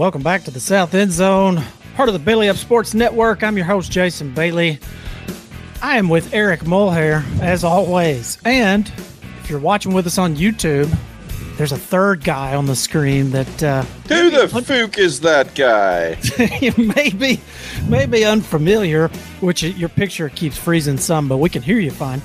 Welcome 0.00 0.22
back 0.22 0.44
to 0.44 0.50
the 0.50 0.60
South 0.60 0.94
End 0.94 1.12
Zone, 1.12 1.62
part 1.94 2.08
of 2.08 2.14
the 2.14 2.18
Belly 2.18 2.48
Up 2.48 2.56
Sports 2.56 2.94
Network. 2.94 3.42
I'm 3.42 3.58
your 3.58 3.66
host, 3.66 3.92
Jason 3.92 4.32
Bailey. 4.32 4.78
I 5.82 5.98
am 5.98 6.08
with 6.08 6.32
Eric 6.32 6.60
Mulhair, 6.60 7.22
as 7.42 7.64
always. 7.64 8.38
And 8.46 8.90
if 9.42 9.50
you're 9.50 9.60
watching 9.60 9.92
with 9.92 10.06
us 10.06 10.16
on 10.16 10.36
YouTube, 10.36 10.90
there's 11.58 11.72
a 11.72 11.76
third 11.76 12.24
guy 12.24 12.54
on 12.54 12.64
the 12.64 12.74
screen 12.74 13.30
that 13.32 13.62
uh, 13.62 13.82
Who 14.08 14.30
the 14.30 14.46
fook 14.46 14.96
is 14.96 15.20
that 15.20 15.54
guy? 15.54 16.16
maybe 16.78 17.38
maybe 17.86 18.24
unfamiliar, 18.24 19.08
which 19.40 19.62
your 19.62 19.90
picture 19.90 20.30
keeps 20.30 20.56
freezing 20.56 20.96
some, 20.96 21.28
but 21.28 21.36
we 21.36 21.50
can 21.50 21.60
hear 21.60 21.78
you 21.78 21.90
fine. 21.90 22.22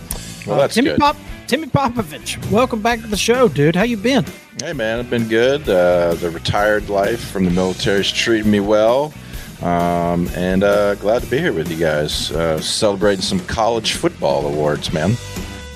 Well, 0.47 0.59
that's 0.59 0.75
Timmy 0.75 0.91
good. 0.91 0.99
Pop, 0.99 1.17
Timmy 1.47 1.67
Popovich, 1.67 2.43
welcome 2.49 2.81
back 2.81 3.01
to 3.01 3.07
the 3.07 3.17
show, 3.17 3.47
dude. 3.47 3.75
How 3.75 3.83
you 3.83 3.97
been? 3.97 4.25
Hey, 4.59 4.73
man, 4.73 4.97
I've 4.97 5.11
been 5.11 5.27
good. 5.27 5.69
Uh, 5.69 6.15
the 6.15 6.31
retired 6.31 6.89
life 6.89 7.23
from 7.29 7.45
the 7.45 7.51
military's 7.51 8.11
treating 8.11 8.49
me 8.49 8.59
well. 8.59 9.13
Um, 9.61 10.27
and 10.29 10.63
uh, 10.63 10.95
glad 10.95 11.21
to 11.21 11.29
be 11.29 11.37
here 11.37 11.53
with 11.53 11.69
you 11.69 11.77
guys, 11.77 12.31
uh, 12.31 12.59
celebrating 12.59 13.21
some 13.21 13.39
college 13.41 13.93
football 13.93 14.47
awards, 14.47 14.91
man. 14.91 15.11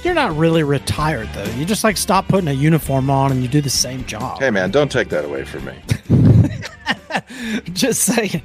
You're 0.03 0.15
not 0.15 0.35
really 0.35 0.63
retired 0.63 1.29
though. 1.33 1.49
You 1.51 1.65
just 1.65 1.83
like 1.83 1.97
stop 1.97 2.27
putting 2.27 2.47
a 2.47 2.53
uniform 2.53 3.11
on 3.11 3.31
and 3.31 3.43
you 3.43 3.47
do 3.47 3.61
the 3.61 3.69
same 3.69 4.03
job. 4.05 4.39
Hey, 4.39 4.49
man, 4.49 4.71
don't 4.71 4.91
take 4.91 5.09
that 5.09 5.23
away 5.25 5.45
from 5.45 5.65
me. 5.65 5.75
Just 7.73 8.01
saying. 8.01 8.41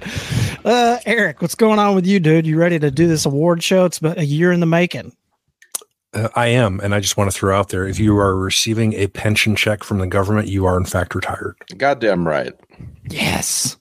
Uh, 0.64 0.98
Eric, 1.04 1.42
what's 1.42 1.54
going 1.54 1.78
on 1.78 1.94
with 1.94 2.06
you, 2.06 2.20
dude? 2.20 2.46
You 2.46 2.56
ready 2.56 2.78
to 2.78 2.90
do 2.90 3.08
this 3.08 3.26
award 3.26 3.62
show? 3.62 3.84
It's 3.84 3.98
been 3.98 4.18
a 4.18 4.22
year 4.22 4.52
in 4.52 4.60
the 4.60 4.66
making. 4.66 5.12
Uh, 6.14 6.28
I 6.34 6.48
am, 6.48 6.80
and 6.80 6.94
I 6.94 7.00
just 7.00 7.16
want 7.16 7.30
to 7.30 7.36
throw 7.36 7.56
out 7.56 7.68
there: 7.70 7.86
if 7.86 7.98
you 7.98 8.16
are 8.18 8.36
receiving 8.36 8.92
a 8.94 9.08
pension 9.08 9.56
check 9.56 9.84
from 9.84 9.98
the 9.98 10.06
government, 10.06 10.48
you 10.48 10.64
are 10.66 10.76
in 10.76 10.84
fact 10.84 11.14
retired. 11.14 11.56
Goddamn 11.76 12.26
right. 12.26 12.52
Yes. 13.08 13.76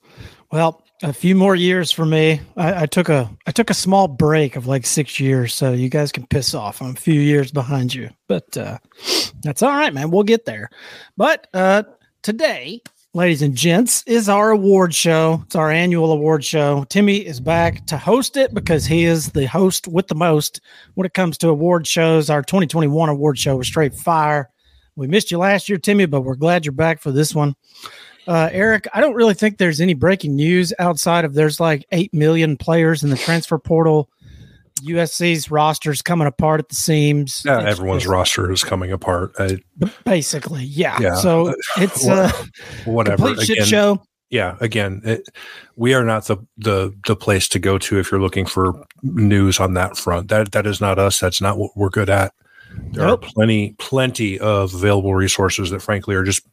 Well, 0.52 0.84
a 1.03 1.14
few 1.14 1.36
more 1.36 1.56
years 1.56 1.92
for 1.92 2.06
me. 2.06 2.42
I, 2.56 2.84
I 2.84 2.86
took 2.86 3.09
a 3.09 3.30
I 3.45 3.52
took 3.52 3.70
a 3.70 3.75
small 3.75 4.08
break 4.08 4.56
of 4.56 4.67
like 4.67 4.86
six 4.86 5.20
years, 5.20 5.53
so 5.53 5.73
you 5.73 5.90
guys 5.90 6.12
can 6.12 6.25
piss 6.28 6.53
off. 6.53 6.81
I'm 6.81 6.92
a 6.92 6.95
few 6.95 7.20
years 7.20 7.52
behind 7.52 7.94
you, 7.94 8.09
but 8.28 8.56
uh, 8.58 8.78
that's 9.42 9.62
all 9.62 9.72
right, 9.72 9.94
man. 9.94 10.12
We'll 10.12 10.23
get 10.23 10.45
there. 10.45 10.70
But 11.18 11.47
uh, 11.53 11.84
today, 12.22 12.81
ladies 13.16 13.44
and 13.44 13.56
gents, 13.56 14.03
is 14.08 14.28
our 14.28 14.50
award 14.50 14.94
show. 14.94 15.44
It's 15.45 15.56
our 15.56 15.69
annual 15.69 16.11
award 16.11 16.44
show. 16.44 16.83
Timmy 16.89 17.17
is 17.17 17.39
back 17.39 17.86
to 17.88 17.97
host 17.97 18.38
it 18.38 18.53
because 18.53 18.88
he 18.88 19.06
is 19.06 19.31
the 19.31 19.45
host 19.45 19.88
with 19.88 20.08
the 20.08 20.16
most 20.16 20.61
when 20.95 21.06
it 21.06 21.14
comes 21.14 21.38
to 21.39 21.50
award 21.50 21.86
shows. 21.86 22.31
Our 22.31 22.41
2021 22.41 23.09
award 23.09 23.38
show 23.38 23.56
was 23.56 23.67
straight 23.67 23.94
fire. 23.94 24.50
We 24.95 25.08
missed 25.08 25.30
you 25.30 25.38
last 25.38 25.69
year, 25.69 25.78
Timmy, 25.78 26.08
but 26.08 26.22
we're 26.22 26.36
glad 26.36 26.66
you're 26.66 26.72
back 26.72 27.02
for 27.02 27.11
this 27.11 27.36
one. 27.36 27.56
Uh, 28.28 28.50
Eric, 28.52 28.88
I 28.94 29.02
don't 29.02 29.16
really 29.16 29.34
think 29.34 29.58
there's 29.58 29.81
any 29.81 29.94
breaking 29.94 30.36
news 30.36 30.73
outside 30.80 31.25
of 31.25 31.34
there's 31.34 31.59
like 31.59 31.86
8 31.91 32.14
million 32.14 32.58
players 32.58 33.03
in 33.03 33.09
the 33.09 33.17
transfer 33.17 33.59
portal. 33.59 34.09
USC's 34.88 35.50
roster's 35.52 36.02
coming 36.02 36.28
apart 36.28 36.59
at 36.59 36.70
the 36.70 36.76
seams. 36.76 37.42
Yeah, 37.45 37.59
It's 37.62 37.70
everyone's 37.78 38.03
just- 38.03 38.12
roster 38.12 38.52
is 38.52 38.64
coming 38.64 38.92
apart. 38.92 39.34
Uh, 39.40 39.56
Basically, 40.06 40.64
yeah. 40.64 40.98
Yeah. 41.00 41.16
So 41.16 41.53
it's 41.78 42.06
Well, 42.06 42.31
a 42.86 42.90
whatever. 42.90 43.25
complete 43.28 43.45
shit 43.48 43.58
Again, 43.58 43.67
show. 43.67 44.03
yeah. 44.30 44.56
Again, 44.62 45.02
it, 45.03 45.28
we 45.75 45.94
are 45.94 46.03
not 46.03 46.25
the, 46.28 46.38
the 46.58 46.94
the 47.08 47.16
place 47.16 47.48
to 47.50 47.59
go 47.59 47.78
to 47.80 48.00
if 48.00 48.12
you're 48.12 48.22
looking 48.22 48.45
for 48.45 48.73
news 49.02 49.59
on 49.59 49.73
that 49.75 49.98
front. 49.98 50.28
That 50.30 50.52
that 50.52 50.66
is 50.67 50.80
not 50.81 51.00
us. 51.00 51.19
That's 51.19 51.41
not 51.41 51.58
what 51.58 51.72
we're 51.75 51.90
good 51.90 52.09
at. 52.09 52.34
There 52.91 53.06
Nope. 53.06 53.24
are 53.24 53.29
plenty 53.34 53.75
plenty 53.79 54.40
of 54.40 54.74
available 54.74 55.13
resources 55.16 55.69
that, 55.69 55.81
frankly, 55.81 56.16
are 56.16 56.24
just 56.24 56.46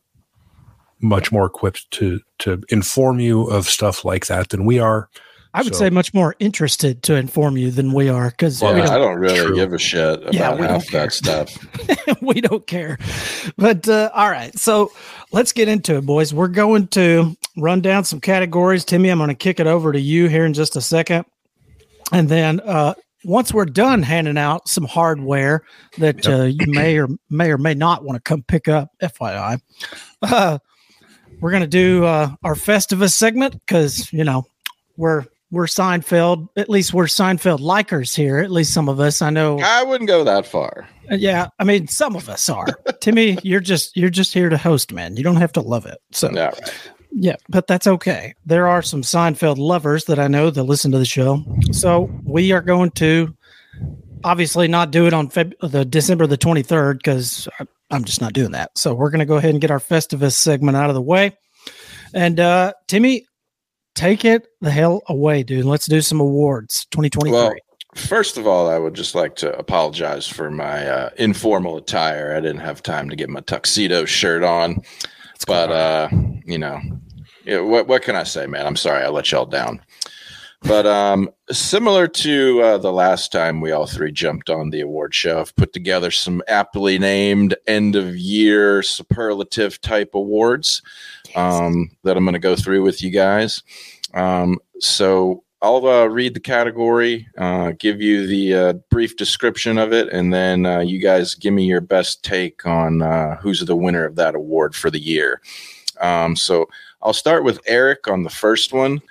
much 1.00 1.32
more 1.32 1.47
equipped 1.47 1.91
to 1.93 2.21
to 2.41 2.62
inform 2.69 3.21
you 3.21 3.44
of 3.44 3.66
stuff 3.66 4.05
like 4.05 4.26
that 4.26 4.50
than 4.50 4.65
we 4.66 4.78
are. 4.78 5.09
I 5.53 5.62
would 5.62 5.75
so- 5.75 5.81
say 5.81 5.91
much 5.91 6.15
more 6.15 6.37
interested 6.38 7.03
to 7.05 7.16
inform 7.16 7.56
you 7.56 7.71
than 7.71 7.93
we 7.93 8.09
are 8.09 8.31
because 8.31 8.62
Yeah, 8.62 8.69
I 8.69 8.72
don't, 8.87 9.00
don't 9.00 9.19
really 9.19 9.47
True. 9.47 9.55
give 9.55 9.72
a 9.72 9.78
shit 9.78 10.21
about 10.22 10.34
Yeah, 10.34 10.56
half 10.56 10.87
that 10.88 11.12
stuff. 11.12 11.56
we 12.22 12.41
don't 12.41 12.66
care. 12.66 12.99
But 13.56 13.88
uh, 13.88 14.11
all 14.15 14.31
right, 14.31 14.56
so 14.59 14.93
let's 15.33 15.53
get 15.53 15.69
into 15.69 15.97
it, 15.97 16.06
boys. 16.06 16.33
We're 16.33 16.49
going 16.49 16.87
to 16.88 17.37
run 17.56 17.81
down 17.81 18.05
some 18.05 18.21
categories. 18.21 18.84
Timmy, 18.84 19.09
I'm 19.09 19.19
going 19.19 19.28
to 19.28 19.34
kick 19.34 19.59
it 19.61 19.66
over 19.66 19.93
to 19.93 20.00
you 20.00 20.28
here 20.28 20.44
in 20.44 20.55
just 20.55 20.77
a 20.77 20.81
second, 20.81 21.25
and 22.12 22.28
then 22.28 22.61
uh, 22.61 22.94
once 23.25 23.53
we're 23.53 23.65
done 23.67 24.03
handing 24.03 24.38
out 24.38 24.69
some 24.69 24.84
hardware 24.84 25.62
that 25.99 26.27
uh, 26.28 26.44
you 26.44 26.67
may 26.69 26.97
or 26.99 27.09
may 27.28 27.50
or 27.50 27.59
may 27.59 27.75
not 27.75 28.05
want 28.05 28.17
to 28.17 28.22
come 28.22 28.43
pick 28.44 28.69
up, 28.69 28.91
FYI, 29.03 29.61
uh, 30.22 30.59
we're 31.41 31.50
going 31.50 31.62
to 31.62 31.67
do 31.67 32.05
uh, 32.05 32.31
our 32.44 32.55
Festivus 32.55 33.12
segment 33.15 33.55
because 33.61 34.12
you 34.12 34.22
know 34.25 34.44
we're 34.97 35.25
we're 35.50 35.66
Seinfeld. 35.66 36.49
At 36.56 36.69
least 36.69 36.94
we're 36.94 37.06
Seinfeld 37.06 37.59
likers 37.61 38.15
here. 38.15 38.38
At 38.38 38.50
least 38.50 38.72
some 38.72 38.88
of 38.88 39.00
us. 39.00 39.21
I 39.22 39.31
know. 39.31 39.59
I 39.61 39.83
wouldn't 39.83 40.09
go 40.09 40.22
that 40.25 40.47
far. 40.47 40.88
Uh, 41.11 41.16
Yeah, 41.16 41.49
I 41.59 41.65
mean, 41.65 41.88
some 41.88 42.15
of 42.16 42.28
us 42.28 42.49
are. 42.49 42.66
Timmy, 43.00 43.38
you're 43.43 43.61
just 43.61 43.97
you're 43.97 44.11
just 44.11 44.33
here 44.33 44.49
to 44.49 44.56
host, 44.56 44.93
man. 44.93 45.16
You 45.16 45.22
don't 45.25 45.37
have 45.37 45.53
to 45.53 45.61
love 45.61 45.87
it. 45.87 45.99
So 46.12 46.31
Yeah, 46.33 46.47
right. 46.50 46.91
yeah, 47.12 47.37
but 47.49 47.66
that's 47.66 47.87
okay. 47.87 48.34
There 48.47 48.69
are 48.69 48.83
some 48.83 49.03
Seinfeld 49.03 49.59
lovers 49.59 50.05
that 50.05 50.19
I 50.19 50.28
know 50.28 50.50
that 50.50 50.62
listen 50.65 50.93
to 50.93 50.99
the 50.99 51.05
show. 51.05 51.44
So 51.72 52.11
we 52.25 52.53
are 52.53 52.62
going 52.62 52.91
to 52.93 53.34
obviously 54.22 54.69
not 54.69 54.91
do 54.91 55.06
it 55.06 55.12
on 55.15 55.28
Feb- 55.28 55.55
the 55.62 55.84
December 55.84 56.27
the 56.27 56.37
23rd 56.38 56.99
because 56.99 57.49
I'm 57.91 58.05
just 58.05 58.21
not 58.21 58.34
doing 58.34 58.53
that. 58.53 58.77
So 58.77 58.94
we're 58.94 59.11
going 59.11 59.21
to 59.21 59.25
go 59.27 59.37
ahead 59.37 59.50
and 59.50 59.61
get 59.61 59.71
our 59.71 59.78
Festivus 59.81 60.32
segment 60.32 60.77
out 60.77 60.91
of 60.91 60.94
the 60.94 61.00
way. 61.03 61.37
And 62.15 62.38
uh 62.41 62.72
Timmy, 62.88 63.27
take 63.95 64.25
it 64.25 64.49
the 64.61 64.71
hell 64.71 65.03
away, 65.06 65.43
dude. 65.43 65.65
Let's 65.65 65.87
do 65.87 66.01
some 66.01 66.21
awards 66.21 66.87
2023. 66.91 67.33
Well, 67.33 67.55
first 67.95 68.37
of 68.37 68.47
all, 68.47 68.71
I 68.71 68.78
would 68.78 68.95
just 68.95 69.15
like 69.15 69.37
to 69.37 69.56
apologize 69.59 70.27
for 70.27 70.51
my 70.51 70.87
uh, 70.89 71.11
informal 71.17 71.77
attire. 71.77 72.34
I 72.34 72.41
didn't 72.41 72.61
have 72.61 72.83
time 72.83 73.09
to 73.11 73.17
get 73.17 73.29
my 73.29 73.41
tuxedo 73.41 74.05
shirt 74.05 74.43
on, 74.43 74.83
but 75.47 75.71
uh, 75.71 76.09
you 76.45 76.59
know, 76.59 76.81
yeah, 77.45 77.61
what 77.61 77.87
what 77.87 78.03
can 78.03 78.17
I 78.17 78.25
say, 78.25 78.47
man? 78.47 78.67
I'm 78.67 78.77
sorry 78.77 79.05
I 79.05 79.09
let 79.09 79.33
y'all 79.33 79.47
down. 79.47 79.81
But 80.62 80.87
um, 80.87 81.31
similar 81.50 82.06
to 82.06 82.61
uh, 82.62 82.79
the 82.79 82.93
last 82.93 83.33
time 83.33 83.62
we 83.62 83.73
all 83.73 83.87
three 83.87 84.12
jumped 84.12 84.50
on 84.50 84.69
the 84.69 84.83
award 84.83 85.15
show, 85.15 85.41
I've 85.41 85.56
put 85.56 85.73
together 85.73 86.11
some 86.11 86.43
aptly 86.49 86.99
named 86.99 87.56
end 87.67 87.97
of 87.97 88.15
year 88.15 88.83
superlative 88.83 89.81
type 89.81 90.11
awards 90.15 90.83
um, 91.35 91.91
that 92.05 92.17
I'm 92.17 92.25
going 92.25 92.35
to 92.35 92.39
go 92.39 92.57
through 92.57 92.83
with 92.83 93.03
you 93.03 93.11
guys. 93.11 93.63
Um, 94.15 94.59
so 94.79 95.45
I'll 95.63 95.87
uh, 95.87 96.07
read 96.07 96.35
the 96.35 96.41
category, 96.41 97.29
uh, 97.37 97.73
give 97.79 98.01
you 98.01 98.27
the 98.27 98.55
uh, 98.55 98.73
brief 98.91 99.17
description 99.17 99.77
of 99.77 99.93
it, 99.93 100.09
and 100.09 100.33
then 100.33 100.65
uh, 100.65 100.79
you 100.81 100.99
guys 100.99 101.35
give 101.35 101.53
me 101.53 101.65
your 101.65 101.83
best 101.83 102.25
take 102.25 102.65
on 102.65 103.03
uh, 103.03 103.37
who's 103.37 103.61
the 103.61 103.77
winner 103.77 104.07
of 104.07 104.17
that 104.17 104.35
award 104.35 104.75
for 104.75 104.91
the 104.91 104.99
year. 104.99 105.43
Um, 106.01 106.35
so 106.35 106.67
I'll 107.03 107.13
start 107.13 107.45
with 107.45 107.61
Eric 107.67 108.09
on 108.09 108.23
the 108.23 108.31
first 108.31 108.73
one. 108.73 109.03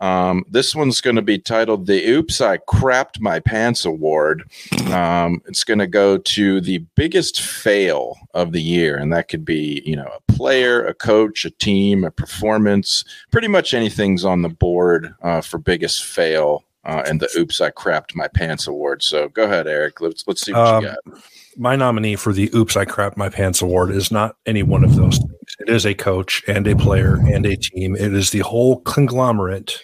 Um, 0.00 0.44
this 0.48 0.74
one's 0.74 1.00
going 1.00 1.16
to 1.16 1.22
be 1.22 1.38
titled 1.38 1.86
the 1.86 2.06
Oops, 2.08 2.40
I 2.40 2.58
Crapped 2.58 3.20
My 3.20 3.40
Pants 3.40 3.84
Award. 3.84 4.48
Um, 4.92 5.42
it's 5.46 5.64
going 5.64 5.78
to 5.80 5.86
go 5.86 6.18
to 6.18 6.60
the 6.60 6.78
biggest 6.94 7.40
fail 7.40 8.16
of 8.34 8.52
the 8.52 8.62
year. 8.62 8.96
And 8.96 9.12
that 9.12 9.28
could 9.28 9.44
be, 9.44 9.82
you 9.84 9.96
know, 9.96 10.10
a 10.16 10.32
player, 10.32 10.84
a 10.86 10.94
coach, 10.94 11.44
a 11.44 11.50
team, 11.50 12.04
a 12.04 12.10
performance. 12.10 13.04
Pretty 13.32 13.48
much 13.48 13.74
anything's 13.74 14.24
on 14.24 14.42
the 14.42 14.48
board 14.48 15.14
uh, 15.22 15.40
for 15.40 15.58
biggest 15.58 16.04
fail. 16.04 16.64
Uh, 16.84 17.02
and 17.06 17.20
the 17.20 17.28
Oops, 17.36 17.60
I 17.60 17.70
Crapped 17.70 18.14
My 18.14 18.28
Pants 18.28 18.66
Award. 18.66 19.02
So 19.02 19.28
go 19.28 19.44
ahead, 19.44 19.66
Eric. 19.66 20.00
Let's, 20.00 20.24
let's 20.26 20.40
see 20.40 20.52
what 20.52 20.66
Um, 20.66 20.84
you 20.84 20.90
got. 20.90 21.22
my 21.56 21.76
nominee 21.76 22.16
for 22.16 22.32
the 22.32 22.50
Oops, 22.54 22.76
I 22.76 22.84
Crapped 22.84 23.16
My 23.16 23.28
Pants 23.28 23.60
award 23.60 23.90
is 23.90 24.10
not 24.10 24.36
any 24.46 24.62
one 24.62 24.84
of 24.84 24.94
those 24.94 25.18
things. 25.18 25.32
It 25.68 25.74
is 25.74 25.84
a 25.84 25.92
coach 25.92 26.42
and 26.48 26.66
a 26.66 26.74
player 26.74 27.16
and 27.16 27.44
a 27.44 27.54
team. 27.54 27.94
It 27.94 28.14
is 28.14 28.30
the 28.30 28.38
whole 28.38 28.80
conglomerate 28.80 29.78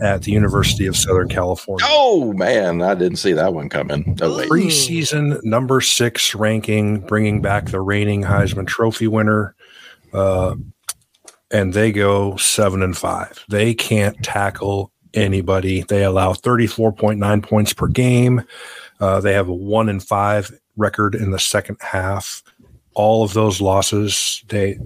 at 0.00 0.22
the 0.22 0.32
University 0.32 0.86
of 0.86 0.96
Southern 0.96 1.28
California. 1.28 1.84
Oh, 1.86 2.32
man. 2.32 2.80
I 2.80 2.94
didn't 2.94 3.18
see 3.18 3.34
that 3.34 3.52
one 3.52 3.68
coming. 3.68 4.16
Oh, 4.22 4.38
wait. 4.38 4.48
Preseason 4.48 5.38
number 5.44 5.82
six 5.82 6.34
ranking, 6.34 7.00
bringing 7.00 7.42
back 7.42 7.66
the 7.66 7.82
reigning 7.82 8.22
Heisman 8.22 8.66
Trophy 8.66 9.06
winner. 9.06 9.54
Uh, 10.14 10.54
and 11.50 11.74
they 11.74 11.92
go 11.92 12.36
seven 12.36 12.82
and 12.82 12.96
five. 12.96 13.44
They 13.50 13.74
can't 13.74 14.16
tackle 14.24 14.92
anybody. 15.12 15.82
They 15.82 16.04
allow 16.04 16.32
34.9 16.32 17.42
points 17.42 17.74
per 17.74 17.86
game. 17.86 18.44
Uh, 18.98 19.20
they 19.20 19.34
have 19.34 19.48
a 19.48 19.54
one 19.54 19.90
and 19.90 20.02
five 20.02 20.50
record 20.78 21.14
in 21.14 21.32
the 21.32 21.38
second 21.38 21.76
half. 21.80 22.42
All 22.94 23.24
of 23.24 23.32
those 23.32 23.60
losses, 23.60 24.44
they 24.48 24.78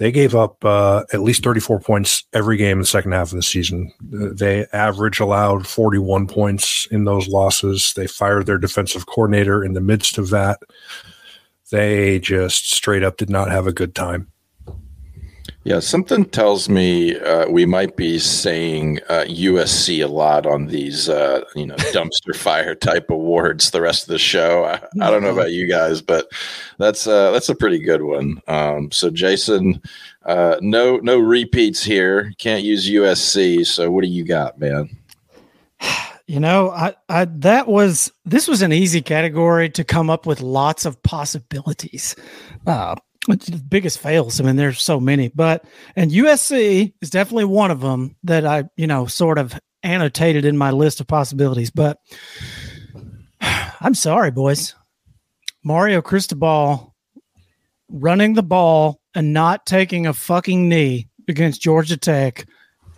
they 0.00 0.10
gave 0.10 0.34
up 0.34 0.64
uh, 0.64 1.04
at 1.12 1.20
least 1.20 1.44
34 1.44 1.80
points 1.80 2.24
every 2.32 2.56
game 2.56 2.78
in 2.78 2.80
the 2.80 2.86
second 2.86 3.12
half 3.12 3.32
of 3.32 3.36
the 3.36 3.42
season. 3.42 3.92
Uh, 4.14 4.28
They 4.32 4.66
average 4.72 5.20
allowed 5.20 5.66
41 5.66 6.26
points 6.26 6.86
in 6.90 7.04
those 7.04 7.28
losses. 7.28 7.92
They 7.94 8.06
fired 8.06 8.46
their 8.46 8.56
defensive 8.56 9.04
coordinator 9.04 9.62
in 9.62 9.74
the 9.74 9.80
midst 9.82 10.16
of 10.16 10.30
that. 10.30 10.58
They 11.70 12.18
just 12.18 12.72
straight 12.72 13.04
up 13.04 13.18
did 13.18 13.28
not 13.28 13.50
have 13.50 13.66
a 13.66 13.72
good 13.74 13.94
time. 13.94 14.32
Yeah, 15.64 15.80
something 15.80 16.24
tells 16.24 16.70
me 16.70 17.18
uh, 17.18 17.46
we 17.50 17.66
might 17.66 17.94
be 17.94 18.18
saying 18.18 19.00
uh, 19.10 19.26
USC 19.28 20.02
a 20.02 20.08
lot 20.08 20.46
on 20.46 20.68
these, 20.68 21.10
uh, 21.10 21.44
you 21.54 21.66
know, 21.66 21.74
dumpster 21.92 22.34
fire 22.34 22.74
type 22.74 23.10
awards 23.10 23.70
the 23.70 23.82
rest 23.82 24.04
of 24.04 24.08
the 24.08 24.18
show. 24.18 24.64
I, 24.64 24.80
I 25.04 25.10
don't 25.10 25.22
know 25.22 25.32
about 25.32 25.52
you 25.52 25.68
guys, 25.68 26.00
but 26.00 26.28
that's 26.78 27.06
uh, 27.06 27.30
that's 27.32 27.50
a 27.50 27.54
pretty 27.54 27.78
good 27.78 28.02
one. 28.02 28.40
Um, 28.48 28.90
so, 28.90 29.10
Jason, 29.10 29.82
uh, 30.24 30.56
no 30.62 30.96
no 30.96 31.18
repeats 31.18 31.82
here. 31.82 32.32
Can't 32.38 32.64
use 32.64 32.88
USC. 32.88 33.66
So, 33.66 33.90
what 33.90 34.02
do 34.02 34.08
you 34.08 34.24
got, 34.24 34.58
man? 34.58 34.96
You 36.26 36.38
know, 36.38 36.70
I, 36.70 36.94
I 37.08 37.24
that 37.24 37.66
was 37.66 38.12
this 38.24 38.46
was 38.46 38.62
an 38.62 38.72
easy 38.72 39.02
category 39.02 39.68
to 39.70 39.82
come 39.82 40.08
up 40.08 40.26
with 40.26 40.40
lots 40.40 40.84
of 40.84 41.02
possibilities. 41.02 42.14
The 43.28 43.62
biggest 43.68 43.98
fails. 43.98 44.40
I 44.40 44.44
mean, 44.44 44.56
there's 44.56 44.80
so 44.82 44.98
many, 44.98 45.28
but 45.28 45.64
and 45.94 46.10
USC 46.10 46.94
is 47.02 47.10
definitely 47.10 47.44
one 47.44 47.70
of 47.70 47.80
them 47.80 48.16
that 48.24 48.46
I, 48.46 48.64
you 48.76 48.86
know, 48.86 49.06
sort 49.06 49.38
of 49.38 49.58
annotated 49.82 50.44
in 50.44 50.56
my 50.56 50.70
list 50.70 51.00
of 51.00 51.06
possibilities. 51.06 51.70
But 51.70 51.98
I'm 53.40 53.94
sorry, 53.94 54.30
boys. 54.30 54.74
Mario 55.62 56.00
Cristobal 56.00 56.94
running 57.90 58.34
the 58.34 58.42
ball 58.42 59.00
and 59.14 59.32
not 59.32 59.66
taking 59.66 60.06
a 60.06 60.14
fucking 60.14 60.68
knee 60.68 61.08
against 61.28 61.60
Georgia 61.60 61.96
Tech 61.96 62.46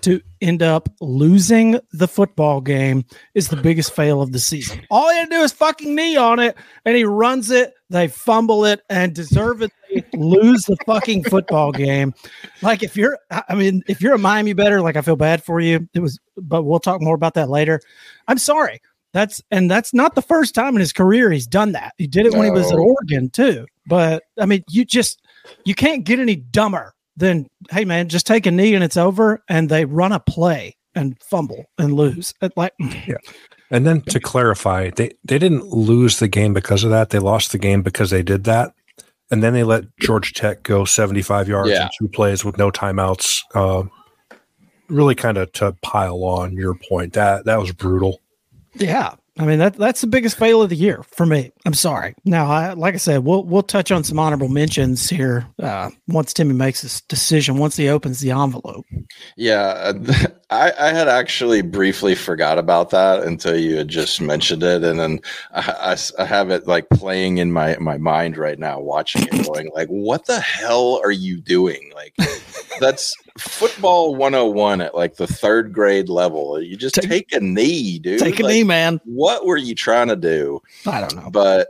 to 0.03 0.21
end 0.41 0.63
up 0.63 0.89
losing 1.01 1.79
the 1.93 2.09
football 2.09 2.61
game 2.61 3.05
is 3.35 3.49
the 3.49 3.57
biggest 3.57 3.95
fail 3.95 4.23
of 4.23 4.33
the 4.33 4.39
season. 4.39 4.85
All 4.91 5.09
he 5.11 5.17
had 5.17 5.31
to 5.31 5.37
do 5.37 5.43
is 5.43 5.53
fucking 5.53 5.95
knee 5.95 6.17
on 6.17 6.39
it, 6.39 6.57
and 6.85 6.97
he 6.97 7.05
runs 7.05 7.51
it. 7.51 7.75
They 7.91 8.09
fumble 8.09 8.65
it 8.65 8.81
and 8.89 9.15
deservedly 9.15 9.71
lose 10.15 10.65
the 10.65 10.77
fucking 10.87 11.25
football 11.25 11.73
game. 11.73 12.15
Like 12.63 12.83
if 12.83 12.97
you're, 12.97 13.19
I 13.31 13.55
mean, 13.55 13.83
if 13.89 14.01
you're 14.01 14.15
a 14.15 14.19
Miami 14.19 14.53
bettor, 14.53 14.81
like 14.81 14.97
I 14.97 15.03
feel 15.03 15.17
bad 15.17 15.45
for 15.45 15.61
you. 15.61 15.89
It 15.95 16.01
was, 16.01 16.19
but 16.37 16.63
we'll 16.63 16.81
talk 16.81 17.01
more 17.01 17.15
about 17.15 17.35
that 17.35 17.51
later. 17.51 17.81
I'm 18.29 18.39
sorry. 18.39 18.81
That's 19.13 19.43
and 19.51 19.71
that's 19.71 19.93
not 19.93 20.15
the 20.15 20.23
first 20.23 20.55
time 20.55 20.75
in 20.75 20.81
his 20.81 20.93
career 20.93 21.31
he's 21.31 21.47
done 21.47 21.73
that. 21.73 21.93
He 21.99 22.07
did 22.07 22.25
it 22.25 22.33
no. 22.33 22.39
when 22.39 22.47
he 22.47 22.51
was 22.51 22.73
at 22.73 22.79
Oregon 22.79 23.29
too. 23.29 23.67
But 23.87 24.23
I 24.41 24.47
mean, 24.47 24.65
you 24.71 24.85
just 24.85 25.21
you 25.65 25.75
can't 25.75 26.05
get 26.05 26.19
any 26.19 26.37
dumber 26.37 26.95
then 27.23 27.47
hey 27.71 27.85
man, 27.85 28.09
just 28.09 28.27
take 28.27 28.47
a 28.47 28.51
knee 28.51 28.75
and 28.75 28.85
it's 28.85 28.97
over. 28.97 29.43
And 29.49 29.69
they 29.69 29.85
run 29.85 30.13
a 30.13 30.21
play 30.21 30.77
and 30.95 31.21
fumble 31.23 31.67
and 31.79 31.95
lose. 31.95 32.35
Like 32.57 32.75
yeah. 32.81 33.17
And 33.71 33.87
then 33.87 34.03
to 34.03 34.21
clarify, 34.21 34.91
they 34.91 35.13
they 35.25 35.39
didn't 35.39 35.69
lose 35.69 36.19
the 36.19 36.29
game 36.29 36.53
because 36.53 36.85
of 36.85 36.91
that. 36.91 37.11
They 37.11 37.19
lost 37.19 37.53
the 37.53 37.59
game 37.59 37.83
because 37.83 38.11
they 38.11 38.23
did 38.23 38.45
that. 38.45 38.75
And 39.31 39.43
then 39.43 39.55
they 39.55 39.65
let 39.65 39.85
Georgia 39.99 40.35
Tech 40.35 40.63
go 40.63 40.85
75 40.85 41.49
yards 41.49 41.71
yeah. 41.71 41.85
in 41.85 41.91
two 41.99 42.09
plays 42.09 42.45
with 42.45 42.59
no 42.59 42.71
timeouts. 42.71 43.41
Uh, 43.55 43.85
really 44.89 45.15
kind 45.15 45.39
of 45.39 45.51
to 45.53 45.73
pile 45.81 46.23
on 46.25 46.55
your 46.55 46.75
point. 46.75 47.15
That 47.15 47.47
that 47.47 47.59
was 47.59 47.73
brutal. 47.73 48.21
Yeah. 48.75 49.15
I 49.39 49.47
mean 49.47 49.59
that 49.61 49.75
that's 49.77 50.03
the 50.03 50.07
biggest 50.07 50.37
fail 50.37 50.61
of 50.61 50.69
the 50.69 50.77
year 50.77 51.03
for 51.05 51.25
me. 51.25 51.53
I'm 51.65 51.73
sorry. 51.73 52.15
Now, 52.25 52.51
I, 52.51 52.75
like 52.75 52.93
I 52.95 52.99
said, 52.99 53.25
we'll 53.25 53.45
we'll 53.45 53.63
touch 53.63 53.91
on 53.91 54.05
some 54.05 54.19
honorable 54.19 54.49
mentions 54.49 55.09
here 55.09 55.47
uh, 55.59 55.91
once 56.07 56.35
Timmy 56.35 56.53
makes 56.53 56.83
his 56.83 57.01
decision. 57.03 57.57
Once 57.57 57.77
he 57.77 57.89
opens 57.89 58.21
the 58.21 58.31
envelope. 58.33 58.85
Yeah, 59.37 59.93
I, 60.53 60.73
I 60.79 60.93
had 60.93 61.09
actually 61.09 61.63
briefly 61.63 62.15
forgot 62.15 62.59
about 62.59 62.91
that 62.91 63.23
until 63.23 63.59
you 63.59 63.77
had 63.77 63.89
just 63.89 64.21
mentioned 64.21 64.63
it, 64.63 64.85
and 64.85 65.01
then 65.01 65.21
I, 65.53 65.97
I, 66.19 66.23
I 66.23 66.27
have 66.27 66.51
it 66.51 66.67
like 66.67 66.89
playing 66.91 67.39
in 67.39 67.51
my 67.51 67.77
my 67.79 67.97
mind 67.97 68.37
right 68.37 68.59
now, 68.59 68.79
watching 68.79 69.23
it, 69.23 69.47
going 69.47 69.71
like, 69.75 69.89
"What 69.89 70.27
the 70.27 70.41
hell 70.41 71.01
are 71.03 71.11
you 71.11 71.41
doing?" 71.41 71.91
Like, 71.95 72.15
that's 72.81 73.15
football 73.39 74.15
101 74.15 74.83
at 74.83 74.95
like 74.95 75.17
the 75.17 75.27
third 75.27 75.73
grade 75.73 76.11
level. 76.11 76.61
You 76.61 76.77
just 76.77 76.97
take, 76.97 77.09
take 77.09 77.33
a 77.33 77.41
knee, 77.41 77.99
dude. 77.99 78.21
Take 78.21 78.39
a 78.39 78.43
like, 78.43 78.53
knee, 78.53 78.65
man. 78.65 79.01
What 79.07 79.47
were 79.47 79.57
you 79.57 79.75
trying 79.75 80.09
to 80.09 80.17
do? 80.17 80.61
I 80.87 81.01
don't 81.01 81.17
know. 81.17 81.31
But 81.31 81.69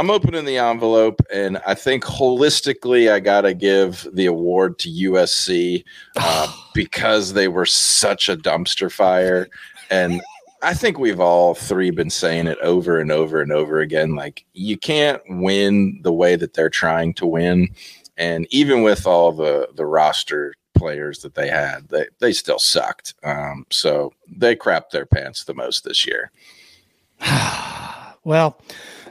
I'm 0.00 0.08
opening 0.08 0.46
the 0.46 0.56
envelope, 0.56 1.20
and 1.30 1.58
I 1.66 1.74
think 1.74 2.04
holistically, 2.04 3.12
I 3.12 3.20
got 3.20 3.42
to 3.42 3.52
give 3.52 4.08
the 4.14 4.24
award 4.24 4.78
to 4.78 4.88
USC 4.88 5.84
uh, 6.16 6.50
because 6.72 7.34
they 7.34 7.48
were 7.48 7.66
such 7.66 8.30
a 8.30 8.36
dumpster 8.38 8.90
fire. 8.90 9.50
And 9.90 10.22
I 10.62 10.72
think 10.72 10.98
we've 10.98 11.20
all 11.20 11.54
three 11.54 11.90
been 11.90 12.08
saying 12.08 12.46
it 12.46 12.56
over 12.60 12.98
and 12.98 13.12
over 13.12 13.42
and 13.42 13.52
over 13.52 13.80
again. 13.80 14.14
Like, 14.14 14.46
you 14.54 14.78
can't 14.78 15.20
win 15.28 16.00
the 16.02 16.14
way 16.14 16.34
that 16.34 16.54
they're 16.54 16.70
trying 16.70 17.12
to 17.14 17.26
win. 17.26 17.68
And 18.16 18.46
even 18.48 18.82
with 18.82 19.06
all 19.06 19.32
the, 19.32 19.68
the 19.74 19.84
roster 19.84 20.54
players 20.74 21.18
that 21.18 21.34
they 21.34 21.48
had, 21.50 21.90
they, 21.90 22.06
they 22.20 22.32
still 22.32 22.58
sucked. 22.58 23.12
Um, 23.22 23.66
so 23.68 24.14
they 24.34 24.56
crapped 24.56 24.92
their 24.92 25.04
pants 25.04 25.44
the 25.44 25.52
most 25.52 25.84
this 25.84 26.06
year. 26.06 26.30
well, 28.24 28.58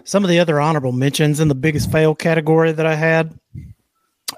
some 0.09 0.23
of 0.23 0.29
the 0.31 0.39
other 0.39 0.59
honorable 0.59 0.91
mentions 0.91 1.39
in 1.39 1.49
the 1.49 1.55
biggest 1.55 1.91
fail 1.91 2.15
category 2.15 2.71
that 2.71 2.87
I 2.87 2.95
had 2.95 3.39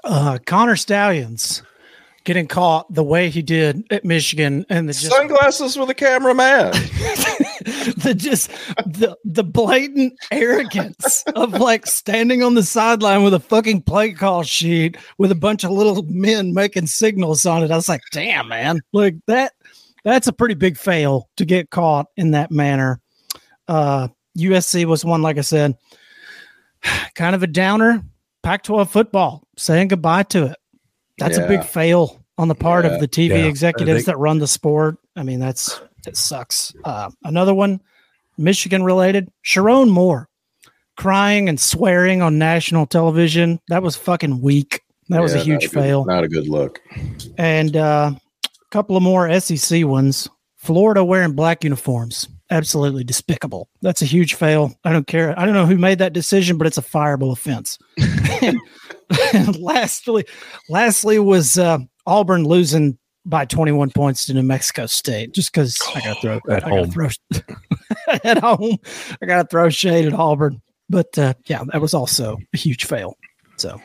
uh, 0.04 0.36
Connor 0.44 0.76
Stalions 0.76 1.62
getting 2.24 2.46
caught 2.46 2.92
the 2.92 3.02
way 3.02 3.30
he 3.30 3.40
did 3.40 3.82
at 3.90 4.04
Michigan 4.04 4.66
and 4.68 4.86
the 4.86 4.92
just, 4.92 5.10
sunglasses 5.10 5.78
with 5.78 5.88
a 5.88 5.94
cameraman. 5.94 6.72
the 8.02 8.12
just 8.14 8.50
the 8.84 9.16
the 9.24 9.42
blatant 9.42 10.12
arrogance 10.30 11.24
of 11.36 11.54
like 11.54 11.86
standing 11.86 12.42
on 12.42 12.54
the 12.54 12.62
sideline 12.62 13.22
with 13.22 13.32
a 13.32 13.40
fucking 13.40 13.80
play 13.80 14.12
call 14.12 14.42
sheet 14.42 14.98
with 15.16 15.32
a 15.32 15.36
bunch 15.36 15.64
of 15.64 15.70
little 15.70 16.02
men 16.02 16.52
making 16.52 16.86
signals 16.86 17.46
on 17.46 17.64
it. 17.64 17.70
I 17.70 17.76
was 17.76 17.88
like, 17.88 18.02
damn 18.12 18.48
man, 18.48 18.82
like 18.92 19.16
that 19.26 19.54
that's 20.04 20.26
a 20.26 20.34
pretty 20.34 20.54
big 20.54 20.76
fail 20.76 21.30
to 21.38 21.46
get 21.46 21.70
caught 21.70 22.08
in 22.18 22.32
that 22.32 22.50
manner. 22.50 23.00
Uh 23.68 24.08
USC 24.38 24.84
was 24.84 25.04
one, 25.04 25.22
like 25.22 25.38
I 25.38 25.42
said, 25.42 25.76
kind 27.14 27.34
of 27.34 27.42
a 27.42 27.46
downer. 27.46 28.04
Pac 28.42 28.64
12 28.64 28.90
football, 28.90 29.46
saying 29.56 29.88
goodbye 29.88 30.24
to 30.24 30.46
it. 30.46 30.56
That's 31.18 31.38
yeah. 31.38 31.44
a 31.44 31.48
big 31.48 31.64
fail 31.64 32.24
on 32.38 32.48
the 32.48 32.56
part 32.56 32.84
yeah. 32.84 32.92
of 32.92 33.00
the 33.00 33.06
TV 33.06 33.28
yeah. 33.28 33.44
executives 33.44 34.06
that 34.06 34.18
run 34.18 34.38
the 34.38 34.48
sport. 34.48 34.96
I 35.14 35.22
mean, 35.22 35.38
that's 35.38 35.80
it 36.08 36.16
sucks. 36.16 36.74
Uh, 36.84 37.10
another 37.22 37.54
one, 37.54 37.80
Michigan 38.36 38.82
related, 38.82 39.30
Sherrone 39.44 39.90
Moore 39.90 40.28
crying 40.96 41.48
and 41.48 41.58
swearing 41.58 42.22
on 42.22 42.38
national 42.38 42.86
television. 42.86 43.60
That 43.68 43.82
was 43.82 43.96
fucking 43.96 44.40
weak. 44.40 44.82
That 45.08 45.20
was 45.20 45.34
a 45.34 45.38
huge 45.38 45.64
not 45.64 45.64
a 45.64 45.68
good, 45.68 45.82
fail. 45.82 46.04
Not 46.04 46.24
a 46.24 46.28
good 46.28 46.48
look. 46.48 46.80
And 47.36 47.76
uh, 47.76 48.12
a 48.14 48.68
couple 48.70 48.96
of 48.96 49.02
more 49.02 49.40
SEC 49.40 49.84
ones. 49.84 50.28
Florida 50.56 51.04
wearing 51.04 51.32
black 51.32 51.64
uniforms 51.64 52.28
absolutely 52.52 53.02
despicable. 53.02 53.68
That's 53.80 54.02
a 54.02 54.06
huge 54.06 54.34
fail. 54.34 54.74
I 54.84 54.92
don't 54.92 55.06
care. 55.06 55.38
I 55.38 55.44
don't 55.44 55.54
know 55.54 55.66
who 55.66 55.78
made 55.78 55.98
that 55.98 56.12
decision, 56.12 56.58
but 56.58 56.66
it's 56.66 56.78
a 56.78 56.82
fireable 56.82 57.32
offense. 57.32 57.78
and, 58.42 58.58
and 59.34 59.56
lastly, 59.60 60.26
lastly 60.68 61.18
was 61.18 61.58
uh, 61.58 61.78
Auburn 62.06 62.44
losing 62.44 62.98
by 63.24 63.44
21 63.44 63.90
points 63.90 64.26
to 64.26 64.34
New 64.34 64.42
Mexico 64.42 64.86
State 64.86 65.32
just 65.32 65.52
because 65.52 65.80
I 65.94 66.00
got 66.00 66.14
to 66.14 66.20
throw 66.20 66.40
at 66.54 66.64
I 66.64 66.68
home. 66.68 66.90
Throw, 66.90 67.08
at 68.24 68.38
home, 68.38 68.76
I 69.22 69.26
got 69.26 69.42
to 69.42 69.48
throw 69.48 69.68
shade 69.70 70.06
at 70.06 70.12
Auburn. 70.12 70.60
But 70.88 71.16
uh, 71.18 71.34
yeah, 71.46 71.64
that 71.72 71.80
was 71.80 71.94
also 71.94 72.36
a 72.52 72.56
huge 72.56 72.84
fail. 72.84 73.16
So 73.56 73.80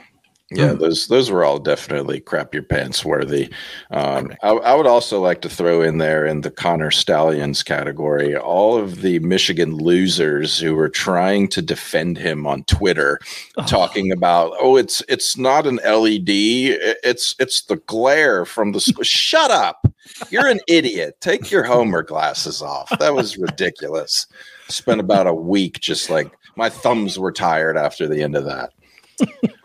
yeah, 0.50 0.70
mm. 0.70 0.80
those 0.80 1.08
those 1.08 1.30
were 1.30 1.44
all 1.44 1.60
definitely 1.60 2.22
crap 2.22 2.54
your 2.54 2.64
pants 2.64 3.04
worthy. 3.04 3.52
Um, 3.92 4.34
I, 4.42 4.52
I, 4.52 4.76
would 4.76 4.88
also 4.88 5.20
like 5.20 5.42
to 5.42 5.50
throw 5.50 5.82
in 5.82 5.98
there 5.98 6.26
in 6.26 6.40
the 6.40 6.50
Connor 6.50 6.90
Stalions 6.90 7.64
category 7.64 8.34
all 8.38 8.78
of 8.78 9.02
the 9.02 9.20
Michigan 9.20 9.76
losers 9.76 10.58
who 10.58 10.74
were 10.74 10.88
trying 10.88 11.50
to 11.50 11.62
defend 11.62 12.18
him 12.18 12.48
on 12.48 12.64
Twitter, 12.64 13.20
oh. 13.58 13.64
talking 13.64 14.10
about 14.10 14.54
oh 14.62 14.78
it's 14.78 15.04
it's 15.10 15.38
not 15.38 15.68
an 15.68 15.82
LED, 15.84 16.30
it's 16.30 17.36
it's 17.40 17.64
the 17.64 17.78
glare 17.86 18.46
from 18.46 18.72
the 18.72 18.80
shut 19.04 19.52
up, 19.52 19.86
you're 20.30 20.48
an 20.48 20.62
idiot. 20.70 21.18
Take 21.20 21.52
your 21.52 21.64
Homer 21.64 22.04
glasses 22.04 22.62
off. 22.62 22.90
That 23.00 23.14
was 23.14 23.38
ridiculous. 23.38 24.28
Spent 24.70 25.02
about 25.02 25.28
a 25.28 25.34
week 25.34 25.82
just 25.82 26.10
like 26.10 26.32
my 26.56 26.70
thumbs 26.70 27.20
were 27.20 27.34
tired 27.34 27.78
after 27.78 28.08
the 28.08 28.24
end 28.24 28.38
of 28.38 28.46
that. 28.46 28.72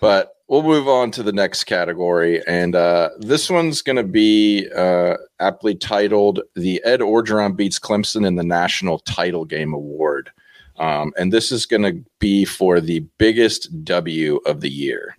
But 0.00 0.36
we'll 0.48 0.62
move 0.62 0.88
on 0.88 1.10
to 1.12 1.22
the 1.22 1.32
next 1.32 1.64
category. 1.64 2.46
And 2.46 2.74
uh, 2.74 3.10
this 3.18 3.50
one's 3.50 3.82
going 3.82 3.96
to 3.96 4.04
be 4.04 4.68
uh, 4.74 5.16
aptly 5.40 5.74
titled 5.74 6.40
The 6.54 6.82
Ed 6.84 7.00
Orgeron 7.00 7.56
Beats 7.56 7.78
Clemson 7.78 8.26
in 8.26 8.36
the 8.36 8.44
National 8.44 8.98
Title 9.00 9.44
Game 9.44 9.72
Award. 9.72 10.30
Um, 10.78 11.12
and 11.16 11.32
this 11.32 11.50
is 11.50 11.64
going 11.64 11.82
to 11.82 12.04
be 12.18 12.44
for 12.44 12.80
the 12.80 13.00
biggest 13.18 13.84
W 13.84 14.36
of 14.46 14.60
the 14.60 14.70
year. 14.70 15.16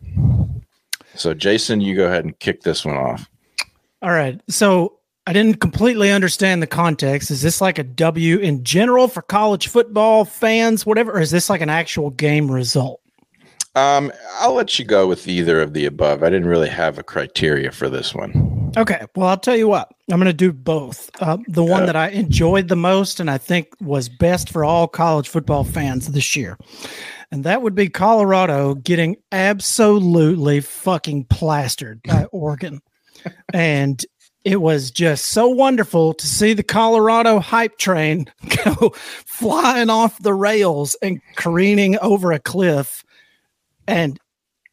So, 1.15 1.33
Jason, 1.33 1.81
you 1.81 1.95
go 1.95 2.05
ahead 2.05 2.25
and 2.25 2.37
kick 2.37 2.61
this 2.61 2.85
one 2.85 2.95
off. 2.95 3.27
All 4.03 4.11
right. 4.11 4.39
So, 4.49 4.93
I 5.25 5.33
didn't 5.33 5.59
completely 5.59 6.09
understand 6.09 6.61
the 6.61 6.67
context. 6.67 7.31
Is 7.31 7.41
this 7.41 7.59
like 7.59 7.79
a 7.79 7.83
W 7.83 8.37
in 8.37 8.63
general 8.63 9.09
for 9.09 9.21
college 9.21 9.67
football 9.67 10.23
fans, 10.23 10.85
whatever? 10.85 11.11
Or 11.11 11.19
is 11.19 11.31
this 11.31 11.49
like 11.49 11.59
an 11.59 11.69
actual 11.69 12.11
game 12.11 12.49
result? 12.49 13.01
Um, 13.77 14.11
I'll 14.39 14.55
let 14.55 14.79
you 14.79 14.85
go 14.85 15.05
with 15.05 15.27
either 15.27 15.61
of 15.61 15.73
the 15.73 15.85
above. 15.85 16.23
I 16.23 16.31
didn't 16.31 16.47
really 16.47 16.69
have 16.69 16.97
a 16.97 17.03
criteria 17.03 17.71
for 17.71 17.89
this 17.89 18.11
one. 18.11 18.71
Okay. 18.75 19.05
Well, 19.15 19.27
I'll 19.27 19.37
tell 19.37 19.55
you 19.55 19.67
what. 19.67 19.91
I'm 20.09 20.17
going 20.17 20.25
to 20.25 20.33
do 20.33 20.51
both. 20.51 21.11
Uh, 21.21 21.37
the 21.47 21.63
one 21.63 21.85
that 21.85 21.95
I 21.95 22.09
enjoyed 22.09 22.69
the 22.69 22.75
most 22.75 23.19
and 23.19 23.29
I 23.29 23.37
think 23.37 23.67
was 23.79 24.09
best 24.09 24.49
for 24.49 24.65
all 24.65 24.87
college 24.87 25.29
football 25.29 25.63
fans 25.63 26.07
this 26.07 26.35
year. 26.35 26.57
And 27.31 27.43
that 27.43 27.61
would 27.61 27.75
be 27.75 27.87
Colorado 27.87 28.73
getting 28.73 29.17
absolutely 29.31 30.61
fucking 30.61 31.25
plastered 31.25 32.01
by 32.01 32.23
Oregon. 32.31 32.81
and 33.53 34.03
it 34.43 34.61
was 34.61 34.91
just 34.91 35.25
so 35.25 35.49
wonderful 35.49 36.13
to 36.13 36.25
see 36.25 36.53
the 36.53 36.63
Colorado 36.63 37.39
hype 37.39 37.77
train 37.77 38.31
go 38.63 38.93
flying 38.95 39.89
off 39.89 40.17
the 40.23 40.33
rails 40.33 40.95
and 41.03 41.21
careening 41.35 41.99
over 41.99 42.31
a 42.31 42.39
cliff. 42.39 43.03
And 43.87 44.19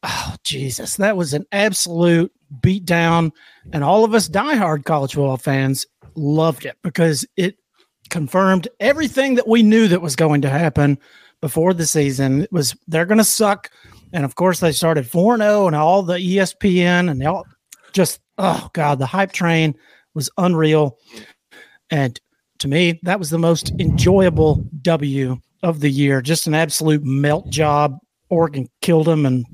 oh, 0.03 0.35
Jesus, 0.43 0.97
that 0.97 1.17
was 1.17 1.33
an 1.33 1.45
absolute 1.51 2.31
beatdown. 2.61 3.31
And 3.73 3.83
all 3.83 4.03
of 4.03 4.13
us 4.13 4.29
diehard 4.29 4.85
college 4.85 5.13
football 5.13 5.37
fans 5.37 5.85
loved 6.15 6.65
it 6.65 6.77
because 6.83 7.25
it 7.37 7.57
confirmed 8.09 8.67
everything 8.79 9.35
that 9.35 9.47
we 9.47 9.63
knew 9.63 9.87
that 9.87 10.01
was 10.01 10.15
going 10.15 10.41
to 10.41 10.49
happen 10.49 10.97
before 11.41 11.73
the 11.73 11.85
season. 11.85 12.43
It 12.43 12.51
was 12.51 12.75
they're 12.87 13.05
going 13.05 13.17
to 13.17 13.23
suck. 13.23 13.69
And 14.13 14.23
of 14.23 14.35
course, 14.35 14.59
they 14.59 14.71
started 14.71 15.07
4 15.07 15.37
0 15.37 15.67
and 15.67 15.75
all 15.75 16.03
the 16.03 16.15
ESPN 16.15 17.09
and 17.09 17.25
all 17.25 17.45
just 17.93 18.19
oh 18.37 18.69
god, 18.73 18.99
the 18.99 19.05
hype 19.05 19.31
train 19.31 19.75
was 20.13 20.29
unreal. 20.37 20.97
And 21.89 22.19
to 22.59 22.67
me, 22.67 22.99
that 23.03 23.19
was 23.19 23.29
the 23.29 23.37
most 23.37 23.71
enjoyable 23.79 24.65
W 24.81 25.37
of 25.63 25.79
the 25.79 25.89
year. 25.89 26.21
Just 26.21 26.47
an 26.47 26.53
absolute 26.53 27.03
melt 27.03 27.49
job. 27.49 27.97
Oregon 28.35 28.69
killed 28.81 29.07
him, 29.07 29.25
and 29.25 29.45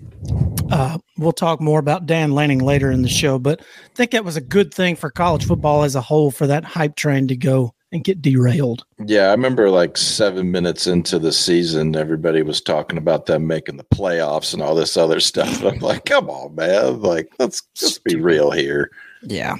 uh, 0.71 0.97
we'll 1.17 1.31
talk 1.31 1.61
more 1.61 1.79
about 1.79 2.05
Dan 2.05 2.31
Lanning 2.31 2.59
later 2.59 2.91
in 2.91 3.01
the 3.01 3.09
show. 3.09 3.38
But 3.38 3.61
I 3.61 3.95
think 3.95 4.11
that 4.11 4.25
was 4.25 4.38
a 4.38 4.41
good 4.41 4.73
thing 4.73 4.95
for 4.95 5.11
college 5.11 5.45
football 5.45 5.83
as 5.83 5.95
a 5.95 6.01
whole 6.01 6.31
for 6.31 6.47
that 6.47 6.65
hype 6.65 6.95
train 6.95 7.27
to 7.27 7.35
go 7.35 7.73
and 7.91 8.03
get 8.03 8.21
derailed. 8.21 8.85
Yeah, 9.05 9.27
I 9.27 9.31
remember 9.31 9.69
like 9.69 9.97
seven 9.97 10.51
minutes 10.51 10.88
into 10.88 11.19
the 11.19 11.31
season, 11.31 11.95
everybody 11.95 12.41
was 12.41 12.61
talking 12.61 12.97
about 12.97 13.25
them 13.25 13.47
making 13.47 13.77
the 13.77 13.83
playoffs 13.83 14.53
and 14.53 14.63
all 14.63 14.75
this 14.75 14.97
other 14.97 15.19
stuff. 15.31 15.63
I'm 15.63 15.79
like, 15.79 16.05
come 16.05 16.29
on, 16.29 16.55
man! 16.55 17.01
Like, 17.01 17.31
let's 17.39 17.61
just 17.75 18.03
be 18.03 18.15
real 18.15 18.51
here. 18.51 18.91
Yeah. 19.21 19.57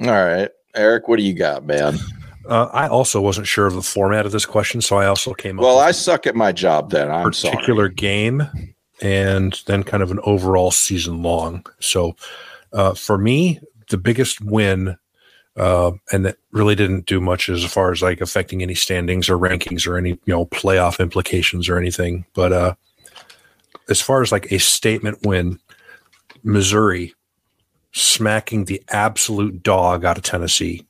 All 0.00 0.06
right, 0.06 0.50
Eric, 0.74 1.08
what 1.08 1.16
do 1.16 1.22
you 1.22 1.34
got, 1.34 1.64
man? 1.64 1.98
Uh, 2.46 2.68
I 2.72 2.88
also 2.88 3.20
wasn't 3.20 3.46
sure 3.46 3.66
of 3.66 3.74
the 3.74 3.82
format 3.82 4.26
of 4.26 4.32
this 4.32 4.46
question, 4.46 4.80
so 4.80 4.96
I 4.96 5.06
also 5.06 5.32
came 5.34 5.56
Well, 5.56 5.70
up 5.70 5.76
Well, 5.76 5.84
I 5.88 5.92
suck 5.92 6.26
at 6.26 6.34
my 6.34 6.52
job. 6.52 6.90
Then 6.90 7.10
I'm 7.10 7.28
a 7.28 7.32
sorry. 7.32 7.52
particular 7.56 7.88
game 7.88 8.46
and 9.02 9.60
then 9.66 9.82
kind 9.82 10.02
of 10.02 10.10
an 10.10 10.20
overall 10.24 10.70
season 10.70 11.22
long. 11.22 11.64
So 11.80 12.16
uh, 12.72 12.94
for 12.94 13.18
me, 13.18 13.60
the 13.90 13.96
biggest 13.96 14.40
win, 14.40 14.96
uh, 15.56 15.92
and 16.12 16.26
that 16.26 16.36
really 16.52 16.74
didn't 16.74 17.06
do 17.06 17.20
much 17.20 17.48
as 17.48 17.64
far 17.64 17.92
as 17.92 18.02
like 18.02 18.20
affecting 18.20 18.62
any 18.62 18.74
standings 18.74 19.28
or 19.28 19.38
rankings 19.38 19.86
or 19.86 19.96
any 19.96 20.10
you 20.10 20.18
know 20.26 20.46
playoff 20.46 20.98
implications 21.00 21.68
or 21.68 21.78
anything. 21.78 22.24
But 22.34 22.52
uh, 22.52 22.74
as 23.88 24.00
far 24.00 24.22
as 24.22 24.32
like 24.32 24.50
a 24.50 24.58
statement 24.58 25.18
win, 25.22 25.60
Missouri 26.42 27.14
smacking 27.92 28.64
the 28.64 28.82
absolute 28.88 29.62
dog 29.62 30.04
out 30.04 30.16
of 30.18 30.24
Tennessee 30.24 30.84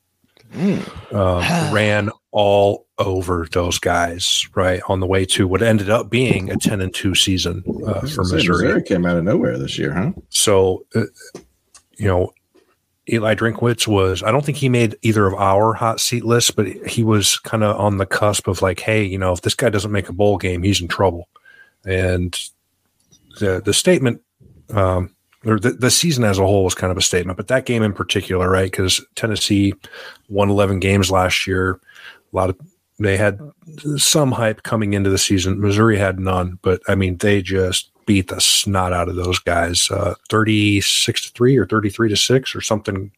uh, 1.12 1.70
ran 1.72 2.10
all 2.30 2.86
over 2.98 3.46
those 3.52 3.78
guys 3.78 4.46
right 4.54 4.80
on 4.88 5.00
the 5.00 5.06
way 5.06 5.24
to 5.24 5.48
what 5.48 5.62
ended 5.62 5.90
up 5.90 6.10
being 6.10 6.50
a 6.50 6.56
10 6.56 6.80
and 6.80 6.94
2 6.94 7.14
season 7.14 7.62
uh, 7.86 8.00
for 8.00 8.24
Say, 8.24 8.36
Missouri. 8.36 8.82
came 8.82 9.04
out 9.06 9.16
of 9.16 9.24
nowhere 9.24 9.58
this 9.58 9.78
year, 9.78 9.92
huh? 9.92 10.12
So, 10.30 10.84
uh, 10.94 11.04
you 11.96 12.06
know, 12.06 12.32
Eli 13.12 13.34
Drinkwitz 13.34 13.86
was, 13.86 14.22
I 14.22 14.32
don't 14.32 14.44
think 14.44 14.58
he 14.58 14.68
made 14.68 14.96
either 15.02 15.26
of 15.26 15.34
our 15.34 15.74
hot 15.74 16.00
seat 16.00 16.24
lists, 16.24 16.50
but 16.50 16.66
he 16.66 17.04
was 17.04 17.38
kind 17.38 17.62
of 17.62 17.78
on 17.78 17.98
the 17.98 18.06
cusp 18.06 18.48
of 18.48 18.62
like, 18.62 18.80
hey, 18.80 19.04
you 19.04 19.18
know, 19.18 19.32
if 19.32 19.42
this 19.42 19.54
guy 19.54 19.68
doesn't 19.68 19.92
make 19.92 20.08
a 20.08 20.14
bowl 20.14 20.38
game, 20.38 20.62
he's 20.62 20.80
in 20.80 20.88
trouble. 20.88 21.28
And 21.84 22.38
the, 23.40 23.60
the 23.62 23.74
statement, 23.74 24.22
um, 24.70 25.13
or 25.44 25.58
the, 25.58 25.72
the 25.72 25.90
season 25.90 26.24
as 26.24 26.38
a 26.38 26.46
whole 26.46 26.64
was 26.64 26.74
kind 26.74 26.90
of 26.90 26.96
a 26.96 27.02
statement, 27.02 27.36
but 27.36 27.48
that 27.48 27.66
game 27.66 27.82
in 27.82 27.92
particular, 27.92 28.50
right? 28.50 28.70
Because 28.70 29.04
Tennessee 29.14 29.74
won 30.28 30.50
11 30.50 30.80
games 30.80 31.10
last 31.10 31.46
year. 31.46 31.80
A 32.32 32.36
lot 32.36 32.50
of, 32.50 32.58
they 32.98 33.16
had 33.16 33.38
some 33.96 34.32
hype 34.32 34.62
coming 34.62 34.94
into 34.94 35.10
the 35.10 35.18
season. 35.18 35.60
Missouri 35.60 35.98
had 35.98 36.18
none, 36.18 36.58
but 36.62 36.80
I 36.88 36.94
mean, 36.94 37.16
they 37.18 37.42
just 37.42 37.90
beat 38.06 38.28
the 38.28 38.40
snot 38.40 38.92
out 38.92 39.08
of 39.08 39.16
those 39.16 39.38
guys, 39.38 39.90
uh, 39.90 40.14
36 40.28 41.26
to 41.26 41.32
3 41.32 41.56
or 41.56 41.66
33 41.66 42.08
to 42.10 42.16
6 42.16 42.54
or 42.54 42.60
something. 42.60 43.10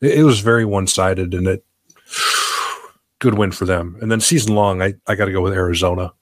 It, 0.00 0.20
it 0.20 0.22
was 0.24 0.40
very 0.40 0.64
one 0.64 0.86
sided 0.86 1.34
and 1.34 1.46
it, 1.46 1.64
good 3.18 3.34
win 3.34 3.52
for 3.52 3.64
them. 3.64 3.96
And 4.00 4.10
then 4.10 4.20
season 4.20 4.54
long, 4.54 4.82
I, 4.82 4.94
I 5.06 5.14
got 5.14 5.26
to 5.26 5.32
go 5.32 5.42
with 5.42 5.52
Arizona, 5.52 6.12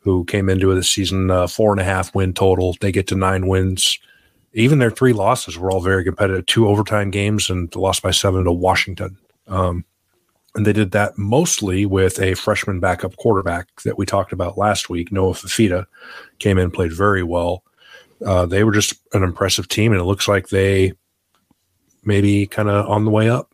who 0.00 0.24
came 0.24 0.48
into 0.48 0.74
the 0.74 0.82
season 0.82 1.30
uh, 1.30 1.46
four 1.46 1.72
and 1.72 1.80
a 1.80 1.84
half 1.84 2.14
win 2.14 2.32
total. 2.32 2.76
They 2.80 2.92
get 2.92 3.06
to 3.08 3.14
nine 3.14 3.46
wins. 3.46 3.98
Even 4.54 4.78
their 4.78 4.90
three 4.90 5.12
losses 5.12 5.58
were 5.58 5.70
all 5.70 5.80
very 5.80 6.04
competitive 6.04 6.46
two 6.46 6.68
overtime 6.68 7.10
games 7.10 7.48
and 7.48 7.74
lost 7.74 8.02
by 8.02 8.10
seven 8.10 8.44
to 8.44 8.52
Washington. 8.52 9.16
Um, 9.46 9.84
and 10.54 10.66
they 10.66 10.72
did 10.72 10.90
that 10.90 11.16
mostly 11.16 11.86
with 11.86 12.20
a 12.20 12.34
freshman 12.34 12.78
backup 12.78 13.16
quarterback 13.16 13.68
that 13.84 13.96
we 13.96 14.04
talked 14.04 14.32
about 14.32 14.58
last 14.58 14.90
week, 14.90 15.10
Noah 15.10 15.32
Fifita, 15.32 15.86
came 16.38 16.58
in, 16.58 16.70
played 16.70 16.92
very 16.92 17.22
well. 17.22 17.64
Uh, 18.24 18.46
they 18.46 18.62
were 18.62 18.72
just 18.72 18.94
an 19.14 19.22
impressive 19.22 19.68
team, 19.68 19.92
and 19.92 20.00
it 20.00 20.04
looks 20.04 20.28
like 20.28 20.48
they 20.48 20.92
maybe 22.04 22.46
kind 22.46 22.68
of 22.68 22.86
on 22.86 23.04
the 23.04 23.10
way 23.10 23.30
up. 23.30 23.51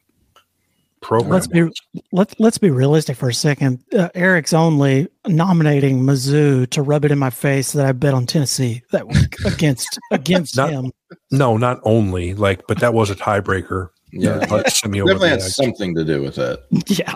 Program. 1.08 1.30
Let's 1.30 1.46
be 1.46 1.66
let's 2.12 2.34
let's 2.38 2.58
be 2.58 2.68
realistic 2.70 3.16
for 3.16 3.30
a 3.30 3.34
second. 3.34 3.82
Uh, 3.96 4.10
Eric's 4.14 4.52
only 4.52 5.08
nominating 5.26 6.00
Mizzou 6.02 6.68
to 6.68 6.82
rub 6.82 7.06
it 7.06 7.10
in 7.10 7.18
my 7.18 7.30
face 7.30 7.72
that 7.72 7.86
I 7.86 7.92
bet 7.92 8.12
on 8.12 8.26
Tennessee 8.26 8.82
that 8.92 9.08
week 9.08 9.34
against 9.46 9.98
against 10.12 10.56
Not- 10.58 10.70
him. 10.70 10.92
no, 11.30 11.56
not 11.56 11.80
only 11.84 12.34
like, 12.34 12.66
but 12.68 12.78
that 12.80 12.92
was 12.92 13.08
a 13.08 13.14
tiebreaker. 13.14 13.88
Yeah, 14.12 14.38
that 14.38 14.50
let 14.50 14.70
send 14.70 14.92
me 14.92 15.00
over 15.00 15.12
Definitely 15.14 15.28
had 15.30 15.40
edge. 15.40 15.52
something 15.52 15.94
to 15.94 16.04
do 16.04 16.20
with 16.22 16.36
it. 16.38 16.60
Yeah. 16.86 17.14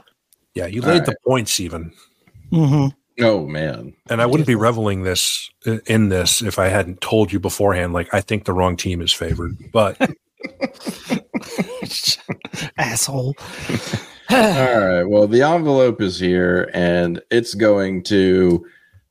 Yeah, 0.55 0.67
you 0.67 0.81
All 0.83 0.89
laid 0.89 0.99
right. 1.01 1.07
the 1.07 1.17
points 1.27 1.61
even. 1.61 1.93
hmm 2.51 2.87
Oh 3.21 3.47
man, 3.47 3.93
And 4.09 4.23
I 4.23 4.27
wouldn't 4.27 4.47
be 4.47 4.55
reveling 4.55 5.03
this 5.03 5.51
in 5.87 6.09
this 6.09 6.41
if 6.41 6.59
I 6.59 6.69
hadn't 6.69 7.03
told 7.03 7.31
you 7.31 7.39
beforehand. 7.39 7.93
Like 7.93 8.13
I 8.15 8.23
think 8.23 8.47
the 8.47 8.55
wrong 8.55 8.75
team 8.75 9.03
is 9.03 9.13
favored, 9.13 9.53
but 9.71 9.99
Asshole. 12.79 13.35
All 14.31 14.81
right. 14.81 15.05
Well, 15.05 15.27
the 15.27 15.43
envelope 15.43 16.01
is 16.01 16.19
here, 16.19 16.71
and 16.73 17.21
it's 17.31 17.55
going 17.55 18.03
to 18.05 18.65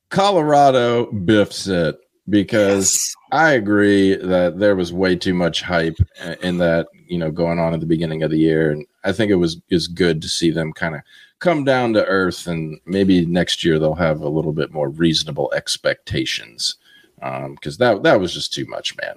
Colorado 0.10 1.12
biffs 1.12 1.68
it 1.68 1.98
because 2.30 2.94
Yes. 2.94 3.16
I 3.32 3.52
agree 3.52 4.16
that 4.16 4.60
there 4.60 4.76
was 4.76 4.94
way 4.94 5.16
too 5.16 5.34
much 5.34 5.62
hype 5.62 5.98
in 6.42 6.58
that 6.58 6.88
you 7.08 7.18
know 7.18 7.32
going 7.32 7.60
on 7.60 7.74
at 7.74 7.80
the 7.80 7.86
beginning 7.86 8.24
of 8.24 8.32
the 8.32 8.40
year, 8.40 8.72
and 8.72 8.86
I 9.04 9.12
think 9.12 9.32
it 9.32 9.36
was 9.36 9.62
is 9.70 9.88
good 9.88 10.22
to 10.22 10.30
see 10.30 10.52
them 10.52 10.74
kind 10.74 10.96
of 10.96 11.02
come 11.40 11.64
down 11.64 11.94
to 11.94 12.06
earth, 12.06 12.48
and 12.48 12.80
maybe 12.86 13.26
next 13.26 13.64
year 13.64 13.80
they'll 13.80 13.96
have 13.96 14.22
a 14.22 14.30
little 14.30 14.54
bit 14.54 14.72
more 14.72 14.90
reasonable 14.90 15.52
expectations 15.54 16.76
um, 17.22 17.56
because 17.56 17.78
that 17.78 18.04
that 18.04 18.20
was 18.20 18.34
just 18.34 18.54
too 18.54 18.66
much, 18.66 18.96
man. 18.98 19.16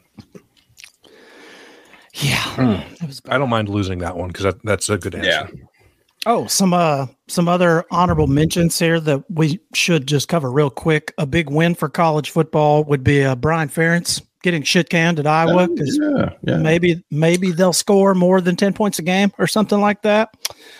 Yeah. 2.15 2.85
It 3.01 3.07
was 3.07 3.21
I 3.29 3.39
don't 3.39 3.51
mind 3.51 3.69
losing 3.69 3.99
that 3.99 4.17
one 4.17 4.29
because 4.29 4.45
that, 4.45 4.63
that's 4.65 4.89
a 4.89 4.99
good 4.99 5.15
answer. 5.15 5.29
Yeah. 5.29 5.65
Oh, 6.27 6.47
some 6.47 6.73
uh 6.73 7.07
some 7.29 7.49
other 7.49 7.85
honorable 7.91 8.27
mentions 8.29 8.79
here 8.79 9.01
that 9.01 9.25
we 9.31 9.61
should 9.75 10.07
just 10.07 10.29
cover 10.29 10.51
real 10.51 10.71
quick. 10.71 11.13
A 11.19 11.27
big 11.27 11.51
win 11.51 11.75
for 11.75 11.89
college 11.89 12.31
football 12.31 12.85
would 12.85 13.05
be 13.05 13.25
uh, 13.25 13.35
Brian 13.35 13.69
Ferentz 13.69 14.23
getting 14.43 14.63
shit 14.63 14.91
canned 14.91 15.19
at 15.19 15.27
Iowa 15.27 15.69
because 15.69 15.99
yeah, 16.01 16.31
yeah. 16.43 16.59
maybe 16.59 17.03
maybe 17.11 17.51
they'll 17.51 17.73
score 17.73 18.15
more 18.15 18.41
than 18.41 18.57
ten 18.57 18.73
points 18.73 18.99
a 18.99 19.03
game 19.03 19.33
or 19.39 19.47
something 19.47 19.81
like 19.81 20.03
that. 20.03 20.31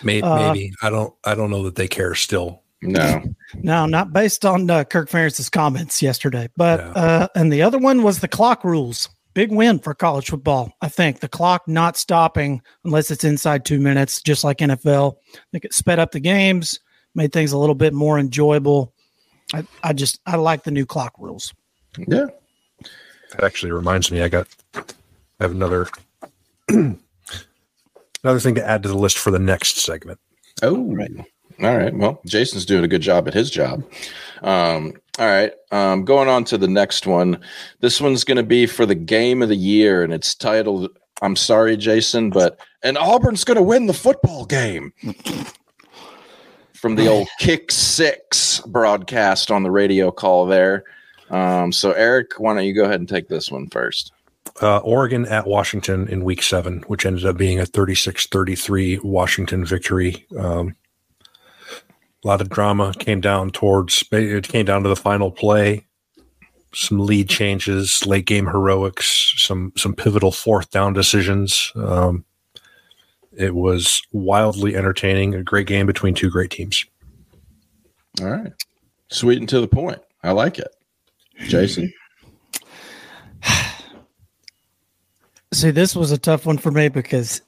Maybe, 0.03 0.23
Uh, 0.23 0.53
maybe 0.53 0.71
I 0.81 0.89
don't. 0.89 1.13
I 1.25 1.35
don't 1.35 1.51
know 1.51 1.63
that 1.63 1.75
they 1.75 1.87
care 1.87 2.15
still. 2.15 2.63
No, 2.81 3.23
No, 3.55 3.85
not 3.85 4.13
based 4.13 4.45
on 4.45 4.69
uh, 4.69 4.83
Kirk 4.83 5.09
Ferentz's 5.09 5.49
comments 5.49 6.01
yesterday. 6.01 6.49
But 6.55 6.79
Yeah. 6.79 6.91
uh, 6.91 7.27
and 7.35 7.51
the 7.51 7.61
other 7.61 7.77
one 7.77 8.03
was 8.03 8.19
the 8.19 8.27
clock 8.27 8.63
rules. 8.63 9.09
Big 9.35 9.51
win 9.51 9.79
for 9.79 9.93
college 9.93 10.29
football. 10.29 10.71
I 10.81 10.87
think 10.87 11.19
the 11.19 11.27
clock 11.27 11.67
not 11.67 11.97
stopping 11.97 12.61
unless 12.85 13.11
it's 13.11 13.25
inside 13.25 13.65
two 13.65 13.79
minutes, 13.79 14.21
just 14.21 14.45
like 14.45 14.59
NFL. 14.59 15.17
I 15.35 15.39
think 15.51 15.65
it 15.65 15.73
sped 15.73 15.99
up 15.99 16.13
the 16.13 16.21
games, 16.21 16.79
made 17.15 17.33
things 17.33 17.51
a 17.51 17.57
little 17.57 17.75
bit 17.75 17.93
more 17.93 18.17
enjoyable. 18.17 18.93
I, 19.53 19.67
I 19.83 19.91
just 19.91 20.21
I 20.25 20.37
like 20.37 20.63
the 20.63 20.71
new 20.71 20.85
clock 20.85 21.13
rules. 21.19 21.53
yeah. 21.97 22.27
That 23.31 23.43
actually 23.43 23.73
reminds 23.73 24.09
me. 24.09 24.21
I 24.21 24.29
got. 24.29 24.47
I 24.73 24.83
have 25.41 25.51
another. 25.51 25.87
another 26.69 26.97
thing 28.39 28.55
to 28.55 28.65
add 28.65 28.83
to 28.83 28.89
the 28.89 28.97
list 28.97 29.17
for 29.17 29.31
the 29.31 29.39
next 29.39 29.77
segment. 29.77 30.19
Oh, 30.63 30.95
All 31.61 31.77
right. 31.77 31.93
Well, 31.93 32.21
Jason's 32.25 32.65
doing 32.65 32.83
a 32.83 32.87
good 32.87 33.01
job 33.01 33.27
at 33.27 33.33
his 33.33 33.49
job. 33.49 33.83
Um, 34.41 34.93
all 35.17 35.27
right. 35.27 35.53
Um, 35.71 36.03
going 36.03 36.27
on 36.27 36.43
to 36.45 36.57
the 36.57 36.67
next 36.67 37.07
one. 37.07 37.39
This 37.79 38.01
one's 38.01 38.23
going 38.23 38.37
to 38.37 38.43
be 38.43 38.65
for 38.65 38.85
the 38.85 38.95
game 38.95 39.41
of 39.41 39.49
the 39.49 39.55
year, 39.55 40.03
and 40.03 40.13
it's 40.13 40.35
titled 40.35 40.89
I'm 41.21 41.35
sorry, 41.35 41.77
Jason, 41.77 42.29
but 42.29 42.59
and 42.83 42.97
Auburn's 42.97 43.43
going 43.43 43.55
to 43.55 43.63
win 43.63 43.85
the 43.85 43.93
football 43.93 44.45
game. 44.45 44.93
From 46.73 46.95
the 46.95 47.07
old 47.07 47.27
Kick 47.39 47.71
Six 47.71 48.59
broadcast 48.61 49.49
on 49.49 49.63
the 49.63 49.71
radio 49.71 50.11
call 50.11 50.45
there. 50.45 50.83
Um, 51.29 51.71
so, 51.71 51.93
Eric, 51.93 52.33
why 52.37 52.53
don't 52.53 52.65
you 52.65 52.75
go 52.75 52.83
ahead 52.83 52.99
and 52.99 53.09
take 53.09 53.27
this 53.27 53.49
one 53.49 53.67
first? 53.69 54.11
Uh, 54.61 54.77
Oregon 54.79 55.25
at 55.25 55.47
Washington 55.47 56.07
in 56.09 56.23
week 56.23 56.43
seven, 56.43 56.83
which 56.87 57.05
ended 57.05 57.25
up 57.25 57.37
being 57.37 57.59
a 57.59 57.65
36 57.65 58.27
33 58.27 58.99
Washington 58.99 59.65
victory. 59.65 60.25
Um, 60.37 60.75
a 62.25 62.27
lot 62.27 62.41
of 62.41 62.49
drama 62.49 62.91
came 62.97 63.21
down 63.21 63.51
towards 63.51 64.03
it 64.11 64.47
came 64.47 64.65
down 64.65 64.81
to 64.81 64.89
the 64.89 64.95
final 64.95 65.29
play. 65.29 65.85
Some 66.73 66.99
lead 66.99 67.29
changes 67.29 68.03
late 68.05 68.25
game 68.25 68.47
heroics 68.47 69.35
some 69.37 69.71
some 69.77 69.93
pivotal 69.93 70.31
fourth 70.31 70.71
down 70.71 70.93
decisions. 70.93 71.71
Um, 71.75 72.25
it 73.37 73.53
was 73.53 74.01
wildly 74.11 74.75
entertaining 74.75 75.35
a 75.35 75.43
great 75.43 75.67
game 75.67 75.85
between 75.85 76.15
two 76.15 76.31
great 76.31 76.49
teams. 76.49 76.83
All 78.21 78.27
right. 78.29 78.53
Sweet 79.09 79.39
and 79.39 79.49
to 79.49 79.61
the 79.61 79.67
point. 79.67 79.99
I 80.23 80.31
like 80.31 80.57
it. 80.57 80.75
Jason? 81.41 81.93
See 85.53 85.69
this 85.69 85.95
was 85.95 86.11
a 86.11 86.17
tough 86.17 86.47
one 86.47 86.57
for 86.57 86.71
me 86.71 86.89
because 86.89 87.41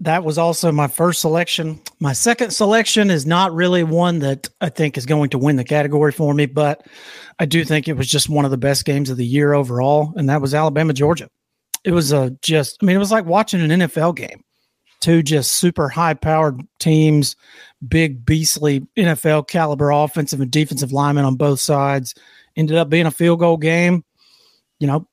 that 0.00 0.22
was 0.22 0.38
also 0.38 0.70
my 0.70 0.86
first 0.86 1.20
selection. 1.20 1.80
My 1.98 2.12
second 2.12 2.50
selection 2.50 3.10
is 3.10 3.26
not 3.26 3.54
really 3.54 3.82
one 3.82 4.20
that 4.20 4.48
I 4.60 4.68
think 4.68 4.96
is 4.96 5.06
going 5.06 5.30
to 5.30 5.38
win 5.38 5.56
the 5.56 5.64
category 5.64 6.12
for 6.12 6.32
me, 6.32 6.46
but 6.46 6.86
I 7.38 7.46
do 7.46 7.64
think 7.64 7.88
it 7.88 7.96
was 7.96 8.08
just 8.08 8.28
one 8.28 8.44
of 8.44 8.50
the 8.50 8.56
best 8.56 8.84
games 8.84 9.10
of 9.10 9.16
the 9.16 9.26
year 9.26 9.54
overall, 9.54 10.12
and 10.16 10.28
that 10.28 10.40
was 10.40 10.54
Alabama 10.54 10.92
Georgia. 10.92 11.28
It 11.84 11.92
was 11.92 12.12
a 12.12 12.30
just, 12.42 12.78
I 12.80 12.86
mean, 12.86 12.96
it 12.96 13.00
was 13.00 13.10
like 13.10 13.24
watching 13.24 13.60
an 13.60 13.80
NFL 13.80 14.16
game. 14.16 14.44
Two 15.00 15.22
just 15.22 15.52
super 15.52 15.88
high 15.88 16.14
powered 16.14 16.60
teams, 16.80 17.36
big 17.86 18.24
beastly 18.24 18.86
NFL 18.96 19.46
caliber 19.48 19.90
offensive 19.90 20.40
and 20.40 20.50
defensive 20.50 20.92
linemen 20.92 21.24
on 21.24 21.36
both 21.36 21.60
sides. 21.60 22.14
Ended 22.56 22.76
up 22.76 22.88
being 22.88 23.06
a 23.06 23.10
field 23.12 23.38
goal 23.38 23.56
game. 23.56 24.04
You 24.80 24.88
know, 24.88 25.07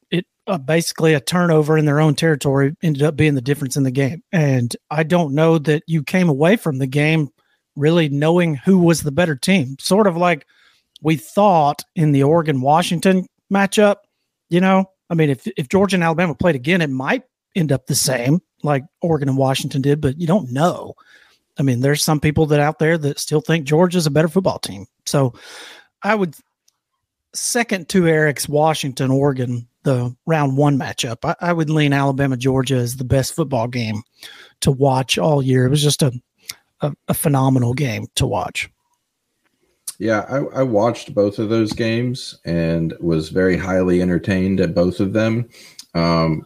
uh, 0.48 0.58
basically 0.58 1.14
a 1.14 1.20
turnover 1.20 1.78
in 1.78 1.86
their 1.86 2.00
own 2.00 2.16
territory 2.16 2.75
ended 2.82 3.04
up 3.04 3.16
being 3.16 3.36
the 3.36 3.42
difference 3.42 3.75
in 3.75 3.84
the 3.84 3.92
game. 3.92 4.24
And 4.32 4.75
I 4.92 5.04
don't 5.04 5.34
know 5.34 5.58
that 5.60 5.84
you 5.88 6.04
came 6.04 6.30
away 6.30 6.56
from 6.56 6.78
the 6.78 6.88
game 6.88 7.30
really 7.75 8.10
knowing 8.10 8.56
who 8.56 8.80
was 8.80 9.02
the 9.02 9.12
better 9.12 9.36
team. 9.36 9.75
Sort 9.80 10.08
of 10.08 10.16
like 10.16 10.46
we 11.02 11.16
thought 11.16 11.84
in 11.96 12.12
the 12.12 12.24
Oregon 12.24 12.62
Washington 12.62 13.25
matchup, 13.52 13.98
you 14.50 14.62
know, 14.62 14.86
I 15.10 15.16
mean, 15.16 15.30
if, 15.30 15.48
if 15.58 15.70
Georgia 15.70 15.96
and 15.96 16.04
Alabama 16.04 16.36
played 16.36 16.56
again, 16.56 16.82
it 16.82 16.90
might 16.90 17.24
end 17.56 17.72
up 17.72 17.88
the 17.88 17.96
same 17.96 18.42
like 18.64 18.84
Oregon 19.02 19.30
and 19.30 19.38
Washington 19.38 19.82
did, 19.82 20.02
but 20.02 20.20
you 20.20 20.28
don't 20.28 20.52
know. 20.52 20.96
I 21.58 21.64
mean, 21.64 21.80
there's 21.80 22.04
some 22.04 22.20
people 22.20 22.46
that 22.48 22.60
out 22.60 22.80
there 22.80 22.98
that 22.98 23.20
still 23.20 23.42
think 23.42 23.66
Georgia's 23.66 24.08
a 24.08 24.12
better 24.12 24.28
football 24.28 24.60
team. 24.60 24.88
So 25.06 25.34
I 26.04 26.16
would 26.16 26.36
second 27.34 27.88
to 27.90 28.08
Eric's 28.08 28.50
Washington, 28.50 29.12
Oregon 29.12 29.68
the 29.86 30.13
round 30.25 30.58
one 30.58 30.77
matchup. 30.77 31.18
I, 31.24 31.36
I, 31.39 31.54
would 31.54 31.70
lean 31.70 31.94
Alabama 31.94 32.36
Georgia 32.36 32.75
as 32.75 32.98
the 32.98 33.06
best 33.06 33.34
football 33.34 33.68
game 33.68 34.01
to 34.62 34.72
watch 34.72 35.18
all 35.18 35.42
year. 35.42 35.65
It 35.65 35.70
was 35.70 35.84
just 35.84 36.01
a 36.01 36.12
a, 36.81 36.94
a 37.07 37.14
phenomenal 37.14 37.74
game 37.74 38.07
to 38.16 38.27
watch. 38.27 38.70
Yeah, 39.98 40.25
I, 40.29 40.60
I, 40.60 40.64
watched 40.64 41.16
both 41.16 41.40
of 41.40 41.48
those 41.48 41.72
games 41.72 42.38
and 42.44 42.94
was 43.00 43.29
very 43.29 43.55
highly 43.55 44.01
entertained 44.01 44.60
at 44.60 44.75
both 44.75 45.00
of 45.00 45.14
them. 45.14 45.48
Um, 45.94 46.46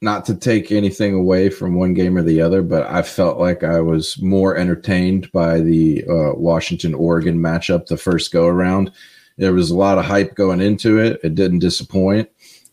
not 0.00 0.24
to 0.24 0.34
take 0.34 0.72
anything 0.72 1.14
away 1.14 1.50
from 1.50 1.74
one 1.74 1.92
game 1.92 2.16
or 2.16 2.22
the 2.22 2.40
other, 2.40 2.62
but 2.62 2.86
I 2.86 3.02
felt 3.02 3.38
like 3.38 3.62
I 3.62 3.80
was 3.80 4.20
more 4.20 4.56
entertained 4.56 5.30
by 5.30 5.60
the 5.60 6.04
uh, 6.08 6.32
Washington 6.34 6.94
Oregon 6.94 7.38
matchup 7.38 7.86
the 7.86 7.98
first 7.98 8.32
go 8.32 8.46
around 8.46 8.90
there 9.38 9.52
was 9.52 9.70
a 9.70 9.76
lot 9.76 9.98
of 9.98 10.04
hype 10.04 10.34
going 10.34 10.60
into 10.60 10.98
it. 10.98 11.20
It 11.22 11.34
didn't 11.34 11.60
disappoint. 11.60 12.28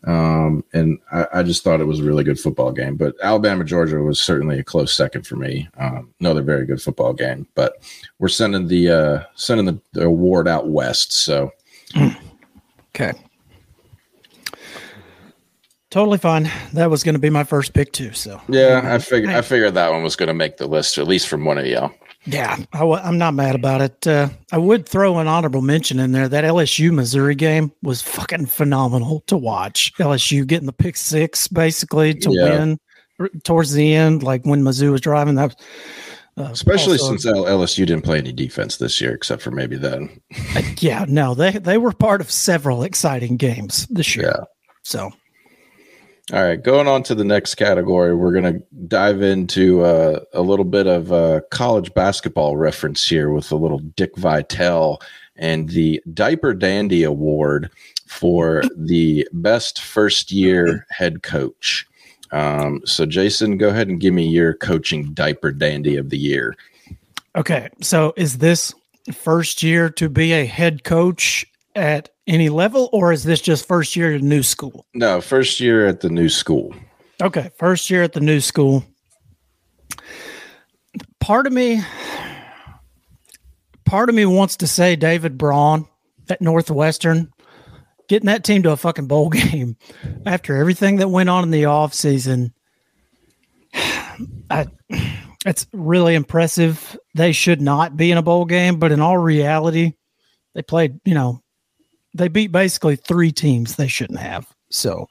Um, 0.06 0.64
and 0.74 0.98
I, 1.12 1.28
I, 1.34 1.44
just 1.44 1.62
thought 1.62 1.82
it 1.82 1.86
was 1.86 2.00
a 2.00 2.04
really 2.04 2.24
good 2.24 2.40
football 2.40 2.72
game. 2.72 2.96
But 2.96 3.16
Alabama 3.22 3.66
Georgia 3.66 3.98
was 3.98 4.20
certainly 4.20 4.58
a 4.58 4.64
close 4.64 4.94
second 4.94 5.28
for 5.28 5.36
me. 5.36 5.68
Um, 5.78 6.14
another 6.22 6.42
very 6.42 6.66
good 6.66 6.82
football 6.82 7.12
game. 7.12 7.48
But 7.54 7.74
we're 8.18 8.30
sending 8.30 8.68
the 8.68 8.90
uh, 8.90 9.24
sending 9.36 9.66
the, 9.66 9.82
the 9.92 10.06
award 10.06 10.48
out 10.48 10.70
west. 10.70 11.12
So 11.12 11.52
okay, 12.96 13.12
totally 15.90 16.18
fine. 16.18 16.50
That 16.72 16.90
was 16.90 17.04
going 17.04 17.16
to 17.16 17.20
be 17.20 17.30
my 17.30 17.44
first 17.44 17.74
pick 17.74 17.92
too. 17.92 18.14
So 18.14 18.42
yeah, 18.48 18.82
I 18.86 19.00
figured 19.00 19.34
I 19.34 19.42
figured 19.42 19.74
that 19.74 19.92
one 19.92 20.04
was 20.04 20.16
going 20.16 20.28
to 20.28 20.34
make 20.34 20.56
the 20.56 20.68
list, 20.68 20.98
at 20.98 21.10
least 21.10 21.28
from 21.28 21.44
one 21.44 21.58
of 21.58 21.66
y'all. 21.66 21.92
Yeah, 22.26 22.58
i 22.74 22.80
w- 22.80 23.02
I'm 23.02 23.18
not 23.18 23.34
mad 23.34 23.56
about 23.56 23.82
it. 23.82 24.06
Uh, 24.06 24.30
I 24.52 24.58
would 24.58 24.88
throw 24.88 25.20
an 25.20 25.28
honorable 25.28 25.62
mention 25.62 26.00
in 26.00 26.12
there. 26.12 26.28
That 26.28 26.44
LSU 26.44 26.92
Missouri 26.92 27.36
game 27.36 27.72
was 27.82 28.02
fucking 28.02 28.48
phenomenal 28.48 29.22
to 29.28 29.38
watch. 29.38 29.94
LSU 29.96 30.46
getting 30.46 30.66
the 30.66 30.74
pick 30.74 30.98
six 30.98 31.48
basically 31.48 32.14
to 32.16 32.32
yeah. 32.32 32.44
win 32.44 32.80
towards 33.44 33.72
the 33.72 33.94
end, 33.94 34.24
like 34.24 34.46
when 34.46 34.64
Mizzou 34.64 34.92
was 34.92 35.02
driving. 35.02 35.36
That, 35.36 35.56
uh, 36.38 36.50
especially 36.52 36.98
also, 37.00 37.18
since 37.18 37.26
LSU 37.26 37.86
didn't 37.86 38.04
play 38.04 38.18
any 38.18 38.34
defense 38.34 38.78
this 38.78 39.00
year, 39.00 39.14
except 39.14 39.42
for 39.42 39.52
maybe 39.52 39.78
then. 39.78 40.22
yeah, 40.80 41.06
no, 41.08 41.34
they 41.34 41.52
they 41.52 41.78
were 41.78 41.94
part 41.94 42.20
of 42.20 42.30
several 42.30 42.84
exciting 42.84 43.38
games 43.38 43.88
this 43.88 44.16
year. 44.16 44.34
Yeah. 44.38 44.44
So 44.84 45.12
all 46.32 46.44
right, 46.44 46.62
going 46.62 46.88
on 46.88 47.02
to 47.04 47.16
the 47.16 47.24
next 47.24 47.56
category, 47.56 48.16
we're 48.16 48.32
going 48.32 48.54
to 48.54 48.64
dive 48.88 49.22
into 49.22 49.82
uh, 49.82 50.20
a 50.34 50.42
little 50.42 50.66
bit 50.66 50.86
of 50.86 51.12
uh, 51.12 51.42
college 51.50 51.92
basketball 51.96 52.56
reference 52.56 53.08
here 53.08 53.32
with 53.32 53.52
a 53.52 53.56
little 53.56 53.80
Dick 53.80 54.16
Vitale 54.16 55.00
and 55.36 55.70
the 55.70 56.02
Diaper 56.14 56.54
Dandy 56.54 57.04
Award 57.04 57.72
for 58.06 58.62
the 58.76 59.28
best 59.34 59.82
first 59.82 60.32
year 60.32 60.86
head 60.92 61.24
coach. 61.24 61.88
Um, 62.32 62.82
so, 62.86 63.08
Jason, 63.08 63.58
go 63.58 63.70
ahead 63.70 63.88
and 63.88 64.00
give 64.00 64.14
me 64.14 64.28
your 64.28 64.54
coaching 64.54 65.14
Diaper 65.14 65.52
Dandy 65.52 65.96
of 65.96 66.12
the 66.12 66.18
year. 66.18 66.56
Okay, 67.36 67.70
so 67.82 68.14
is 68.18 68.38
this 68.38 68.74
first 69.12 69.64
year 69.64 69.90
to 69.90 70.10
be 70.10 70.34
a 70.34 70.46
head 70.46 70.84
coach 70.84 71.46
at 71.80 72.10
any 72.28 72.50
level, 72.50 72.90
or 72.94 73.12
is 73.12 73.24
this 73.24 73.42
just 73.42 73.68
first 73.68 73.96
year 73.96 74.14
at 74.14 74.22
a 74.22 74.26
new 74.26 74.44
school? 74.44 74.86
No, 74.94 75.22
first 75.22 75.60
year 75.60 75.88
at 75.88 76.02
the 76.02 76.10
new 76.10 76.30
school. 76.30 76.76
Okay, 77.22 77.50
first 77.58 77.90
year 77.90 78.04
at 78.04 78.14
the 78.14 78.20
new 78.20 78.40
school. 78.40 78.84
Part 81.20 81.48
of 81.48 81.54
me, 81.54 81.82
part 83.86 84.10
of 84.10 84.16
me 84.16 84.26
wants 84.26 84.58
to 84.58 84.68
say 84.68 84.96
David 84.96 85.38
Braun 85.38 85.88
at 86.30 86.42
Northwestern, 86.42 87.32
getting 88.08 88.28
that 88.28 88.44
team 88.44 88.64
to 88.64 88.72
a 88.72 88.78
fucking 88.78 89.08
bowl 89.08 89.30
game 89.30 89.78
after 90.26 90.56
everything 90.56 90.98
that 90.98 91.10
went 91.10 91.30
on 91.30 91.44
in 91.44 91.52
the 91.52 91.66
off 91.66 91.94
season. 91.94 92.54
I, 94.50 94.68
it's 95.46 95.68
really 95.74 96.16
impressive. 96.16 96.98
They 97.16 97.32
should 97.32 97.62
not 97.62 97.96
be 97.96 98.12
in 98.12 98.18
a 98.18 98.24
bowl 98.24 98.46
game, 98.46 98.80
but 98.80 98.92
in 98.92 99.00
all 99.00 99.18
reality, 99.18 99.94
they 100.54 100.62
played, 100.62 101.00
you 101.06 101.14
know, 101.14 101.42
they 102.14 102.28
beat 102.28 102.52
basically 102.52 102.96
three 102.96 103.32
teams 103.32 103.76
they 103.76 103.88
shouldn't 103.88 104.20
have. 104.20 104.48
So 104.72 105.08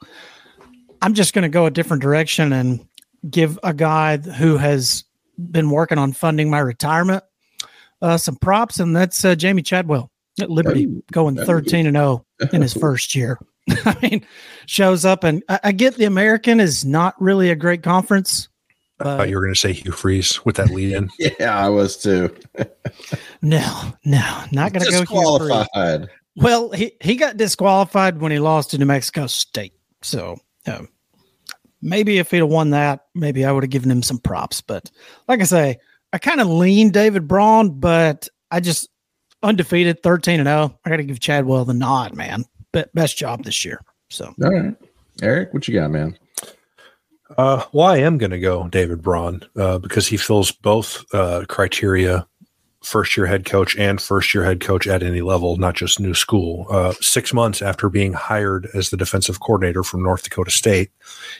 I'm 1.01 1.13
just 1.13 1.33
going 1.33 1.43
to 1.43 1.49
go 1.49 1.65
a 1.65 1.71
different 1.71 2.01
direction 2.01 2.53
and 2.53 2.85
give 3.29 3.59
a 3.63 3.73
guy 3.73 4.17
who 4.17 4.57
has 4.57 5.03
been 5.51 5.69
working 5.69 5.97
on 5.97 6.13
funding 6.13 6.49
my 6.49 6.59
retirement 6.59 7.23
uh, 8.01 8.17
some 8.17 8.35
props, 8.35 8.79
and 8.79 8.95
that's 8.95 9.23
uh, 9.25 9.35
Jamey 9.35 9.65
Chadwell 9.65 10.11
at 10.39 10.49
Liberty 10.49 10.87
going 11.11 11.35
13 11.35 11.87
and 11.87 11.95
0 11.95 12.25
in 12.53 12.61
his 12.61 12.73
first 12.79 13.15
year. 13.15 13.37
I 13.85 13.97
mean, 14.01 14.25
shows 14.65 15.05
up, 15.05 15.23
and 15.23 15.43
I, 15.49 15.59
I, 15.65 15.71
get 15.73 15.95
the 15.95 16.05
American 16.05 16.59
is 16.59 16.85
not 16.85 17.21
really 17.21 17.51
a 17.51 17.55
great 17.55 17.83
conference. 17.83 18.47
I 18.99 19.03
thought 19.03 19.29
you 19.29 19.35
were 19.35 19.41
going 19.41 19.53
to 19.53 19.59
say 19.59 19.73
Hugh 19.73 19.91
Freeze 19.91 20.43
with 20.43 20.55
that 20.57 20.71
lead 20.71 20.93
in. 20.93 21.09
yeah, 21.19 21.57
I 21.57 21.69
was 21.69 21.97
too. 21.97 22.35
no, 23.41 23.93
no, 24.05 24.43
not 24.51 24.73
going 24.73 24.85
to 24.85 24.91
go 24.91 25.05
qualified. 25.05 26.09
Well, 26.39 26.71
he, 26.71 26.93
he 27.01 27.15
got 27.15 27.37
disqualified 27.37 28.19
when 28.19 28.31
he 28.31 28.39
lost 28.39 28.71
to 28.71 28.77
New 28.77 28.85
Mexico 28.85 29.27
State. 29.27 29.73
So 30.01 30.37
um, 30.67 30.87
maybe 31.81 32.17
if 32.17 32.31
he'd 32.31 32.37
have 32.37 32.49
won 32.49 32.69
that, 32.71 33.07
maybe 33.13 33.45
I 33.45 33.51
would 33.51 33.63
have 33.63 33.69
given 33.69 33.91
him 33.91 34.03
some 34.03 34.19
props. 34.19 34.61
But 34.61 34.89
like 35.27 35.41
I 35.41 35.45
say, 35.45 35.79
I 36.13 36.17
kind 36.17 36.41
of 36.41 36.47
lean 36.47 36.91
David 36.91 37.27
Braun, 37.27 37.79
but 37.79 38.29
I 38.51 38.59
just 38.59 38.89
undefeated 39.43 40.01
13 40.01 40.39
and 40.39 40.47
0. 40.47 40.79
I 40.85 40.89
got 40.89 40.97
to 40.97 41.03
give 41.03 41.19
Chadwell 41.19 41.65
the 41.65 41.73
nod, 41.73 42.15
man. 42.15 42.45
But 42.71 42.93
best 42.93 43.17
job 43.17 43.43
this 43.43 43.65
year. 43.65 43.81
So, 44.09 44.33
all 44.41 44.51
right. 44.51 44.75
Eric, 45.21 45.53
what 45.53 45.67
you 45.67 45.73
got, 45.73 45.91
man? 45.91 46.17
Uh, 47.37 47.63
well, 47.71 47.87
I 47.87 47.97
am 47.97 48.17
going 48.17 48.31
to 48.31 48.39
go 48.39 48.67
David 48.69 49.01
Braun 49.01 49.41
uh, 49.55 49.77
because 49.77 50.07
he 50.07 50.17
fills 50.17 50.51
both 50.51 51.03
uh, 51.13 51.45
criteria 51.47 52.27
first 52.81 53.17
year 53.17 53.25
head 53.25 53.45
coach 53.45 53.75
and 53.75 54.01
first 54.01 54.33
year 54.33 54.43
head 54.43 54.61
coach 54.61 54.87
at 54.87 55.03
any 55.03 55.21
level, 55.21 55.57
not 55.57 55.75
just 55.75 55.99
new 55.99 56.13
school. 56.13 56.65
Uh, 56.69 56.93
six 57.01 57.33
months 57.33 57.61
after 57.61 57.89
being 57.89 58.13
hired 58.13 58.67
as 58.73 58.89
the 58.89 58.97
defensive 58.97 59.39
coordinator 59.39 59.83
from 59.83 60.01
North 60.01 60.23
Dakota 60.23 60.51
State, 60.51 60.91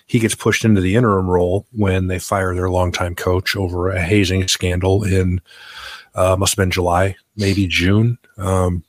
he 0.05 0.19
gets 0.19 0.35
pushed 0.35 0.65
into 0.65 0.81
the 0.81 0.95
interim 0.95 1.29
role 1.29 1.65
when 1.71 2.07
they 2.07 2.19
fire 2.19 2.53
their 2.53 2.69
longtime 2.69 3.15
coach 3.15 3.55
over 3.55 3.89
a 3.89 4.01
hazing 4.01 4.47
scandal 4.47 5.03
in 5.03 5.41
uh, 6.15 6.35
must 6.37 6.53
have 6.53 6.63
been 6.63 6.71
July, 6.71 7.15
maybe 7.35 7.67
June. 7.67 8.17
Um, 8.37 8.83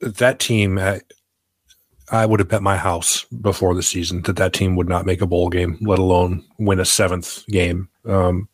that 0.00 0.38
team, 0.38 0.78
I, 0.78 1.00
I 2.10 2.26
would 2.26 2.40
have 2.40 2.48
bet 2.48 2.62
my 2.62 2.76
house 2.76 3.24
before 3.24 3.74
the 3.74 3.82
season 3.82 4.22
that 4.22 4.36
that 4.36 4.52
team 4.52 4.76
would 4.76 4.88
not 4.88 5.04
make 5.04 5.20
a 5.20 5.26
bowl 5.26 5.48
game, 5.48 5.76
let 5.80 5.98
alone 5.98 6.44
win 6.58 6.80
a 6.80 6.84
seventh 6.84 7.46
game. 7.48 7.88
Um, 8.06 8.48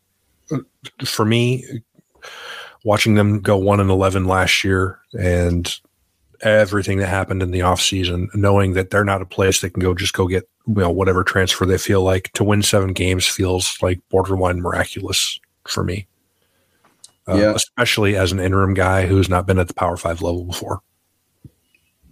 for 1.05 1.25
me, 1.25 1.63
watching 2.83 3.15
them 3.15 3.39
go 3.39 3.57
one 3.57 3.79
and 3.79 3.89
eleven 3.89 4.25
last 4.25 4.63
year, 4.63 4.99
and 5.19 5.79
everything 6.41 6.97
that 6.99 7.07
happened 7.07 7.41
in 7.41 7.51
the 7.51 7.59
offseason, 7.59 8.27
knowing 8.35 8.73
that 8.73 8.89
they're 8.89 9.03
not 9.03 9.21
a 9.21 9.25
place 9.25 9.61
that 9.61 9.71
can 9.71 9.81
go 9.81 9.93
just 9.93 10.13
go 10.13 10.27
get 10.27 10.47
you 10.67 10.75
know 10.75 10.91
whatever 10.91 11.23
transfer 11.23 11.65
they 11.65 11.77
feel 11.77 12.03
like 12.03 12.31
to 12.33 12.43
win 12.43 12.61
seven 12.61 12.93
games 12.93 13.25
feels 13.25 13.77
like 13.81 13.99
borderline 14.09 14.61
miraculous 14.61 15.39
for 15.65 15.83
me. 15.83 16.07
Uh, 17.29 17.35
yeah. 17.35 17.53
especially 17.53 18.15
as 18.15 18.31
an 18.31 18.39
interim 18.39 18.73
guy 18.73 19.05
who's 19.05 19.27
not 19.27 19.45
been 19.45 19.59
at 19.59 19.67
the 19.67 19.73
Power 19.73 19.97
Five 19.97 20.21
level 20.21 20.45
before. 20.45 20.81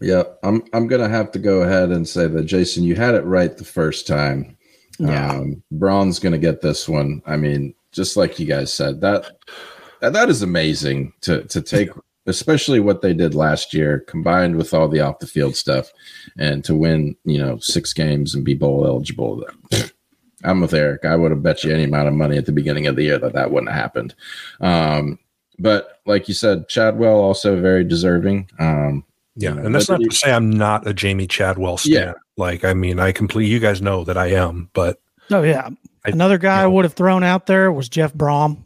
Yeah, 0.02 0.24
I'm 0.44 0.62
I'm 0.74 0.88
gonna 0.88 1.08
have 1.08 1.32
to 1.32 1.40
go 1.40 1.62
ahead 1.62 1.92
and 1.92 2.08
say 2.08 2.28
that 2.28 2.44
Jason, 2.44 2.84
you 2.84 2.96
had 2.96 3.16
it 3.16 3.24
right 3.24 3.56
the 3.56 3.64
first 3.64 4.08
time. 4.08 4.58
Yeah, 5.00 5.32
um, 5.32 5.64
Braun's 5.72 6.20
gonna 6.20 6.38
get 6.38 6.62
this 6.62 6.90
one. 6.90 7.22
I 7.26 7.38
mean, 7.38 7.74
just 7.96 8.18
like 8.18 8.40
you 8.40 8.46
guys 8.46 8.74
said, 8.74 9.02
that 9.02 9.38
that 10.02 10.30
is 10.30 10.42
amazing 10.42 11.14
to 11.22 11.44
to 11.46 11.62
take, 11.62 11.90
especially 12.26 12.80
what 12.80 13.02
they 13.02 13.14
did 13.14 13.34
last 13.34 13.74
year, 13.74 14.00
combined 14.02 14.56
with 14.56 14.74
all 14.74 14.88
the 14.88 15.00
off 15.00 15.20
the 15.20 15.28
field 15.28 15.56
stuff, 15.56 15.92
and 16.38 16.64
to 16.66 16.76
win, 16.76 17.16
you 17.24 17.40
know, 17.40 17.58
six 17.60 17.94
games 17.94 18.36
and 18.36 18.44
be 18.44 18.54
bowl 18.54 18.86
eligible. 18.86 19.46
I'm 20.44 20.62
with 20.62 20.74
Eric. 20.74 21.06
I 21.06 21.16
would 21.16 21.32
have 21.32 21.42
bet 21.42 21.64
you 21.64 21.74
any 21.74 21.86
amount 21.86 22.08
of 22.08 22.14
money 22.14 22.38
at 22.38 22.46
the 22.46 22.52
beginning 22.52 22.86
of 22.86 22.96
the 22.96 23.04
year 23.04 23.18
that 23.18 23.34
that 23.34 23.50
wouldn't 23.50 23.72
have 23.72 23.82
happened. 23.82 24.14
Um, 24.62 25.18
but 25.58 26.00
like 26.06 26.28
you 26.28 26.34
said, 26.34 26.68
Chadwell 26.68 27.18
also 27.18 27.60
very 27.60 27.84
deserving. 27.84 28.50
Um, 28.60 29.06
yeah, 29.36 29.50
you 29.50 29.56
know, 29.56 29.66
and 29.66 29.76
that's 29.76 29.90
not 29.90 30.02
to 30.02 30.12
say 30.12 30.32
I'm 30.32 30.50
not 30.50 30.88
a 30.88 30.94
Jamey 30.94 31.30
Chadwell 31.30 31.78
stan. 31.78 31.92
Yeah. 31.92 32.14
Like, 32.38 32.64
I 32.64 32.74
mean, 32.74 33.00
I 33.00 33.12
complete. 33.12 33.48
You 33.48 33.60
guys 33.60 33.82
know 33.82 34.04
that 34.04 34.18
I 34.18 34.28
am, 34.28 34.70
but 34.74 35.02
oh 35.32 35.44
yeah, 35.44 35.68
I, 35.68 35.78
Another 36.14 36.38
guy 36.38 36.58
you 36.58 36.62
know, 36.62 36.66
I 36.66 36.68
would 36.68 36.86
have 36.86 36.94
thrown 36.94 37.24
out 37.24 37.46
there 37.46 37.72
was 37.72 37.90
Jeff 37.90 38.14
Brohm, 38.14 38.64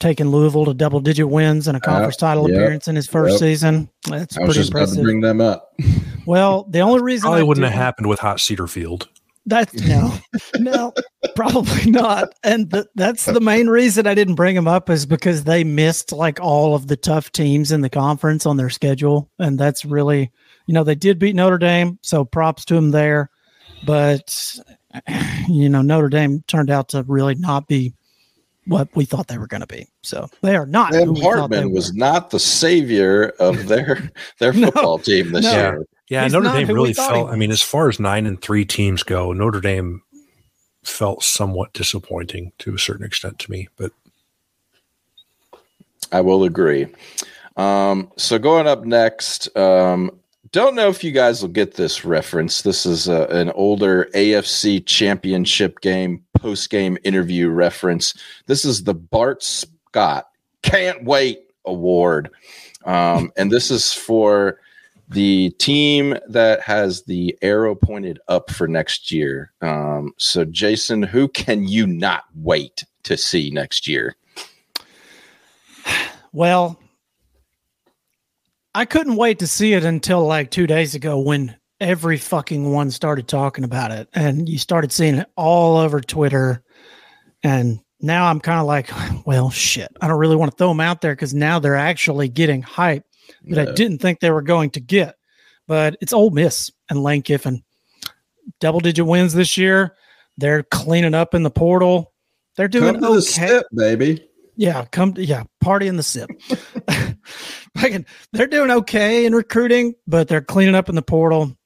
taking 0.00 0.28
Louisville 0.28 0.66
to 0.66 0.74
double 0.74 1.00
digit 1.00 1.28
wins 1.28 1.68
and 1.68 1.76
a 1.76 1.80
conference 1.80 2.16
uh, 2.16 2.26
title 2.26 2.48
yep, 2.48 2.58
appearance 2.58 2.88
in 2.88 2.96
his 2.96 3.06
first 3.06 3.32
yep. 3.32 3.40
season. 3.40 3.88
That's 4.08 4.36
I 4.36 4.44
was 4.44 4.56
just 4.56 4.70
impressive. 4.70 4.94
about 4.94 5.00
to 5.00 5.04
bring 5.04 5.20
them 5.20 5.40
up. 5.40 5.74
well, 6.26 6.64
the 6.64 6.80
only 6.80 7.02
reason 7.02 7.22
probably 7.22 7.40
I 7.40 7.44
wouldn't 7.44 7.64
have 7.64 7.74
happened 7.74 8.08
with 8.08 8.20
Hot 8.20 8.40
Cedar 8.40 8.66
Field. 8.66 9.08
That's 9.46 9.74
no, 9.74 10.14
no, 10.58 10.92
probably 11.36 11.90
not. 11.90 12.34
And 12.42 12.70
the, 12.70 12.86
that's 12.94 13.26
the 13.26 13.40
main 13.40 13.66
reason 13.68 14.06
I 14.06 14.14
didn't 14.14 14.36
bring 14.36 14.54
them 14.54 14.66
up 14.66 14.88
is 14.88 15.04
because 15.04 15.44
they 15.44 15.64
missed 15.64 16.12
like 16.12 16.40
all 16.40 16.74
of 16.74 16.86
the 16.86 16.96
tough 16.96 17.30
teams 17.30 17.70
in 17.70 17.82
the 17.82 17.90
conference 17.90 18.46
on 18.46 18.56
their 18.56 18.70
schedule, 18.70 19.30
and 19.38 19.58
that's 19.58 19.84
really, 19.84 20.32
you 20.66 20.72
know, 20.72 20.82
they 20.82 20.94
did 20.94 21.18
beat 21.18 21.36
Notre 21.36 21.58
Dame, 21.58 21.98
so 22.02 22.24
props 22.24 22.64
to 22.66 22.74
them 22.74 22.90
there. 22.90 23.30
But 23.84 24.58
you 25.48 25.68
know, 25.68 25.82
Notre 25.82 26.08
Dame 26.08 26.42
turned 26.46 26.70
out 26.70 26.88
to 26.90 27.02
really 27.04 27.34
not 27.34 27.66
be 27.66 27.92
what 28.66 28.88
we 28.94 29.04
thought 29.04 29.28
they 29.28 29.38
were 29.38 29.46
going 29.46 29.60
to 29.60 29.66
be. 29.66 29.86
So 30.02 30.28
they 30.40 30.56
are 30.56 30.66
not. 30.66 30.92
Sam 30.92 31.14
Hartman 31.16 31.72
was 31.72 31.92
not 31.94 32.30
the 32.30 32.40
savior 32.40 33.34
of 33.38 33.66
their 33.68 34.10
their 34.38 34.52
football 34.52 34.98
no, 34.98 35.02
team 35.02 35.32
this 35.32 35.44
no. 35.44 35.52
year. 35.52 35.86
Yeah, 36.08 36.24
He's 36.24 36.32
Notre 36.32 36.52
Dame 36.52 36.68
really 36.68 36.92
felt. 36.92 37.30
I 37.30 37.36
mean, 37.36 37.50
as 37.50 37.62
far 37.62 37.88
as 37.88 37.98
nine 37.98 38.26
and 38.26 38.40
three 38.40 38.64
teams 38.64 39.02
go, 39.02 39.32
Notre 39.32 39.60
Dame 39.60 40.02
felt 40.82 41.22
somewhat 41.22 41.72
disappointing 41.72 42.52
to 42.58 42.74
a 42.74 42.78
certain 42.78 43.06
extent 43.06 43.38
to 43.38 43.50
me, 43.50 43.68
but 43.76 43.90
I 46.12 46.20
will 46.20 46.44
agree. 46.44 46.86
Um, 47.56 48.12
so 48.16 48.38
going 48.38 48.66
up 48.66 48.84
next, 48.84 49.54
um, 49.56 50.10
don't 50.54 50.76
know 50.76 50.88
if 50.88 51.02
you 51.02 51.10
guys 51.10 51.42
will 51.42 51.48
get 51.48 51.74
this 51.74 52.04
reference. 52.04 52.62
This 52.62 52.86
is 52.86 53.08
a, 53.08 53.26
an 53.26 53.50
older 53.50 54.08
AFC 54.14 54.86
championship 54.86 55.80
game 55.80 56.22
post 56.34 56.70
game 56.70 56.96
interview 57.02 57.48
reference. 57.48 58.14
This 58.46 58.64
is 58.64 58.84
the 58.84 58.94
Bart 58.94 59.42
Scott 59.42 60.28
Can't 60.62 61.04
Wait 61.04 61.40
Award. 61.64 62.30
Um, 62.84 63.32
and 63.36 63.50
this 63.50 63.72
is 63.72 63.92
for 63.92 64.60
the 65.08 65.50
team 65.58 66.16
that 66.28 66.60
has 66.60 67.02
the 67.02 67.36
arrow 67.42 67.74
pointed 67.74 68.20
up 68.28 68.48
for 68.52 68.68
next 68.68 69.10
year. 69.10 69.50
Um, 69.60 70.12
so, 70.18 70.44
Jason, 70.44 71.02
who 71.02 71.26
can 71.26 71.66
you 71.66 71.84
not 71.84 72.26
wait 72.32 72.84
to 73.02 73.16
see 73.16 73.50
next 73.50 73.88
year? 73.88 74.14
Well, 76.32 76.80
I 78.74 78.84
couldn't 78.84 79.16
wait 79.16 79.38
to 79.38 79.46
see 79.46 79.72
it 79.72 79.84
until 79.84 80.26
like 80.26 80.50
two 80.50 80.66
days 80.66 80.94
ago 80.94 81.18
when 81.18 81.56
every 81.80 82.18
fucking 82.18 82.72
one 82.72 82.90
started 82.90 83.28
talking 83.28 83.64
about 83.64 83.92
it 83.92 84.08
and 84.14 84.48
you 84.48 84.58
started 84.58 84.90
seeing 84.90 85.16
it 85.16 85.28
all 85.36 85.76
over 85.76 86.00
Twitter. 86.00 86.62
And 87.42 87.80
now 88.00 88.26
I'm 88.26 88.40
kind 88.40 88.60
of 88.60 88.66
like, 88.66 88.90
well, 89.26 89.50
shit. 89.50 89.88
I 90.00 90.08
don't 90.08 90.18
really 90.18 90.36
want 90.36 90.50
to 90.50 90.56
throw 90.56 90.68
them 90.68 90.80
out 90.80 91.00
there 91.00 91.14
because 91.14 91.34
now 91.34 91.58
they're 91.58 91.76
actually 91.76 92.28
getting 92.28 92.62
hype 92.62 93.04
that 93.44 93.66
yeah. 93.66 93.72
I 93.72 93.74
didn't 93.74 93.98
think 93.98 94.20
they 94.20 94.30
were 94.30 94.42
going 94.42 94.70
to 94.70 94.80
get. 94.80 95.16
But 95.66 95.96
it's 96.00 96.12
Ole 96.12 96.30
Miss 96.30 96.70
and 96.90 97.02
Lane 97.02 97.22
Kiffin. 97.22 97.62
Double 98.60 98.80
digit 98.80 99.06
wins 99.06 99.32
this 99.32 99.56
year. 99.56 99.94
They're 100.36 100.64
cleaning 100.64 101.14
up 101.14 101.32
in 101.34 101.42
the 101.42 101.50
portal. 101.50 102.12
They're 102.56 102.68
doing 102.68 102.96
okay. 102.96 103.02
The 103.46 103.64
baby. 103.72 104.28
Yeah, 104.56 104.84
come 104.84 105.14
to, 105.14 105.24
yeah, 105.24 105.44
party 105.60 105.88
in 105.88 105.96
the 105.96 106.02
sip. 106.02 106.30
they're 108.32 108.46
doing 108.46 108.70
okay 108.70 109.26
in 109.26 109.34
recruiting, 109.34 109.94
but 110.06 110.28
they're 110.28 110.40
cleaning 110.40 110.74
up 110.74 110.88
in 110.88 110.94
the 110.94 111.02
portal. 111.02 111.56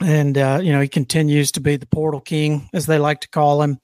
And 0.00 0.36
uh, 0.36 0.60
you 0.62 0.72
know, 0.72 0.80
he 0.80 0.88
continues 0.88 1.52
to 1.52 1.60
be 1.60 1.76
the 1.76 1.86
portal 1.86 2.20
king, 2.20 2.68
as 2.72 2.86
they 2.86 2.98
like 2.98 3.20
to 3.20 3.28
call 3.28 3.62
him. 3.62 3.78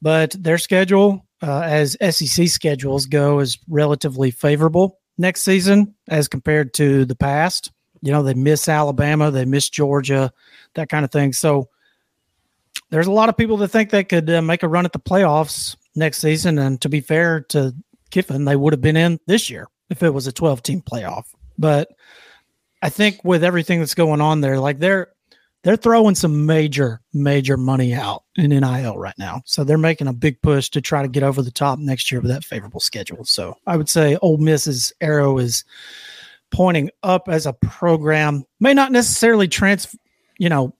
But 0.00 0.36
their 0.38 0.58
schedule, 0.58 1.26
uh, 1.42 1.60
as 1.60 1.96
SEC 2.10 2.48
schedules 2.48 3.06
go, 3.06 3.40
is 3.40 3.58
relatively 3.68 4.30
favorable 4.30 4.98
next 5.18 5.42
season 5.42 5.94
as 6.08 6.28
compared 6.28 6.74
to 6.74 7.04
the 7.04 7.16
past. 7.16 7.72
You 8.02 8.12
know, 8.12 8.22
they 8.22 8.34
miss 8.34 8.68
Alabama, 8.68 9.30
they 9.30 9.44
miss 9.44 9.68
Georgia, 9.68 10.32
that 10.74 10.88
kind 10.88 11.04
of 11.04 11.10
thing. 11.10 11.32
So 11.32 11.68
there's 12.90 13.06
a 13.06 13.12
lot 13.12 13.28
of 13.28 13.36
people 13.36 13.56
that 13.58 13.68
think 13.68 13.90
they 13.90 14.04
could 14.04 14.28
uh, 14.28 14.42
make 14.42 14.62
a 14.62 14.68
run 14.68 14.84
at 14.84 14.92
the 14.92 14.98
playoffs 14.98 15.76
next 15.94 16.18
season. 16.18 16.58
And 16.58 16.80
to 16.80 16.88
be 16.88 17.00
fair 17.00 17.40
to 17.50 17.74
Kiffin, 18.10 18.44
they 18.44 18.56
would 18.56 18.72
have 18.72 18.80
been 18.80 18.96
in 18.96 19.18
this 19.26 19.50
year 19.50 19.68
if 19.90 20.02
it 20.02 20.10
was 20.10 20.26
a 20.26 20.32
12 20.32 20.62
team 20.62 20.82
playoff. 20.82 21.26
But 21.58 21.88
I 22.82 22.88
think 22.88 23.24
with 23.24 23.44
everything 23.44 23.78
that's 23.78 23.94
going 23.94 24.20
on 24.20 24.40
there, 24.40 24.58
like 24.58 24.78
they're 24.78 25.12
they're 25.62 25.76
throwing 25.76 26.16
some 26.16 26.44
major 26.44 27.00
major 27.12 27.56
money 27.56 27.94
out 27.94 28.24
in 28.36 28.50
NIL 28.50 28.98
right 28.98 29.14
now. 29.18 29.42
So 29.44 29.62
they're 29.62 29.78
making 29.78 30.08
a 30.08 30.12
big 30.12 30.40
push 30.42 30.68
to 30.70 30.80
try 30.80 31.02
to 31.02 31.08
get 31.08 31.22
over 31.22 31.40
the 31.40 31.52
top 31.52 31.78
next 31.78 32.10
year 32.10 32.20
with 32.20 32.30
that 32.30 32.44
favorable 32.44 32.80
schedule. 32.80 33.24
So 33.24 33.56
I 33.66 33.76
would 33.76 33.88
say 33.88 34.16
Ole 34.22 34.38
Miss's 34.38 34.92
arrow 35.00 35.38
is 35.38 35.64
pointing 36.50 36.90
up 37.02 37.28
as 37.28 37.46
a 37.46 37.52
program. 37.52 38.44
May 38.58 38.74
not 38.74 38.92
necessarily 38.92 39.46
trans, 39.46 39.94
you 40.38 40.48
know, 40.48 40.74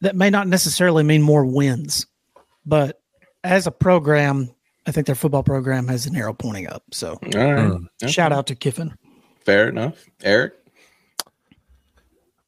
that 0.00 0.16
may 0.16 0.30
not 0.30 0.46
necessarily 0.46 1.02
mean 1.02 1.22
more 1.22 1.44
wins, 1.44 2.06
but 2.64 2.99
as 3.44 3.66
a 3.66 3.70
program, 3.70 4.50
I 4.86 4.92
think 4.92 5.06
their 5.06 5.14
football 5.14 5.42
program 5.42 5.88
has 5.88 6.06
an 6.06 6.16
arrow 6.16 6.34
pointing 6.34 6.68
up. 6.68 6.82
So, 6.92 7.16
mm. 7.22 7.88
shout 8.08 8.32
out 8.32 8.46
to 8.48 8.54
Kiffin. 8.54 8.94
Fair 9.44 9.68
enough, 9.68 10.04
Eric. 10.22 10.54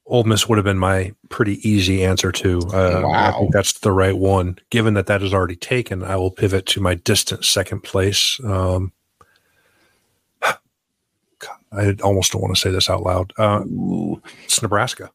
Ole 0.07 0.25
Miss 0.25 0.49
would 0.49 0.59
have 0.59 0.65
been 0.65 0.79
my 0.79 1.13
pretty 1.29 1.67
easy 1.69 2.05
answer 2.05 2.33
to. 2.33 2.59
Uh, 2.69 3.03
wow. 3.05 3.13
I 3.13 3.33
think 3.33 3.53
that's 3.53 3.79
the 3.79 3.93
right 3.93 4.17
one. 4.17 4.59
Given 4.71 4.95
that 4.95 5.07
that 5.07 5.23
is 5.23 5.33
already 5.33 5.57
taken, 5.57 6.03
I 6.03 6.17
will 6.17 6.31
pivot 6.31 6.67
to 6.67 6.81
my 6.81 6.95
distant 6.95 7.45
second 7.45 7.83
place. 7.83 8.39
Um, 8.45 8.93
I 10.43 11.97
almost 12.03 12.33
don't 12.33 12.43
want 12.43 12.55
to 12.55 12.61
say 12.61 12.71
this 12.71 12.91
out 12.91 13.03
loud. 13.03 13.33
Uh, 13.39 13.65
it's 14.45 14.61
Nebraska. 14.61 15.11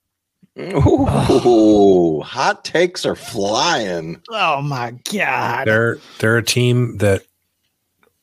Ooh, 0.59 2.21
hot 2.21 2.65
takes 2.65 3.05
are 3.05 3.15
flying. 3.15 4.21
Oh 4.29 4.61
my 4.61 4.95
god! 5.11 5.67
They're 5.67 5.99
they're 6.19 6.37
a 6.37 6.43
team 6.43 6.97
that 6.97 7.23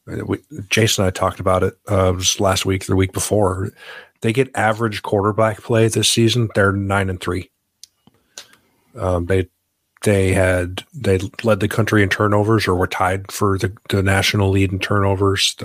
we, 0.06 0.38
Jason 0.68 1.04
and 1.04 1.08
I 1.08 1.10
talked 1.10 1.40
about 1.40 1.62
it 1.62 1.74
uh, 1.88 2.12
just 2.14 2.40
last 2.40 2.66
week, 2.66 2.86
the 2.86 2.96
week 2.96 3.12
before. 3.12 3.70
They 4.20 4.32
get 4.32 4.50
average 4.54 5.02
quarterback 5.02 5.62
play 5.62 5.88
this 5.88 6.10
season. 6.10 6.48
They're 6.54 6.72
nine 6.72 7.10
and 7.10 7.20
three. 7.20 7.50
Um, 8.96 9.26
they 9.26 9.48
they 10.02 10.32
had 10.32 10.82
they 10.92 11.18
led 11.42 11.60
the 11.60 11.68
country 11.68 12.02
in 12.02 12.08
turnovers 12.08 12.66
or 12.66 12.74
were 12.74 12.86
tied 12.86 13.30
for 13.30 13.58
the, 13.58 13.72
the 13.90 14.02
national 14.02 14.50
lead 14.50 14.72
in 14.72 14.78
turnovers. 14.78 15.56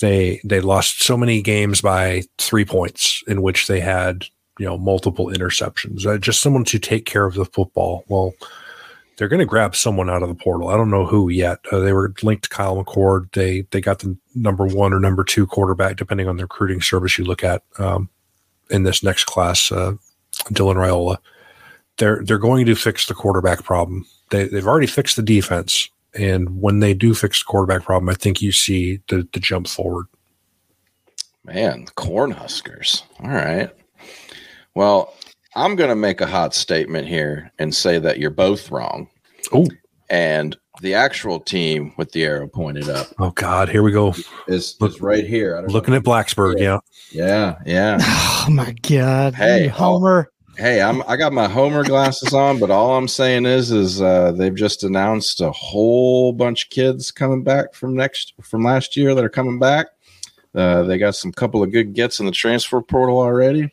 They 0.00 0.40
they 0.44 0.60
lost 0.60 1.02
so 1.02 1.16
many 1.16 1.42
games 1.42 1.80
by 1.80 2.22
three 2.38 2.64
points 2.64 3.22
in 3.26 3.42
which 3.42 3.66
they 3.66 3.80
had 3.80 4.26
you 4.58 4.66
know 4.66 4.78
multiple 4.78 5.28
interceptions. 5.28 6.06
Uh, 6.06 6.18
just 6.18 6.40
someone 6.40 6.64
to 6.64 6.78
take 6.78 7.06
care 7.06 7.24
of 7.24 7.34
the 7.34 7.44
football. 7.44 8.04
Well, 8.08 8.34
they're 9.16 9.28
going 9.28 9.40
to 9.40 9.46
grab 9.46 9.76
someone 9.76 10.10
out 10.10 10.22
of 10.22 10.28
the 10.28 10.34
portal. 10.34 10.68
I 10.68 10.76
don't 10.76 10.90
know 10.90 11.06
who 11.06 11.28
yet. 11.28 11.60
Uh, 11.70 11.80
they 11.80 11.92
were 11.92 12.14
linked 12.22 12.44
to 12.44 12.50
Kyle 12.50 12.82
McCord. 12.82 13.32
They 13.32 13.62
they 13.70 13.80
got 13.80 14.00
the 14.00 14.16
number 14.34 14.66
one 14.66 14.92
or 14.92 15.00
number 15.00 15.24
two 15.24 15.46
quarterback, 15.46 15.96
depending 15.96 16.28
on 16.28 16.36
the 16.36 16.44
recruiting 16.44 16.80
service 16.80 17.18
you 17.18 17.24
look 17.24 17.44
at. 17.44 17.62
Um, 17.78 18.08
in 18.70 18.84
this 18.84 19.02
next 19.02 19.24
class, 19.24 19.70
uh, 19.70 19.92
Dylan 20.50 20.76
Raiola. 20.76 21.18
They're 21.98 22.22
they're 22.24 22.38
going 22.38 22.66
to 22.66 22.74
fix 22.74 23.06
the 23.06 23.14
quarterback 23.14 23.64
problem. 23.64 24.06
They 24.30 24.48
they've 24.48 24.66
already 24.66 24.86
fixed 24.86 25.16
the 25.16 25.22
defense, 25.22 25.90
and 26.14 26.60
when 26.60 26.80
they 26.80 26.94
do 26.94 27.14
fix 27.14 27.40
the 27.40 27.44
quarterback 27.44 27.84
problem, 27.84 28.08
I 28.08 28.14
think 28.14 28.40
you 28.40 28.50
see 28.50 29.00
the 29.08 29.28
the 29.32 29.40
jump 29.40 29.68
forward. 29.68 30.06
Man, 31.44 31.84
the 31.84 31.92
Cornhuskers. 31.92 33.02
All 33.20 33.30
right. 33.30 33.70
Well, 34.74 35.14
I'm 35.54 35.76
going 35.76 35.90
to 35.90 35.96
make 35.96 36.20
a 36.20 36.26
hot 36.26 36.54
statement 36.54 37.06
here 37.06 37.52
and 37.58 37.74
say 37.74 37.98
that 37.98 38.18
you're 38.18 38.30
both 38.30 38.70
wrong. 38.70 39.08
Oh. 39.52 39.66
And 40.08 40.56
the 40.80 40.94
actual 40.94 41.40
team 41.40 41.92
with 41.96 42.12
the 42.12 42.24
arrow 42.24 42.48
pointed 42.48 42.88
up. 42.88 43.08
Oh 43.18 43.30
God, 43.30 43.68
here 43.68 43.82
we 43.82 43.92
go. 43.92 44.14
Is, 44.48 44.76
Look, 44.80 44.92
is 44.92 45.00
right 45.00 45.26
here. 45.26 45.64
Looking 45.68 45.94
at 45.94 46.02
Blacksburg, 46.02 46.58
yeah. 46.58 46.78
Yeah, 47.10 47.56
yeah. 47.66 47.98
Oh 48.44 48.50
my 48.50 48.74
God. 48.82 49.34
Hey, 49.34 49.68
Homer. 49.68 50.32
Hey, 50.58 50.82
I'm 50.82 51.00
I 51.06 51.16
got 51.16 51.32
my 51.32 51.46
Homer 51.46 51.84
glasses 51.84 52.34
on, 52.34 52.58
but 52.58 52.72
all 52.72 52.96
I'm 52.96 53.06
saying 53.06 53.46
is 53.46 53.70
is 53.70 54.02
uh, 54.02 54.32
they've 54.32 54.54
just 54.54 54.82
announced 54.82 55.40
a 55.40 55.52
whole 55.52 56.32
bunch 56.32 56.64
of 56.64 56.70
kids 56.70 57.12
coming 57.12 57.44
back 57.44 57.72
from 57.72 57.94
next 57.94 58.34
from 58.42 58.64
last 58.64 58.96
year 58.96 59.14
that 59.14 59.24
are 59.24 59.28
coming 59.30 59.60
back. 59.60 59.86
Uh, 60.56 60.82
they 60.82 60.98
got 60.98 61.14
some 61.14 61.30
couple 61.30 61.62
of 61.62 61.70
good 61.70 61.94
gets 61.94 62.18
in 62.18 62.26
the 62.26 62.32
transfer 62.32 62.82
portal 62.82 63.20
already. 63.20 63.72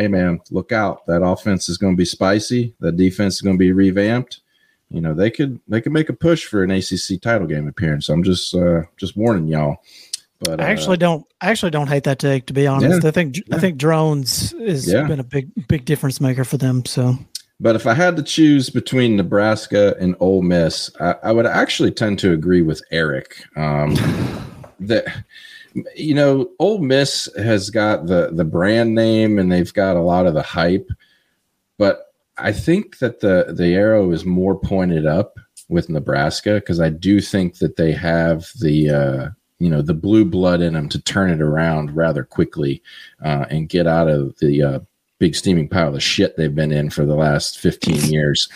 Hey 0.00 0.08
man, 0.08 0.40
look 0.50 0.72
out! 0.72 1.06
That 1.06 1.22
offense 1.22 1.68
is 1.68 1.78
going 1.78 1.94
to 1.94 1.98
be 1.98 2.04
spicy. 2.04 2.74
That 2.80 2.96
defense 2.96 3.34
is 3.34 3.40
going 3.42 3.56
to 3.56 3.58
be 3.58 3.72
revamped 3.72 4.40
you 4.90 5.00
know 5.00 5.14
they 5.14 5.30
could 5.30 5.60
they 5.68 5.80
could 5.80 5.92
make 5.92 6.08
a 6.08 6.12
push 6.12 6.44
for 6.44 6.62
an 6.62 6.70
ACC 6.70 7.20
title 7.20 7.46
game 7.46 7.68
appearance. 7.68 8.08
I'm 8.08 8.22
just 8.22 8.54
uh, 8.54 8.82
just 8.96 9.16
warning 9.16 9.46
y'all. 9.46 9.76
But 10.40 10.60
I 10.60 10.70
actually 10.70 10.94
uh, 10.94 11.00
don't 11.00 11.26
I 11.40 11.50
actually 11.50 11.70
don't 11.70 11.86
hate 11.86 12.04
that 12.04 12.18
take 12.18 12.46
to 12.46 12.52
be 12.52 12.66
honest. 12.66 13.02
Yeah, 13.02 13.08
I 13.08 13.12
think 13.12 13.36
yeah. 13.36 13.56
I 13.56 13.60
think 13.60 13.78
drones 13.78 14.52
has 14.52 14.90
yeah. 14.90 15.04
been 15.04 15.20
a 15.20 15.24
big 15.24 15.50
big 15.68 15.84
difference 15.84 16.20
maker 16.20 16.44
for 16.44 16.56
them. 16.56 16.84
So 16.86 17.16
but 17.60 17.76
if 17.76 17.86
I 17.86 17.94
had 17.94 18.16
to 18.16 18.22
choose 18.22 18.70
between 18.70 19.16
Nebraska 19.16 19.94
and 20.00 20.16
Ole 20.18 20.42
Miss, 20.42 20.90
I, 20.98 21.14
I 21.24 21.32
would 21.32 21.46
actually 21.46 21.92
tend 21.92 22.18
to 22.20 22.32
agree 22.32 22.62
with 22.62 22.82
Eric. 22.90 23.44
Um, 23.54 23.94
that 24.80 25.24
you 25.94 26.14
know, 26.14 26.50
Ole 26.58 26.78
Miss 26.78 27.28
has 27.36 27.70
got 27.70 28.06
the 28.06 28.30
the 28.32 28.44
brand 28.44 28.94
name 28.94 29.38
and 29.38 29.50
they've 29.50 29.72
got 29.72 29.96
a 29.96 30.02
lot 30.02 30.26
of 30.26 30.34
the 30.34 30.42
hype, 30.42 30.88
but 31.78 32.06
I 32.38 32.52
think 32.52 32.98
that 32.98 33.20
the 33.20 33.52
the 33.56 33.74
arrow 33.74 34.12
is 34.12 34.24
more 34.24 34.58
pointed 34.58 35.06
up 35.06 35.38
with 35.68 35.88
Nebraska 35.88 36.54
because 36.54 36.80
I 36.80 36.88
do 36.90 37.20
think 37.20 37.58
that 37.58 37.76
they 37.76 37.92
have 37.92 38.48
the 38.60 38.90
uh, 38.90 39.28
you 39.58 39.70
know 39.70 39.82
the 39.82 39.94
blue 39.94 40.24
blood 40.24 40.60
in 40.60 40.74
them 40.74 40.88
to 40.88 41.00
turn 41.00 41.30
it 41.30 41.40
around 41.40 41.94
rather 41.94 42.24
quickly 42.24 42.82
uh, 43.24 43.46
and 43.50 43.68
get 43.68 43.86
out 43.86 44.08
of 44.08 44.36
the 44.38 44.62
uh, 44.62 44.80
big 45.18 45.34
steaming 45.34 45.68
pile 45.68 45.94
of 45.94 46.02
shit 46.02 46.36
they've 46.36 46.54
been 46.54 46.72
in 46.72 46.90
for 46.90 47.04
the 47.04 47.14
last 47.14 47.60
15 47.60 48.10
years. 48.10 48.48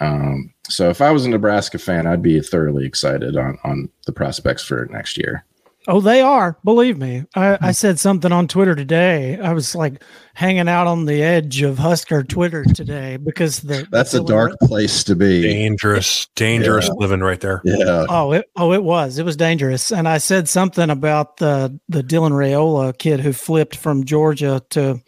Um, 0.00 0.52
so 0.68 0.90
if 0.90 1.00
I 1.00 1.10
was 1.10 1.24
a 1.24 1.30
Nebraska 1.30 1.78
fan, 1.78 2.06
I'd 2.06 2.22
be 2.22 2.40
thoroughly 2.40 2.84
excited 2.84 3.36
on 3.36 3.58
on 3.64 3.88
the 4.06 4.12
prospects 4.12 4.62
for 4.62 4.86
next 4.90 5.16
year. 5.16 5.44
Oh, 5.90 6.02
they 6.02 6.20
are. 6.20 6.58
Believe 6.64 6.98
me. 6.98 7.24
I, 7.34 7.54
I, 7.54 7.56
hmm. 7.56 7.72
said 7.72 7.98
something 7.98 8.30
on 8.30 8.46
Twitter 8.46 8.74
today. 8.74 9.40
I 9.40 9.54
was 9.54 9.74
like 9.74 10.02
hanging 10.34 10.68
out 10.68 10.86
on 10.86 11.06
the 11.06 11.22
edge 11.22 11.62
of 11.62 11.78
Husker 11.78 12.22
Twitter 12.22 12.62
today 12.62 13.16
because 13.16 13.60
the 13.60 13.88
that's 13.90 14.12
a 14.12 14.22
dark 14.22 14.52
place 14.60 15.02
to 15.04 15.16
be. 15.16 15.40
Dangerous, 15.40 16.28
dangerous 16.36 16.88
yeah. 16.88 16.92
living 16.98 17.20
right 17.20 17.40
there. 17.40 17.62
Yeah. 17.64 18.04
Oh, 18.10 18.32
it 18.32 18.50
oh 18.54 18.74
it 18.74 18.84
was. 18.84 19.18
It 19.18 19.24
was 19.24 19.34
dangerous. 19.34 19.90
And 19.90 20.06
I 20.06 20.18
said 20.18 20.46
something 20.46 20.90
about 20.90 21.38
the 21.38 21.80
the 21.88 22.02
Dylan 22.02 22.32
Raiola 22.32 22.96
kid 22.96 23.20
who 23.20 23.32
flipped 23.32 23.74
from 23.74 24.04
Georgia 24.04 24.62
to 24.70 25.00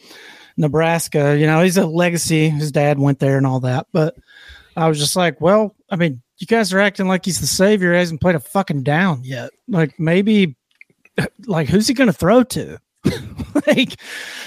Nebraska. 0.57 1.37
You 1.39 1.47
know, 1.47 1.63
he's 1.63 1.77
a 1.77 1.87
legacy. 1.87 2.49
His 2.49 2.73
dad 2.73 2.99
went 2.99 3.19
there 3.19 3.37
and 3.37 3.47
all 3.47 3.61
that. 3.61 3.87
But 3.93 4.17
I 4.77 4.89
was 4.89 4.99
just 4.99 5.15
like, 5.15 5.43
well, 5.43 5.77
I 5.91 5.97
mean, 5.97 6.23
you 6.39 6.47
guys 6.47 6.73
are 6.73 6.81
acting 6.81 7.07
like 7.07 7.27
he's 7.27 7.41
the 7.41 7.47
savior. 7.47 7.93
He 7.93 7.99
hasn't 7.99 8.23
played 8.23 8.35
a 8.35 8.41
fucking 8.41 8.83
down 8.83 9.25
yet. 9.25 9.51
Like 9.69 10.01
maybe 10.01 10.57
like 11.47 11.69
who's 11.69 11.89
he 11.89 11.95
going 11.95 12.09
to 12.09 12.13
throw 12.13 12.43
to? 12.45 12.79
like, 13.67 13.97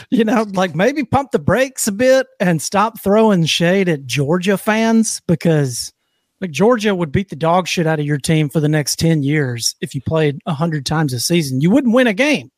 you 0.10 0.24
know, 0.24 0.46
like 0.54 0.76
maybe 0.76 1.04
pump 1.04 1.32
the 1.32 1.40
brakes 1.40 1.88
a 1.88 1.92
bit 1.92 2.28
and 2.40 2.62
stop 2.62 3.02
throwing 3.02 3.46
shade 3.46 3.90
at 3.90 4.06
Georgia 4.06 4.58
fans 4.58 5.22
because 5.28 5.92
like 6.40 6.52
Georgia 6.52 6.94
would 6.94 7.12
beat 7.12 7.30
the 7.30 7.36
dog 7.36 7.68
shit 7.68 7.88
out 7.88 8.00
of 8.00 8.06
your 8.06 8.18
team 8.18 8.50
for 8.50 8.60
the 8.60 8.70
next 8.70 9.00
10 9.00 9.24
years 9.24 9.76
if 9.82 9.96
you 9.96 10.02
played 10.02 10.40
100 10.44 10.86
times 10.86 11.14
a 11.14 11.20
season. 11.20 11.62
You 11.62 11.72
wouldn't 11.72 11.94
win 11.94 12.08
a 12.08 12.14
game. 12.14 12.52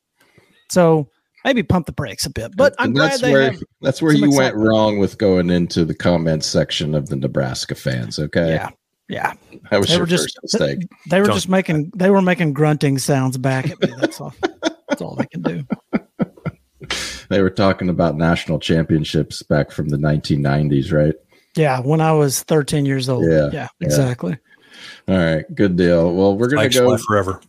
So 0.69 1.07
maybe 1.43 1.63
pump 1.63 1.85
the 1.85 1.91
brakes 1.91 2.25
a 2.25 2.31
bit. 2.31 2.57
But 2.57 2.75
I'm 2.79 2.93
that's 2.93 3.19
glad 3.19 3.31
where, 3.31 3.53
that's 3.81 4.01
where 4.01 4.11
you 4.11 4.25
excitement. 4.25 4.55
went 4.57 4.67
wrong 4.67 4.99
with 4.99 5.17
going 5.17 5.49
into 5.49 5.85
the 5.85 5.95
comments 5.95 6.47
section 6.47 6.95
of 6.95 7.09
the 7.09 7.15
Nebraska 7.15 7.75
fans. 7.75 8.19
Okay. 8.19 8.55
Yeah. 8.55 8.69
Yeah, 9.07 9.33
that 9.69 9.79
was 9.79 9.89
they 9.89 9.97
your 9.97 10.05
just, 10.05 10.39
first 10.41 10.53
mistake. 10.53 10.87
They 11.09 11.19
were 11.19 11.27
Don't. 11.27 11.35
just 11.35 11.49
making 11.49 11.91
they 11.95 12.09
were 12.09 12.21
making 12.21 12.53
grunting 12.53 12.97
sounds 12.97 13.37
back 13.37 13.69
at 13.69 13.79
me. 13.79 13.93
That's 13.99 14.19
all. 14.19 14.33
that's 14.89 15.01
all 15.01 15.15
they 15.15 15.27
can 15.27 15.41
do. 15.41 15.63
They 17.27 17.41
were 17.41 17.49
talking 17.49 17.89
about 17.89 18.15
national 18.17 18.59
championships 18.59 19.41
back 19.41 19.71
from 19.71 19.89
the 19.89 19.97
1990s, 19.97 20.93
right? 20.93 21.15
Yeah, 21.55 21.79
when 21.79 21.99
I 21.99 22.11
was 22.11 22.43
13 22.43 22.85
years 22.85 23.09
old. 23.09 23.25
Yeah, 23.25 23.49
yeah, 23.51 23.67
exactly. 23.81 24.37
All 25.07 25.17
right, 25.17 25.55
good 25.55 25.75
deal. 25.75 26.13
Well, 26.13 26.37
we're 26.37 26.49
gonna 26.49 26.69
go 26.69 26.95
forever 26.99 27.41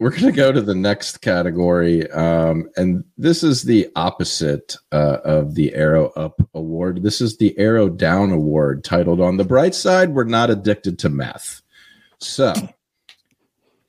we're 0.00 0.10
going 0.10 0.22
to 0.22 0.32
go 0.32 0.50
to 0.50 0.62
the 0.62 0.74
next 0.74 1.20
category. 1.20 2.10
Um, 2.10 2.70
and 2.76 3.04
this 3.18 3.42
is 3.42 3.62
the 3.62 3.86
opposite 3.96 4.74
uh, 4.92 5.18
of 5.24 5.54
the 5.54 5.74
Arrow 5.74 6.08
Up 6.16 6.40
Award. 6.54 7.02
This 7.02 7.20
is 7.20 7.36
the 7.36 7.56
Arrow 7.58 7.90
Down 7.90 8.32
Award 8.32 8.82
titled 8.82 9.20
On 9.20 9.36
the 9.36 9.44
Bright 9.44 9.74
Side, 9.74 10.14
We're 10.14 10.24
Not 10.24 10.48
Addicted 10.48 10.98
to 11.00 11.10
Meth. 11.10 11.60
So, 12.18 12.54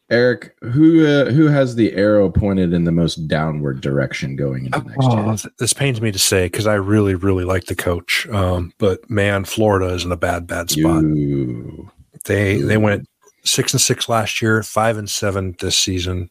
Eric, 0.09 0.53
who 0.61 1.05
uh, 1.05 1.31
who 1.31 1.47
has 1.47 1.75
the 1.75 1.93
arrow 1.93 2.29
pointed 2.29 2.73
in 2.73 2.83
the 2.83 2.91
most 2.91 3.27
downward 3.29 3.79
direction 3.79 4.35
going 4.35 4.65
into 4.65 4.79
next 4.83 4.97
oh, 5.01 5.25
year? 5.25 5.37
This 5.59 5.73
pains 5.73 6.01
me 6.01 6.11
to 6.11 6.19
say 6.19 6.47
because 6.47 6.67
I 6.67 6.75
really, 6.75 7.15
really 7.15 7.45
like 7.45 7.65
the 7.65 7.75
coach. 7.75 8.27
Um, 8.27 8.73
but 8.77 9.09
man, 9.09 9.45
Florida 9.45 9.87
is 9.93 10.03
in 10.03 10.11
a 10.11 10.17
bad, 10.17 10.47
bad 10.47 10.69
spot. 10.69 11.03
You. 11.03 11.89
They 12.25 12.57
they 12.57 12.77
went 12.77 13.07
six 13.43 13.73
and 13.73 13.81
six 13.81 14.09
last 14.09 14.41
year, 14.41 14.63
five 14.63 14.97
and 14.97 15.09
seven 15.09 15.55
this 15.59 15.77
season. 15.77 16.29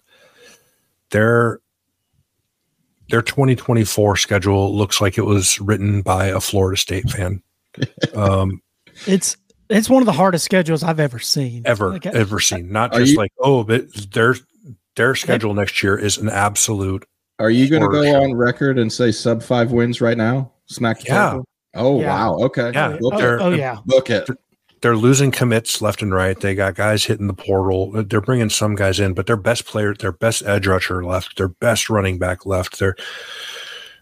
Their 1.10 1.60
their 3.10 3.22
2024 3.22 4.16
schedule 4.16 4.76
looks 4.76 5.00
like 5.00 5.18
it 5.18 5.24
was 5.24 5.60
written 5.60 6.02
by 6.02 6.26
a 6.26 6.40
Florida 6.40 6.76
State 6.76 7.10
fan. 7.10 7.42
Um, 8.16 8.60
it's 9.06 9.36
it's 9.68 9.88
one 9.88 10.02
of 10.02 10.06
the 10.06 10.12
hardest 10.12 10.44
schedules 10.44 10.82
I've 10.82 10.98
ever 10.98 11.20
seen. 11.20 11.62
Ever 11.64 11.90
like, 11.90 12.04
ever 12.04 12.40
seen. 12.40 12.72
Not 12.72 12.92
just 12.92 13.12
you, 13.12 13.16
like 13.16 13.30
oh, 13.38 13.62
but 13.62 13.84
their 14.12 14.34
their 14.96 15.14
schedule 15.14 15.54
next 15.54 15.80
year 15.80 15.96
is 15.96 16.18
an 16.18 16.28
absolute. 16.28 17.06
Are 17.38 17.48
you 17.48 17.70
going 17.70 17.82
to 17.82 17.88
go 17.88 18.02
show. 18.02 18.22
on 18.22 18.34
record 18.34 18.76
and 18.76 18.92
say 18.92 19.12
sub 19.12 19.40
five 19.40 19.70
wins 19.70 20.00
right 20.00 20.18
now? 20.18 20.50
Smack. 20.66 21.04
Yeah. 21.04 21.38
Oh 21.74 22.00
yeah. 22.00 22.08
wow. 22.08 22.34
Okay. 22.46 22.72
Yeah. 22.74 22.98
Oh, 23.00 23.10
oh, 23.14 23.52
yeah. 23.52 23.78
Book 23.86 24.10
it 24.10 24.28
they're 24.80 24.96
losing 24.96 25.30
commits 25.30 25.82
left 25.82 26.02
and 26.02 26.14
right. 26.14 26.38
They 26.38 26.54
got 26.54 26.74
guys 26.74 27.04
hitting 27.04 27.26
the 27.26 27.34
portal. 27.34 28.02
They're 28.04 28.20
bringing 28.20 28.48
some 28.48 28.74
guys 28.74 28.98
in, 28.98 29.12
but 29.14 29.26
their 29.26 29.36
best 29.36 29.66
player, 29.66 29.94
their 29.94 30.12
best 30.12 30.42
edge 30.44 30.66
rusher 30.66 31.04
left, 31.04 31.36
their 31.36 31.48
best 31.48 31.90
running 31.90 32.18
back 32.18 32.46
left. 32.46 32.78
They're, 32.78 32.96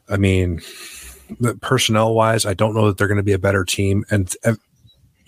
I 0.08 0.16
mean, 0.16 0.60
personnel 1.60 2.14
wise, 2.14 2.46
I 2.46 2.54
don't 2.54 2.74
know 2.74 2.86
that 2.86 2.96
they're 2.96 3.08
going 3.08 3.16
to 3.16 3.24
be 3.24 3.32
a 3.32 3.38
better 3.38 3.64
team. 3.64 4.04
And 4.10 4.32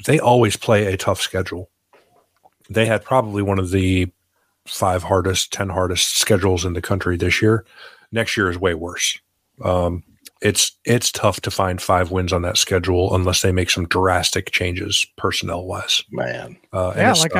they 0.07 0.19
always 0.19 0.57
play 0.57 0.87
a 0.87 0.97
tough 0.97 1.21
schedule. 1.21 1.69
They 2.69 2.87
had 2.87 3.05
probably 3.05 3.43
one 3.43 3.59
of 3.59 3.71
the 3.71 4.11
five 4.67 5.03
hardest, 5.03 5.53
10 5.53 5.69
hardest 5.69 6.17
schedules 6.19 6.65
in 6.65 6.75
the 6.75 6.83
country 6.83 7.17
this 7.17 7.43
year. 7.43 7.65
Next 8.13 8.37
year 8.37 8.51
is 8.51 8.59
way 8.59 8.75
worse. 8.75 9.19
Um, 9.65 10.05
it's 10.41 10.77
it's 10.85 11.13
tough 11.13 11.41
to 11.43 11.51
find 11.51 11.81
five 11.81 12.11
wins 12.11 12.33
on 12.33 12.43
that 12.43 12.57
schedule 12.57 13.15
unless 13.15 13.43
they 13.43 13.53
make 13.53 13.71
some 13.71 13.87
drastic 13.87 14.51
changes 14.51 15.07
personnel 15.17 15.67
wise. 15.67 16.03
Man, 16.11 16.57
uh, 16.73 16.95
yeah, 16.97 17.13
like 17.13 17.33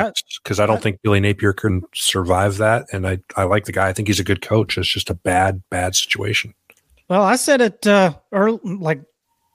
because 0.43 0.59
I, 0.59 0.63
I, 0.63 0.67
don't 0.67 0.77
I, 0.77 0.81
think 0.81 1.01
Billy 1.01 1.19
Napier 1.19 1.53
can 1.53 1.81
survive 1.93 2.57
that, 2.57 2.85
and 2.91 3.07
I 3.07 3.19
I 3.35 3.43
like 3.43 3.65
the 3.65 3.71
guy. 3.71 3.87
I 3.87 3.93
think 3.93 4.07
he's 4.07 4.19
a 4.19 4.23
good 4.23 4.41
coach. 4.41 4.77
It's 4.77 4.87
just 4.87 5.09
a 5.09 5.15
bad 5.15 5.63
bad 5.69 5.95
situation. 5.95 6.53
Well, 7.09 7.23
I 7.23 7.35
said 7.35 7.59
it 7.61 7.85
uh, 7.87 8.13
early, 8.31 8.59
like 8.63 9.01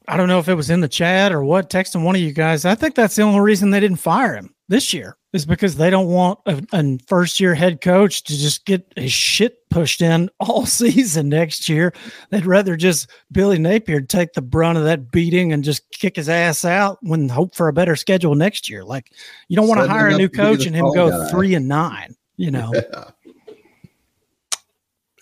I 0.09 0.17
don't 0.17 0.29
know 0.29 0.39
if 0.39 0.49
it 0.49 0.55
was 0.55 0.71
in 0.71 0.81
the 0.81 0.89
chat 0.89 1.33
or 1.33 1.43
what, 1.43 1.71
texting 1.71 2.03
one 2.03 2.17
of 2.17 2.21
you 2.21 2.33
guys. 2.33 2.65
I 2.65 2.75
think 2.75 2.95
that's 2.95 3.17
the 3.17 3.23
only 3.23 3.41
reason 3.41 3.71
they 3.71 3.81
didn't 3.81 3.99
fire 3.99 4.35
him 4.35 4.55
this 4.69 4.93
year 4.93 5.17
is 5.37 5.47
because 5.47 5.77
they 5.77 5.91
don't 5.91 6.09
want 6.09 6.41
a, 6.47 6.61
a 6.73 6.99
first 7.07 7.39
year 7.39 7.55
head 7.55 7.81
coach 7.81 8.25
to 8.25 8.37
just 8.37 8.65
get 8.65 8.93
his 8.97 9.13
shit 9.13 9.69
pushed 9.71 10.03
in 10.03 10.29
all 10.41 10.67
season 10.67 11.29
next 11.29 11.69
year. 11.69 11.93
They'd 12.31 12.47
rather 12.47 12.77
just 12.77 13.09
Billy 13.31 13.59
Napier 13.59 14.01
take 14.01 14.33
the 14.33 14.43
brunt 14.43 14.79
of 14.79 14.85
that 14.85 15.13
beating 15.13 15.53
and 15.53 15.63
just 15.63 15.89
kick 15.91 16.17
his 16.17 16.29
ass 16.29 16.65
out 16.65 16.99
when 17.03 17.29
hope 17.29 17.55
for 17.55 17.69
a 17.69 17.73
better 17.73 17.95
schedule 17.95 18.35
next 18.35 18.69
year. 18.69 18.85
Like 18.85 19.13
you 19.49 19.57
don't 19.57 19.69
want 19.69 19.81
to 19.81 19.89
hire 19.89 20.09
a 20.09 20.17
new 20.17 20.29
coach 20.29 20.67
and 20.67 20.75
him 20.75 20.93
go 20.93 21.11
guy. 21.11 21.29
three 21.31 21.55
and 21.55 21.69
nine, 21.69 22.17
you 22.37 22.51
know. 22.51 22.73
Yeah. 22.93 23.11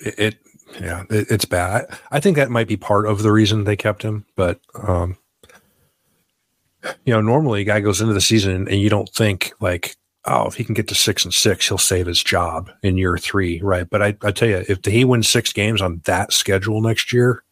It, 0.01 0.19
it 0.19 0.39
yeah, 0.81 1.05
it, 1.09 1.31
it's 1.31 1.45
bad. 1.45 1.87
I, 1.91 2.17
I, 2.17 2.21
think 2.21 2.37
that 2.37 2.51
might 2.51 2.67
be 2.67 2.77
part 2.77 3.07
of 3.07 3.23
the 3.23 3.33
reason 3.33 3.65
they 3.65 3.77
kept 3.77 4.03
him, 4.03 4.27
but 4.37 4.61
um, 4.75 5.17
you 7.05 7.13
know, 7.13 7.21
normally 7.21 7.63
a 7.63 7.65
guy 7.65 7.81
goes 7.81 8.01
into 8.01 8.15
the 8.15 8.21
season 8.21 8.69
and 8.69 8.81
you 8.81 8.91
don't 8.91 9.09
think 9.09 9.53
like, 9.61 9.97
oh, 10.27 10.47
if 10.47 10.55
he 10.55 10.65
can 10.65 10.75
get 10.75 10.89
to 10.89 10.95
six 10.95 11.25
and 11.25 11.35
six, 11.35 11.69
he'll 11.69 11.79
save 11.79 12.07
his 12.07 12.23
job 12.23 12.71
in 12.83 12.99
year 12.99 13.17
three, 13.19 13.61
right? 13.61 13.89
But 13.89 14.03
I, 14.03 14.17
I 14.23 14.33
tell 14.33 14.49
you, 14.49 14.65
if 14.69 14.85
he 14.85 15.05
wins 15.05 15.29
six 15.29 15.53
games 15.53 15.83
on 15.83 16.01
that 16.05 16.33
schedule 16.33 16.81
next 16.81 17.13
year, 17.13 17.43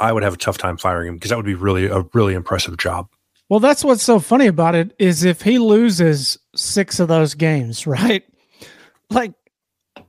I 0.00 0.12
would 0.12 0.22
have 0.22 0.34
a 0.34 0.38
tough 0.38 0.58
time 0.58 0.76
firing 0.76 1.08
him 1.08 1.14
because 1.14 1.30
that 1.30 1.36
would 1.36 1.46
be 1.46 1.54
really 1.54 1.86
a 1.86 2.04
really 2.12 2.34
impressive 2.34 2.76
job. 2.76 3.08
Well, 3.48 3.60
that's 3.60 3.84
what's 3.84 4.02
so 4.02 4.18
funny 4.18 4.46
about 4.46 4.74
it 4.74 4.94
is 4.98 5.24
if 5.24 5.42
he 5.42 5.58
loses 5.58 6.38
six 6.54 6.98
of 7.00 7.08
those 7.08 7.34
games, 7.34 7.86
right? 7.86 8.24
Like, 9.10 9.32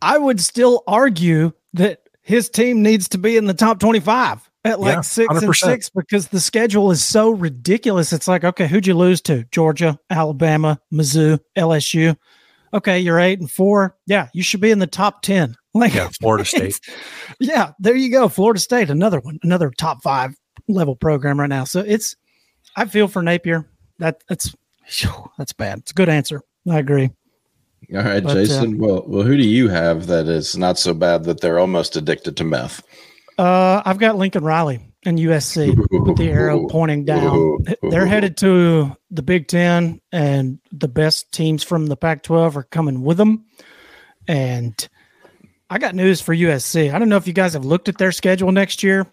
I 0.02 0.18
would 0.18 0.42
still 0.42 0.84
argue 0.88 1.54
that 1.74 2.02
his 2.22 2.50
team 2.50 2.82
needs 2.82 3.08
to 3.10 3.18
be 3.18 3.38
in 3.38 3.46
the 3.46 3.54
top 3.54 3.80
25 3.80 4.50
at 4.66 4.80
like 4.80 4.96
yeah, 4.96 5.02
6 5.02 5.34
100%. 5.34 5.44
and 5.44 5.56
6 5.56 5.90
because 5.92 6.28
the 6.28 6.40
schedule 6.40 6.92
is 6.92 7.04
so 7.04 7.30
ridiculous. 7.30 8.12
It's 8.12 8.28
like, 8.28 8.44
okay, 8.44 8.68
who'd 8.68 8.88
you 8.88 8.96
lose 8.96 9.22
to? 9.22 9.46
Georgia, 9.52 9.98
Alabama, 10.10 10.80
Mizzou, 10.92 11.40
LSU. 11.56 12.18
Okay, 12.74 13.00
you're 13.00 13.20
8 13.20 13.40
and 13.40 13.50
4. 13.50 13.96
Yeah, 14.08 14.28
you 14.34 14.44
should 14.44 14.60
be 14.60 14.72
in 14.72 14.80
the 14.80 14.88
top 14.88 15.22
10. 15.22 15.56
Like 15.76 15.94
Yeah, 15.94 16.08
Florida 16.22 16.46
State. 16.46 16.80
yeah, 17.38 17.72
there 17.80 17.98
you 17.98 18.10
go. 18.10 18.30
Florida 18.30 18.62
State, 18.62 18.90
another 18.90 19.20
one, 19.20 19.40
another 19.44 19.70
top 19.72 20.02
5 20.04 20.34
level 20.70 20.96
program 20.96 21.38
right 21.38 21.50
now. 21.50 21.66
So 21.66 21.82
it's 21.82 22.16
I 22.78 22.86
feel 22.86 23.10
for 23.10 23.22
Napier. 23.22 23.68
That 24.00 24.24
that's 24.30 24.56
that's 25.38 25.52
bad. 25.52 25.80
It's 25.80 25.92
a 25.92 25.94
good 25.94 26.08
answer. 26.08 26.42
I 26.70 26.80
agree. 26.80 27.10
All 27.94 28.04
right, 28.04 28.24
but, 28.24 28.36
Jason. 28.36 28.76
Uh, 28.76 28.88
well, 28.88 29.04
well, 29.06 29.24
who 29.24 29.36
do 29.36 29.46
you 29.46 29.68
have 29.68 30.08
that 30.08 30.30
is 30.30 30.58
not 30.58 30.80
so 30.80 30.94
bad 30.94 31.26
that 31.26 31.42
they're 31.42 31.60
almost 31.60 31.98
addicted 31.98 32.38
to 32.38 32.46
meth? 32.46 32.82
Uh, 33.38 33.82
I've 33.86 33.98
got 34.00 34.16
Lincoln 34.16 34.44
Riley 34.44 34.80
and 35.06 35.20
USC 35.20 35.76
with 36.06 36.18
the 36.18 36.30
arrow 36.30 36.68
pointing 36.70 37.06
down. 37.06 37.66
They're 37.90 38.06
headed 38.06 38.38
to 38.38 38.96
the 39.12 39.24
Big 39.24 39.48
Ten, 39.48 40.00
and 40.12 40.60
the 40.72 40.88
best 40.88 41.32
teams 41.32 41.64
from 41.64 41.88
the 41.88 41.98
Pac-12 41.98 42.56
are 42.56 42.64
coming 42.64 43.04
with 43.04 43.18
them. 43.18 43.46
And 44.28 44.88
I 45.70 45.78
got 45.80 45.96
news 45.96 46.22
for 46.22 46.36
USC. 46.36 46.94
I 46.94 47.00
don't 47.00 47.10
know 47.10 47.18
if 47.18 47.28
you 47.28 47.34
guys 47.34 47.54
have 47.54 47.66
looked 47.66 47.90
at 47.90 47.98
their 47.98 48.12
schedule 48.12 48.52
next 48.52 48.84
year. 48.84 49.08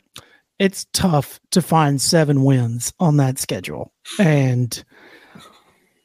It's 0.59 0.87
tough 0.93 1.41
to 1.51 1.63
find 1.63 2.01
seven 2.01 2.45
wins 2.45 2.93
on 3.01 3.17
that 3.17 3.39
schedule, 3.39 3.93
and 4.19 4.85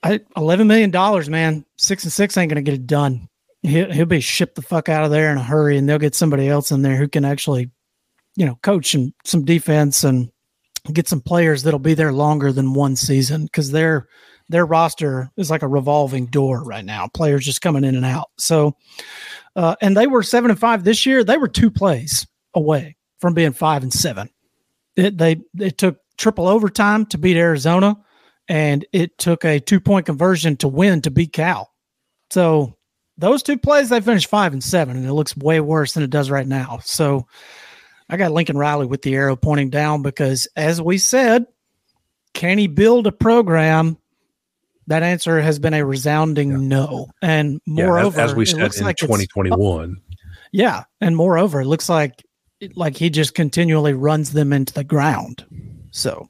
I, 0.01 0.21
eleven 0.36 0.67
million 0.67 0.89
dollars, 0.89 1.30
man. 1.30 1.65
Six 1.77 2.03
and 2.06 2.13
six 2.13 2.38
ain't 2.38 2.49
gonna 2.49 2.63
get 2.63 2.73
it 2.73 2.88
done. 2.88 3.27
He'll, 3.62 3.91
he'll 3.91 4.06
be 4.06 4.19
shipped 4.21 4.56
the 4.56 4.62
fuck 4.62 4.89
out 4.89 5.03
of 5.03 5.12
there 5.12 5.32
in 5.32 5.38
a 5.38 5.43
hurry, 5.43 5.77
and 5.77 5.88
they'll 5.88 5.99
get 5.99 6.15
somebody 6.15 6.47
else 6.47 6.71
in 6.71 6.82
there 6.82 6.95
who 6.95 7.08
can 7.08 7.25
actually, 7.25 7.69
you 8.38 8.45
know, 8.45 8.58
coach 8.62 8.93
and 8.93 9.12
some 9.26 9.43
defense 9.43 10.04
and 10.04 10.30
get 10.93 11.08
some 11.08 11.19
players 11.19 11.63
that'll 11.63 11.80
be 11.80 11.95
there 11.95 12.13
longer 12.13 12.54
than 12.54 12.73
one 12.73 12.95
season 12.95 13.45
because 13.45 13.71
their 13.71 14.08
their 14.47 14.65
roster 14.65 15.30
is 15.36 15.50
like 15.50 15.63
a 15.63 15.67
revolving 15.67 16.28
door 16.28 16.63
right 16.63 16.86
now. 16.86 17.08
Players 17.13 17.43
just 17.43 17.62
coming 17.62 17.84
in 17.84 17.95
and 17.95 18.06
out. 18.06 18.30
So, 18.38 18.78
uh, 19.58 19.76
and 19.82 19.97
they 19.97 20.08
were 20.08 20.23
seven 20.23 20.52
and 20.52 20.60
five 20.60 20.86
this 20.86 21.06
year. 21.06 21.23
They 21.23 21.38
were 21.38 21.50
two 21.50 21.69
plays 21.69 22.26
away 22.54 22.95
from 23.19 23.34
being 23.34 23.52
five 23.52 23.84
and 23.84 23.91
seven. 23.91 24.30
It, 24.95 25.17
they 25.17 25.41
it 25.60 25.78
took 25.78 25.97
triple 26.17 26.47
overtime 26.47 27.08
to 27.08 27.17
beat 27.17 27.38
Arizona 27.38 27.97
and 28.47 28.86
it 28.93 29.17
took 29.17 29.43
a 29.45 29.60
two 29.60 29.80
point 29.80 30.06
conversion 30.06 30.56
to 30.58 30.67
win 30.67 31.02
to 31.02 31.12
beat 31.12 31.34
Cal. 31.34 31.73
So 32.30 32.78
those 33.17 33.41
two 33.41 33.58
plays, 33.58 33.89
they 33.89 34.00
finished 34.00 34.30
five 34.30 34.54
and 34.54 34.63
seven, 34.63 34.95
and 34.95 35.08
it 35.08 35.13
looks 35.13 35.36
way 35.36 35.60
worse 35.60 35.93
than 35.93 36.04
it 36.04 36.12
does 36.12 36.30
right 36.30 36.47
now. 36.47 36.80
So 36.84 37.26
I 38.10 38.17
got 38.17 38.32
Lincoln 38.32 38.58
Riley 38.58 38.86
with 38.86 39.02
the 39.02 39.15
arrow 39.15 39.36
pointing 39.36 39.70
down 39.70 40.02
because, 40.02 40.48
as 40.56 40.82
we 40.82 40.98
said, 40.98 41.46
can 42.34 42.58
he 42.58 42.67
build 42.67 43.08
a 43.08 43.12
program? 43.12 43.98
That 44.88 45.04
answer 45.04 45.41
has 45.41 45.60
been 45.60 45.74
a 45.74 45.86
resounding 45.86 46.52
yeah. 46.52 46.58
no. 46.58 47.08
And 47.22 47.60
moreover, 47.65 48.20
yeah, 48.20 48.26
as, 48.26 48.36
we 48.36 48.46
said 48.46 48.74
in 48.76 48.86
like 48.86 48.98
2021. 48.98 49.98
Yeah, 50.54 50.84
and 51.02 51.17
moreover, 51.17 51.62
it 51.62 51.65
looks 51.65 51.89
like 51.89 52.24
like 52.76 52.96
he 52.96 53.10
just 53.10 53.36
continually 53.36 53.93
runs 53.93 54.32
them 54.32 54.54
into 54.54 54.74
the 54.74 54.84
ground. 54.84 55.46
So 55.91 56.30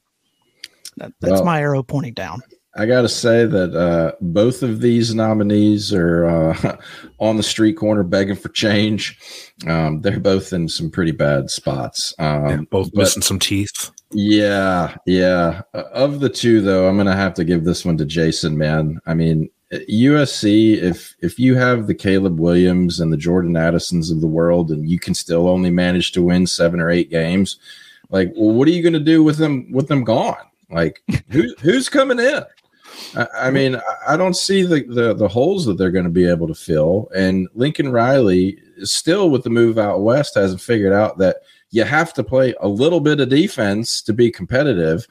that, 0.98 1.14
that's 1.22 1.34
well, 1.34 1.46
my 1.46 1.62
arrow 1.62 1.84
pointing 1.84 2.14
down. 2.14 2.42
I 2.78 2.86
got 2.86 3.02
to 3.02 3.10
say 3.10 3.46
that 3.46 3.76
uh, 3.76 4.12
both 4.22 4.62
of 4.62 4.82
these 4.82 5.16
nominees 5.16 5.92
are 5.94 6.26
uh, 6.26 6.78
on 7.20 7.38
the 7.38 7.44
street 7.44 7.74
corner 7.74 8.04
begging 8.04 8.36
for 8.36 8.50
change. 8.50 9.20
Um, 9.68 10.02
they're 10.02 10.20
both 10.20 10.54
in 10.54 10.70
some 10.70 10.92
pretty 10.92 11.12
bad 11.12 11.50
spots. 11.50 12.14
Um, 12.20 12.50
yeah, 12.50 12.62
both 12.70 12.92
but, 12.94 13.00
missing 13.00 13.24
some 13.24 13.40
teeth. 13.40 13.90
Yeah, 14.12 14.96
yeah. 15.08 15.64
Uh, 15.74 15.84
of 15.92 16.20
the 16.20 16.30
two, 16.30 16.62
though, 16.62 16.88
I'm 16.88 16.96
going 16.96 17.08
to 17.08 17.14
have 17.14 17.34
to 17.36 17.44
give 17.44 17.64
this 17.64 17.84
one 17.84 17.98
to 17.98 18.06
Jason. 18.06 18.58
Man, 18.58 19.00
I 19.08 19.16
mean, 19.16 19.50
USC. 19.72 20.78
If 20.78 21.16
if 21.20 21.40
you 21.40 21.56
have 21.56 21.88
the 21.88 21.96
Caleb 21.96 22.40
Williams 22.40 23.00
and 23.00 23.12
the 23.12 23.18
Jordan 23.18 23.58
Addisons 23.58 24.12
of 24.12 24.22
the 24.22 24.28
world, 24.28 24.72
and 24.72 24.88
you 24.88 25.00
can 25.00 25.14
still 25.14 25.50
only 25.50 25.72
manage 25.72 26.12
to 26.14 26.22
win 26.22 26.46
seven 26.46 26.80
or 26.80 26.92
eight 26.92 27.10
games, 27.10 27.58
like, 28.10 28.32
well, 28.36 28.54
what 28.54 28.68
are 28.68 28.72
you 28.72 28.84
going 28.84 28.94
to 28.94 29.00
do 29.00 29.24
with 29.24 29.38
them 29.38 29.72
with 29.72 29.88
them 29.88 30.04
gone? 30.04 30.38
Like 30.70 31.02
who 31.30 31.54
who's 31.62 31.90
coming 31.90 32.20
in? 32.20 32.44
I, 33.36 33.50
mean, 33.52 33.80
I 34.08 34.18
don't 34.18 34.36
see 34.36 34.64
the, 34.64 34.84
the 34.84 35.14
the 35.14 35.28
holes 35.28 35.66
that 35.66 35.78
they're 35.78 35.92
going 35.92 36.06
to 36.06 36.12
be 36.12 36.28
able 36.28 36.48
to 36.48 36.56
fill. 36.56 37.10
And 37.16 37.48
Lincoln 37.54 37.92
Riley 37.92 38.60
still 38.84 39.30
with 39.30 39.44
the 39.44 39.50
move 39.50 39.78
out 39.78 40.02
west 40.02 40.36
hasn't 40.36 40.62
figured 40.62 40.94
out 40.94 41.18
that 41.18 41.38
you 41.70 41.84
have 41.84 42.14
to 42.14 42.24
play 42.24 42.54
a 42.60 42.68
little 42.68 43.00
bit 43.00 43.20
of 43.20 43.30
defense 43.30 44.02
to 44.04 44.14
be 44.14 44.32
competitive. 44.32 45.08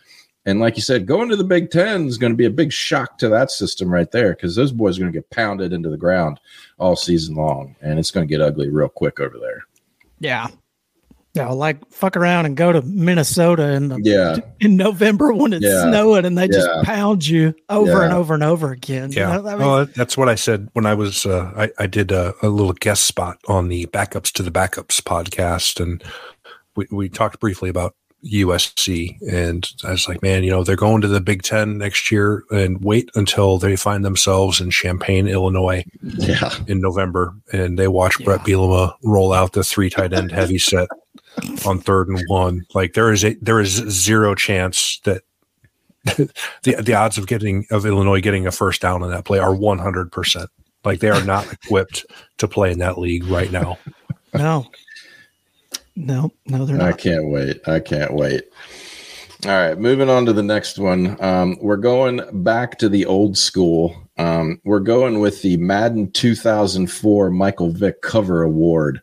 And 0.46 0.60
like 0.60 0.76
you 0.76 0.82
said, 0.82 1.06
going 1.06 1.28
to 1.28 1.36
the 1.36 1.44
Big 1.44 1.70
Ten 1.70 2.06
is 2.06 2.18
going 2.18 2.32
to 2.32 2.36
be 2.36 2.44
a 2.44 2.50
big 2.50 2.72
shock 2.72 3.18
to 3.18 3.28
that 3.30 3.50
system 3.50 3.92
right 3.92 4.10
there 4.10 4.34
because 4.34 4.54
those 4.54 4.70
boys 4.70 4.96
are 4.96 5.00
going 5.00 5.12
to 5.12 5.18
get 5.18 5.30
pounded 5.30 5.72
into 5.72 5.90
the 5.90 5.96
ground 5.96 6.38
all 6.78 6.94
season 6.94 7.34
long, 7.34 7.74
and 7.82 7.98
it's 7.98 8.12
going 8.12 8.26
to 8.26 8.30
get 8.30 8.40
ugly 8.40 8.68
real 8.68 8.88
quick 8.88 9.18
over 9.18 9.38
there. 9.38 9.64
Yeah, 10.20 10.48
yeah, 11.36 11.48
like 11.48 11.86
fuck 11.90 12.16
around 12.16 12.46
and 12.46 12.56
go 12.56 12.72
to 12.72 12.82
Minnesota 12.82 13.72
in 13.72 13.88
the, 13.88 14.00
yeah 14.02 14.36
in 14.60 14.76
November 14.76 15.32
when 15.32 15.52
it's 15.52 15.64
yeah. 15.64 15.82
snowing 15.82 16.24
and 16.24 16.36
they 16.36 16.48
just 16.48 16.68
pound 16.84 17.26
you 17.26 17.54
over 17.68 17.90
yeah. 17.90 18.04
and 18.04 18.14
over 18.14 18.34
and 18.34 18.42
over 18.42 18.72
again. 18.72 19.12
Yeah, 19.12 19.36
you 19.36 19.42
know, 19.42 19.48
I 19.48 19.52
mean, 19.52 19.66
well, 19.66 19.86
that's 19.86 20.16
what 20.16 20.28
I 20.28 20.34
said 20.34 20.68
when 20.72 20.86
I 20.86 20.94
was 20.94 21.26
uh, 21.26 21.52
I, 21.56 21.70
I 21.82 21.86
did 21.86 22.10
a, 22.10 22.34
a, 22.42 22.48
little 22.48 22.72
guest 22.72 23.04
spot 23.04 23.38
on 23.48 23.68
the 23.68 23.86
Backups 23.86 24.32
to 24.32 24.42
the 24.42 24.50
Backups 24.50 25.00
podcast, 25.02 25.80
and 25.80 26.02
we 26.74 26.86
we 26.90 27.08
talked 27.08 27.40
briefly 27.40 27.68
about 27.68 27.94
USC, 28.24 29.16
and 29.30 29.68
I 29.84 29.92
was 29.92 30.08
like, 30.08 30.22
man, 30.22 30.42
you 30.42 30.50
know, 30.50 30.64
they're 30.64 30.76
going 30.76 31.00
to 31.02 31.08
the 31.08 31.20
Big 31.20 31.42
Ten 31.42 31.78
next 31.78 32.10
year, 32.10 32.44
and 32.50 32.82
wait 32.82 33.10
until 33.14 33.58
they 33.58 33.76
find 33.76 34.04
themselves 34.04 34.60
in 34.60 34.70
Champaign, 34.70 35.28
Illinois, 35.28 35.84
yeah, 36.02 36.50
in 36.66 36.80
November, 36.80 37.34
and 37.52 37.78
they 37.78 37.88
watch 37.88 38.22
Bret 38.24 38.40
Bielema 38.40 38.94
roll 39.04 39.32
out 39.32 39.52
the 39.52 39.64
three 39.64 39.90
tight 39.90 40.12
end 40.12 40.32
heavy 40.32 40.58
set 40.58 40.88
on 41.66 41.80
third 41.80 42.08
and 42.08 42.22
one. 42.28 42.64
Like 42.74 42.94
there 42.94 43.12
is 43.12 43.24
a 43.24 43.34
there 43.40 43.60
is 43.60 43.72
zero 43.88 44.34
chance 44.34 45.00
that 45.04 45.22
the 46.04 46.82
the 46.82 46.94
odds 46.94 47.18
of 47.18 47.26
getting 47.26 47.66
of 47.70 47.86
Illinois 47.86 48.20
getting 48.20 48.46
a 48.46 48.52
first 48.52 48.80
down 48.80 49.02
in 49.02 49.10
that 49.10 49.24
play 49.24 49.38
are 49.38 49.54
one 49.54 49.78
hundred 49.78 50.12
percent. 50.12 50.50
Like 50.84 51.00
they 51.00 51.10
are 51.10 51.24
not 51.24 51.52
equipped 51.64 52.06
to 52.38 52.48
play 52.48 52.70
in 52.70 52.78
that 52.78 52.98
league 52.98 53.26
right 53.26 53.50
now. 53.50 53.78
No, 54.34 54.66
no, 55.94 56.30
no, 56.46 56.64
they're 56.66 56.76
not. 56.76 56.88
I 56.88 56.92
can't 56.92 57.30
wait. 57.30 57.66
I 57.66 57.80
can't 57.80 58.14
wait. 58.14 58.44
All 59.44 59.52
right, 59.52 59.78
moving 59.78 60.08
on 60.08 60.24
to 60.26 60.32
the 60.32 60.42
next 60.42 60.78
one. 60.78 61.22
Um, 61.22 61.58
we're 61.60 61.76
going 61.76 62.20
back 62.42 62.78
to 62.78 62.88
the 62.88 63.04
old 63.04 63.36
school. 63.36 63.94
Um, 64.18 64.60
we're 64.64 64.80
going 64.80 65.20
with 65.20 65.42
the 65.42 65.58
Madden 65.58 66.10
2004 66.12 67.30
Michael 67.30 67.70
Vick 67.70 68.00
Cover 68.00 68.42
Award. 68.42 69.00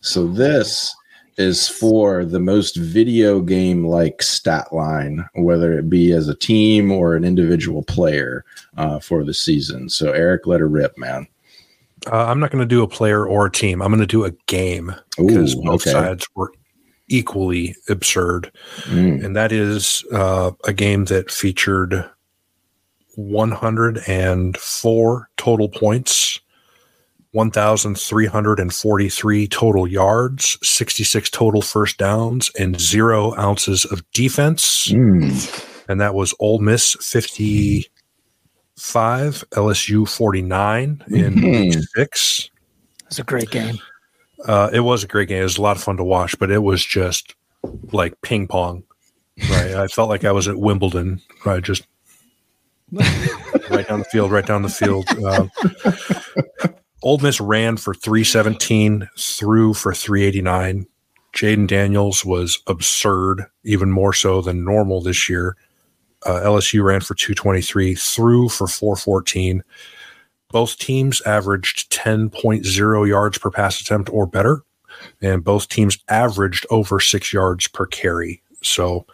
So 0.00 0.26
this 0.26 0.94
is 1.40 1.68
for 1.68 2.24
the 2.24 2.38
most 2.38 2.76
video 2.76 3.40
game 3.40 3.84
like 3.86 4.22
stat 4.22 4.72
line, 4.74 5.26
whether 5.34 5.78
it 5.78 5.88
be 5.88 6.12
as 6.12 6.28
a 6.28 6.34
team 6.34 6.92
or 6.92 7.16
an 7.16 7.24
individual 7.24 7.82
player 7.82 8.44
uh, 8.76 9.00
for 9.00 9.24
the 9.24 9.32
season. 9.32 9.88
So, 9.88 10.12
Eric, 10.12 10.46
let 10.46 10.60
her 10.60 10.68
rip, 10.68 10.98
man. 10.98 11.26
Uh, 12.06 12.26
I'm 12.26 12.40
not 12.40 12.50
going 12.50 12.60
to 12.60 12.66
do 12.66 12.82
a 12.82 12.88
player 12.88 13.26
or 13.26 13.46
a 13.46 13.50
team. 13.50 13.80
I'm 13.80 13.88
going 13.88 14.00
to 14.00 14.06
do 14.06 14.26
a 14.26 14.32
game 14.46 14.94
because 15.16 15.54
both 15.54 15.86
okay. 15.86 15.92
sides 15.92 16.28
were 16.34 16.52
equally 17.08 17.74
absurd, 17.88 18.52
mm. 18.84 19.24
and 19.24 19.34
that 19.34 19.50
is 19.50 20.04
uh, 20.12 20.50
a 20.64 20.74
game 20.74 21.06
that 21.06 21.30
featured 21.30 22.04
104 23.16 25.30
total 25.36 25.68
points, 25.68 26.40
1,343 27.32 29.48
total 29.48 29.86
yards, 29.86 30.58
66 30.62 31.30
total 31.30 31.62
first 31.62 31.96
downs, 31.96 32.50
and 32.58 32.80
zero 32.80 33.36
ounces 33.38 33.84
of 33.84 34.02
defense. 34.12 34.88
Mm. 34.88 35.86
And 35.88 36.00
that 36.00 36.14
was 36.14 36.34
Ole 36.40 36.58
Miss 36.58 36.96
55, 37.00 37.88
LSU 39.50 40.08
49 40.08 41.04
in 41.08 41.34
mm-hmm. 41.34 41.80
six. 41.96 42.50
It's 43.06 43.18
a 43.18 43.24
great 43.24 43.50
game. 43.50 43.78
Uh, 44.46 44.70
it 44.72 44.80
was 44.80 45.04
a 45.04 45.08
great 45.08 45.28
game. 45.28 45.40
It 45.40 45.44
was 45.44 45.58
a 45.58 45.62
lot 45.62 45.76
of 45.76 45.82
fun 45.82 45.98
to 45.98 46.04
watch, 46.04 46.38
but 46.38 46.50
it 46.50 46.62
was 46.62 46.82
just 46.84 47.34
like 47.92 48.20
ping 48.22 48.48
pong. 48.48 48.84
Right. 49.50 49.74
I 49.74 49.86
felt 49.86 50.08
like 50.08 50.24
I 50.24 50.32
was 50.32 50.48
at 50.48 50.56
Wimbledon. 50.56 51.20
Right. 51.44 51.62
Just 51.62 51.86
right 52.92 53.86
down 53.86 54.00
the 54.00 54.08
field, 54.10 54.32
right 54.32 54.46
down 54.46 54.62
the 54.62 54.68
field. 54.68 55.06
Uh, 55.24 55.46
Ole 57.02 57.18
Miss 57.18 57.40
ran 57.40 57.76
for 57.76 57.94
317, 57.94 59.08
threw 59.16 59.72
for 59.72 59.94
389. 59.94 60.86
Jayden 61.34 61.66
Daniels 61.66 62.24
was 62.24 62.60
absurd, 62.66 63.46
even 63.64 63.90
more 63.90 64.12
so 64.12 64.42
than 64.42 64.64
normal 64.64 65.00
this 65.00 65.28
year. 65.28 65.56
Uh, 66.26 66.40
LSU 66.40 66.84
ran 66.84 67.00
for 67.00 67.14
223, 67.14 67.94
threw 67.94 68.48
for 68.48 68.66
414. 68.66 69.62
Both 70.50 70.78
teams 70.78 71.22
averaged 71.22 71.90
10.0 71.92 73.08
yards 73.08 73.38
per 73.38 73.50
pass 73.50 73.80
attempt 73.80 74.10
or 74.12 74.26
better, 74.26 74.62
and 75.22 75.42
both 75.42 75.68
teams 75.68 75.98
averaged 76.08 76.66
over 76.68 77.00
six 77.00 77.32
yards 77.32 77.68
per 77.68 77.86
carry. 77.86 78.42
So 78.62 79.06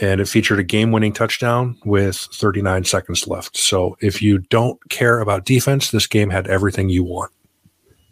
and 0.00 0.20
it 0.20 0.28
featured 0.28 0.58
a 0.58 0.64
game 0.64 0.92
winning 0.92 1.12
touchdown 1.12 1.76
with 1.84 2.16
39 2.16 2.84
seconds 2.84 3.26
left. 3.26 3.56
So 3.56 3.96
if 4.00 4.22
you 4.22 4.38
don't 4.38 4.78
care 4.88 5.20
about 5.20 5.44
defense, 5.44 5.90
this 5.90 6.06
game 6.06 6.30
had 6.30 6.46
everything 6.46 6.88
you 6.88 7.04
want. 7.04 7.32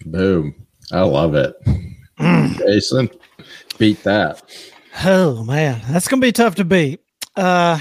Boom. 0.05 0.55
I 0.93 1.03
love 1.03 1.35
it. 1.35 1.55
Mm. 2.19 2.59
Jason, 2.59 3.11
beat 3.79 4.03
that. 4.05 4.43
Oh 5.05 5.45
man, 5.45 5.83
that's 5.91 6.09
going 6.09 6.21
to 6.21 6.27
be 6.27 6.33
tough 6.33 6.55
to 6.57 6.65
beat. 6.65 7.01
Uh 7.37 7.79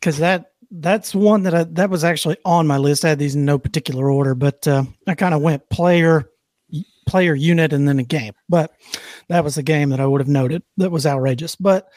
cuz 0.00 0.18
that 0.18 0.52
that's 0.72 1.14
one 1.14 1.42
that 1.42 1.54
I, 1.54 1.64
that 1.64 1.90
was 1.90 2.02
actually 2.02 2.38
on 2.44 2.66
my 2.66 2.78
list. 2.78 3.04
I 3.04 3.10
had 3.10 3.18
these 3.18 3.34
in 3.34 3.44
no 3.44 3.58
particular 3.58 4.10
order, 4.10 4.34
but 4.34 4.66
uh, 4.66 4.84
I 5.06 5.14
kind 5.14 5.34
of 5.34 5.42
went 5.42 5.68
player 5.68 6.30
player 7.06 7.34
unit 7.34 7.72
and 7.72 7.86
then 7.86 7.98
a 7.98 8.04
game. 8.04 8.32
But 8.48 8.72
that 9.28 9.44
was 9.44 9.58
a 9.58 9.62
game 9.62 9.90
that 9.90 10.00
I 10.00 10.06
would 10.06 10.20
have 10.20 10.28
noted 10.28 10.62
that 10.78 10.90
was 10.90 11.06
outrageous. 11.06 11.56
But 11.56 11.88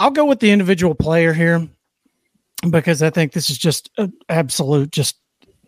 I'll 0.00 0.10
go 0.10 0.24
with 0.24 0.40
the 0.40 0.50
individual 0.50 0.94
player 0.94 1.32
here 1.32 1.68
because 2.70 3.02
I 3.02 3.10
think 3.10 3.32
this 3.32 3.50
is 3.50 3.58
just 3.58 3.90
an 3.98 4.12
absolute, 4.28 4.90
just 4.90 5.16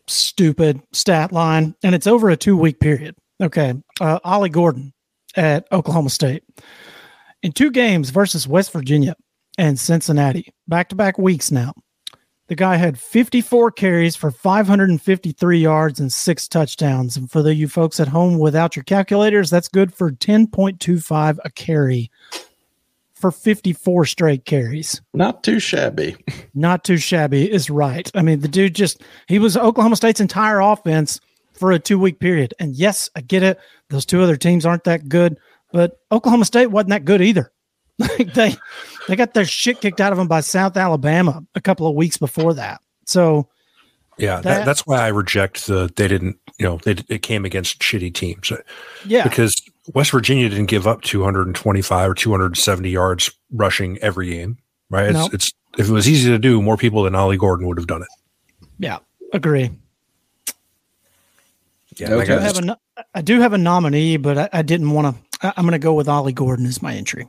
stupid 0.07 0.81
stat 0.93 1.33
line, 1.33 1.75
and 1.83 1.95
it's 1.95 2.07
over 2.07 2.31
a 2.31 2.37
two 2.37 2.57
week 2.57 2.81
period. 2.81 3.17
Okay, 3.43 3.75
uh, 4.01 4.19
Ollie 4.25 4.49
Gordon 4.49 4.93
at 5.37 5.67
Oklahoma 5.73 6.11
State 6.11 6.43
in 7.43 7.53
two 7.53 7.71
games 7.71 8.11
versus 8.11 8.49
West 8.49 8.73
Virginia 8.73 9.15
and 9.59 9.79
Cincinnati, 9.79 10.53
back 10.69 10.89
to 10.89 10.97
back 10.97 11.19
weeks 11.19 11.51
now. 11.51 11.73
The 12.49 12.55
guy 12.55 12.77
had 12.77 12.99
54 12.99 13.73
carries 13.73 14.15
for 14.15 14.31
553 14.31 15.59
yards 15.59 15.99
and 15.99 16.13
six 16.13 16.47
touchdowns. 16.47 17.17
And 17.17 17.29
for 17.29 17.43
the 17.43 17.53
you 17.53 17.67
folks 17.67 17.99
at 17.99 18.07
home 18.07 18.39
without 18.39 18.77
your 18.77 18.85
calculators, 18.85 19.51
that's 19.51 19.67
good 19.67 19.93
for 19.93 20.13
10.25 20.13 21.39
a 21.45 21.51
carry 21.51 22.09
for 23.17 23.31
54 23.31 24.05
straight 24.05 24.45
carries. 24.45 25.01
Not 25.15 25.43
too 25.43 25.59
shabby. 25.59 26.17
Not 26.55 26.85
too 26.85 26.99
shabby 26.99 27.51
is 27.51 27.71
right. 27.71 28.11
I 28.15 28.23
mean, 28.23 28.41
the 28.41 28.49
dude 28.49 28.75
just, 28.75 29.03
he 29.27 29.39
was 29.39 29.57
Oklahoma 29.57 29.97
State's 29.97 30.21
entire 30.21 30.61
offense 30.61 31.21
for 31.55 31.73
a 31.73 31.79
two 31.79 31.99
week 31.99 32.21
period. 32.21 32.55
And 32.61 32.77
yes, 32.77 33.11
I 33.17 33.23
get 33.23 33.43
it. 33.43 33.59
Those 33.89 34.05
two 34.05 34.23
other 34.23 34.37
teams 34.37 34.67
aren't 34.67 34.85
that 34.85 35.09
good, 35.09 35.39
but 35.73 35.99
Oklahoma 36.13 36.45
State 36.45 36.67
wasn't 36.67 36.91
that 36.91 37.05
good 37.05 37.23
either. 37.23 37.51
Like 37.99 38.35
they, 38.35 38.55
they 39.09 39.17
got 39.17 39.33
their 39.33 39.47
shit 39.47 39.81
kicked 39.81 40.03
out 40.03 40.13
of 40.13 40.19
them 40.19 40.29
by 40.29 40.41
South 40.41 40.77
Alabama 40.77 41.43
a 41.55 41.63
couple 41.63 41.87
of 41.87 41.95
weeks 41.95 42.19
before 42.19 42.53
that. 42.53 42.83
So, 43.07 43.49
yeah, 44.19 44.37
that, 44.37 44.43
that, 44.43 44.67
that's 44.67 44.87
why 44.87 44.99
I 44.99 45.09
reject 45.09 45.67
the. 45.67 45.91
They 45.97 46.07
didn't, 46.07 46.37
you 46.59 46.67
know, 46.67 46.79
they, 46.85 46.97
it 47.09 47.23
came 47.23 47.47
against 47.47 47.79
shitty 47.79 48.13
teams. 48.13 48.53
Yeah, 49.07 49.23
because 49.23 49.63
West 49.95 50.11
Virginia 50.11 50.49
didn't 50.49 50.67
give 50.67 50.87
up 50.87 51.03
225 51.03 52.11
or 52.11 52.15
270 52.15 52.91
yards 52.91 53.31
rushing 53.53 53.99
every 53.99 54.31
game, 54.31 54.59
right? 54.91 55.11
It's, 55.11 55.19
nope. 55.19 55.35
it's 55.35 55.53
if 55.79 55.89
it 55.89 55.93
was 55.93 56.09
easy 56.09 56.31
to 56.31 56.39
do, 56.39 56.63
more 56.63 56.77
people 56.77 57.03
than 57.05 57.15
Ollie 57.15 57.37
Gordon 57.37 57.67
would 57.67 57.79
have 57.79 57.87
done 57.87 58.03
it. 58.03 58.09
Yeah, 58.79 58.99
agree. 59.33 59.71
Yeah, 61.97 62.13
okay. 62.15 62.35
I, 62.35 62.39
do 62.39 62.43
have 62.43 62.59
a, 62.59 62.79
I 63.15 63.23
do 63.23 63.41
have 63.41 63.53
a 63.53 63.59
nominee, 63.59 64.17
but 64.17 64.37
I, 64.37 64.49
I 64.53 64.63
didn't 64.63 64.91
want 64.91 65.17
to. 65.17 65.55
I'm 65.57 65.65
going 65.65 65.73
to 65.73 65.79
go 65.79 65.95
with 65.95 66.09
Ollie 66.09 66.33
Gordon 66.33 66.67
as 66.67 66.83
my 66.83 66.95
entry. 66.95 67.27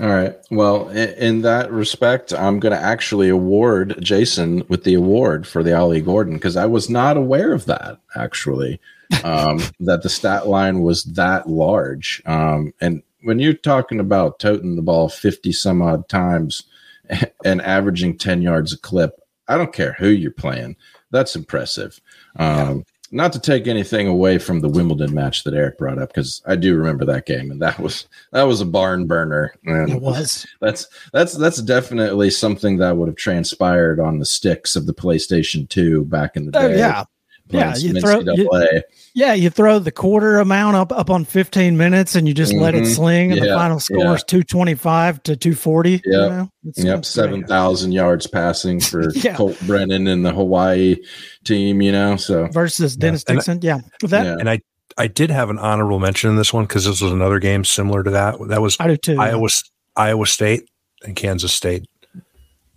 All 0.00 0.08
right. 0.08 0.34
Well, 0.50 0.88
in, 0.88 1.10
in 1.10 1.42
that 1.42 1.70
respect, 1.70 2.32
I'm 2.32 2.58
going 2.58 2.72
to 2.72 2.80
actually 2.80 3.28
award 3.28 3.96
Jason 4.00 4.64
with 4.68 4.84
the 4.84 4.94
award 4.94 5.46
for 5.46 5.62
the 5.62 5.76
Ollie 5.76 6.00
Gordon 6.00 6.34
because 6.34 6.56
I 6.56 6.66
was 6.66 6.88
not 6.88 7.16
aware 7.16 7.52
of 7.52 7.66
that 7.66 7.98
actually 8.16 8.80
um, 9.24 9.60
that 9.80 10.02
the 10.02 10.08
stat 10.08 10.48
line 10.48 10.82
was 10.82 11.04
that 11.04 11.48
large. 11.48 12.22
Um, 12.26 12.72
and 12.80 13.02
when 13.22 13.38
you're 13.38 13.54
talking 13.54 14.00
about 14.00 14.38
toting 14.38 14.76
the 14.76 14.82
ball 14.82 15.08
50 15.08 15.52
some 15.52 15.82
odd 15.82 16.08
times 16.08 16.64
and 17.44 17.62
averaging 17.62 18.18
10 18.18 18.42
yards 18.42 18.72
a 18.72 18.78
clip, 18.78 19.20
I 19.48 19.56
don't 19.56 19.72
care 19.72 19.94
who 19.94 20.08
you're 20.08 20.30
playing. 20.30 20.76
That's 21.10 21.36
impressive. 21.36 22.00
Um, 22.36 22.84
not 23.12 23.32
to 23.34 23.38
take 23.38 23.68
anything 23.68 24.08
away 24.08 24.38
from 24.38 24.60
the 24.60 24.68
Wimbledon 24.68 25.14
match 25.14 25.44
that 25.44 25.52
Eric 25.52 25.76
brought 25.76 25.98
up, 25.98 26.08
because 26.08 26.42
I 26.46 26.56
do 26.56 26.74
remember 26.74 27.04
that 27.04 27.26
game, 27.26 27.50
and 27.50 27.60
that 27.60 27.78
was 27.78 28.08
that 28.32 28.44
was 28.44 28.62
a 28.62 28.66
barn 28.66 29.06
burner. 29.06 29.54
And 29.64 29.90
it 29.90 30.00
was. 30.00 30.46
That's 30.62 30.88
that's 31.12 31.36
that's 31.36 31.60
definitely 31.60 32.30
something 32.30 32.78
that 32.78 32.96
would 32.96 33.08
have 33.08 33.16
transpired 33.16 34.00
on 34.00 34.18
the 34.18 34.24
sticks 34.24 34.74
of 34.74 34.86
the 34.86 34.94
PlayStation 34.94 35.68
Two 35.68 36.06
back 36.06 36.36
in 36.36 36.50
the 36.50 36.58
oh, 36.58 36.68
day. 36.68 36.74
Oh, 36.74 36.78
yeah, 36.78 37.04
yeah, 37.52 37.76
you 37.76 38.00
throw, 38.00 38.20
you, 38.20 38.82
yeah, 39.14 39.34
you 39.34 39.50
throw 39.50 39.78
the 39.78 39.92
quarter 39.92 40.38
amount 40.38 40.76
up 40.76 40.92
up 40.92 41.10
on 41.10 41.24
15 41.24 41.76
minutes 41.76 42.14
and 42.14 42.26
you 42.26 42.34
just 42.34 42.52
mm-hmm. 42.52 42.62
let 42.62 42.74
it 42.74 42.84
mm-hmm. 42.84 42.92
sling, 42.92 43.32
and 43.32 43.40
yeah, 43.40 43.48
the 43.48 43.54
final 43.54 43.78
score 43.78 43.98
yeah. 43.98 44.14
is 44.14 44.24
225 44.24 45.22
to 45.24 45.36
240. 45.36 45.90
Yeah. 45.90 45.98
You 46.04 46.28
know? 46.28 46.50
yep. 46.76 47.04
7,000 47.04 47.92
yards 47.92 48.26
passing 48.26 48.80
for 48.80 49.10
yeah. 49.14 49.34
Colt 49.34 49.58
Brennan 49.66 50.06
and 50.06 50.24
the 50.24 50.32
Hawaii 50.32 50.96
team, 51.44 51.82
you 51.82 51.92
know, 51.92 52.16
so 52.16 52.48
versus 52.48 52.96
Dennis 52.96 53.24
yeah. 53.28 53.34
Dixon. 53.34 53.58
yeah. 53.62 53.80
That, 54.02 54.24
yeah. 54.24 54.36
And 54.38 54.48
I, 54.48 54.60
I 54.96 55.06
did 55.06 55.30
have 55.30 55.50
an 55.50 55.58
honorable 55.58 55.98
mention 55.98 56.30
in 56.30 56.36
this 56.36 56.52
one 56.52 56.64
because 56.64 56.84
this 56.84 57.00
was 57.00 57.12
another 57.12 57.38
game 57.38 57.64
similar 57.64 58.02
to 58.02 58.10
that. 58.10 58.36
That 58.48 58.62
was 58.62 58.76
I 58.80 58.88
do 58.88 58.96
too, 58.96 59.18
Iowa, 59.18 59.48
Iowa 59.96 60.26
State 60.26 60.68
and 61.04 61.16
Kansas 61.16 61.52
State 61.52 61.86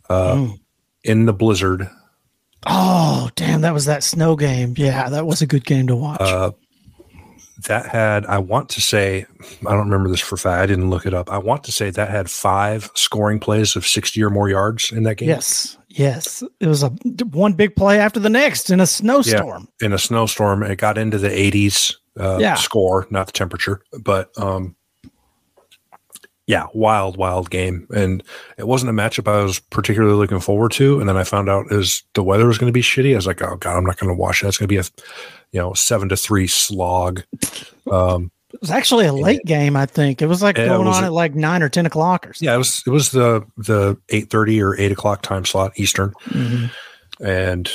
uh, 0.09 0.36
mm. 0.36 0.59
in 1.03 1.26
the 1.26 1.34
blizzard 1.34 1.89
Oh, 2.66 3.30
damn. 3.36 3.61
That 3.61 3.74
was 3.74 3.86
that 3.86 4.03
snow 4.03 4.36
game. 4.36 4.74
Yeah, 4.78 5.09
that 5.09 5.26
was 5.26 5.41
a 5.41 5.47
good 5.47 5.66
game 5.66 5.88
to 5.88 5.95
watch. 5.95 6.22
Uh, 6.22 6.51
that 7.68 7.86
had, 7.88 8.26
I 8.26 8.39
want 8.39 8.70
to 8.70 8.82
say, 8.82 9.26
I 9.66 9.72
don't 9.72 9.89
remember 9.89 10.09
this 10.09 10.20
for 10.20 10.38
fact. 10.38 10.61
I 10.61 10.66
didn't 10.66 10.89
look 10.89 11.05
it 11.05 11.13
up. 11.13 11.32
I 11.32 11.38
want 11.38 11.63
to 11.66 11.72
say 11.72 11.89
that 11.89 12.09
had 12.09 12.30
five 12.30 12.89
scoring 12.95 13.39
plays 13.39 13.76
of 13.76 13.86
60 13.88 14.22
or 14.24 14.30
more 14.30 14.49
yards 14.49 14.91
in 14.91 15.03
that 15.03 15.16
game. 15.16 15.30
Yes. 15.30 15.78
Yes. 15.89 16.43
It 16.59 16.68
was 16.68 16.84
a 16.84 16.89
one 17.32 17.53
big 17.53 17.76
play 17.76 17.99
after 17.99 18.20
the 18.20 18.30
next 18.30 18.70
in 18.70 18.80
a 18.80 18.88
snowstorm. 18.88 19.68
Yeah, 19.80 19.86
in 19.86 19.93
a 19.93 19.97
snowstorm. 19.97 20.63
It 20.63 20.78
got 20.78 20.97
into 20.97 21.18
the 21.18 21.30
80s 21.30 21.95
uh, 22.20 22.38
yeah. 22.39 22.55
score, 22.55 23.07
not 23.09 23.28
the 23.28 23.34
temperature. 23.34 23.82
But 24.01 24.30
um, 24.38 24.76
yeah, 26.48 26.68
wild, 26.74 27.18
wild 27.18 27.50
game. 27.50 27.88
And 27.96 28.24
it 28.58 28.68
wasn't 28.68 28.91
a 28.91 28.93
matchup 28.93 29.32
I 29.32 29.43
was 29.43 29.60
particularly 29.60 30.16
looking 30.16 30.39
forward 30.39 30.72
to. 30.74 31.00
And 31.00 31.10
then 31.10 31.18
I 31.18 31.24
found 31.24 31.50
out 31.50 31.72
as 31.72 32.04
the 32.14 32.24
weather 32.24 32.46
was 32.46 32.58
going 32.58 32.70
to 32.70 32.74
be 32.74 32.84
shitty. 32.84 33.14
I 33.14 33.16
was 33.16 33.28
like, 33.28 33.41
oh 33.41 33.56
god, 33.58 33.78
I'm 33.78 33.86
not 33.86 33.98
going 33.98 34.16
to 34.16 34.20
watch 34.20 34.41
that. 34.41 34.50
It's 34.50 34.58
going 34.58 34.68
to 34.68 34.74
be 34.74 34.78
a, 34.78 34.84
you 35.52 35.60
know, 35.60 35.74
seven 35.74 36.10
to 36.10 36.18
three 36.18 36.48
slog. 36.48 37.24
Um, 37.91 38.32
it 38.52 38.62
was 38.62 38.72
actually 38.72 39.06
a 39.06 39.14
late 39.14 39.41
it, 39.41 39.46
game. 39.46 39.76
I 39.76 39.86
think 39.86 40.22
it 40.22 40.26
was 40.26 40.41
like 40.41 40.56
going 40.56 40.88
was 40.88 40.98
on 40.98 41.04
at 41.04 41.14
like 41.14 41.36
nine 41.36 41.62
or 41.62 41.70
ten 41.70 41.86
o'clock 41.86 42.26
or 42.26 42.34
something. 42.34 42.48
Yeah, 42.48 42.56
it 42.56 42.58
was. 42.58 42.82
It 42.88 42.89
was 42.89 43.12
the 43.12 43.46
the 43.58 43.96
eight 44.10 44.32
thirty 44.32 44.60
or 44.60 44.76
eight 44.80 44.91
o'clock 44.91 45.22
time 45.22 45.46
slot 45.46 45.74
Eastern, 45.76 46.14
mm-hmm. 46.30 47.24
and 47.24 47.70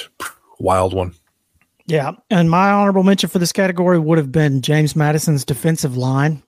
wild 0.59 0.95
one. 0.95 1.14
Yeah, 1.87 2.12
and 2.31 2.51
my 2.51 2.71
honorable 2.71 3.05
mention 3.05 3.29
for 3.29 3.39
this 3.39 3.53
category 3.53 4.01
would 4.01 4.18
have 4.18 4.33
been 4.33 4.62
James 4.62 4.97
Madison's 4.97 5.45
defensive 5.45 5.97
line 5.97 6.43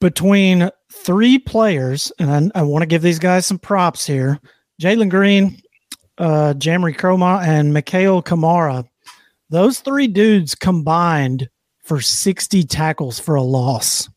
between 0.00 0.70
three 1.04 1.38
players, 1.38 2.12
and 2.18 2.52
I, 2.54 2.60
I 2.60 2.62
want 2.62 2.82
to 2.82 2.86
give 2.86 3.02
these 3.02 3.18
guys 3.18 3.46
some 3.46 3.58
props 3.58 4.06
here. 4.06 4.38
Jalen 4.80 5.10
Green, 5.10 5.60
uh, 6.18 6.54
Jamree 6.56 6.96
Kromah, 6.96 7.42
and 7.46 7.72
Mikail 7.72 8.22
Kamara. 8.22 8.86
Those 9.50 9.80
three 9.80 10.06
dudes 10.06 10.54
combined 10.54 11.48
for 11.82 12.00
60 12.00 12.62
tackles 12.64 13.18
for 13.18 13.34
a 13.34 13.42
loss. 13.42 14.08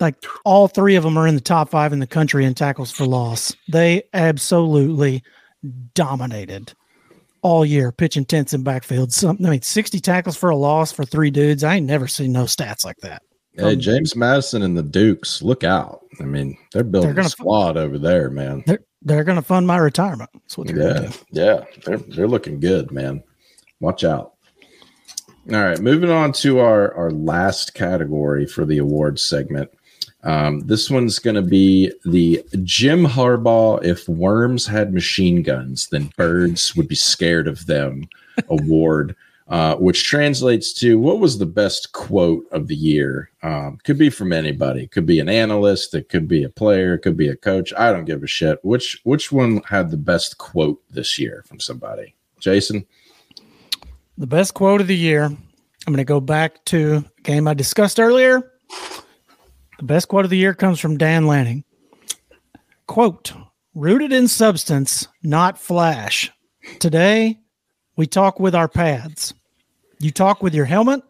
like 0.00 0.16
all 0.44 0.68
three 0.68 0.94
of 0.96 1.02
them 1.02 1.16
are 1.16 1.26
in 1.26 1.34
the 1.34 1.40
top 1.40 1.70
five 1.70 1.92
in 1.92 1.98
the 1.98 2.06
country 2.06 2.44
in 2.44 2.54
tackles 2.54 2.90
for 2.90 3.06
loss. 3.06 3.54
They 3.68 4.02
absolutely 4.12 5.22
dominated 5.94 6.72
all 7.42 7.64
year, 7.64 7.92
pitching 7.92 8.24
tents 8.24 8.52
in 8.52 8.62
backfield. 8.62 9.12
Some, 9.12 9.38
I 9.44 9.50
mean, 9.50 9.62
60 9.62 10.00
tackles 10.00 10.36
for 10.36 10.50
a 10.50 10.56
loss 10.56 10.92
for 10.92 11.04
three 11.04 11.30
dudes. 11.30 11.64
I 11.64 11.76
ain't 11.76 11.86
never 11.86 12.06
seen 12.06 12.32
no 12.32 12.44
stats 12.44 12.84
like 12.84 12.98
that. 12.98 13.22
Hey, 13.58 13.76
James 13.76 14.14
Madison 14.14 14.62
and 14.62 14.76
the 14.76 14.82
Dukes, 14.82 15.42
look 15.42 15.64
out. 15.64 16.04
I 16.20 16.24
mean, 16.24 16.56
they're 16.72 16.84
building 16.84 17.14
they're 17.14 17.24
a 17.24 17.28
squad 17.28 17.76
over 17.76 17.98
there, 17.98 18.30
man. 18.30 18.62
They're, 18.66 18.84
they're 19.02 19.24
going 19.24 19.36
to 19.36 19.42
fund 19.42 19.66
my 19.66 19.78
retirement. 19.78 20.30
That's 20.32 20.58
what 20.58 20.68
they're 20.68 21.02
yeah, 21.02 21.12
Yeah, 21.30 21.64
they're, 21.84 21.96
they're 21.98 22.28
looking 22.28 22.60
good, 22.60 22.90
man. 22.90 23.22
Watch 23.80 24.04
out. 24.04 24.34
All 25.50 25.60
right, 25.60 25.80
moving 25.80 26.10
on 26.10 26.32
to 26.34 26.58
our, 26.60 26.92
our 26.94 27.10
last 27.10 27.74
category 27.74 28.46
for 28.46 28.66
the 28.66 28.78
awards 28.78 29.24
segment. 29.24 29.70
Um, 30.24 30.60
this 30.60 30.90
one's 30.90 31.18
going 31.18 31.36
to 31.36 31.42
be 31.42 31.92
the 32.04 32.44
Jim 32.64 33.06
Harbaugh. 33.06 33.82
If 33.82 34.08
worms 34.08 34.66
had 34.66 34.92
machine 34.92 35.42
guns, 35.42 35.88
then 35.88 36.12
birds 36.16 36.76
would 36.76 36.88
be 36.88 36.96
scared 36.96 37.48
of 37.48 37.66
them 37.66 38.08
award, 38.50 39.16
uh, 39.48 39.76
which 39.76 40.04
translates 40.04 40.72
to 40.74 40.98
what 40.98 41.20
was 41.20 41.38
the 41.38 41.46
best 41.46 41.92
quote 41.92 42.44
of 42.52 42.66
the 42.66 42.74
year? 42.74 43.30
Um, 43.42 43.78
could 43.84 43.98
be 43.98 44.10
from 44.10 44.32
anybody. 44.32 44.86
Could 44.86 45.06
be 45.06 45.20
an 45.20 45.28
analyst. 45.28 45.94
It 45.94 46.08
could 46.08 46.28
be 46.28 46.44
a 46.44 46.48
player. 46.50 46.94
It 46.94 47.00
could 47.00 47.16
be 47.16 47.28
a 47.28 47.36
coach. 47.36 47.72
I 47.76 47.92
don't 47.92 48.04
give 48.04 48.22
a 48.22 48.26
shit. 48.26 48.58
Which 48.62 49.00
which 49.04 49.32
one 49.32 49.62
had 49.68 49.90
the 49.90 49.96
best 49.96 50.38
quote 50.38 50.82
this 50.90 51.18
year 51.18 51.44
from 51.46 51.60
somebody? 51.60 52.14
Jason. 52.40 52.86
The 54.16 54.26
best 54.26 54.54
quote 54.54 54.80
of 54.80 54.86
the 54.86 54.96
year. 54.96 55.24
I'm 55.24 55.94
going 55.94 55.98
to 55.98 56.04
go 56.04 56.20
back 56.20 56.64
to 56.66 57.04
a 57.18 57.22
game 57.22 57.48
I 57.48 57.54
discussed 57.54 57.98
earlier 57.98 58.52
the 59.78 59.84
best 59.84 60.08
quote 60.08 60.24
of 60.24 60.30
the 60.30 60.36
year 60.36 60.54
comes 60.54 60.80
from 60.80 60.98
Dan 60.98 61.26
Lanning. 61.26 61.64
Quote, 62.86 63.32
rooted 63.74 64.12
in 64.12 64.26
substance, 64.26 65.06
not 65.22 65.58
flash. 65.58 66.32
Today, 66.80 67.38
we 67.96 68.06
talk 68.06 68.40
with 68.40 68.54
our 68.54 68.68
pads. 68.68 69.34
You 70.00 70.10
talk 70.10 70.42
with 70.42 70.54
your 70.54 70.64
helmet. 70.64 71.02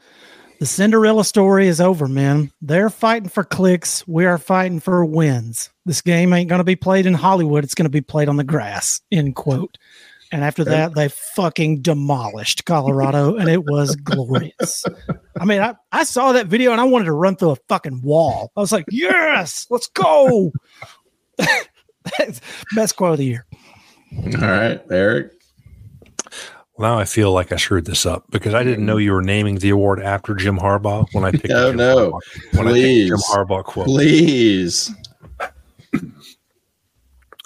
The 0.61 0.66
Cinderella 0.66 1.24
story 1.24 1.68
is 1.68 1.80
over, 1.80 2.09
man. 2.09 2.51
They're 2.61 2.91
fighting 2.91 3.28
for 3.28 3.45
clicks. 3.45 4.07
We 4.09 4.26
are 4.26 4.39
fighting 4.39 4.80
for 4.80 5.05
wins. 5.05 5.70
This 5.86 6.01
game 6.01 6.32
ain't 6.32 6.49
going 6.49 6.59
to 6.59 6.64
be 6.64 6.74
played 6.74 7.07
in 7.07 7.14
Hollywood. 7.14 7.62
It's 7.62 7.74
going 7.74 7.84
to 7.84 7.91
be 7.91 8.01
played 8.01 8.28
on 8.28 8.36
the 8.36 8.45
grass. 8.45 9.01
End 9.12 9.36
quote. 9.36 9.78
And 10.32 10.45
after 10.45 10.64
that, 10.64 10.95
they 10.95 11.09
fucking 11.09 11.80
demolished 11.80 12.66
Colorado, 12.66 13.36
and 13.36 13.49
it 13.49 13.64
was 13.64 13.97
glorious. 13.97 14.84
I 15.41 15.45
mean, 15.47 15.62
I, 15.62 15.74
I 15.91 16.05
saw 16.05 16.32
that 16.32 16.49
video 16.49 16.72
and 16.72 16.80
I 16.80 16.84
wanted 16.84 17.07
to 17.07 17.12
run 17.12 17.36
through 17.36 17.53
a 17.53 17.57
fucking 17.68 18.03
wall. 18.03 18.53
I 18.55 18.61
was 18.61 18.72
like, 18.72 18.84
yes, 18.91 19.66
let's 19.70 19.86
go. 19.86 20.53
Best 22.74 22.97
quote 22.97 23.12
of 23.12 23.18
the 23.18 23.24
year. 23.24 23.47
All 24.16 24.49
right, 24.49 24.82
Eric. 24.91 25.32
Now 26.78 26.98
I 26.98 27.04
feel 27.04 27.32
like 27.32 27.50
I 27.52 27.56
screwed 27.56 27.86
this 27.86 28.06
up 28.06 28.24
because 28.30 28.54
I 28.54 28.62
didn't 28.62 28.86
know 28.86 28.98
you 28.98 29.12
were 29.12 29.22
naming 29.22 29.56
the 29.56 29.70
award 29.70 30.00
after 30.00 30.34
Jim 30.34 30.58
Harbaugh 30.58 31.06
when 31.12 31.24
I 31.24 31.32
picked. 31.32 31.48
Oh 31.58 31.72
no! 31.72 32.12
Harbaugh, 32.12 32.56
when 32.56 32.66
please, 32.66 33.12
I 33.12 33.16
Jim 33.16 33.18
Harbaugh 33.18 33.64
quote. 33.64 33.86
Please. 33.86 34.94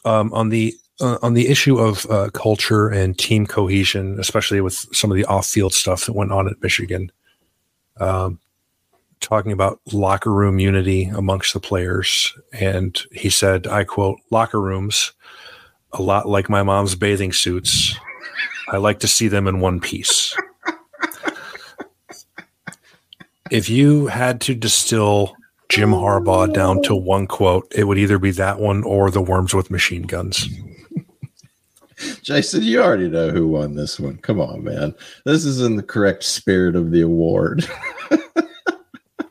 Um, 0.05 0.33
on 0.35 0.51
the 0.51 0.75
uh, 1.01 1.19
on 1.23 1.35
the 1.35 1.49
issue 1.49 1.79
of 1.79 2.05
uh, 2.11 2.29
culture 2.31 2.89
and 2.89 3.19
team 3.19 3.47
cohesion, 3.47 4.19
especially 4.21 4.61
with 4.61 4.75
some 4.93 5.11
of 5.11 5.17
the 5.17 5.25
off-field 5.25 5.73
stuff 5.73 6.07
that 6.07 6.13
went 6.13 6.33
on 6.33 6.49
at 6.49 6.63
Michigan, 6.63 7.11
um, 7.99 8.39
talking 9.21 9.53
about 9.53 9.81
locker 9.93 10.33
room 10.33 10.59
unity 10.59 11.05
amongst 11.05 11.55
the 11.55 11.61
players, 11.61 12.35
and 12.53 13.01
he 13.13 13.31
said, 13.31 13.67
"I 13.67 13.85
quote: 13.85 14.19
locker 14.31 14.61
rooms, 14.61 15.13
a 15.93 16.03
lot 16.03 16.29
like 16.29 16.51
my 16.51 16.63
mom's 16.63 16.95
bathing 16.95 17.33
suits. 17.33 17.97
I 18.69 18.77
like 18.77 19.01
to 19.01 19.09
see 19.09 19.29
them 19.29 19.47
in 19.47 19.61
one 19.61 19.81
piece." 19.81 20.37
if 23.51 23.69
you 23.69 24.07
had 24.07 24.41
to 24.41 24.55
distill 24.55 25.37
Jim 25.69 25.91
Harbaugh 25.91 26.53
down 26.53 26.83
to 26.83 26.95
one 26.95 27.27
quote, 27.27 27.71
it 27.75 27.85
would 27.85 27.99
either 27.99 28.19
be 28.19 28.31
that 28.33 28.59
one 28.59 28.83
or 28.85 29.11
the 29.11 29.21
worms 29.21 29.55
with 29.55 29.71
machine 29.71 30.03
guns. 30.03 30.49
Jason, 32.23 32.63
you 32.63 32.83
already 32.83 33.09
know 33.09 33.31
who 33.31 33.47
won 33.49 33.75
this 33.75 34.01
one. 34.01 34.17
Come 34.19 34.41
on, 34.41 34.65
man. 34.65 34.95
This 35.25 35.45
is 35.45 35.61
in 35.61 35.77
the 35.77 35.83
correct 35.83 36.25
spirit 36.25 36.77
of 36.77 36.91
the 36.91 37.03
award. 37.03 37.69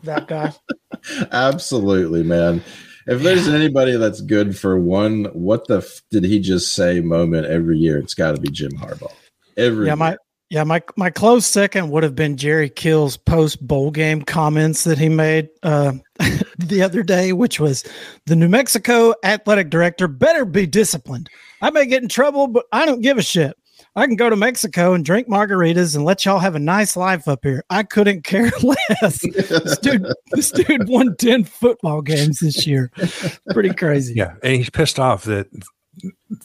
that 0.03 0.27
guy. 0.27 0.53
Absolutely, 1.31 2.23
man. 2.23 2.63
If 3.07 3.21
there's 3.21 3.47
anybody 3.47 3.97
that's 3.97 4.21
good 4.21 4.57
for 4.57 4.79
one, 4.79 5.25
what 5.33 5.67
the 5.67 5.77
f- 5.77 6.01
did 6.11 6.23
he 6.23 6.39
just 6.39 6.73
say 6.73 7.01
moment 7.01 7.47
every 7.47 7.77
year? 7.77 7.97
It's 7.97 8.13
got 8.13 8.35
to 8.35 8.41
be 8.41 8.49
Jim 8.49 8.71
Harbaugh. 8.73 9.13
Every 9.57 9.87
yeah, 9.87 9.95
my 9.95 10.17
yeah, 10.49 10.63
my 10.63 10.81
my 10.97 11.09
close 11.09 11.47
second 11.47 11.89
would 11.91 12.03
have 12.03 12.15
been 12.15 12.37
Jerry 12.37 12.69
Kill's 12.69 13.17
post 13.17 13.65
bowl 13.65 13.89
game 13.89 14.21
comments 14.21 14.83
that 14.83 14.97
he 14.97 15.09
made 15.09 15.49
uh, 15.63 15.93
the 16.57 16.81
other 16.81 17.03
day, 17.03 17.33
which 17.33 17.59
was 17.59 17.83
the 18.25 18.35
New 18.35 18.49
Mexico 18.49 19.13
athletic 19.23 19.69
director 19.69 20.07
better 20.07 20.45
be 20.45 20.67
disciplined. 20.67 21.29
I 21.61 21.69
may 21.69 21.85
get 21.85 22.03
in 22.03 22.09
trouble, 22.09 22.47
but 22.47 22.65
I 22.71 22.85
don't 22.85 23.01
give 23.01 23.17
a 23.17 23.23
shit. 23.23 23.55
I 23.95 24.07
can 24.07 24.15
go 24.15 24.29
to 24.29 24.37
Mexico 24.37 24.93
and 24.93 25.03
drink 25.03 25.27
margaritas 25.27 25.95
and 25.95 26.05
let 26.05 26.23
y'all 26.23 26.39
have 26.39 26.55
a 26.55 26.59
nice 26.59 26.95
life 26.95 27.27
up 27.27 27.39
here. 27.43 27.63
I 27.69 27.83
couldn't 27.83 28.23
care 28.23 28.49
less. 28.63 29.19
this 29.21 29.77
dude, 29.79 30.07
this 30.31 30.51
dude 30.51 30.87
won 30.87 31.15
10 31.17 31.43
football 31.43 32.01
games 32.01 32.39
this 32.39 32.65
year. 32.65 32.89
Pretty 33.51 33.73
crazy. 33.73 34.13
Yeah. 34.15 34.35
And 34.43 34.55
he's 34.55 34.69
pissed 34.69 34.97
off 34.97 35.25
that 35.25 35.47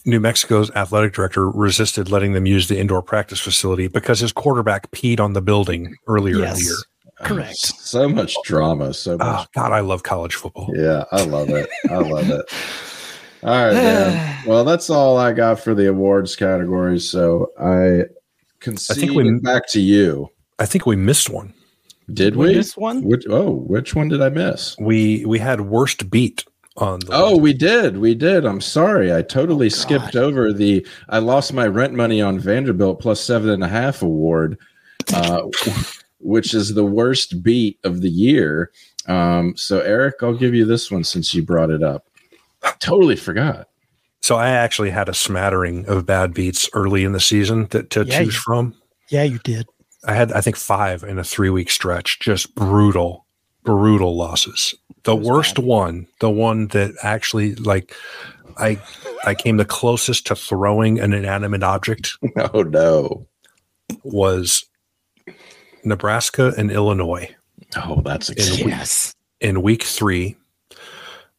New 0.04 0.18
Mexico's 0.18 0.72
athletic 0.72 1.12
director 1.12 1.48
resisted 1.48 2.10
letting 2.10 2.32
them 2.32 2.46
use 2.46 2.66
the 2.66 2.78
indoor 2.78 3.00
practice 3.00 3.38
facility 3.38 3.86
because 3.86 4.18
his 4.18 4.32
quarterback 4.32 4.90
peed 4.90 5.20
on 5.20 5.32
the 5.32 5.42
building 5.42 5.94
earlier 6.08 6.38
yes, 6.38 6.58
in 6.58 6.64
the 6.64 6.68
year. 6.68 6.76
Correct. 7.20 7.58
Oh, 7.64 7.76
so 7.78 8.08
much 8.08 8.34
drama. 8.44 8.92
So 8.92 9.16
ah, 9.20 9.24
much. 9.24 9.46
Oh, 9.46 9.50
God, 9.54 9.72
I 9.72 9.80
love 9.80 10.02
college 10.02 10.34
football. 10.34 10.70
Yeah, 10.74 11.04
I 11.12 11.24
love 11.24 11.48
it. 11.50 11.68
I 11.88 11.98
love 11.98 12.28
it. 12.28 12.44
All 13.46 13.52
right, 13.52 13.74
man. 13.74 14.42
well, 14.46 14.64
that's 14.64 14.90
all 14.90 15.16
I 15.16 15.32
got 15.32 15.60
for 15.60 15.72
the 15.72 15.88
awards 15.88 16.34
categories. 16.34 17.08
So 17.08 17.52
I 17.60 18.02
can 18.58 18.74
I 18.90 18.94
think 18.94 19.12
we 19.12 19.38
back 19.38 19.68
to 19.68 19.80
you. 19.80 20.28
I 20.58 20.66
think 20.66 20.84
we 20.84 20.96
missed 20.96 21.30
one. 21.30 21.54
Did 22.12 22.34
we, 22.34 22.48
we 22.48 22.54
miss 22.56 22.76
one? 22.76 23.04
Which, 23.04 23.24
oh, 23.28 23.52
which 23.52 23.94
one 23.94 24.08
did 24.08 24.20
I 24.20 24.30
miss? 24.30 24.76
We 24.80 25.24
we 25.26 25.38
had 25.38 25.60
worst 25.60 26.10
beat 26.10 26.44
on 26.76 27.00
the 27.00 27.12
Oh, 27.12 27.30
list. 27.30 27.40
we 27.40 27.52
did. 27.52 27.98
We 27.98 28.14
did. 28.16 28.44
I'm 28.44 28.60
sorry. 28.60 29.14
I 29.14 29.22
totally 29.22 29.66
oh, 29.66 29.70
skipped 29.70 30.16
over 30.16 30.52
the 30.52 30.84
I 31.08 31.20
lost 31.20 31.52
my 31.52 31.68
rent 31.68 31.94
money 31.94 32.20
on 32.20 32.40
Vanderbilt 32.40 33.00
plus 33.00 33.20
seven 33.20 33.50
and 33.50 33.62
a 33.62 33.68
half 33.68 34.02
award, 34.02 34.58
uh, 35.14 35.42
which 36.18 36.52
is 36.52 36.74
the 36.74 36.84
worst 36.84 37.44
beat 37.44 37.78
of 37.84 38.00
the 38.00 38.10
year. 38.10 38.72
Um, 39.06 39.56
so 39.56 39.78
Eric, 39.80 40.16
I'll 40.20 40.34
give 40.34 40.52
you 40.52 40.64
this 40.64 40.90
one 40.90 41.04
since 41.04 41.32
you 41.32 41.44
brought 41.44 41.70
it 41.70 41.84
up 41.84 42.06
totally 42.80 43.16
forgot. 43.16 43.68
So 44.22 44.36
I 44.36 44.48
actually 44.50 44.90
had 44.90 45.08
a 45.08 45.14
smattering 45.14 45.86
of 45.86 46.04
bad 46.06 46.34
beats 46.34 46.68
early 46.72 47.04
in 47.04 47.12
the 47.12 47.20
season 47.20 47.66
that 47.70 47.90
to 47.90 48.04
yeah, 48.04 48.18
choose 48.18 48.34
you, 48.34 48.40
from. 48.40 48.74
Yeah, 49.08 49.22
you 49.22 49.38
did. 49.44 49.66
I 50.04 50.14
had 50.14 50.32
I 50.32 50.40
think 50.40 50.56
five 50.56 51.02
in 51.02 51.18
a 51.18 51.24
three 51.24 51.50
week 51.50 51.70
stretch, 51.70 52.18
just 52.20 52.54
brutal, 52.54 53.26
brutal 53.62 54.16
losses. 54.16 54.74
The 55.04 55.14
worst 55.14 55.56
bad. 55.56 55.64
one, 55.64 56.06
the 56.20 56.30
one 56.30 56.68
that 56.68 56.94
actually 57.02 57.54
like 57.56 57.94
I 58.56 58.80
I 59.24 59.34
came 59.34 59.58
the 59.58 59.64
closest 59.64 60.26
to 60.26 60.36
throwing 60.36 60.98
an 60.98 61.12
inanimate 61.12 61.62
object. 61.62 62.16
Oh 62.52 62.62
no. 62.62 63.26
Was 64.02 64.64
Nebraska 65.84 66.52
and 66.56 66.70
Illinois. 66.70 67.34
Oh, 67.76 68.00
that's 68.04 68.30
exciting. 68.30 68.68
yes. 68.68 69.14
in 69.40 69.62
week 69.62 69.84
three, 69.84 70.36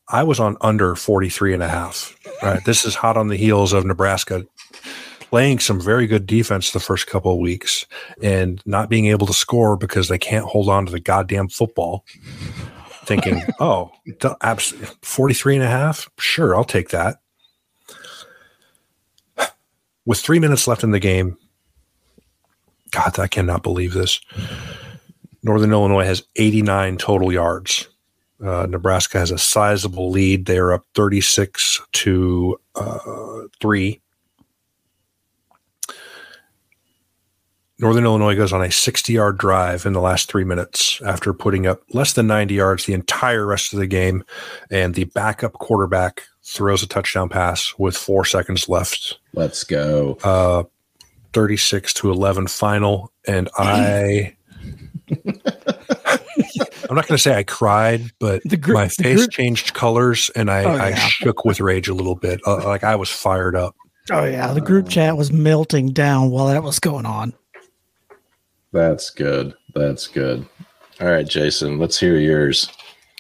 I 0.10 0.24
was 0.24 0.40
on 0.40 0.58
under 0.62 0.96
43 0.96 1.54
and 1.54 1.64
a 1.64 1.68
half. 1.68 2.18
Right. 2.42 2.64
This 2.66 2.86
is 2.86 2.96
hot 2.96 3.18
on 3.18 3.28
the 3.28 3.36
heels 3.36 3.74
of 3.74 3.86
Nebraska 3.86 4.46
playing 5.30 5.60
some 5.60 5.80
very 5.82 6.08
good 6.08 6.26
defense 6.26 6.72
the 6.72 6.80
first 6.80 7.08
couple 7.08 7.34
of 7.34 7.40
weeks 7.40 7.86
and 8.22 8.62
not 8.66 8.90
being 8.90 9.08
able 9.08 9.28
to 9.28 9.34
score 9.34 9.76
because 9.76 10.08
they 10.08 10.18
can't 10.18 10.46
hold 10.46 10.70
on 10.70 10.86
to 10.86 10.92
the 10.92 11.00
goddamn 11.00 11.50
football. 11.50 12.06
Thinking, 13.04 13.42
oh, 13.60 13.92
43 15.02 15.56
and 15.56 15.66
a 15.66 15.68
half? 15.68 16.10
Sure, 16.18 16.56
I'll 16.56 16.64
take 16.64 16.90
that. 16.90 17.18
With 20.06 20.20
three 20.20 20.40
minutes 20.40 20.68
left 20.68 20.84
in 20.84 20.92
the 20.92 21.00
game, 21.00 21.38
God, 22.92 23.20
I 23.20 23.28
cannot 23.28 23.64
believe 23.64 23.94
this. 23.94 24.22
Northern 25.44 25.74
Illinois 25.74 26.06
has 26.06 26.24
89 26.38 26.98
total 26.98 27.34
yards. 27.34 27.90
Uh, 28.44 28.68
Nebraska 28.70 29.18
has 29.18 29.32
a 29.32 29.38
sizable 29.38 30.12
lead. 30.12 30.46
They're 30.46 30.72
up 30.72 30.86
36 30.94 31.82
to 31.94 32.60
uh, 32.76 33.42
3. 33.60 34.00
Northern 37.80 38.06
Illinois 38.06 38.36
goes 38.36 38.54
on 38.54 38.64
a 38.64 38.72
60 38.72 39.14
yard 39.14 39.38
drive 39.38 39.86
in 39.86 39.94
the 39.94 40.02
last 40.02 40.30
three 40.30 40.44
minutes 40.44 41.00
after 41.06 41.32
putting 41.32 41.68
up 41.68 41.82
less 41.94 42.14
than 42.14 42.26
90 42.26 42.56
yards 42.56 42.86
the 42.86 42.94
entire 42.94 43.46
rest 43.46 43.72
of 43.72 43.80
the 43.80 43.88
game. 43.88 44.24
And 44.72 44.96
the 44.96 45.04
backup 45.06 45.54
quarterback 45.54 46.24
throws 46.44 46.82
a 46.82 46.88
touchdown 46.88 47.30
pass 47.30 47.74
with 47.78 47.96
four 47.96 48.26
seconds 48.26 48.68
left. 48.68 49.20
Let's 49.34 49.64
go. 49.64 50.18
Uh, 50.24 50.64
36 51.34 51.94
to 51.96 52.12
11 52.12 52.48
final. 52.48 53.12
And 53.28 53.48
I. 53.58 54.36
I'm 56.90 56.96
not 56.96 57.08
going 57.08 57.18
to 57.18 57.22
say 57.22 57.36
I 57.36 57.44
cried, 57.44 58.12
but 58.20 58.42
gr- 58.62 58.74
my 58.74 58.88
face 58.88 59.18
group- 59.18 59.32
changed 59.32 59.74
colors 59.74 60.30
and 60.36 60.50
I, 60.50 60.64
Oh, 60.64 60.72
I 60.78 60.94
shook 60.96 61.46
with 61.46 61.60
rage 61.60 61.88
a 61.88 61.94
little 61.94 62.16
bit. 62.16 62.40
Uh, 62.46 62.64
like 62.66 62.84
I 62.84 62.96
was 62.96 63.10
fired 63.10 63.56
up. 63.56 63.76
Oh 64.12 64.24
yeah, 64.24 64.54
the 64.54 64.62
group 64.62 64.88
chat 64.88 65.18
was 65.18 65.32
melting 65.34 65.92
down 65.92 66.30
while 66.30 66.48
that 66.48 66.64
was 66.64 66.80
going 66.80 67.06
on. 67.06 67.34
That's 68.72 69.10
good. 69.10 69.54
That's 69.76 70.08
good. 70.08 70.48
All 71.02 71.08
right, 71.08 71.28
Jason, 71.28 71.78
let's 71.78 72.00
hear 72.00 72.18
yours. 72.18 72.70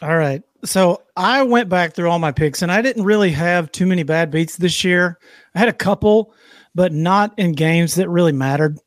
All 0.02 0.16
right. 0.18 0.42
So 0.64 1.02
I 1.16 1.44
went 1.44 1.70
back 1.70 1.94
through 1.94 2.10
all 2.10 2.20
my 2.20 2.32
picks 2.32 2.62
and 2.62 2.72
I 2.72 2.82
didn't 2.82 3.04
really 3.04 3.32
have 3.32 3.72
too 3.72 3.86
many 3.86 4.04
bad 4.04 4.32
beats 4.32 4.58
this 4.58 4.84
year. 4.84 5.20
I 5.56 5.60
had 5.60 5.68
a 5.70 5.74
couple, 5.74 6.34
but 6.74 6.92
not 6.94 7.38
in 7.38 7.52
games 7.52 7.96
that 7.96 8.10
really 8.10 8.32
mattered 8.32 8.78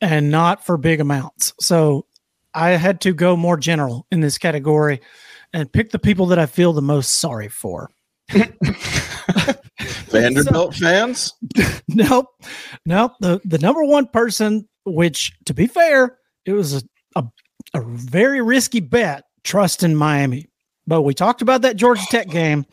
and 0.00 0.30
not 0.30 0.64
for 0.64 0.76
big 0.76 1.00
amounts. 1.00 1.52
So 1.60 2.06
I 2.54 2.70
had 2.70 3.00
to 3.02 3.14
go 3.14 3.36
more 3.36 3.56
general 3.56 4.06
in 4.10 4.20
this 4.20 4.38
category 4.38 5.00
and 5.52 5.72
pick 5.72 5.90
the 5.90 5.98
people 5.98 6.26
that 6.26 6.38
I 6.38 6.46
feel 6.46 6.72
the 6.72 6.82
most 6.82 7.20
sorry 7.20 7.48
for. 7.48 7.90
Vanderbilt 10.08 10.74
fans? 10.74 11.34
nope. 11.88 12.28
Nope. 12.86 13.12
The 13.20 13.40
the 13.44 13.58
number 13.58 13.84
one 13.84 14.06
person, 14.06 14.68
which 14.84 15.32
to 15.46 15.54
be 15.54 15.66
fair, 15.66 16.18
it 16.44 16.52
was 16.52 16.74
a, 16.74 16.82
a, 17.16 17.24
a 17.74 17.82
very 17.82 18.40
risky 18.40 18.80
bet, 18.80 19.24
trust 19.44 19.82
in 19.82 19.96
Miami. 19.96 20.48
But 20.86 21.02
we 21.02 21.14
talked 21.14 21.42
about 21.42 21.62
that 21.62 21.76
Georgia 21.76 22.04
Tech 22.10 22.28
game. 22.30 22.66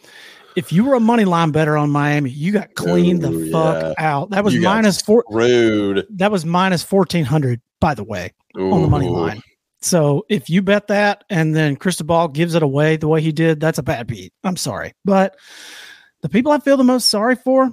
If 0.56 0.74
you 0.74 0.84
were 0.84 0.96
a 0.96 1.00
money 1.00 1.26
line 1.26 1.52
bettor 1.52 1.78
on 1.78 1.90
Miami, 1.92 2.32
you 2.32 2.52
got 2.52 2.74
cleaned 2.74 3.24
Oh, 3.24 3.32
the 3.32 3.52
fuck 3.52 3.96
out. 3.98 4.32
That 4.32 4.44
was 4.44 4.56
minus 4.58 5.02
four. 5.02 5.24
Rude. 5.30 6.06
That 6.10 6.32
was 6.32 6.44
minus 6.46 6.84
fourteen 6.84 7.24
hundred, 7.24 7.62
by 7.80 7.94
the 7.94 8.04
way, 8.04 8.34
on 8.56 8.82
the 8.82 8.88
money 8.88 9.08
line. 9.08 9.42
So 9.82 10.26
if 10.30 10.50
you 10.50 10.62
bet 10.62 10.88
that 10.88 11.24
and 11.30 11.56
then 11.56 11.76
Cristobal 11.76 12.28
gives 12.28 12.56
it 12.56 12.64
away 12.64 12.98
the 12.98 13.08
way 13.08 13.22
he 13.22 13.32
did, 13.32 13.60
that's 13.60 13.78
a 13.78 13.84
bad 13.84 14.08
beat. 14.08 14.34
I'm 14.44 14.58
sorry. 14.58 14.94
But 15.06 15.38
the 16.22 16.30
people 16.30 16.52
I 16.52 16.60
feel 16.60 16.78
the 16.78 16.84
most 16.84 17.10
sorry 17.10 17.36
for, 17.36 17.72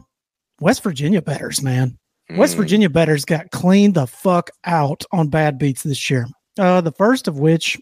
West 0.61 0.83
Virginia 0.83 1.21
bettors, 1.21 1.63
man. 1.63 1.99
West 2.31 2.55
Mm. 2.55 2.59
Virginia 2.59 2.91
bettors 2.91 3.25
got 3.25 3.51
cleaned 3.51 3.95
the 3.95 4.07
fuck 4.07 4.51
out 4.65 5.05
on 5.13 5.29
bad 5.29 5.59
beats 5.59 5.83
this 5.83 6.11
year. 6.11 6.27
Uh, 6.59 6.81
the 6.81 6.93
first 6.93 7.29
of 7.29 7.39
which, 7.39 7.79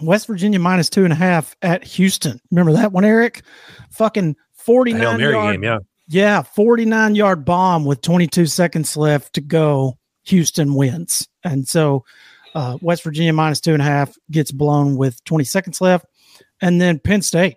West 0.00 0.26
Virginia 0.26 0.58
minus 0.58 0.88
two 0.88 1.04
and 1.04 1.12
a 1.12 1.16
half 1.16 1.56
at 1.62 1.84
Houston. 1.84 2.40
Remember 2.50 2.72
that 2.72 2.92
one, 2.92 3.04
Eric? 3.04 3.42
Fucking 3.90 4.36
49 4.52 5.00
Hail 5.00 5.18
Mary 5.18 5.32
yard, 5.32 5.54
game, 5.54 5.64
yeah. 5.64 5.78
yeah, 6.06 6.42
49 6.42 7.14
yard 7.14 7.44
bomb 7.44 7.84
with 7.84 8.00
22 8.02 8.46
seconds 8.46 8.96
left 8.96 9.34
to 9.34 9.40
go. 9.40 9.98
Houston 10.24 10.74
wins. 10.74 11.26
And 11.42 11.66
so 11.66 12.04
uh, 12.58 12.76
West 12.80 13.04
Virginia 13.04 13.32
minus 13.32 13.60
two 13.60 13.72
and 13.72 13.80
a 13.82 13.84
half 13.84 14.14
gets 14.30 14.50
blown 14.50 14.96
with 14.96 15.22
20 15.24 15.44
seconds 15.44 15.80
left. 15.80 16.06
And 16.60 16.80
then 16.80 16.98
Penn 16.98 17.22
State. 17.22 17.54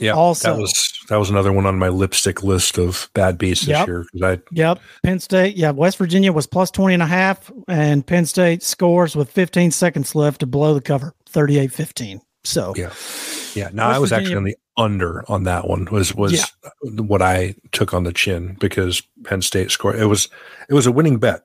Yeah, 0.00 0.12
Also- 0.12 0.54
that 0.54 0.60
was 0.60 0.94
that 1.08 1.16
was 1.16 1.28
another 1.30 1.52
one 1.52 1.66
on 1.66 1.76
my 1.78 1.88
lipstick 1.88 2.44
list 2.44 2.78
of 2.78 3.10
bad 3.14 3.36
beats 3.36 3.62
this 3.62 3.70
Yep. 3.70 3.86
year 3.88 4.04
I 4.22 4.38
Yep. 4.52 4.78
Penn 5.02 5.18
State. 5.18 5.56
Yeah. 5.56 5.72
West 5.72 5.98
Virginia 5.98 6.32
was 6.32 6.46
plus 6.46 6.70
20 6.70 6.94
and 6.94 7.02
a 7.02 7.06
half, 7.06 7.50
and 7.66 8.06
Penn 8.06 8.24
State 8.26 8.62
scores 8.62 9.16
with 9.16 9.28
15 9.30 9.72
seconds 9.72 10.14
left 10.14 10.38
to 10.40 10.46
blow 10.46 10.72
the 10.74 10.80
cover 10.80 11.14
38 11.28 11.72
15. 11.72 12.20
So, 12.44 12.74
Yeah. 12.76 12.92
yeah. 13.54 13.70
No, 13.72 13.88
West 13.88 13.96
I 13.96 13.98
was 13.98 14.12
actually 14.12 14.36
on 14.36 14.44
the 14.44 14.56
under 14.76 15.24
on 15.28 15.42
that 15.42 15.66
one 15.66 15.88
was 15.90 16.14
was 16.14 16.44
what 16.84 17.20
I 17.20 17.56
took 17.72 17.92
on 17.92 18.04
the 18.04 18.12
chin 18.12 18.56
because 18.60 19.02
Penn 19.24 19.42
State 19.42 19.72
scored. 19.72 19.96
It 19.96 20.06
was 20.06 20.28
it 20.70 20.74
was 20.74 20.86
a 20.86 20.92
winning 20.92 21.18
bet. 21.18 21.42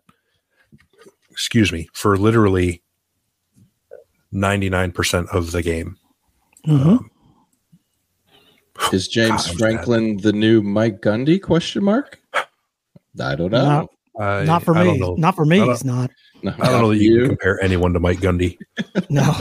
Excuse 1.32 1.72
me 1.72 1.90
for 1.94 2.16
literally 2.18 2.83
ninety 4.34 4.70
nine 4.70 4.92
percent 4.92 5.30
of 5.30 5.52
the 5.52 5.62
game. 5.62 5.98
mhm. 6.68 7.00
Is 8.92 9.08
James 9.08 9.48
God, 9.48 9.58
Franklin 9.58 10.18
the 10.18 10.34
new 10.34 10.62
Mike 10.62 11.02
Gundy? 11.02 11.42
Question 11.42 11.84
mark. 11.84 12.20
I 12.34 13.36
don't 13.36 13.52
know. 13.52 13.64
Not- 13.64 13.90
I, 14.20 14.44
not 14.46 14.62
for 14.64 14.76
I 14.76 14.84
me. 14.84 14.90
don't 14.90 15.00
know. 15.00 15.16
Not 15.18 15.36
for 15.36 15.44
me. 15.46 15.58
I 15.58 15.60
don't- 15.66 15.70
He's 15.70 15.86
not. 15.86 16.12
No, 16.44 16.54
I 16.60 16.70
don't 16.70 16.82
know 16.82 16.90
that 16.90 16.98
you, 16.98 17.20
can 17.22 17.30
compare 17.30 17.64
anyone 17.64 17.94
to 17.94 18.00
Mike 18.00 18.20
Gundy. 18.20 18.58
No, 19.10 19.34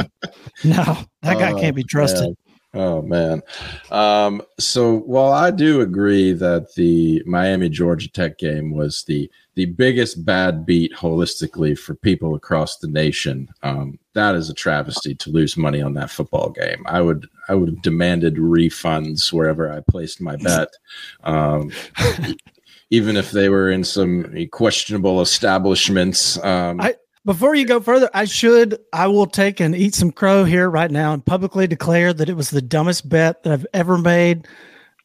no, 0.65 0.99
that 1.23 1.39
guy 1.39 1.53
Oh, 1.53 1.59
can't 1.61 1.75
be 1.77 1.83
trusted. 1.83 2.35
Oh 2.75 3.03
man. 3.03 3.43
Um, 3.91 4.41
so 4.59 5.01
while 5.01 5.33
I 5.33 5.51
do 5.51 5.83
agree 5.83 6.33
that 6.33 6.75
the 6.75 7.23
Miami 7.27 7.69
Georgia 7.69 8.11
Tech 8.11 8.39
game 8.39 8.73
was 8.73 9.05
the 9.05 9.31
the 9.55 9.67
biggest 9.67 10.25
bad 10.25 10.65
beat 10.65 10.95
holistically 10.95 11.79
for 11.79 11.95
people 11.95 12.35
across 12.35 12.79
the 12.79 12.89
nation, 12.89 13.47
um, 13.63 13.99
that 14.15 14.35
is 14.35 14.49
a 14.49 14.55
travesty 14.55 15.15
to 15.15 15.31
lose 15.31 15.59
money 15.59 15.83
on 15.83 15.93
that 15.93 16.11
football 16.11 16.49
game. 16.49 16.83
I 16.87 17.03
would 17.03 17.29
I 17.49 17.55
would 17.55 17.69
have 17.69 17.83
demanded 17.83 18.37
refunds 18.37 19.31
wherever 19.33 19.71
I 19.71 19.81
placed 19.81 20.23
my 20.23 20.37
bet. 20.37 20.69
Um, 21.25 21.71
even 22.91 23.17
if 23.17 23.31
they 23.31 23.49
were 23.51 23.71
in 23.71 23.85
some 23.85 24.35
questionable 24.51 25.21
establishments. 25.21 26.43
Um, 26.43 26.81
I- 26.81 26.97
Before 27.25 27.55
you 27.55 27.65
go 27.65 27.79
further, 27.79 28.11
I 28.15 28.25
should, 28.25 28.79
I 28.93 29.07
will 29.07 29.27
take 29.27 29.61
and 29.61 29.77
eat 29.77 29.95
some 29.95 30.11
crow 30.11 30.45
here 30.45 30.69
right 30.69 30.91
now 30.91 31.13
and 31.13 31.25
publicly 31.25 31.69
declare 31.69 32.13
that 32.13 32.29
it 32.29 32.35
was 32.35 32.51
the 32.51 32.63
dumbest 32.63 33.09
bet 33.09 33.43
that 33.43 33.53
I've 33.53 33.67
ever 33.73 33.97
made. 33.97 34.49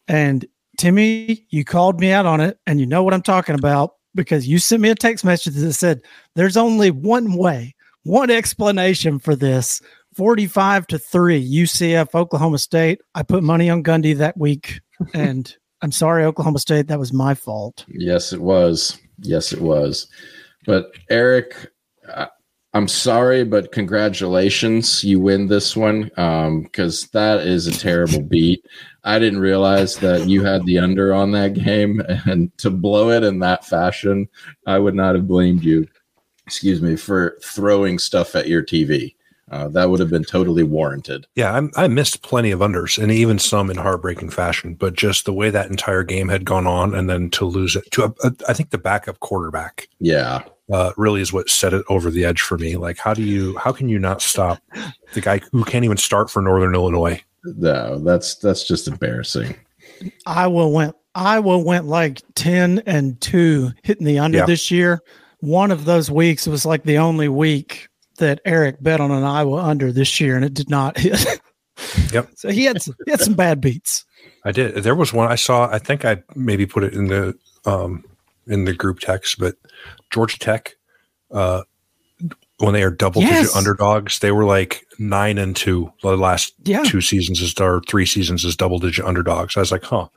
And 0.07 0.43
Timmy, 0.79 1.45
you 1.49 1.63
called 1.63 1.99
me 1.99 2.11
out 2.11 2.25
on 2.25 2.41
it, 2.41 2.57
and 2.65 2.79
you 2.79 2.87
know 2.87 3.03
what 3.03 3.13
I'm 3.13 3.21
talking 3.21 3.55
about 3.55 3.91
because 4.15 4.47
you 4.47 4.57
sent 4.57 4.81
me 4.81 4.89
a 4.89 4.95
text 4.95 5.23
message 5.23 5.53
that 5.53 5.73
said 5.73 6.01
there's 6.35 6.57
only 6.57 6.89
one 6.89 7.33
way, 7.33 7.75
one 8.03 8.31
explanation 8.31 9.19
for 9.19 9.35
this 9.35 9.79
45 10.15 10.87
to 10.87 10.97
3 10.97 11.51
UCF 11.51 12.15
Oklahoma 12.15 12.57
State. 12.57 12.99
I 13.13 13.21
put 13.21 13.43
money 13.43 13.69
on 13.69 13.83
Gundy 13.83 14.17
that 14.17 14.37
week, 14.37 14.79
and 15.13 15.55
I'm 15.83 15.91
sorry, 15.91 16.25
Oklahoma 16.25 16.59
State, 16.59 16.87
that 16.87 16.97
was 16.97 17.13
my 17.13 17.35
fault. 17.35 17.85
Yes, 17.89 18.33
it 18.33 18.41
was. 18.41 18.99
Yes, 19.19 19.53
it 19.53 19.61
was. 19.61 20.07
But 20.65 20.91
Eric, 21.11 21.71
I- 22.07 22.29
I'm 22.73 22.87
sorry, 22.87 23.43
but 23.43 23.71
congratulations. 23.71 25.03
You 25.03 25.19
win 25.19 25.47
this 25.47 25.75
one 25.75 26.03
because 26.63 27.07
that 27.07 27.39
is 27.39 27.65
a 27.65 27.71
terrible 27.71 28.21
beat. 28.29 28.63
I 29.03 29.19
didn't 29.19 29.39
realize 29.39 29.95
that 29.97 30.27
you 30.27 30.43
had 30.43 30.65
the 30.65 30.77
under 30.77 31.13
on 31.13 31.31
that 31.31 31.53
game, 31.53 32.01
and 32.25 32.55
to 32.59 32.69
blow 32.69 33.09
it 33.09 33.23
in 33.23 33.39
that 33.39 33.65
fashion, 33.65 34.27
I 34.67 34.79
would 34.79 34.95
not 34.95 35.15
have 35.15 35.27
blamed 35.27 35.63
you. 35.63 35.87
Excuse 36.45 36.81
me 36.81 36.95
for 36.95 37.37
throwing 37.41 37.99
stuff 37.99 38.35
at 38.35 38.47
your 38.47 38.63
TV. 38.63 39.15
Uh, 39.49 39.69
that 39.69 39.89
would 39.89 39.99
have 40.01 40.09
been 40.09 40.25
totally 40.25 40.63
warranted. 40.63 41.25
Yeah, 41.35 41.53
I'm, 41.53 41.71
I 41.77 41.87
missed 41.87 42.21
plenty 42.21 42.51
of 42.51 42.59
unders 42.59 43.01
and 43.01 43.11
even 43.11 43.39
some 43.39 43.71
in 43.71 43.77
heartbreaking 43.77 44.29
fashion, 44.29 44.73
but 44.75 44.93
just 44.93 45.23
the 45.25 45.33
way 45.33 45.49
that 45.49 45.69
entire 45.69 46.03
game 46.03 46.27
had 46.27 46.43
gone 46.43 46.67
on 46.67 46.93
and 46.93 47.09
then 47.09 47.29
to 47.31 47.45
lose 47.45 47.77
it 47.77 47.89
to, 47.91 48.03
a, 48.03 48.13
a, 48.25 48.31
I 48.49 48.53
think 48.53 48.71
the 48.71 48.77
backup 48.77 49.19
quarterback 49.21 49.87
Yeah, 49.99 50.43
uh, 50.71 50.91
really 50.97 51.21
is 51.21 51.31
what 51.31 51.49
set 51.49 51.73
it 51.73 51.85
over 51.89 52.09
the 52.11 52.25
edge 52.25 52.41
for 52.41 52.57
me. 52.57 52.75
Like, 52.75 52.97
how 52.97 53.13
do 53.13 53.23
you, 53.23 53.57
how 53.57 53.71
can 53.71 53.89
you 53.89 53.99
not 53.99 54.21
stop 54.21 54.59
the 55.13 55.21
guy 55.21 55.39
who 55.51 55.63
can't 55.63 55.85
even 55.85 55.97
start 55.97 56.29
for 56.29 56.41
Northern 56.41 56.73
Illinois? 56.75 57.21
no, 57.55 57.97
that's 57.99 58.35
that's 58.35 58.67
just 58.67 58.87
embarrassing. 58.89 59.55
Iowa 60.25 60.67
went 60.67 60.95
Iowa 61.15 61.57
went 61.57 61.85
like 61.85 62.21
10 62.35 62.83
and 62.85 63.19
2 63.21 63.71
hitting 63.83 64.05
the 64.05 64.19
under 64.19 64.39
Yeah. 64.39 64.45
this 64.45 64.69
year. 64.69 65.01
One 65.39 65.71
of 65.71 65.85
those 65.85 66.11
weeks 66.11 66.45
was 66.45 66.65
like 66.65 66.83
the 66.83 66.97
only 66.97 67.29
week 67.29 67.87
that 68.17 68.41
Eric 68.45 68.83
bet 68.83 68.99
on 68.99 69.11
an 69.11 69.23
Iowa 69.23 69.63
under 69.63 69.91
this 69.91 70.19
year 70.19 70.35
and 70.35 70.43
it 70.43 70.53
did 70.53 70.69
not 70.69 70.97
hit. 70.97 71.39
Yep. 72.11 72.29
So 72.35 72.49
he 72.49 72.65
had 72.65 72.81
some, 72.81 72.95
he 73.05 73.11
had 73.11 73.21
some 73.21 73.35
bad 73.35 73.61
beats. 73.61 74.03
I 74.43 74.51
did. 74.51 74.75
There 74.83 74.95
was 74.95 75.13
one 75.13 75.31
I 75.31 75.35
saw. 75.35 75.69
I 75.71 75.77
think 75.77 76.05
I 76.05 76.23
maybe 76.35 76.65
put 76.65 76.83
it 76.83 76.93
in 76.95 77.07
the 77.07 77.37
um, 77.65 78.03
in 78.47 78.65
the 78.65 78.73
group 78.73 78.99
text, 78.99 79.37
but 79.39 79.55
Georgia 80.11 80.39
Tech, 80.39 80.75
uh, 81.31 81.63
when 82.59 82.73
they 82.73 82.81
are 82.83 82.89
double 82.89 83.21
Yes. 83.21 83.41
digit 83.41 83.55
underdogs, 83.55 84.19
they 84.19 84.31
were 84.31 84.45
like 84.45 84.83
nine 84.97 85.37
and 85.37 85.55
two 85.55 85.91
the 86.01 86.17
last 86.17 86.53
Yeah. 86.63 86.83
two 86.83 87.01
seasons 87.01 87.41
as 87.41 87.53
or 87.59 87.81
three 87.87 88.05
seasons 88.05 88.43
as 88.45 88.55
double 88.55 88.79
digit 88.79 89.05
underdogs. 89.05 89.55
I 89.57 89.59
was 89.59 89.71
like, 89.71 89.83
huh, 89.83 90.07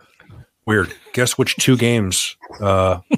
weird. 0.66 0.92
Guess 1.12 1.36
which 1.36 1.56
two 1.56 1.76
games 1.76 2.36
uh, 2.60 3.00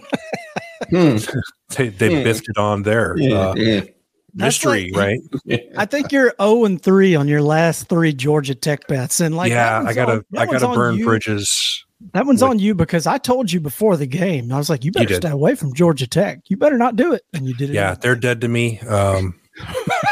Hmm. 0.91 1.17
they 1.77 1.89
they 1.91 2.17
Hmm. 2.17 2.25
biffed 2.25 2.49
it 2.49 2.59
on 2.59 2.83
there. 2.83 3.17
Uh, 3.17 3.55
That's 3.55 4.65
mystery, 4.65 4.91
like- 4.93 5.21
right? 5.47 5.61
I 5.77 5.85
think 5.87 6.11
you're 6.11 6.35
0 6.41 6.65
and 6.65 6.83
3 6.83 7.15
on 7.15 7.29
your 7.29 7.43
last 7.43 7.89
three 7.89 8.13
Georgia 8.13 8.55
Tech 8.55 8.87
bets. 8.89 9.21
And 9.21 9.37
like, 9.37 9.51
yeah, 9.51 9.83
I 9.87 9.93
gotta 9.95 10.13
on- 10.13 10.25
I 10.37 10.47
gotta 10.47 10.69
burn 10.69 10.97
you. 10.97 11.05
bridges 11.05 11.85
That 12.13 12.27
one's 12.27 12.43
on 12.43 12.59
you 12.59 12.75
because 12.75 13.07
I 13.07 13.19
told 13.19 13.51
you 13.51 13.61
before 13.61 13.97
the 13.97 14.07
game. 14.07 14.53
I 14.53 14.59
was 14.59 14.69
like, 14.69 14.85
you 14.85 14.93
better 14.93 15.07
did. 15.07 15.17
stay 15.17 15.31
away 15.31 15.55
from 15.55 15.75
Georgia 15.75 16.07
Tech. 16.07 16.41
You 16.49 16.57
better 16.57 16.77
not 16.77 16.97
do 16.97 17.13
it. 17.13 17.23
And 17.33 17.47
you 17.47 17.55
did 17.55 17.71
it. 17.71 17.75
Yeah, 17.75 17.95
they're 17.95 18.17
dead 18.17 18.41
to 18.43 18.49
me. 18.49 18.81
Um, 18.81 19.39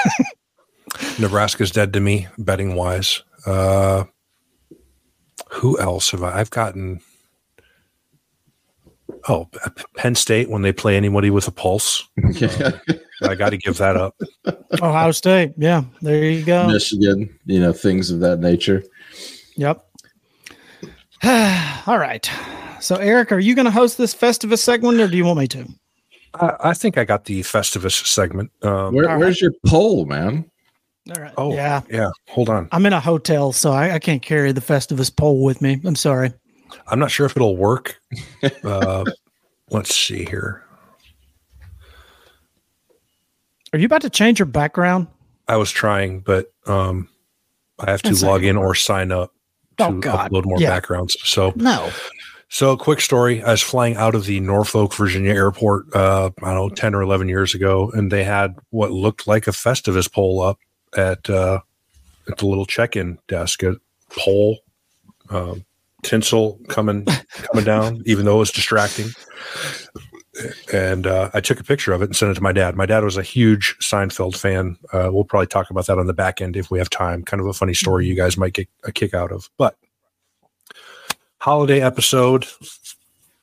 Nebraska's 1.18 1.70
dead 1.70 1.92
to 1.92 2.00
me, 2.00 2.28
betting 2.38 2.74
wise. 2.74 3.22
Uh, 3.46 4.04
who 5.50 5.78
else 5.78 6.10
have 6.12 6.22
I? 6.22 6.38
I've 6.38 6.50
gotten. 6.50 7.00
Oh, 9.28 9.48
Penn 9.96 10.14
State 10.14 10.48
when 10.48 10.62
they 10.62 10.72
play 10.72 10.96
anybody 10.96 11.30
with 11.30 11.46
a 11.48 11.52
pulse. 11.52 12.08
Yeah. 12.32 12.72
I 13.22 13.34
got 13.34 13.50
to 13.50 13.58
give 13.58 13.76
that 13.76 13.98
up. 13.98 14.18
Ohio 14.80 15.10
State. 15.10 15.52
Yeah. 15.58 15.84
There 16.00 16.24
you 16.24 16.42
go. 16.42 16.66
Michigan, 16.68 17.28
you 17.44 17.60
know, 17.60 17.74
things 17.74 18.10
of 18.10 18.20
that 18.20 18.40
nature. 18.40 18.82
Yep. 19.56 19.89
All 21.86 21.98
right. 21.98 22.30
So, 22.80 22.96
Eric, 22.96 23.30
are 23.30 23.38
you 23.38 23.54
going 23.54 23.66
to 23.66 23.70
host 23.70 23.98
this 23.98 24.14
Festivus 24.14 24.58
segment 24.58 25.00
or 25.00 25.08
do 25.08 25.16
you 25.16 25.24
want 25.24 25.38
me 25.38 25.48
to? 25.48 25.66
I, 26.34 26.56
I 26.60 26.74
think 26.74 26.96
I 26.96 27.04
got 27.04 27.24
the 27.24 27.42
Festivus 27.42 28.06
segment. 28.06 28.50
Um, 28.62 28.94
Where, 28.94 29.04
All 29.04 29.14
right. 29.14 29.20
where's 29.20 29.40
your 29.40 29.52
pole, 29.66 30.06
man? 30.06 30.50
All 31.14 31.20
right. 31.20 31.32
oh, 31.36 31.54
yeah. 31.54 31.82
yeah. 31.90 32.10
Hold 32.28 32.48
on. 32.48 32.68
I'm 32.72 32.86
in 32.86 32.92
a 32.92 33.00
hotel, 33.00 33.52
so 33.52 33.72
I, 33.72 33.94
I 33.94 33.98
can't 33.98 34.22
carry 34.22 34.52
the 34.52 34.60
Festivus 34.60 35.14
pole 35.14 35.42
with 35.42 35.60
me. 35.60 35.80
I'm 35.84 35.96
sorry. 35.96 36.32
I'm 36.86 36.98
not 36.98 37.10
sure 37.10 37.26
if 37.26 37.36
it'll 37.36 37.56
work. 37.56 38.00
Uh, 38.64 39.04
let's 39.70 39.94
see 39.94 40.24
here. 40.24 40.64
Are 43.72 43.78
you 43.78 43.86
about 43.86 44.02
to 44.02 44.10
change 44.10 44.38
your 44.38 44.46
background? 44.46 45.06
I 45.48 45.56
was 45.56 45.70
trying, 45.70 46.20
but 46.20 46.52
um, 46.66 47.08
I 47.78 47.90
have 47.90 48.02
to 48.02 48.10
That's 48.10 48.22
log 48.22 48.44
in 48.44 48.56
or 48.56 48.74
sign 48.74 49.12
up 49.12 49.32
to 49.32 49.39
Oh, 49.80 49.92
God. 49.98 50.30
upload 50.30 50.44
more 50.44 50.60
Yeah. 50.60 50.70
backgrounds. 50.70 51.16
So, 51.24 51.52
No. 51.56 51.90
so 52.48 52.76
quick 52.76 53.00
story: 53.00 53.42
I 53.42 53.50
was 53.52 53.62
flying 53.62 53.96
out 53.96 54.14
of 54.14 54.24
the 54.26 54.40
Norfolk, 54.40 54.94
Virginia 54.94 55.32
airport. 55.34 55.86
Uh, 55.94 56.30
I 56.42 56.54
don't 56.54 56.54
know, 56.54 56.68
ten 56.70 56.94
or 56.94 57.02
eleven 57.02 57.28
years 57.28 57.54
ago, 57.54 57.90
and 57.94 58.10
they 58.12 58.24
had 58.24 58.56
what 58.70 58.90
looked 58.90 59.26
like 59.26 59.46
a 59.46 59.50
Festivus 59.52 60.10
pole 60.12 60.40
up 60.40 60.58
at 60.96 61.28
uh, 61.30 61.60
at 62.28 62.38
the 62.38 62.46
little 62.46 62.66
check-in 62.66 63.18
desk. 63.28 63.62
A 63.62 63.76
pole, 64.10 64.58
um, 65.30 65.64
tinsel 66.02 66.58
coming 66.68 67.06
coming 67.52 67.64
down, 67.64 68.02
even 68.06 68.24
though 68.24 68.36
it 68.36 68.40
was 68.40 68.50
distracting. 68.52 69.10
And 70.72 71.06
uh, 71.06 71.30
I 71.34 71.40
took 71.40 71.60
a 71.60 71.64
picture 71.64 71.92
of 71.92 72.02
it 72.02 72.06
and 72.06 72.16
sent 72.16 72.30
it 72.30 72.34
to 72.34 72.42
my 72.42 72.52
dad. 72.52 72.76
My 72.76 72.86
dad 72.86 73.04
was 73.04 73.16
a 73.16 73.22
huge 73.22 73.76
Seinfeld 73.80 74.36
fan. 74.36 74.76
Uh, 74.92 75.10
we'll 75.12 75.24
probably 75.24 75.46
talk 75.46 75.70
about 75.70 75.86
that 75.86 75.98
on 75.98 76.06
the 76.06 76.14
back 76.14 76.40
end 76.40 76.56
if 76.56 76.70
we 76.70 76.78
have 76.78 76.90
time. 76.90 77.22
Kind 77.22 77.40
of 77.40 77.46
a 77.46 77.52
funny 77.52 77.74
story 77.74 78.06
you 78.06 78.14
guys 78.14 78.36
might 78.36 78.52
get 78.52 78.68
a 78.84 78.92
kick 78.92 79.14
out 79.14 79.32
of. 79.32 79.50
But 79.56 79.76
holiday 81.38 81.80
episode 81.80 82.46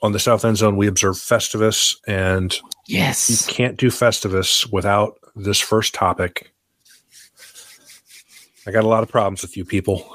on 0.02 0.12
the 0.12 0.20
South 0.20 0.46
End 0.46 0.58
Zone, 0.58 0.78
we 0.78 0.88
observe 0.88 1.16
Festivus, 1.16 1.98
and 2.08 2.56
yes, 2.86 3.30
you 3.30 3.54
can't 3.54 3.78
do 3.78 3.88
Festivus 3.88 4.72
without 4.72 5.18
this 5.36 5.60
first 5.60 5.94
topic. 5.94 6.52
I 8.68 8.72
got 8.72 8.84
a 8.84 8.88
lot 8.88 9.02
of 9.02 9.10
problems 9.10 9.42
with 9.42 9.56
you 9.56 9.64
people. 9.64 10.06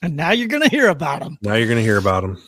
And 0.00 0.16
now 0.16 0.30
you're 0.30 0.48
going 0.48 0.62
to 0.62 0.70
hear 0.70 0.88
about 0.88 1.20
them. 1.20 1.38
Now 1.42 1.54
you're 1.54 1.66
going 1.66 1.78
to 1.78 1.82
hear 1.82 1.98
about 1.98 2.22
them. 2.22 2.42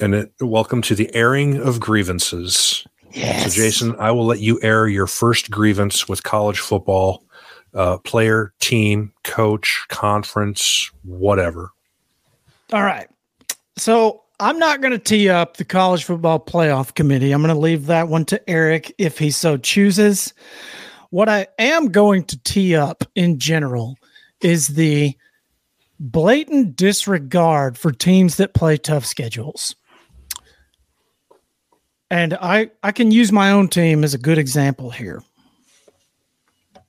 And 0.00 0.14
it, 0.14 0.32
welcome 0.40 0.82
to 0.82 0.94
the 0.94 1.12
airing 1.14 1.56
of 1.56 1.80
grievances. 1.80 2.86
Yes. 3.12 3.54
So, 3.54 3.62
Jason, 3.62 3.96
I 3.98 4.10
will 4.10 4.26
let 4.26 4.40
you 4.40 4.60
air 4.62 4.86
your 4.88 5.06
first 5.06 5.50
grievance 5.50 6.06
with 6.06 6.22
college 6.22 6.60
football, 6.60 7.24
uh, 7.72 7.98
player, 7.98 8.52
team, 8.60 9.12
coach, 9.24 9.86
conference, 9.88 10.90
whatever. 11.02 11.72
All 12.72 12.82
right. 12.82 13.08
So 13.78 14.22
I'm 14.38 14.58
not 14.58 14.82
going 14.82 14.92
to 14.92 14.98
tee 14.98 15.30
up 15.30 15.56
the 15.56 15.64
college 15.64 16.04
football 16.04 16.40
playoff 16.40 16.94
committee. 16.94 17.32
I'm 17.32 17.42
going 17.42 17.54
to 17.54 17.60
leave 17.60 17.86
that 17.86 18.08
one 18.08 18.26
to 18.26 18.50
Eric 18.50 18.94
if 18.98 19.18
he 19.18 19.30
so 19.30 19.56
chooses. 19.56 20.34
What 21.10 21.28
I 21.28 21.46
am 21.58 21.88
going 21.88 22.24
to 22.24 22.42
tee 22.42 22.76
up 22.76 23.04
in 23.14 23.38
general 23.38 23.96
is 24.42 24.68
the 24.68 25.16
blatant 25.98 26.76
disregard 26.76 27.78
for 27.78 27.92
teams 27.92 28.36
that 28.36 28.52
play 28.52 28.76
tough 28.76 29.06
schedules. 29.06 29.74
And 32.10 32.34
I, 32.34 32.70
I 32.82 32.92
can 32.92 33.10
use 33.10 33.32
my 33.32 33.50
own 33.50 33.68
team 33.68 34.04
as 34.04 34.14
a 34.14 34.18
good 34.18 34.38
example 34.38 34.90
here. 34.90 35.22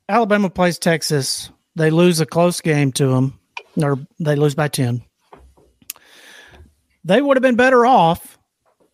Alabama 0.07 0.49
plays 0.49 0.77
Texas. 0.77 1.49
They 1.75 1.89
lose 1.89 2.19
a 2.19 2.25
close 2.25 2.61
game 2.61 2.91
to 2.93 3.07
them, 3.07 3.39
or 3.81 3.99
they 4.19 4.35
lose 4.35 4.55
by 4.55 4.67
10 4.67 5.03
they 7.07 7.21
would 7.21 7.37
have 7.37 7.41
been 7.41 7.55
better 7.55 7.85
off 7.85 8.37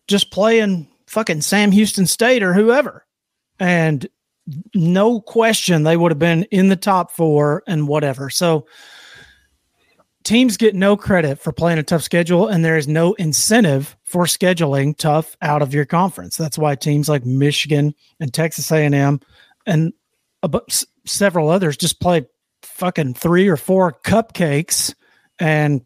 just 0.06 0.30
playing 0.30 0.86
fucking 1.08 1.40
Sam 1.40 1.72
Houston 1.72 2.06
State 2.06 2.44
or 2.44 2.54
whoever. 2.54 3.04
And 3.58 4.06
no 4.74 5.20
question 5.20 5.82
they 5.82 5.96
would 5.96 6.12
have 6.12 6.18
been 6.18 6.44
in 6.44 6.68
the 6.68 6.76
top 6.76 7.10
four 7.10 7.64
and 7.66 7.88
whatever. 7.88 8.30
So 8.30 8.66
teams 10.24 10.56
get 10.56 10.74
no 10.74 10.96
credit 10.96 11.38
for 11.38 11.52
playing 11.52 11.78
a 11.78 11.82
tough 11.82 12.02
schedule, 12.02 12.48
and 12.48 12.64
there 12.64 12.76
is 12.76 12.88
no 12.88 13.12
incentive 13.14 13.96
for 14.04 14.24
scheduling 14.24 14.96
tough 14.96 15.36
out 15.42 15.62
of 15.62 15.72
your 15.72 15.84
conference. 15.84 16.36
That's 16.36 16.58
why 16.58 16.74
teams 16.74 17.08
like 17.08 17.24
Michigan 17.24 17.94
and 18.20 18.32
Texas 18.32 18.70
A&M 18.72 19.20
and 19.66 19.92
several 21.06 21.50
others 21.50 21.76
just 21.76 22.00
play 22.00 22.26
fucking 22.62 23.14
three 23.14 23.48
or 23.48 23.56
four 23.56 23.92
cupcakes 24.04 24.94
and 25.38 25.82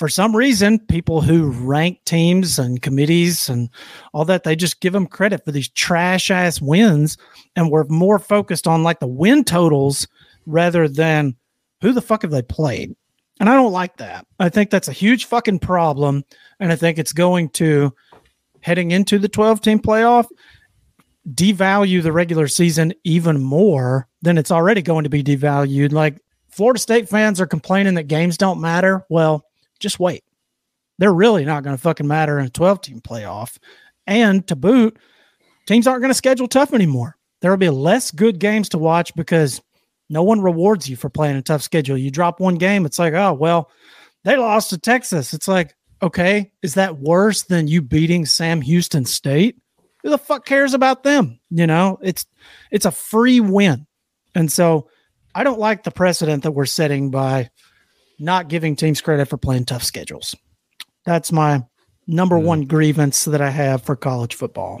for 0.00 0.08
some 0.08 0.34
reason, 0.34 0.78
people 0.78 1.20
who 1.20 1.50
rank 1.50 2.00
teams 2.06 2.58
and 2.58 2.80
committees 2.80 3.50
and 3.50 3.68
all 4.14 4.24
that, 4.24 4.44
they 4.44 4.56
just 4.56 4.80
give 4.80 4.94
them 4.94 5.06
credit 5.06 5.44
for 5.44 5.52
these 5.52 5.68
trash 5.68 6.30
ass 6.30 6.58
wins. 6.58 7.18
And 7.54 7.70
we're 7.70 7.84
more 7.84 8.18
focused 8.18 8.66
on 8.66 8.82
like 8.82 9.00
the 9.00 9.06
win 9.06 9.44
totals 9.44 10.08
rather 10.46 10.88
than 10.88 11.36
who 11.82 11.92
the 11.92 12.00
fuck 12.00 12.22
have 12.22 12.30
they 12.30 12.40
played. 12.40 12.96
And 13.40 13.48
I 13.48 13.54
don't 13.54 13.72
like 13.72 13.96
that. 13.96 14.26
I 14.38 14.50
think 14.50 14.70
that's 14.70 14.88
a 14.88 14.92
huge 14.92 15.24
fucking 15.24 15.60
problem. 15.60 16.24
And 16.60 16.70
I 16.70 16.76
think 16.76 16.98
it's 16.98 17.14
going 17.14 17.48
to, 17.50 17.92
heading 18.60 18.90
into 18.90 19.18
the 19.18 19.28
12 19.28 19.62
team 19.62 19.80
playoff, 19.80 20.26
devalue 21.26 22.02
the 22.02 22.12
regular 22.12 22.48
season 22.48 22.92
even 23.02 23.40
more 23.40 24.06
than 24.20 24.36
it's 24.36 24.50
already 24.50 24.82
going 24.82 25.04
to 25.04 25.10
be 25.10 25.24
devalued. 25.24 25.92
Like 25.92 26.20
Florida 26.50 26.78
State 26.78 27.08
fans 27.08 27.40
are 27.40 27.46
complaining 27.46 27.94
that 27.94 28.08
games 28.08 28.36
don't 28.36 28.60
matter. 28.60 29.06
Well, 29.08 29.46
just 29.78 29.98
wait. 29.98 30.22
They're 30.98 31.12
really 31.14 31.46
not 31.46 31.62
going 31.62 31.74
to 31.74 31.80
fucking 31.82 32.06
matter 32.06 32.38
in 32.38 32.44
a 32.44 32.50
12 32.50 32.82
team 32.82 33.00
playoff. 33.00 33.56
And 34.06 34.46
to 34.48 34.56
boot, 34.56 34.98
teams 35.66 35.86
aren't 35.86 36.02
going 36.02 36.10
to 36.10 36.14
schedule 36.14 36.46
tough 36.46 36.74
anymore. 36.74 37.16
There 37.40 37.50
will 37.50 37.56
be 37.56 37.70
less 37.70 38.10
good 38.10 38.38
games 38.38 38.68
to 38.70 38.78
watch 38.78 39.14
because 39.14 39.62
no 40.10 40.22
one 40.22 40.42
rewards 40.42 40.88
you 40.90 40.96
for 40.96 41.08
playing 41.08 41.36
a 41.36 41.42
tough 41.42 41.62
schedule. 41.62 41.96
You 41.96 42.10
drop 42.10 42.40
one 42.40 42.56
game, 42.56 42.84
it's 42.84 42.98
like, 42.98 43.14
oh, 43.14 43.32
well, 43.32 43.70
they 44.24 44.36
lost 44.36 44.70
to 44.70 44.78
Texas. 44.78 45.32
It's 45.32 45.48
like, 45.48 45.74
okay, 46.02 46.52
is 46.62 46.74
that 46.74 46.98
worse 46.98 47.44
than 47.44 47.68
you 47.68 47.80
beating 47.80 48.26
Sam 48.26 48.60
Houston 48.60 49.06
State? 49.06 49.56
Who 50.02 50.10
the 50.10 50.18
fuck 50.18 50.44
cares 50.44 50.74
about 50.74 51.04
them? 51.04 51.40
You 51.50 51.66
know, 51.66 51.98
it's 52.02 52.26
it's 52.70 52.86
a 52.86 52.90
free 52.90 53.40
win. 53.40 53.86
And 54.34 54.50
so 54.50 54.88
I 55.34 55.44
don't 55.44 55.58
like 55.58 55.84
the 55.84 55.90
precedent 55.90 56.42
that 56.42 56.52
we're 56.52 56.66
setting 56.66 57.10
by 57.10 57.50
not 58.18 58.48
giving 58.48 58.76
teams 58.76 59.00
credit 59.00 59.28
for 59.28 59.36
playing 59.36 59.64
tough 59.66 59.82
schedules. 59.82 60.34
That's 61.04 61.32
my 61.32 61.64
number 62.06 62.36
Mm. 62.36 62.44
one 62.44 62.60
grievance 62.62 63.24
that 63.26 63.40
I 63.40 63.50
have 63.50 63.82
for 63.82 63.94
college 63.96 64.34
football. 64.34 64.80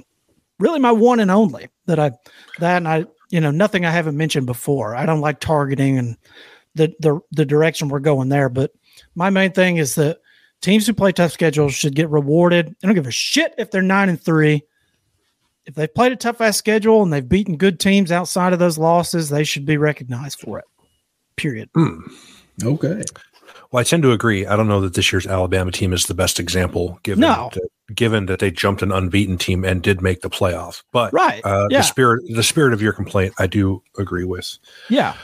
Really, 0.58 0.80
my 0.80 0.92
one 0.92 1.20
and 1.20 1.30
only 1.30 1.68
that 1.86 1.98
I 1.98 2.12
that 2.58 2.76
and 2.78 2.88
I 2.88 3.04
you 3.30 3.40
know 3.40 3.50
nothing 3.50 3.84
I 3.84 3.90
haven't 3.90 4.16
mentioned 4.16 4.46
before. 4.46 4.94
I 4.94 5.06
don't 5.06 5.20
like 5.20 5.40
targeting 5.40 5.98
and 5.98 6.16
the 6.74 6.94
the 7.00 7.20
the 7.32 7.46
direction 7.46 7.88
we're 7.88 8.00
going 8.00 8.28
there, 8.28 8.48
but 8.48 8.72
my 9.14 9.30
main 9.30 9.52
thing 9.52 9.78
is 9.78 9.94
that 9.94 10.18
teams 10.60 10.86
who 10.86 10.92
play 10.92 11.12
tough 11.12 11.32
schedules 11.32 11.74
should 11.74 11.94
get 11.94 12.10
rewarded. 12.10 12.74
I 12.82 12.86
don't 12.86 12.94
give 12.94 13.06
a 13.06 13.12
shit 13.12 13.54
if 13.58 13.70
they're 13.70 13.82
nine 13.82 14.08
and 14.08 14.20
three. 14.20 14.62
If 15.66 15.74
they've 15.74 15.92
played 15.92 16.12
a 16.12 16.16
tough 16.16 16.40
ass 16.40 16.56
schedule 16.56 17.02
and 17.02 17.12
they've 17.12 17.28
beaten 17.28 17.56
good 17.56 17.78
teams 17.78 18.10
outside 18.10 18.52
of 18.52 18.58
those 18.58 18.78
losses, 18.78 19.28
they 19.28 19.44
should 19.44 19.66
be 19.66 19.76
recognized 19.76 20.40
for 20.40 20.58
it. 20.58 20.64
Period. 21.36 21.70
Hmm. 21.74 22.00
Okay. 22.62 23.02
Well, 23.72 23.80
I 23.80 23.84
tend 23.84 24.02
to 24.02 24.10
agree. 24.12 24.46
I 24.46 24.56
don't 24.56 24.66
know 24.68 24.80
that 24.80 24.94
this 24.94 25.12
year's 25.12 25.26
Alabama 25.26 25.70
team 25.70 25.92
is 25.92 26.06
the 26.06 26.14
best 26.14 26.40
example, 26.40 26.98
given 27.04 27.20
No. 27.20 27.50
that, 27.54 27.68
given 27.94 28.26
that 28.26 28.40
they 28.40 28.50
jumped 28.50 28.82
an 28.82 28.90
unbeaten 28.90 29.38
team 29.38 29.64
and 29.64 29.80
did 29.82 30.02
make 30.02 30.22
the 30.22 30.30
playoff. 30.30 30.82
But 30.92 31.12
Right. 31.12 31.40
uh, 31.44 31.68
Yeah. 31.70 31.78
the 31.78 31.82
spirit, 31.84 32.22
the 32.34 32.42
spirit 32.42 32.72
of 32.72 32.82
your 32.82 32.92
complaint, 32.92 33.32
I 33.38 33.46
do 33.46 33.82
agree 33.96 34.24
with. 34.24 34.58
Yeah. 34.88 35.14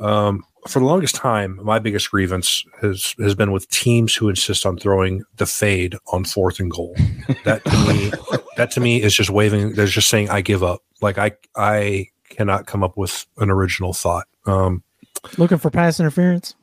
Um, 0.00 0.44
for 0.68 0.78
the 0.78 0.84
longest 0.84 1.14
time, 1.14 1.58
my 1.62 1.78
biggest 1.78 2.10
grievance 2.10 2.64
has 2.82 3.14
has 3.18 3.34
been 3.34 3.50
with 3.50 3.68
teams 3.70 4.14
who 4.14 4.28
insist 4.28 4.66
on 4.66 4.76
throwing 4.76 5.24
the 5.38 5.46
fade 5.46 5.96
on 6.12 6.24
fourth 6.24 6.60
and 6.60 6.70
goal. 6.70 6.94
That 7.44 7.64
to 7.64 7.78
me, 7.88 8.12
that 8.56 8.70
to 8.72 8.80
me 8.80 9.02
is 9.02 9.14
just 9.14 9.30
waving. 9.30 9.72
They're 9.72 9.86
just 9.86 10.08
saying, 10.10 10.28
"I 10.30 10.42
give 10.42 10.62
up." 10.62 10.82
Like 11.00 11.16
I, 11.16 11.32
I 11.56 12.08
cannot 12.28 12.66
come 12.66 12.82
up 12.84 12.96
with 12.98 13.26
an 13.38 13.50
original 13.50 13.94
thought. 13.94 14.26
Um, 14.46 14.82
Looking 15.38 15.56
for 15.58 15.70
pass 15.70 15.98
interference. 15.98 16.54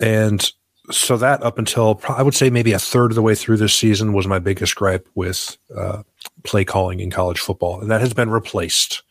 and 0.00 0.52
so 0.90 1.16
that 1.16 1.42
up 1.42 1.58
until 1.58 2.00
I 2.08 2.22
would 2.22 2.34
say 2.34 2.50
maybe 2.50 2.72
a 2.72 2.78
third 2.78 3.10
of 3.10 3.14
the 3.16 3.22
way 3.22 3.34
through 3.34 3.56
this 3.56 3.74
season 3.74 4.12
was 4.12 4.26
my 4.26 4.38
biggest 4.38 4.74
gripe 4.74 5.08
with 5.14 5.56
uh, 5.76 6.02
play 6.44 6.64
calling 6.64 7.00
in 7.00 7.10
college 7.10 7.40
football, 7.40 7.80
and 7.80 7.90
that 7.90 8.00
has 8.00 8.14
been 8.14 8.30
replaced. 8.30 9.02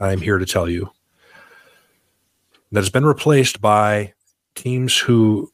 I'm 0.00 0.20
here 0.20 0.38
to 0.38 0.46
tell 0.46 0.68
you 0.68 0.90
that 2.72 2.80
has 2.80 2.90
been 2.90 3.04
replaced 3.06 3.60
by 3.60 4.14
teams 4.54 4.96
who 4.96 5.50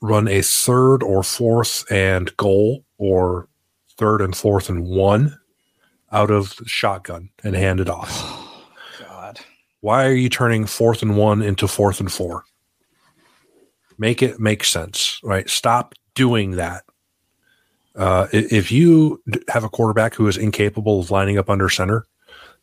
run 0.00 0.28
a 0.28 0.42
third 0.42 1.02
or 1.02 1.22
fourth 1.22 1.84
and 1.90 2.36
goal 2.36 2.84
or 2.98 3.48
third 3.96 4.20
and 4.20 4.36
fourth 4.36 4.68
and 4.68 4.86
one 4.86 5.38
out 6.12 6.30
of 6.30 6.54
shotgun 6.66 7.30
and 7.42 7.54
hand 7.54 7.80
it 7.80 7.88
off. 7.88 8.10
God. 9.00 9.40
Why 9.80 10.06
are 10.06 10.14
you 10.14 10.28
turning 10.28 10.66
fourth 10.66 11.02
and 11.02 11.16
one 11.16 11.42
into 11.42 11.68
fourth 11.68 12.00
and 12.00 12.10
four? 12.10 12.44
Make 13.98 14.22
it 14.22 14.38
make 14.38 14.64
sense, 14.64 15.20
right? 15.22 15.48
Stop 15.50 15.94
doing 16.14 16.52
that. 16.52 16.84
Uh, 17.96 18.28
if 18.32 18.70
you 18.70 19.20
have 19.48 19.64
a 19.64 19.68
quarterback 19.68 20.14
who 20.14 20.28
is 20.28 20.36
incapable 20.36 21.00
of 21.00 21.10
lining 21.10 21.36
up 21.36 21.50
under 21.50 21.68
center, 21.68 22.06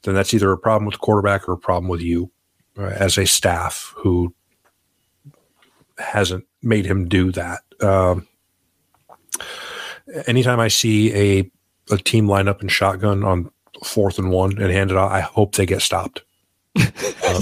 then 0.03 0.15
that's 0.15 0.33
either 0.33 0.51
a 0.51 0.57
problem 0.57 0.85
with 0.85 0.93
the 0.93 0.99
quarterback 0.99 1.49
or 1.49 1.53
a 1.53 1.57
problem 1.57 1.89
with 1.89 2.01
you 2.01 2.31
uh, 2.77 2.83
as 2.83 3.17
a 3.17 3.25
staff 3.25 3.93
who 3.97 4.33
hasn't 5.97 6.45
made 6.61 6.85
him 6.85 7.07
do 7.07 7.31
that. 7.33 7.61
Um, 7.81 8.27
anytime 10.27 10.59
I 10.59 10.69
see 10.69 11.13
a 11.13 11.51
a 11.91 11.97
team 11.97 12.27
line 12.27 12.47
up 12.47 12.63
in 12.63 12.67
shotgun 12.67 13.23
on 13.23 13.51
fourth 13.83 14.17
and 14.17 14.31
one 14.31 14.57
and 14.57 14.71
hand 14.71 14.89
it 14.89 14.97
off, 14.97 15.11
I 15.11 15.19
hope 15.19 15.55
they 15.55 15.65
get 15.65 15.81
stopped. 15.81 16.23
Um, 17.27 17.41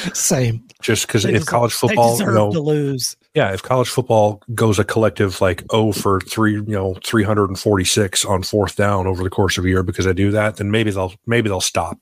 Same. 0.14 0.66
Just 0.80 1.06
because 1.06 1.24
if 1.24 1.46
college 1.46 1.72
football, 1.72 2.18
you 2.18 2.26
know, 2.26 2.52
to 2.52 2.60
lose. 2.60 3.16
Yeah, 3.34 3.52
if 3.52 3.62
college 3.62 3.88
football 3.88 4.42
goes 4.54 4.78
a 4.78 4.84
collective 4.84 5.40
like 5.40 5.62
oh 5.70 5.92
for 5.92 6.20
three, 6.20 6.54
you 6.54 6.64
know, 6.66 6.96
three 7.04 7.24
hundred 7.24 7.48
and 7.48 7.58
forty 7.58 7.84
six 7.84 8.24
on 8.24 8.42
fourth 8.42 8.76
down 8.76 9.06
over 9.06 9.22
the 9.22 9.30
course 9.30 9.58
of 9.58 9.64
a 9.64 9.68
year 9.68 9.82
because 9.82 10.06
I 10.06 10.12
do 10.12 10.30
that, 10.30 10.56
then 10.56 10.70
maybe 10.70 10.90
they'll 10.90 11.14
maybe 11.26 11.48
they'll 11.48 11.60
stop. 11.60 11.98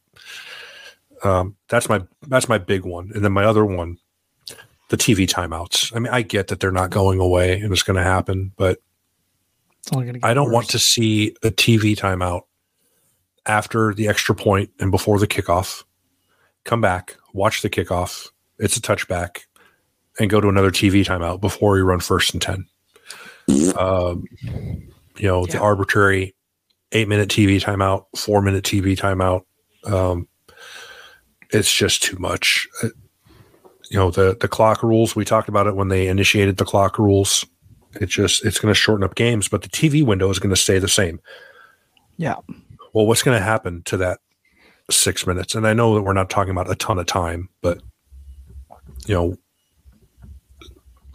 Um, 1.24 1.56
that's 1.68 1.88
my 1.88 2.02
that's 2.28 2.48
my 2.48 2.58
big 2.58 2.84
one, 2.84 3.10
and 3.14 3.24
then 3.24 3.32
my 3.32 3.44
other 3.44 3.64
one, 3.64 3.98
the 4.88 4.96
TV 4.96 5.26
timeouts. 5.26 5.94
I 5.94 5.98
mean, 5.98 6.12
I 6.12 6.22
get 6.22 6.48
that 6.48 6.60
they're 6.60 6.72
not 6.72 6.90
going 6.90 7.20
away 7.20 7.60
and 7.60 7.72
it's 7.72 7.82
going 7.82 7.96
to 7.96 8.02
happen, 8.02 8.52
but 8.56 8.78
I 10.22 10.34
don't 10.34 10.46
worse. 10.46 10.54
want 10.54 10.68
to 10.70 10.78
see 10.78 11.34
a 11.42 11.50
TV 11.50 11.96
timeout 11.96 12.42
after 13.46 13.94
the 13.94 14.08
extra 14.08 14.34
point 14.34 14.70
and 14.78 14.90
before 14.90 15.18
the 15.18 15.26
kickoff. 15.26 15.84
Come 16.68 16.82
back, 16.82 17.16
watch 17.32 17.62
the 17.62 17.70
kickoff. 17.70 18.28
It's 18.58 18.76
a 18.76 18.80
touchback, 18.82 19.44
and 20.20 20.28
go 20.28 20.38
to 20.38 20.50
another 20.50 20.70
TV 20.70 21.02
timeout 21.02 21.40
before 21.40 21.78
you 21.78 21.84
run 21.84 22.00
first 22.00 22.34
and 22.34 22.42
ten. 22.42 22.66
Um, 23.74 24.24
you 25.16 25.26
know 25.26 25.46
yeah. 25.46 25.52
the 25.52 25.60
arbitrary 25.60 26.34
eight 26.92 27.08
minute 27.08 27.30
TV 27.30 27.58
timeout, 27.58 28.04
four 28.14 28.42
minute 28.42 28.64
TV 28.64 28.98
timeout. 28.98 29.46
Um, 29.90 30.28
it's 31.54 31.74
just 31.74 32.02
too 32.02 32.18
much. 32.18 32.68
Uh, 32.82 32.88
you 33.90 33.98
know 33.98 34.10
the 34.10 34.36
the 34.38 34.46
clock 34.46 34.82
rules. 34.82 35.16
We 35.16 35.24
talked 35.24 35.48
about 35.48 35.68
it 35.68 35.74
when 35.74 35.88
they 35.88 36.06
initiated 36.06 36.58
the 36.58 36.66
clock 36.66 36.98
rules. 36.98 37.46
It 37.98 38.10
just 38.10 38.44
it's 38.44 38.60
going 38.60 38.74
to 38.74 38.78
shorten 38.78 39.04
up 39.04 39.14
games, 39.14 39.48
but 39.48 39.62
the 39.62 39.70
TV 39.70 40.04
window 40.04 40.28
is 40.28 40.38
going 40.38 40.54
to 40.54 40.60
stay 40.60 40.78
the 40.78 40.86
same. 40.86 41.18
Yeah. 42.18 42.34
Well, 42.92 43.06
what's 43.06 43.22
going 43.22 43.38
to 43.38 43.42
happen 43.42 43.84
to 43.84 43.96
that 43.96 44.20
six 44.90 45.26
minutes? 45.26 45.54
And 45.54 45.66
I 45.66 45.72
know 45.72 45.94
that 45.94 46.02
we're 46.02 46.12
not 46.12 46.30
talking 46.30 46.50
about 46.50 46.70
a 46.70 46.74
ton 46.74 46.98
of 46.98 47.06
time, 47.06 47.48
but 47.62 47.80
you 49.06 49.14
know, 49.14 49.36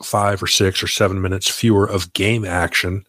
five 0.03 0.41
or 0.43 0.47
six 0.47 0.83
or 0.83 0.87
seven 0.87 1.21
minutes 1.21 1.49
fewer 1.49 1.85
of 1.85 2.11
game 2.13 2.45
action 2.45 3.05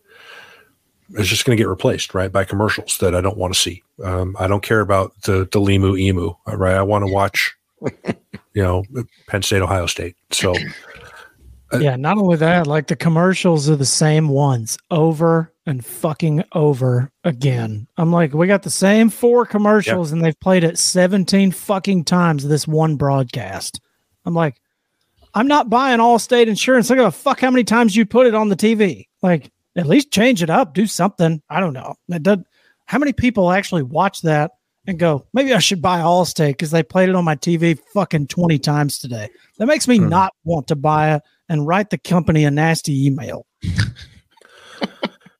is 1.10 1.28
just 1.28 1.44
going 1.44 1.56
to 1.56 1.60
get 1.60 1.68
replaced, 1.68 2.14
right, 2.14 2.32
by 2.32 2.44
commercials 2.44 2.98
that 2.98 3.14
I 3.14 3.20
don't 3.20 3.36
want 3.36 3.54
to 3.54 3.60
see. 3.60 3.82
Um, 4.02 4.36
I 4.38 4.46
don't 4.46 4.62
care 4.62 4.80
about 4.80 5.12
the 5.22 5.48
the 5.50 5.60
Limu 5.60 5.98
Emu, 5.98 6.34
right? 6.46 6.74
I 6.74 6.82
want 6.82 7.06
to 7.06 7.12
watch, 7.12 7.54
you 7.80 8.62
know, 8.62 8.84
Penn 9.28 9.42
State, 9.42 9.62
Ohio 9.62 9.86
State. 9.86 10.16
So, 10.30 10.54
uh, 11.72 11.78
yeah. 11.78 11.96
Not 11.96 12.18
only 12.18 12.36
that, 12.36 12.66
like 12.66 12.88
the 12.88 12.96
commercials 12.96 13.68
are 13.68 13.76
the 13.76 13.84
same 13.84 14.28
ones 14.28 14.78
over 14.90 15.52
and 15.66 15.84
fucking 15.84 16.44
over 16.52 17.10
again. 17.24 17.86
I'm 17.96 18.12
like, 18.12 18.34
we 18.34 18.46
got 18.46 18.62
the 18.62 18.70
same 18.70 19.08
four 19.10 19.46
commercials, 19.46 20.12
and 20.12 20.22
they've 20.22 20.38
played 20.38 20.64
it 20.64 20.78
17 20.78 21.52
fucking 21.52 22.04
times 22.04 22.46
this 22.46 22.68
one 22.68 22.96
broadcast. 22.96 23.80
I'm 24.24 24.34
like, 24.34 24.60
I'm 25.34 25.48
not 25.48 25.70
buying 25.70 25.98
Allstate 25.98 26.46
insurance. 26.46 26.90
Look 26.90 26.98
at 26.98 27.02
the 27.02 27.10
fuck 27.10 27.40
how 27.40 27.50
many 27.50 27.64
times 27.64 27.96
you 27.96 28.06
put 28.06 28.26
it 28.26 28.34
on 28.34 28.48
the 28.48 28.56
TV. 28.56 29.08
Like, 29.22 29.50
at 29.76 29.86
least 29.86 30.12
change 30.12 30.42
it 30.42 30.50
up, 30.50 30.74
do 30.74 30.86
something. 30.86 31.42
I 31.48 31.60
don't 31.60 31.72
know. 31.72 31.94
That 32.08 32.22
does, 32.22 32.38
how 32.86 32.98
many 32.98 33.12
people 33.12 33.50
actually 33.50 33.82
watch 33.82 34.22
that 34.22 34.52
and 34.86 34.98
go, 34.98 35.26
maybe 35.32 35.52
I 35.52 35.58
should 35.58 35.82
buy 35.82 36.00
Allstate 36.00 36.50
because 36.50 36.70
they 36.70 36.82
played 36.82 37.08
it 37.08 37.14
on 37.14 37.24
my 37.24 37.36
TV 37.36 37.78
fucking 37.92 38.28
20 38.28 38.58
times 38.58 38.98
today? 38.98 39.28
That 39.58 39.66
makes 39.66 39.88
me 39.88 39.98
hmm. 39.98 40.08
not 40.08 40.34
want 40.44 40.68
to 40.68 40.76
buy 40.76 41.16
it 41.16 41.22
and 41.48 41.66
write 41.66 41.90
the 41.90 41.98
company 41.98 42.44
a 42.44 42.50
nasty 42.50 43.06
email. 43.06 43.46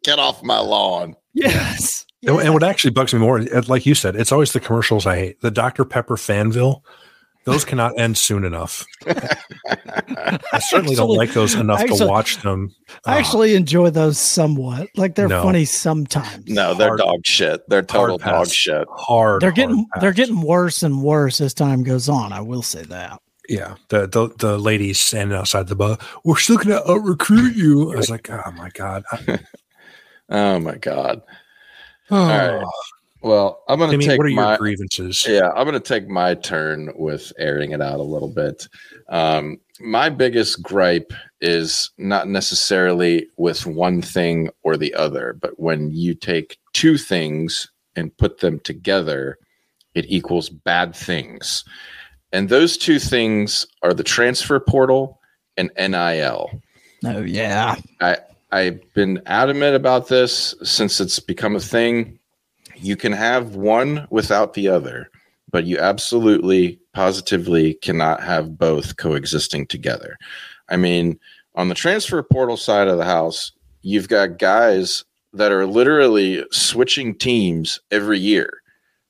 Get 0.05 0.19
off 0.19 0.43
my 0.43 0.61
lawn. 0.61 1.17
Yes. 1.33 2.05
yes. 2.21 2.41
And 2.41 2.55
what 2.55 2.63
actually 2.63 2.93
bugs 2.93 3.13
me 3.13 3.21
more, 3.21 3.43
like 3.43 3.87
you 3.87 3.95
said, 3.95 4.17
it's 4.17 4.33
always 4.33 4.53
the 4.53 4.61
commercials 4.61 5.07
I 5.07 5.17
hate. 5.17 5.41
The 5.41 5.51
Dr. 5.51 5.85
Pepper 5.85 6.17
Fansville 6.17 6.83
those 7.45 7.65
cannot 7.65 7.99
end 7.99 8.19
soon 8.19 8.45
enough. 8.45 8.85
I 9.07 9.13
certainly 10.59 10.93
actually, 10.93 10.97
don't 10.97 11.17
like 11.17 11.33
those 11.33 11.55
enough 11.55 11.81
actually, 11.81 11.99
to 11.99 12.07
watch 12.07 12.39
them. 12.43 12.75
I 13.07 13.15
ah. 13.15 13.19
actually 13.19 13.55
enjoy 13.55 13.91
those 13.91 14.19
somewhat. 14.19 14.89
Like 14.97 15.15
they're 15.15 15.29
no. 15.29 15.43
funny 15.43 15.65
sometimes. 15.65 16.49
No, 16.49 16.75
they're 16.75 16.89
hard, 16.89 17.01
dog 17.01 17.27
shit. 17.27 17.69
They're 17.69 17.83
total 17.83 18.19
dog 18.19 18.49
shit. 18.49 18.87
Hard. 18.91 19.43
They're 19.43 19.53
getting 19.53 19.87
hard 19.93 20.03
they're 20.03 20.13
getting 20.13 20.41
worse 20.41 20.83
and 20.83 21.03
worse 21.03 21.41
as 21.41 21.55
time 21.55 21.83
goes 21.83 22.09
on. 22.09 22.33
I 22.33 22.41
will 22.41 22.63
say 22.63 22.83
that. 22.85 23.21
Yeah, 23.49 23.75
the 23.91 24.07
the, 24.07 24.31
the 24.39 24.59
ladies 24.59 24.99
standing 24.99 25.37
outside 25.37 25.69
the 25.69 25.77
bus. 25.77 25.99
We're 26.25 26.39
still 26.39 26.57
going 26.57 26.83
to 26.83 26.99
recruit 26.99 27.55
you. 27.55 27.93
I 27.93 27.97
was 27.97 28.09
like, 28.09 28.31
oh 28.31 28.53
my 28.57 28.71
god. 28.71 29.05
oh 30.31 30.59
my 30.59 30.77
god. 30.77 31.23
Oh. 32.11 32.17
All 32.17 32.29
right. 32.29 32.67
Well, 33.25 33.63
I'm 33.69 33.79
going 33.79 33.99
to 33.99 34.07
take 34.07 34.19
what 34.19 34.27
are 34.27 34.31
my, 34.33 34.51
your 34.51 34.59
grievances? 34.59 35.27
Yeah, 35.27 35.49
I'm 35.57 35.67
going 35.67 35.73
to 35.73 35.81
take 35.81 36.07
my 36.09 36.35
turn 36.35 36.93
with 36.95 37.33
airing 37.39 37.71
it 37.71 37.81
out 37.81 37.99
a 37.99 38.03
little 38.03 38.29
bit. 38.29 38.69
Um, 39.09 39.57
my 39.81 40.11
biggest 40.11 40.63
gripe 40.63 41.11
is 41.41 41.91
not 41.97 42.29
necessarily 42.29 43.27
with 43.39 43.65
one 43.65 44.03
thing 44.03 44.51
or 44.63 44.77
the 44.77 44.93
other, 44.93 45.39
but 45.41 45.59
when 45.59 45.91
you 45.91 46.15
take 46.15 46.59
two 46.75 46.99
things 46.99 47.71
and 47.97 48.15
put 48.19 48.41
them 48.41 48.61
together, 48.61 49.39
it 49.95 50.05
equals 50.07 50.51
bad 50.51 50.95
things. 50.95 51.65
And 52.31 52.51
those 52.51 52.77
two 52.77 52.99
things 52.99 53.67
are 53.83 53.95
the 53.95 54.05
transfer 54.05 54.61
portal 54.61 55.19
and 55.57 55.71
NIL. 55.79 56.51
Oh 57.07 57.23
yeah. 57.23 57.77
I 58.03 58.19
I've 58.55 58.81
been 58.95 59.21
adamant 59.27 59.75
about 59.75 60.07
this 60.07 60.55
since 60.63 61.01
it's 61.01 61.19
become 61.19 61.57
a 61.57 61.61
thing 61.61 62.21
you 62.77 62.95
can 62.95 63.11
have 63.11 63.57
one 63.57 64.07
without 64.11 64.55
the 64.55 64.69
other, 64.69 65.11
but 65.51 65.65
you 65.65 65.77
absolutely, 65.79 66.79
positively 66.93 67.75
cannot 67.75 68.23
have 68.23 68.57
both 68.57 68.97
coexisting 68.97 69.67
together. 69.67 70.17
I 70.69 70.77
mean, 70.77 71.19
on 71.57 71.69
the 71.69 71.75
transfer 71.75 72.23
portal 72.23 72.57
side 72.57 72.87
of 72.87 72.97
the 72.97 73.05
house, 73.05 73.51
you've 73.83 74.09
got 74.09 74.39
guys 74.39 75.05
that 75.33 75.51
are 75.51 75.67
literally 75.67 76.45
switching 76.53 77.17
teams 77.17 77.81
every 77.91 78.21
year. 78.21 78.63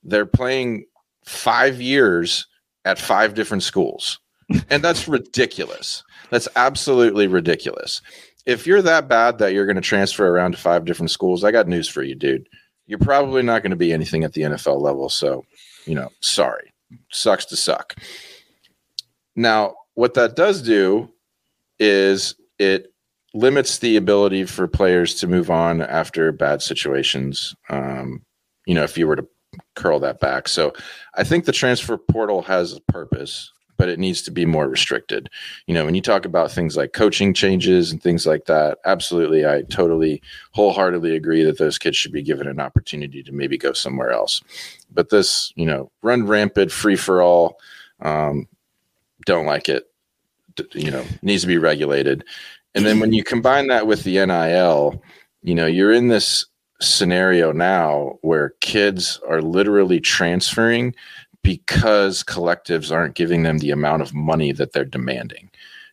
They're 0.03 0.25
playing 0.25 0.87
five 1.27 1.83
years 1.83 2.47
at 2.87 2.99
five 2.99 3.35
different 3.35 3.63
schools. 3.63 4.19
And 4.71 4.83
that's 4.83 5.09
ridiculous. 5.09 6.03
That's 6.31 6.49
absolutely 6.57 7.27
ridiculous. 7.27 8.01
If 8.47 8.67
you're 8.67 8.83
that 8.83 9.09
bad 9.09 9.39
that 9.39 9.55
you're 9.55 9.67
going 9.67 9.77
to 9.77 9.83
transfer 9.83 10.29
around 10.29 10.53
to 10.53 10.59
five 10.59 10.85
different 10.85 11.11
schools, 11.11 11.45
I 11.45 11.51
got 11.51 11.67
news 11.69 11.89
for 11.89 12.03
you, 12.03 12.15
dude 12.15 12.47
you're 12.87 12.99
probably 12.99 13.43
not 13.43 13.63
going 13.63 13.71
to 13.71 13.77
be 13.77 13.93
anything 13.93 14.25
at 14.25 14.33
the 14.33 14.43
NFL 14.43 14.81
level. 14.81 15.09
So, 15.09 15.45
you 15.87 15.95
know, 15.95 16.11
sorry. 16.21 16.73
Sucks 17.11 17.45
to 17.47 17.57
suck. 17.57 17.97
Now, 19.35 19.75
what 19.95 20.15
that 20.15 20.37
does 20.37 20.63
do 20.63 21.11
is 21.79 22.35
it 22.59 22.93
limits 23.33 23.79
the 23.79 23.97
ability 23.97 24.45
for 24.45 24.69
players 24.69 25.15
to 25.17 25.27
move 25.27 25.51
on 25.51 25.83
after 25.83 26.31
bad 26.31 26.63
situations. 26.63 27.55
Um, 27.69 28.23
you 28.67 28.75
know, 28.75 28.85
if 28.85 28.97
you 28.97 29.07
were 29.07 29.17
to 29.17 29.27
curl 29.75 29.99
that 30.01 30.21
back. 30.21 30.49
So 30.49 30.73
I 31.15 31.25
think 31.25 31.45
the 31.45 31.53
transfer 31.53 31.97
portal 31.97 32.43
has 32.43 32.75
a 32.75 32.81
purpose 32.93 33.51
but 33.77 33.89
it 33.89 33.99
needs 33.99 34.23
to 34.23 34.31
be 34.31 34.47
more 34.47 34.69
restricted. 34.69 35.29
You 35.67 35.75
know, 35.75 35.85
when 35.85 35.95
you 35.95 36.01
talk 36.01 36.25
about 36.25 36.51
things 36.51 36.77
like 36.77 36.93
coaching 36.93 37.35
changes 37.35 37.91
and 37.91 38.03
things 38.03 38.27
like 38.27 38.47
that, 38.47 38.79
absolutely, 38.85 39.47
I 39.47 39.63
totally 39.63 40.23
wholeheartedly 40.53 41.15
agree 41.15 41.43
that 41.45 41.59
those 41.59 41.79
kids 41.79 41.97
should 41.97 42.13
be 42.13 42.23
given 42.23 42.47
an 42.47 42.61
opportunity 42.61 43.23
to 43.23 43.33
maybe 43.33 43.59
go 43.59 43.73
somewhere 43.73 44.11
else. 44.11 44.43
But 44.93 45.11
this, 45.11 45.53
you 45.57 45.67
know, 45.67 45.91
run 46.03 46.27
rampant, 46.27 46.71
free 46.71 46.97
for 46.97 47.23
all, 47.23 47.59
um, 48.01 48.49
don't 49.27 49.47
like 49.47 49.69
it. 49.69 49.85
You 50.73 50.91
know, 50.91 51.05
needs 51.23 51.43
to 51.43 51.49
be 51.49 51.59
regulated. 51.59 52.25
And 52.77 52.85
then 52.85 53.01
when 53.01 53.13
you 53.13 53.23
combine 53.23 53.69
that 53.69 53.87
with 53.87 54.05
the 54.05 54.25
NIL, 54.25 55.03
you 55.43 55.55
know, 55.55 55.67
you're 55.67 55.93
in 55.93 56.09
this 56.09 56.47
scenario 56.81 57.53
now 57.53 58.19
where 58.23 58.55
kids 58.61 59.21
are 59.29 59.41
literally 59.41 60.01
transferring 60.01 60.95
because 61.45 62.25
collectives 62.25 62.91
aren't 62.91 63.15
giving 63.15 63.45
them 63.45 63.59
the 63.59 63.71
amount 63.71 64.03
of 64.03 64.13
money 64.13 64.51
that 64.51 64.73
they're 64.73 64.85
demanding. 64.85 65.51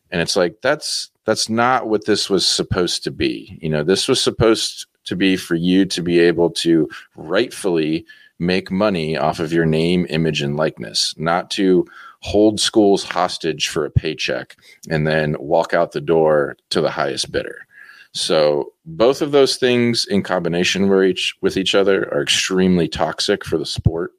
And 0.10 0.20
it's 0.20 0.36
like 0.36 0.62
that's 0.62 1.12
that's 1.26 1.49
not 1.49 1.88
what 1.88 2.06
this 2.06 2.30
was 2.30 2.45
supposed 2.47 3.04
to 3.04 3.12
be. 3.12 3.60
You 3.62 3.70
know, 3.70 3.84
this 3.84 4.08
was 4.08 4.20
supposed 4.20 4.88
to 5.04 5.16
be 5.16 5.38
for 5.38 5.56
you 5.56 5.86
to 5.86 6.02
be 6.02 6.20
able 6.20 6.49
to 6.49 6.89
rightfully 7.16 8.06
make 8.39 8.72
money 8.72 9.16
off 9.18 9.39
of 9.39 9.54
your 9.54 9.66
name, 9.66 10.08
image, 10.10 10.41
and 10.41 10.58
likeness, 10.58 11.14
not 11.18 11.52
to 11.52 11.86
hold 12.22 12.60
schools 12.60 13.04
hostage 13.04 13.68
for 13.68 13.86
a 13.86 13.91
paycheck 13.91 14.56
and 14.89 15.06
then 15.06 15.36
walk 15.39 15.74
out 15.74 15.91
the 15.91 16.02
door 16.02 16.56
to 16.70 16.82
the 16.82 16.89
highest 16.89 17.32
bidder. 17.32 17.68
So 18.14 18.74
both 18.86 19.22
of 19.22 19.32
those 19.32 19.58
things 19.58 20.06
in 20.06 20.24
combination 20.24 20.89
with 20.89 21.04
each 21.04 21.36
with 21.41 21.58
each 21.58 21.76
other 21.76 22.12
are 22.14 22.22
extremely 22.22 22.88
toxic 22.88 23.45
for 23.45 23.58
the 23.58 23.66
sport. 23.66 24.14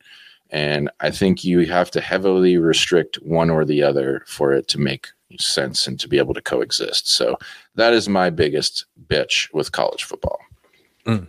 And 0.53 0.91
I 1.01 1.11
think 1.11 1.45
you 1.45 1.67
have 1.67 1.91
to 1.93 2.01
heavily 2.01 2.59
restrict 2.59 3.17
one 3.23 3.51
or 3.51 3.65
the 3.65 3.83
other 3.83 4.23
for 4.27 4.53
it 4.53 4.69
to 4.69 4.79
make 4.79 5.09
sense 5.41 5.87
and 5.87 5.99
to 5.99 6.09
be 6.09 6.19
able 6.19 6.35
to 6.35 6.43
coexist. 6.43 7.11
So 7.11 7.39
that 7.75 7.95
is 7.95 8.09
my 8.09 8.29
biggest 8.29 8.85
bitch 9.07 9.53
with 9.55 9.73
college 9.73 10.05
football. 10.05 10.39
Mm. 11.07 11.29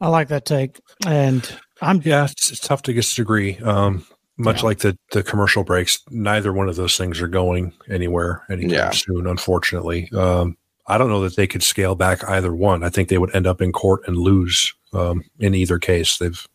I 0.00 0.08
like 0.08 0.28
that 0.28 0.44
take. 0.44 0.80
And 1.06 1.48
I'm 1.80 2.02
yeah, 2.04 2.24
it's, 2.24 2.50
it's 2.50 2.60
tough 2.60 2.82
to 2.82 2.92
get 2.92 3.02
disagree. 3.02 3.58
Um, 3.58 4.04
much 4.36 4.58
yeah. 4.58 4.66
like 4.66 4.78
the 4.78 4.98
the 5.12 5.22
commercial 5.22 5.64
breaks, 5.64 6.00
neither 6.10 6.52
one 6.52 6.68
of 6.68 6.76
those 6.76 6.96
things 6.96 7.20
are 7.20 7.28
going 7.28 7.72
anywhere 7.88 8.44
anytime 8.50 8.70
yeah. 8.70 8.90
soon. 8.90 9.26
Unfortunately, 9.26 10.08
um, 10.12 10.56
I 10.86 10.98
don't 10.98 11.08
know 11.08 11.22
that 11.22 11.36
they 11.36 11.46
could 11.46 11.62
scale 11.62 11.94
back 11.94 12.22
either 12.28 12.54
one. 12.54 12.84
I 12.84 12.88
think 12.88 13.08
they 13.08 13.18
would 13.18 13.34
end 13.34 13.46
up 13.46 13.60
in 13.60 13.72
court 13.72 14.02
and 14.06 14.16
lose 14.16 14.72
um, 14.92 15.24
in 15.38 15.54
either 15.54 15.78
case. 15.78 16.18
They've 16.18 16.46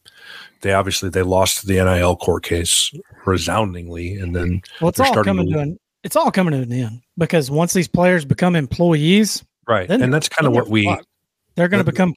they 0.63 0.73
obviously 0.73 1.09
they 1.09 1.21
lost 1.21 1.67
the 1.67 1.75
NIL 1.75 2.15
court 2.15 2.43
case 2.43 2.91
resoundingly, 3.25 4.15
and 4.15 4.35
then 4.35 4.61
well, 4.81 4.89
it's 4.89 4.99
all 4.99 5.23
coming 5.23 5.47
to, 5.47 5.53
to 5.53 5.59
an 5.59 5.79
it's 6.03 6.15
all 6.15 6.31
coming 6.31 6.53
to 6.53 6.61
an 6.61 6.73
end 6.73 7.01
because 7.17 7.51
once 7.51 7.73
these 7.73 7.87
players 7.87 8.25
become 8.25 8.55
employees, 8.55 9.43
right, 9.67 9.89
and 9.89 10.11
that's 10.11 10.27
kind 10.27 10.47
of 10.47 10.53
what 10.53 10.67
we 10.67 10.85
they're 11.55 11.67
going 11.67 11.83
to 11.83 11.89
become 11.89 12.15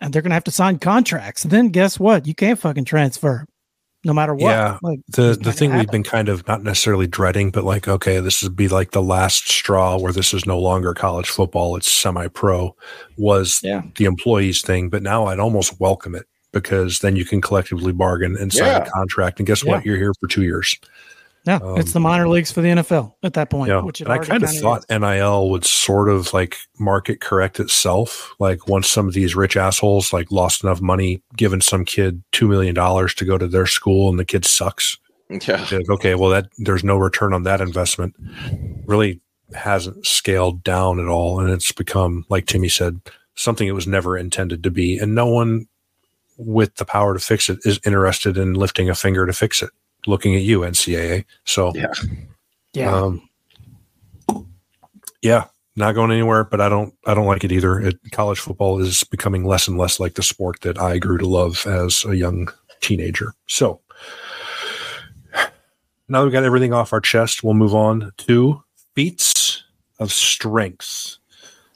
and 0.00 0.12
they're 0.12 0.22
going 0.22 0.30
to 0.30 0.34
have 0.34 0.44
to 0.44 0.50
sign 0.50 0.78
contracts. 0.78 1.42
Then 1.42 1.68
guess 1.68 2.00
what? 2.00 2.26
You 2.26 2.34
can't 2.34 2.58
fucking 2.58 2.86
transfer 2.86 3.46
no 4.04 4.12
matter 4.12 4.34
what. 4.34 4.50
Yeah. 4.50 4.78
Like, 4.82 5.00
the 5.08 5.38
the 5.40 5.52
thing 5.52 5.74
we've 5.74 5.90
been 5.90 6.02
kind 6.02 6.28
of 6.28 6.46
not 6.48 6.62
necessarily 6.62 7.06
dreading, 7.06 7.50
but 7.50 7.64
like, 7.64 7.88
okay, 7.88 8.20
this 8.20 8.42
would 8.42 8.56
be 8.56 8.68
like 8.68 8.92
the 8.92 9.02
last 9.02 9.48
straw 9.48 9.98
where 9.98 10.12
this 10.12 10.34
is 10.34 10.46
no 10.46 10.58
longer 10.58 10.94
college 10.94 11.28
football, 11.28 11.76
it's 11.76 11.90
semi 11.90 12.28
pro, 12.28 12.74
was 13.16 13.60
yeah. 13.62 13.82
the 13.96 14.04
employees 14.04 14.62
thing. 14.62 14.88
But 14.88 15.02
now 15.02 15.26
I'd 15.26 15.38
almost 15.38 15.78
welcome 15.80 16.14
it 16.14 16.26
because 16.52 17.00
then 17.00 17.16
you 17.16 17.24
can 17.24 17.40
collectively 17.40 17.92
bargain 17.92 18.36
and 18.36 18.52
sign 18.52 18.68
yeah. 18.68 18.84
a 18.84 18.90
contract. 18.90 19.40
And 19.40 19.46
guess 19.46 19.64
yeah. 19.64 19.72
what? 19.72 19.84
You're 19.84 19.96
here 19.96 20.12
for 20.20 20.28
two 20.28 20.42
years. 20.42 20.78
Yeah, 21.44 21.56
um, 21.56 21.76
it's 21.76 21.92
the 21.92 22.00
minor 22.00 22.28
leagues 22.28 22.52
for 22.52 22.60
the 22.60 22.68
NFL 22.68 23.14
at 23.24 23.34
that 23.34 23.50
point. 23.50 23.68
Yeah, 23.68 23.80
which 23.80 24.00
I 24.02 24.18
kind 24.18 24.44
of 24.44 24.50
thought 24.50 24.84
is. 24.88 25.00
NIL 25.00 25.50
would 25.50 25.64
sort 25.64 26.08
of 26.08 26.32
like 26.32 26.56
market 26.78 27.20
correct 27.20 27.58
itself. 27.58 28.32
Like 28.38 28.68
once 28.68 28.88
some 28.88 29.08
of 29.08 29.14
these 29.14 29.34
rich 29.34 29.56
assholes 29.56 30.12
like 30.12 30.30
lost 30.30 30.62
enough 30.62 30.80
money, 30.80 31.20
giving 31.36 31.60
some 31.60 31.84
kid 31.84 32.22
two 32.30 32.46
million 32.46 32.74
dollars 32.74 33.12
to 33.14 33.24
go 33.24 33.38
to 33.38 33.48
their 33.48 33.66
school, 33.66 34.08
and 34.08 34.20
the 34.20 34.24
kid 34.24 34.44
sucks. 34.44 34.98
Yeah. 35.30 35.66
Like, 35.72 35.90
okay, 35.90 36.14
well 36.14 36.30
that 36.30 36.48
there's 36.58 36.84
no 36.84 36.96
return 36.96 37.32
on 37.32 37.42
that 37.42 37.60
investment. 37.60 38.14
Really 38.86 39.20
hasn't 39.52 40.06
scaled 40.06 40.62
down 40.62 41.00
at 41.00 41.08
all, 41.08 41.40
and 41.40 41.50
it's 41.50 41.72
become 41.72 42.24
like 42.28 42.46
Timmy 42.46 42.68
said 42.68 43.00
something 43.34 43.66
it 43.66 43.72
was 43.72 43.88
never 43.88 44.16
intended 44.16 44.62
to 44.62 44.70
be, 44.70 44.96
and 44.96 45.16
no 45.16 45.26
one 45.26 45.66
with 46.36 46.74
the 46.76 46.84
power 46.84 47.14
to 47.14 47.20
fix 47.20 47.48
it 47.48 47.58
is 47.64 47.80
interested 47.84 48.36
in 48.36 48.54
lifting 48.54 48.88
a 48.88 48.94
finger 48.94 49.26
to 49.26 49.32
fix 49.32 49.62
it 49.62 49.70
looking 50.06 50.34
at 50.34 50.42
you, 50.42 50.60
NCAA. 50.60 51.24
So 51.44 51.72
yeah, 51.74 51.92
yeah, 52.72 52.94
um, 52.94 53.28
yeah, 55.20 55.44
not 55.76 55.92
going 55.92 56.10
anywhere. 56.10 56.44
But 56.44 56.60
I 56.60 56.68
don't, 56.68 56.94
I 57.06 57.14
don't 57.14 57.26
like 57.26 57.44
it 57.44 57.52
either. 57.52 57.80
It, 57.80 57.98
college 58.12 58.40
football 58.40 58.80
is 58.80 59.04
becoming 59.04 59.44
less 59.44 59.68
and 59.68 59.78
less 59.78 60.00
like 60.00 60.14
the 60.14 60.22
sport 60.22 60.60
that 60.62 60.78
I 60.78 60.98
grew 60.98 61.18
to 61.18 61.26
love 61.26 61.66
as 61.66 62.04
a 62.04 62.16
young 62.16 62.48
teenager. 62.80 63.34
So 63.46 63.80
now 66.08 66.20
that 66.20 66.24
we've 66.24 66.32
got 66.32 66.44
everything 66.44 66.72
off 66.72 66.92
our 66.92 67.00
chest, 67.00 67.42
we'll 67.42 67.54
move 67.54 67.74
on 67.74 68.12
to 68.18 68.62
feats 68.94 69.64
of 69.98 70.12
strength. 70.12 71.16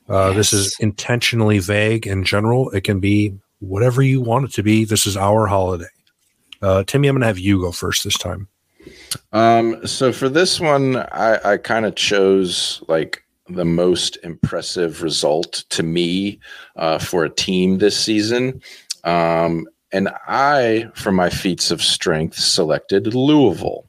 Uh, 0.08 0.28
yes. 0.28 0.36
This 0.36 0.52
is 0.52 0.76
intentionally 0.78 1.58
vague 1.58 2.06
in 2.06 2.22
general. 2.22 2.70
It 2.70 2.84
can 2.84 3.00
be 3.00 3.34
whatever 3.60 4.02
you 4.02 4.20
want 4.20 4.46
it 4.46 4.52
to 4.54 4.62
be. 4.62 4.84
This 4.84 5.06
is 5.06 5.16
our 5.16 5.46
holiday. 5.46 5.86
Uh, 6.62 6.84
Timmy, 6.84 7.08
I'm 7.08 7.14
going 7.14 7.20
to 7.20 7.26
have 7.26 7.38
you 7.38 7.60
go 7.60 7.72
first 7.72 8.04
this 8.04 8.18
time. 8.18 8.48
Um, 9.32 9.86
so 9.86 10.12
for 10.12 10.28
this 10.28 10.60
one, 10.60 10.96
I, 10.96 11.52
I 11.52 11.56
kind 11.56 11.86
of 11.86 11.94
chose 11.94 12.82
like 12.88 13.22
the 13.48 13.64
most 13.64 14.18
impressive 14.22 15.02
result 15.02 15.64
to 15.70 15.82
me 15.82 16.40
uh, 16.76 16.98
for 16.98 17.24
a 17.24 17.30
team 17.30 17.78
this 17.78 17.98
season. 17.98 18.60
Um, 19.04 19.66
and 19.92 20.08
I, 20.26 20.90
for 20.94 21.12
my 21.12 21.30
feats 21.30 21.70
of 21.70 21.82
strength, 21.82 22.36
selected 22.36 23.14
Louisville. 23.14 23.86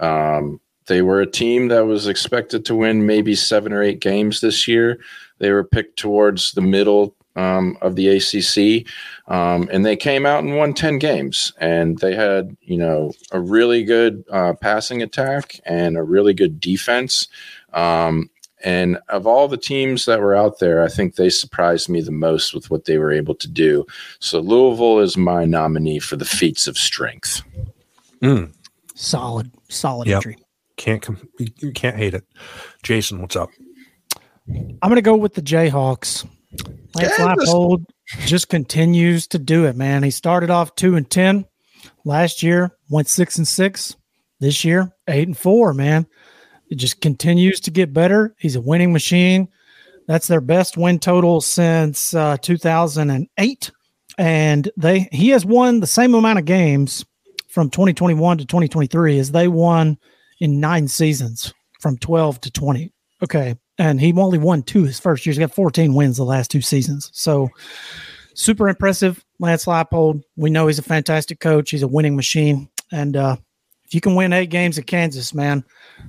Um, 0.00 0.60
they 0.86 1.02
were 1.02 1.20
a 1.20 1.30
team 1.30 1.68
that 1.68 1.86
was 1.86 2.08
expected 2.08 2.64
to 2.64 2.74
win 2.74 3.06
maybe 3.06 3.36
seven 3.36 3.72
or 3.72 3.82
eight 3.82 4.00
games 4.00 4.40
this 4.40 4.66
year. 4.66 4.98
They 5.38 5.52
were 5.52 5.62
picked 5.62 5.98
towards 5.98 6.52
the 6.52 6.62
middle 6.62 7.14
um, 7.36 7.78
of 7.80 7.96
the 7.96 8.08
ACC, 8.08 8.86
um, 9.32 9.68
and 9.72 9.84
they 9.84 9.96
came 9.96 10.26
out 10.26 10.44
and 10.44 10.56
won 10.56 10.74
ten 10.74 10.98
games. 10.98 11.52
And 11.58 11.98
they 11.98 12.14
had, 12.14 12.56
you 12.62 12.76
know, 12.76 13.12
a 13.32 13.40
really 13.40 13.84
good 13.84 14.24
uh, 14.30 14.54
passing 14.54 15.02
attack 15.02 15.60
and 15.64 15.96
a 15.96 16.02
really 16.02 16.34
good 16.34 16.60
defense. 16.60 17.28
Um, 17.72 18.30
and 18.62 18.98
of 19.08 19.26
all 19.26 19.48
the 19.48 19.56
teams 19.56 20.04
that 20.04 20.20
were 20.20 20.34
out 20.34 20.58
there, 20.58 20.82
I 20.82 20.88
think 20.88 21.14
they 21.14 21.30
surprised 21.30 21.88
me 21.88 22.00
the 22.02 22.10
most 22.10 22.54
with 22.54 22.70
what 22.70 22.84
they 22.84 22.98
were 22.98 23.12
able 23.12 23.34
to 23.36 23.48
do. 23.48 23.86
So 24.18 24.40
Louisville 24.40 25.00
is 25.00 25.16
my 25.16 25.44
nominee 25.44 25.98
for 25.98 26.16
the 26.16 26.26
feats 26.26 26.66
of 26.66 26.76
strength. 26.76 27.42
Mm. 28.22 28.52
Solid, 28.94 29.50
solid 29.68 30.08
yep. 30.08 30.16
entry. 30.16 30.36
Can't 30.76 31.00
com- 31.00 31.28
you 31.38 31.72
can't 31.72 31.96
hate 31.96 32.14
it. 32.14 32.24
Jason, 32.82 33.20
what's 33.20 33.36
up? 33.36 33.50
I'm 34.48 34.78
going 34.82 34.96
to 34.96 35.02
go 35.02 35.16
with 35.16 35.34
the 35.34 35.42
Jayhawks. 35.42 36.26
Lance 36.94 37.12
yeah, 37.18 37.34
Leipold 37.34 37.84
just 38.26 38.48
continues 38.48 39.26
to 39.28 39.38
do 39.38 39.66
it, 39.66 39.76
man. 39.76 40.02
He 40.02 40.10
started 40.10 40.50
off 40.50 40.74
two 40.74 40.96
and 40.96 41.08
ten 41.08 41.46
last 42.04 42.42
year, 42.42 42.76
went 42.88 43.08
six 43.08 43.38
and 43.38 43.46
six. 43.46 43.96
This 44.40 44.64
year, 44.64 44.90
eight 45.06 45.28
and 45.28 45.36
four, 45.36 45.74
man. 45.74 46.06
It 46.70 46.76
just 46.76 47.02
continues 47.02 47.60
to 47.60 47.70
get 47.70 47.92
better. 47.92 48.34
He's 48.38 48.56
a 48.56 48.60
winning 48.60 48.90
machine. 48.92 49.48
That's 50.06 50.26
their 50.26 50.40
best 50.40 50.78
win 50.78 50.98
total 50.98 51.42
since 51.42 52.14
uh, 52.14 52.38
2008, 52.38 53.70
and 54.18 54.70
they 54.76 55.08
he 55.12 55.28
has 55.28 55.44
won 55.44 55.80
the 55.80 55.86
same 55.86 56.14
amount 56.14 56.38
of 56.38 56.46
games 56.46 57.04
from 57.48 57.68
2021 57.68 58.38
to 58.38 58.44
2023 58.46 59.18
as 59.18 59.30
they 59.30 59.46
won 59.46 59.98
in 60.40 60.58
nine 60.58 60.88
seasons 60.88 61.52
from 61.80 61.98
12 61.98 62.40
to 62.40 62.50
20. 62.50 62.92
Okay, 63.22 63.56
and 63.80 63.98
he 63.98 64.12
only 64.12 64.36
won 64.36 64.62
two 64.62 64.84
his 64.84 65.00
first 65.00 65.24
year. 65.24 65.32
He's 65.32 65.38
got 65.38 65.54
14 65.54 65.94
wins 65.94 66.18
the 66.18 66.24
last 66.24 66.50
two 66.50 66.60
seasons. 66.60 67.10
So 67.14 67.48
super 68.34 68.68
impressive. 68.68 69.24
Lance 69.38 69.64
Leipold. 69.64 70.22
We 70.36 70.50
know 70.50 70.66
he's 70.66 70.78
a 70.78 70.82
fantastic 70.82 71.40
coach. 71.40 71.70
He's 71.70 71.82
a 71.82 71.88
winning 71.88 72.14
machine. 72.14 72.68
And 72.92 73.16
uh, 73.16 73.36
if 73.86 73.94
you 73.94 74.02
can 74.02 74.14
win 74.14 74.34
eight 74.34 74.50
games 74.50 74.78
at 74.78 74.86
Kansas, 74.86 75.32
man, 75.32 75.64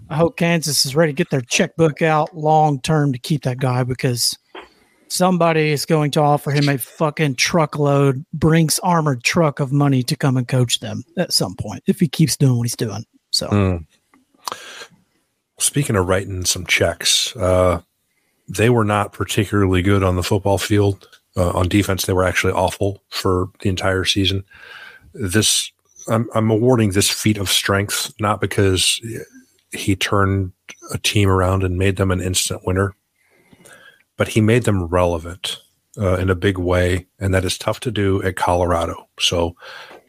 I 0.09 0.17
hope 0.17 0.35
Kansas 0.35 0.85
is 0.85 0.97
ready 0.97 1.13
to 1.13 1.15
get 1.15 1.29
their 1.29 1.39
checkbook 1.41 2.01
out 2.01 2.35
long 2.35 2.81
term 2.81 3.13
to 3.13 3.19
keep 3.19 3.43
that 3.43 3.59
guy 3.59 3.83
because 3.83 4.37
somebody 5.07 5.71
is 5.71 5.85
going 5.85 6.11
to 6.11 6.19
offer 6.19 6.51
him 6.51 6.67
a 6.67 6.77
fucking 6.77 7.35
truckload, 7.35 8.25
Brinks 8.33 8.79
armored 8.79 9.23
truck 9.23 9.61
of 9.61 9.71
money 9.71 10.03
to 10.03 10.17
come 10.17 10.35
and 10.35 10.47
coach 10.47 10.81
them 10.81 11.03
at 11.17 11.31
some 11.31 11.55
point 11.55 11.83
if 11.87 12.01
he 12.01 12.09
keeps 12.09 12.35
doing 12.35 12.57
what 12.57 12.63
he's 12.63 12.75
doing. 12.75 13.05
So. 13.31 13.47
Mm. 13.47 13.85
Speaking 15.61 15.95
of 15.95 16.07
writing 16.07 16.43
some 16.43 16.65
checks, 16.65 17.35
uh, 17.37 17.81
they 18.47 18.71
were 18.71 18.83
not 18.83 19.13
particularly 19.13 19.83
good 19.83 20.03
on 20.03 20.15
the 20.15 20.23
football 20.23 20.57
field. 20.57 21.07
Uh, 21.37 21.51
on 21.51 21.69
defense, 21.69 22.05
they 22.05 22.13
were 22.13 22.25
actually 22.25 22.53
awful 22.53 23.03
for 23.09 23.49
the 23.59 23.69
entire 23.69 24.03
season. 24.03 24.43
This, 25.13 25.71
I'm, 26.09 26.27
I'm 26.33 26.49
awarding 26.49 26.91
this 26.91 27.11
feat 27.11 27.37
of 27.37 27.47
strength 27.47 28.11
not 28.19 28.41
because 28.41 28.99
he 29.71 29.95
turned 29.95 30.51
a 30.91 30.97
team 30.97 31.29
around 31.29 31.63
and 31.63 31.77
made 31.77 31.97
them 31.97 32.09
an 32.09 32.21
instant 32.21 32.65
winner, 32.65 32.95
but 34.17 34.29
he 34.29 34.41
made 34.41 34.63
them 34.63 34.85
relevant 34.85 35.57
uh, 35.95 36.15
in 36.15 36.31
a 36.31 36.35
big 36.35 36.57
way, 36.57 37.05
and 37.19 37.35
that 37.35 37.45
is 37.45 37.59
tough 37.59 37.79
to 37.81 37.91
do 37.91 38.21
at 38.23 38.35
Colorado. 38.35 39.07
So, 39.19 39.55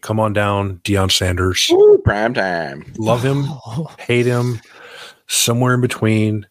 come 0.00 0.18
on 0.18 0.32
down, 0.32 0.78
Deion 0.78 1.12
Sanders. 1.12 1.68
Ooh, 1.70 2.00
prime 2.02 2.32
time. 2.32 2.90
Love 2.96 3.22
him, 3.22 3.44
hate 3.98 4.26
him 4.26 4.60
somewhere 5.32 5.74
in 5.74 5.80
between. 5.80 6.46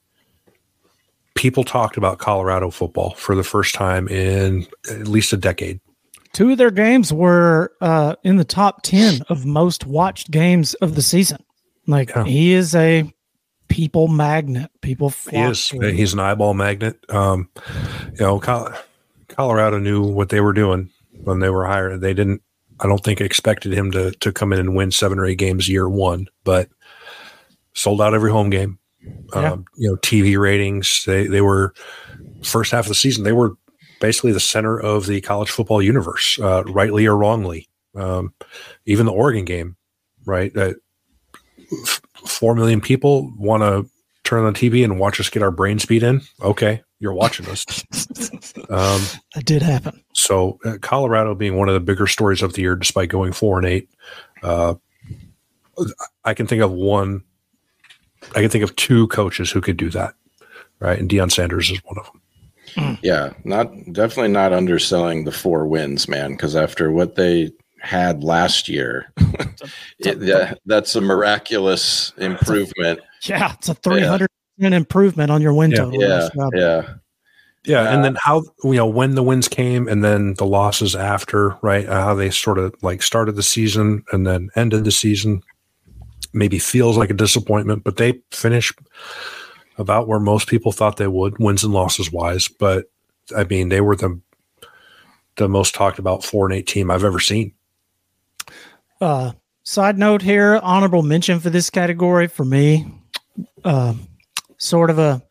people 1.36 1.64
talked 1.64 1.98
about 1.98 2.18
Colorado 2.20 2.70
football 2.70 3.12
for 3.16 3.36
the 3.36 3.44
first 3.44 3.74
time 3.74 4.08
in 4.08 4.68
at 4.90 5.08
least 5.08 5.34
a 5.34 5.38
decade. 5.38 5.80
Two 6.34 6.52
of 6.52 6.58
their 6.58 6.72
games 6.72 7.12
were 7.12 7.74
uh, 7.82 8.16
in 8.24 8.38
the 8.38 8.44
top 8.46 8.84
10 8.84 9.22
of 9.30 9.46
most 9.46 9.86
watched 9.86 10.32
games 10.32 10.74
of 10.76 10.96
the 10.96 11.02
season. 11.02 11.44
Like 11.88 12.10
Yeah. 12.10 12.24
he 12.26 12.54
is 12.54 12.76
a 12.76 13.12
people 13.70 14.08
magnet. 14.08 14.70
People 14.82 15.10
He 15.30 15.38
is. 15.38 15.68
to. 15.70 15.92
He's 15.92 16.14
an 16.14 16.20
eyeball 16.20 16.54
magnet. 16.54 16.98
Um, 17.10 17.50
you 18.14 18.20
know, 18.20 18.40
Col- 18.40 18.72
Colorado 19.28 19.78
knew 19.80 20.04
what 20.04 20.30
they 20.30 20.42
were 20.42 20.54
doing 20.54 20.90
when 21.24 21.40
they 21.40 21.50
were 21.50 21.66
hired. 21.66 22.02
They 22.02 22.14
didn't. 22.14 22.42
I 22.80 22.88
don't 22.88 23.04
think 23.04 23.22
expected 23.22 23.74
him 23.74 23.92
to 23.92 24.12
to 24.12 24.32
come 24.32 24.52
in 24.54 24.60
and 24.60 24.76
win 24.76 24.92
seven 24.92 25.20
or 25.20 25.26
eight 25.26 25.38
games 25.38 25.70
year 25.70 25.88
one, 25.88 26.28
but 26.44 26.68
sold 27.74 28.02
out 28.02 28.14
every 28.14 28.32
home 28.32 28.50
game. 28.50 28.78
Yeah. 29.34 29.54
Um, 29.54 29.66
you 29.78 29.90
know, 29.90 29.96
TV 29.98 30.38
ratings. 30.40 31.04
They 31.06 31.26
they 31.28 31.42
were 31.42 31.74
first 32.44 32.72
half 32.72 32.86
of 32.86 32.90
the 32.90 32.96
season. 32.96 33.24
They 33.24 33.32
were 33.32 33.56
basically 34.00 34.32
the 34.32 34.40
center 34.40 34.80
of 34.80 35.06
the 35.08 35.22
college 35.22 35.50
football 35.50 35.82
universe, 35.82 36.40
uh, 36.40 36.64
rightly 36.66 37.06
or 37.08 37.18
wrongly. 37.18 37.68
Um, 37.96 38.34
even 38.86 39.06
the 39.06 39.12
Oregon 39.12 39.44
game, 39.46 39.76
right? 40.26 40.56
Uh, 40.56 40.74
f- 41.84 42.02
Four 42.26 42.54
million 42.56 42.80
people 42.82 43.32
want 43.38 43.64
to 43.64 43.90
turn 44.24 44.46
on 44.46 44.54
the 44.54 44.60
TV 44.60 44.84
and 44.84 45.00
watch 45.00 45.20
us 45.20 45.30
get 45.30 45.42
our 45.42 45.50
brain 45.52 45.80
speed 45.80 46.04
in. 46.04 46.22
Okay, 46.42 46.82
you're 47.00 47.14
watching 47.14 47.48
us. 47.48 47.66
Um, 48.70 49.02
that 49.36 49.44
did 49.46 49.62
happen. 49.62 50.02
so 50.14 50.58
uh, 50.66 50.78
Colorado 50.82 51.36
being 51.36 51.58
one 51.58 51.68
of 51.68 51.74
the 51.74 51.80
bigger 51.80 52.08
stories 52.08 52.42
of 52.42 52.54
the 52.54 52.62
year, 52.62 52.76
despite 52.76 53.10
going 53.10 53.34
four 53.34 53.58
and 53.58 53.68
eight, 53.68 53.90
uh, 54.44 54.76
I 56.24 56.34
can 56.34 56.48
think 56.48 56.62
of 56.62 56.72
one. 56.72 57.24
I 58.36 58.42
can 58.42 58.50
think 58.50 58.64
of 58.64 58.76
two 58.76 59.08
coaches 59.08 59.52
who 59.52 59.62
could 59.62 59.78
do 59.78 59.90
that, 59.92 60.14
right? 60.80 61.00
And 61.00 61.10
Deion 61.10 61.32
Sanders 61.32 61.72
is 61.72 61.80
one 61.86 61.98
of 61.98 62.06
them. 62.06 62.98
Yeah, 63.02 63.34
not 63.44 63.70
definitely 63.92 64.32
not 64.32 64.54
underselling 64.54 65.26
the 65.26 65.32
four 65.32 65.68
wins, 65.68 66.08
man. 66.08 66.32
Because 66.32 66.56
after 66.56 66.92
what 66.92 67.16
they 67.16 67.52
had 67.82 68.24
last 68.24 68.70
year, 68.70 69.12
it, 70.00 70.20
that, 70.22 70.60
that's 70.66 70.96
a 70.96 71.02
miraculous 71.02 72.14
improvement. 72.18 73.02
Yeah, 73.24 73.54
it's 73.54 73.68
a 73.70 73.74
300 73.74 74.28
percent 74.58 74.74
improvement 74.74 75.32
on 75.32 75.42
your 75.42 75.54
win 75.54 75.72
Yeah. 75.72 75.78
total. 75.78 76.02
Yeah, 76.02 76.08
Nice 76.08 76.30
job. 76.30 76.52
yeah, 76.56 76.94
Yeah, 77.66 77.94
and 77.94 78.06
then 78.06 78.16
how 78.22 78.44
you 78.64 78.76
know 78.76 78.88
when 78.88 79.16
the 79.16 79.24
wins 79.24 79.48
came 79.50 79.88
and 79.90 80.02
then 80.04 80.36
the 80.36 80.46
losses 80.46 80.96
after, 80.96 81.58
right? 81.62 81.86
Uh, 81.88 82.02
how 82.02 82.14
they 82.14 82.30
sort 82.30 82.58
of 82.58 82.74
like 82.82 83.02
started 83.02 83.36
the 83.36 83.44
season 83.44 84.04
and 84.14 84.26
then 84.26 84.50
ended 84.56 84.86
the 84.86 84.92
season. 84.92 85.44
Maybe 86.34 86.60
feels 86.60 86.98
like 86.98 87.10
a 87.10 87.16
disappointment, 87.16 87.84
but 87.84 87.98
they 87.98 88.22
finish 88.32 88.74
about 89.78 90.08
where 90.08 90.20
most 90.20 90.48
people 90.48 90.72
thought 90.72 90.98
they 90.98 91.08
would, 91.08 91.38
wins 91.40 91.64
and 91.64 91.74
losses 91.74 92.12
wise. 92.12 92.48
But 92.48 92.86
I 93.36 93.44
mean, 93.44 93.70
they 93.70 93.82
were 93.82 93.96
the 93.96 94.20
the 95.38 95.50
most 95.50 95.74
talked 95.74 96.00
about 96.00 96.24
four 96.24 96.46
and 96.46 96.56
eight 96.56 96.68
team 96.68 96.92
I've 96.92 97.04
ever 97.04 97.20
seen. 97.20 97.54
Uh, 99.00 99.32
side 99.64 99.98
note 99.98 100.22
here, 100.22 100.60
honorable 100.62 101.02
mention 101.02 101.40
for 101.40 101.50
this 101.50 101.70
category 101.70 102.28
for 102.28 102.46
me. 102.46 102.86
Uh, 103.64 103.94
sort 104.58 104.90
of 104.90 105.00
a 105.00 105.22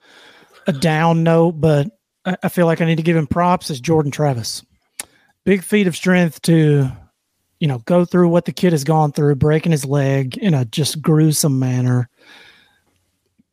a 0.66 0.72
down 0.72 1.22
note, 1.22 1.53
but 1.53 1.88
I, 2.24 2.36
I 2.44 2.48
feel 2.48 2.66
like 2.66 2.80
I 2.80 2.84
need 2.84 2.96
to 2.96 3.03
give 3.03 3.16
him 3.16 3.26
props 3.26 3.70
is 3.70 3.80
Jordan 3.80 4.11
Travis. 4.11 4.64
Big 5.44 5.62
feat 5.62 5.86
of 5.86 5.96
strength 5.96 6.42
to, 6.42 6.90
you 7.61 7.68
know, 7.68 7.78
go 7.80 8.04
through 8.04 8.28
what 8.28 8.46
the 8.46 8.52
kid 8.52 8.72
has 8.72 8.84
gone 8.84 9.12
through, 9.12 9.36
breaking 9.36 9.72
his 9.72 9.84
leg 9.84 10.36
in 10.38 10.54
a 10.54 10.64
just 10.64 11.00
gruesome 11.00 11.58
manner. 11.58 12.08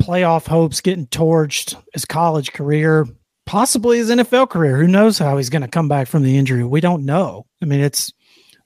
Playoff 0.02 0.48
hopes 0.48 0.82
getting 0.82 1.08
torched, 1.08 1.76
his 1.94 2.06
college 2.06 2.54
career, 2.54 3.06
possibly 3.46 3.98
his 3.98 4.10
NFL 4.10 4.50
career. 4.50 4.78
Who 4.78 4.88
knows 4.88 5.20
how 5.20 5.38
he's 5.38 5.50
going 5.50 5.62
to 5.62 5.68
come 5.68 5.90
back 5.90 6.08
from 6.08 6.24
the 6.24 6.38
injury? 6.38 6.64
We 6.64 6.82
don't 6.82 7.06
know. 7.06 7.46
I 7.62 7.66
mean, 7.66 7.82
it's 7.82 8.14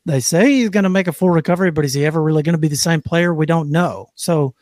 they 0.05 0.19
say 0.19 0.51
he's 0.51 0.69
going 0.69 0.83
to 0.83 0.89
make 0.89 1.07
a 1.07 1.13
full 1.13 1.29
recovery, 1.29 1.71
but 1.71 1.85
is 1.85 1.93
he 1.93 2.05
ever 2.05 2.21
really 2.21 2.43
going 2.43 2.53
to 2.53 2.59
be 2.59 2.67
the 2.67 2.75
same 2.75 3.01
player? 3.01 3.33
We 3.33 3.45
don't 3.45 3.71
know. 3.71 4.09
So 4.15 4.53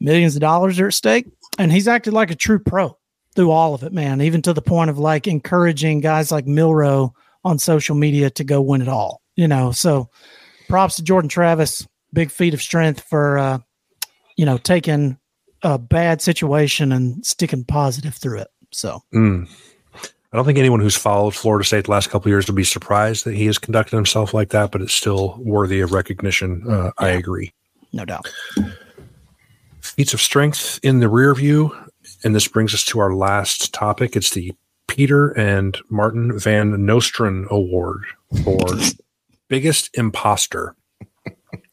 millions 0.00 0.36
of 0.36 0.40
dollars 0.40 0.80
are 0.80 0.88
at 0.88 0.94
stake, 0.94 1.26
and 1.58 1.70
he's 1.70 1.88
acted 1.88 2.14
like 2.14 2.30
a 2.30 2.36
true 2.36 2.58
pro 2.58 2.96
through 3.34 3.50
all 3.50 3.74
of 3.74 3.82
it, 3.82 3.92
man. 3.92 4.22
Even 4.22 4.40
to 4.42 4.54
the 4.54 4.62
point 4.62 4.88
of 4.88 4.98
like 4.98 5.26
encouraging 5.26 6.00
guys 6.00 6.32
like 6.32 6.46
Milroe 6.46 7.14
on 7.44 7.58
social 7.58 7.94
media 7.94 8.30
to 8.30 8.44
go 8.44 8.62
win 8.62 8.82
it 8.82 8.88
all. 8.88 9.22
You 9.38 9.46
know, 9.46 9.70
so 9.70 10.10
props 10.68 10.96
to 10.96 11.02
Jordan 11.04 11.28
Travis. 11.28 11.86
Big 12.12 12.30
feat 12.32 12.54
of 12.54 12.60
strength 12.60 13.04
for 13.08 13.38
uh, 13.38 13.58
you 14.36 14.44
know 14.44 14.58
taking 14.58 15.16
a 15.62 15.78
bad 15.78 16.20
situation 16.20 16.90
and 16.90 17.24
sticking 17.24 17.64
positive 17.64 18.14
through 18.14 18.40
it. 18.40 18.48
So 18.72 19.00
Mm. 19.14 19.48
I 19.94 20.36
don't 20.36 20.44
think 20.44 20.58
anyone 20.58 20.80
who's 20.80 20.96
followed 20.96 21.34
Florida 21.36 21.64
State 21.64 21.84
the 21.84 21.90
last 21.92 22.10
couple 22.10 22.28
of 22.28 22.32
years 22.32 22.46
would 22.48 22.56
be 22.56 22.64
surprised 22.64 23.24
that 23.24 23.34
he 23.34 23.46
has 23.46 23.58
conducted 23.58 23.96
himself 23.96 24.34
like 24.34 24.50
that, 24.50 24.72
but 24.72 24.82
it's 24.82 24.92
still 24.92 25.38
worthy 25.40 25.80
of 25.80 25.92
recognition. 25.92 26.64
Uh, 26.68 26.90
I 26.98 27.08
agree. 27.10 27.54
no 27.94 28.04
doubt. 28.04 28.26
feats 29.80 30.12
of 30.12 30.20
strength 30.20 30.80
in 30.82 30.98
the 31.00 31.08
rear 31.08 31.34
view. 31.34 31.74
And 32.24 32.34
this 32.34 32.48
brings 32.48 32.74
us 32.74 32.84
to 32.86 32.98
our 32.98 33.14
last 33.14 33.72
topic. 33.72 34.16
It's 34.16 34.30
the 34.30 34.52
Peter 34.86 35.30
and 35.30 35.78
Martin 35.90 36.38
Van 36.38 36.84
Nostrand 36.84 37.46
Award 37.50 38.04
for 38.44 38.58
biggest 39.48 39.90
imposter. 39.96 40.74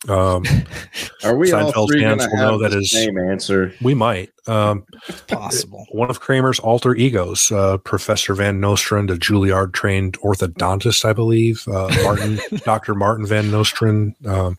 Um, 0.07 0.43
Are 1.23 1.36
we 1.36 1.51
all 1.51 1.71
Seinfeld 1.71 1.88
three 1.89 2.01
fans 2.01 2.26
will 2.28 2.38
know 2.38 2.51
have 2.51 2.59
that 2.61 2.71
the 2.71 2.82
is- 2.82 2.91
same 2.91 3.17
answer? 3.17 3.73
we 3.82 3.93
might. 3.93 4.30
Um, 4.47 4.86
Possible. 5.28 5.86
one 5.91 6.09
of 6.09 6.19
Kramer's 6.19 6.59
alter 6.59 6.95
egos, 6.95 7.51
uh, 7.51 7.78
Professor 7.80 8.36
Van 8.36 8.59
Nostrand, 8.59 9.09
a 9.09 9.17
Juilliard 9.17 9.73
trained 9.73 10.19
orthodontist, 10.19 11.03
I 11.05 11.13
believe. 11.13 11.67
Uh, 11.67 11.89
Martin, 12.03 12.39
Dr. 12.63 12.93
Martin 12.93 13.26
Van 13.26 13.49
Nostrand. 13.49 14.15
Um, 14.26 14.57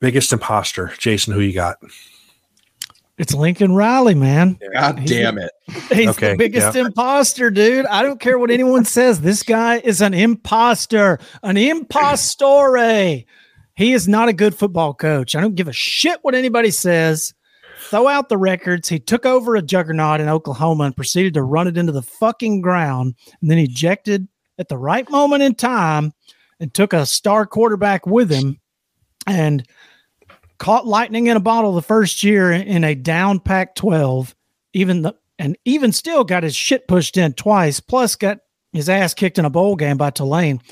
biggest 0.00 0.32
imposter. 0.32 0.92
Jason, 0.98 1.34
who 1.34 1.40
you 1.40 1.52
got? 1.52 1.76
It's 3.16 3.32
Lincoln 3.32 3.74
Riley, 3.74 4.14
man. 4.14 4.58
God 4.72 4.98
He's 4.98 5.10
damn 5.10 5.38
it! 5.38 5.52
He's 5.92 6.08
Okay, 6.08 6.32
the 6.32 6.36
biggest 6.36 6.74
imposter, 6.74 7.48
dude. 7.50 7.86
I 7.86 8.02
don't 8.02 8.18
care 8.20 8.38
what 8.38 8.50
anyone 8.50 8.84
says. 8.84 9.20
This 9.20 9.44
guy 9.44 9.78
is 9.78 10.00
an 10.00 10.14
imposter, 10.14 11.20
an 11.44 11.56
impostore. 11.56 12.76
He 13.76 13.92
is 13.92 14.08
not 14.08 14.28
a 14.28 14.32
good 14.32 14.54
football 14.54 14.94
coach. 14.94 15.36
I 15.36 15.40
don't 15.40 15.54
give 15.54 15.68
a 15.68 15.72
shit 15.72 16.18
what 16.22 16.34
anybody 16.34 16.72
says. 16.72 17.34
Throw 17.88 18.08
out 18.08 18.28
the 18.28 18.38
records. 18.38 18.88
He 18.88 18.98
took 18.98 19.26
over 19.26 19.54
a 19.54 19.62
juggernaut 19.62 20.20
in 20.20 20.28
Oklahoma 20.28 20.84
and 20.84 20.96
proceeded 20.96 21.34
to 21.34 21.42
run 21.42 21.68
it 21.68 21.76
into 21.76 21.92
the 21.92 22.02
fucking 22.02 22.62
ground, 22.62 23.14
and 23.40 23.50
then 23.50 23.58
ejected 23.58 24.26
at 24.58 24.68
the 24.68 24.78
right 24.78 25.08
moment 25.08 25.42
in 25.42 25.54
time 25.54 26.12
and 26.58 26.74
took 26.74 26.92
a 26.92 27.06
star 27.06 27.46
quarterback 27.46 28.06
with 28.06 28.30
him 28.30 28.60
and 29.26 29.66
caught 30.64 30.86
lightning 30.86 31.26
in 31.26 31.36
a 31.36 31.40
bottle 31.40 31.74
the 31.74 31.82
first 31.82 32.24
year 32.24 32.50
in 32.50 32.84
a 32.84 32.94
down 32.94 33.38
Pac-12 33.38 34.34
even 34.72 35.02
the 35.02 35.14
and 35.38 35.58
even 35.66 35.92
still 35.92 36.24
got 36.24 36.42
his 36.42 36.56
shit 36.56 36.88
pushed 36.88 37.18
in 37.18 37.34
twice 37.34 37.80
plus 37.80 38.16
got 38.16 38.38
his 38.72 38.88
ass 38.88 39.12
kicked 39.12 39.38
in 39.38 39.44
a 39.44 39.50
bowl 39.50 39.76
game 39.76 39.98
by 39.98 40.08
Tulane. 40.08 40.62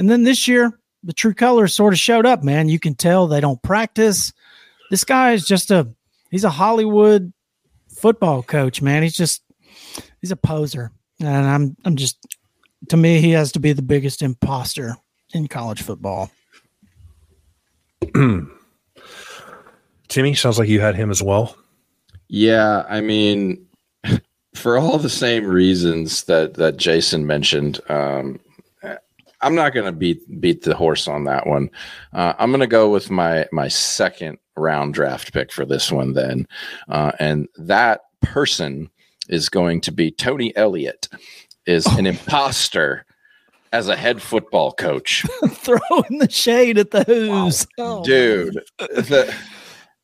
And 0.00 0.10
then 0.10 0.24
this 0.24 0.48
year 0.48 0.76
the 1.04 1.12
true 1.12 1.32
colors 1.32 1.74
sort 1.74 1.92
of 1.92 2.00
showed 2.00 2.26
up 2.26 2.42
man. 2.42 2.68
You 2.68 2.80
can 2.80 2.96
tell 2.96 3.28
they 3.28 3.40
don't 3.40 3.62
practice. 3.62 4.32
This 4.90 5.04
guy 5.04 5.34
is 5.34 5.46
just 5.46 5.70
a 5.70 5.94
he's 6.28 6.42
a 6.42 6.50
Hollywood 6.50 7.32
football 7.88 8.42
coach 8.42 8.82
man. 8.82 9.04
He's 9.04 9.16
just 9.16 9.44
he's 10.20 10.32
a 10.32 10.36
poser. 10.36 10.90
And 11.20 11.28
I'm 11.28 11.76
I'm 11.84 11.94
just 11.94 12.18
to 12.88 12.96
me 12.96 13.20
he 13.20 13.30
has 13.30 13.52
to 13.52 13.60
be 13.60 13.72
the 13.72 13.80
biggest 13.80 14.22
imposter 14.22 14.96
in 15.32 15.46
college 15.46 15.82
football 15.82 16.32
Timmy, 20.08 20.34
sounds 20.34 20.58
like 20.58 20.68
you 20.68 20.80
had 20.80 20.94
him 20.94 21.10
as 21.10 21.22
well. 21.22 21.56
Yeah, 22.28 22.84
I 22.88 23.00
mean, 23.00 23.66
for 24.54 24.78
all 24.78 24.98
the 24.98 25.10
same 25.10 25.46
reasons 25.46 26.24
that 26.24 26.54
that 26.54 26.76
Jason 26.76 27.26
mentioned, 27.26 27.80
um, 27.88 28.40
I'm 29.40 29.54
not 29.54 29.74
going 29.74 29.86
to 29.86 29.92
beat 29.92 30.40
beat 30.40 30.62
the 30.62 30.74
horse 30.74 31.06
on 31.08 31.24
that 31.24 31.46
one. 31.46 31.70
Uh, 32.12 32.32
I'm 32.38 32.50
going 32.50 32.60
to 32.60 32.66
go 32.66 32.90
with 32.90 33.10
my 33.10 33.46
my 33.52 33.68
second 33.68 34.38
round 34.56 34.94
draft 34.94 35.32
pick 35.32 35.52
for 35.52 35.64
this 35.64 35.92
one 35.92 36.14
then, 36.14 36.46
uh, 36.88 37.12
and 37.18 37.48
that 37.56 38.00
person 38.22 38.90
is 39.28 39.48
going 39.48 39.80
to 39.82 39.92
be 39.92 40.10
Tony 40.10 40.56
Elliott, 40.56 41.08
is 41.66 41.86
an 41.86 42.06
imposter 42.06 43.04
as 43.72 43.88
a 43.88 43.96
head 43.96 44.22
football 44.22 44.72
coach. 44.72 45.24
throwing 45.50 46.18
the 46.18 46.30
shade 46.30 46.78
at 46.78 46.90
the 46.90 47.04
who's 47.04 47.66
Oh, 47.78 48.02
dude 48.04 48.60
the 48.78 49.34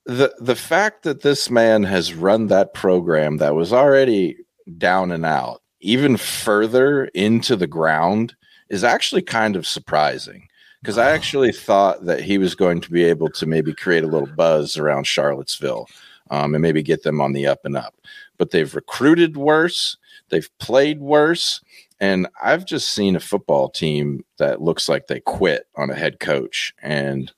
the 0.07 0.35
the 0.41 0.57
fact 0.57 1.03
that 1.05 1.23
this 1.23 1.51
man 1.51 1.85
has 1.85 2.15
run 2.15 2.49
that 2.49 2.75
program 2.75 3.37
that 3.39 3.55
was 3.55 3.73
already 3.73 4.37
down 4.79 5.13
and 5.13 5.25
out 5.25 5.63
even 5.81 6.17
further 6.17 7.07
into 7.07 7.57
the 7.57 7.67
ground 7.67 8.35
is 8.69 8.85
actually 8.85 9.23
kind 9.23 9.57
of 9.57 9.67
surprising 9.67 10.49
because 10.81 10.99
I 10.99 11.11
actually 11.11 11.53
thought 11.53 12.07
that 12.07 12.23
he 12.23 12.39
was 12.39 12.55
going 12.55 12.81
to 12.81 12.91
be 12.91 13.05
able 13.05 13.31
to 13.31 13.47
maybe 13.47 13.73
create 13.73 14.03
a 14.03 14.09
little 14.09 14.29
buzz 14.35 14.77
around 14.77 15.07
Charlottesville 15.07 15.87
um, 16.31 16.55
and 16.55 16.63
maybe 16.63 16.83
get 16.83 17.03
them 17.03 17.21
on 17.21 17.33
the 17.33 17.47
up 17.47 17.65
and 17.65 17.77
up. 17.77 17.95
but 18.39 18.51
they've 18.51 18.75
recruited 18.75 19.37
worse. 19.37 19.97
They've 20.31 20.51
played 20.59 21.01
worse. 21.01 21.61
And 22.01 22.27
I've 22.43 22.65
just 22.65 22.91
seen 22.91 23.15
a 23.15 23.21
football 23.21 23.69
team 23.69 24.25
that 24.39 24.61
looks 24.61 24.89
like 24.89 25.07
they 25.07 25.21
quit 25.21 25.69
on 25.77 25.91
a 25.91 25.95
head 25.95 26.19
coach 26.19 26.75
and 26.83 27.31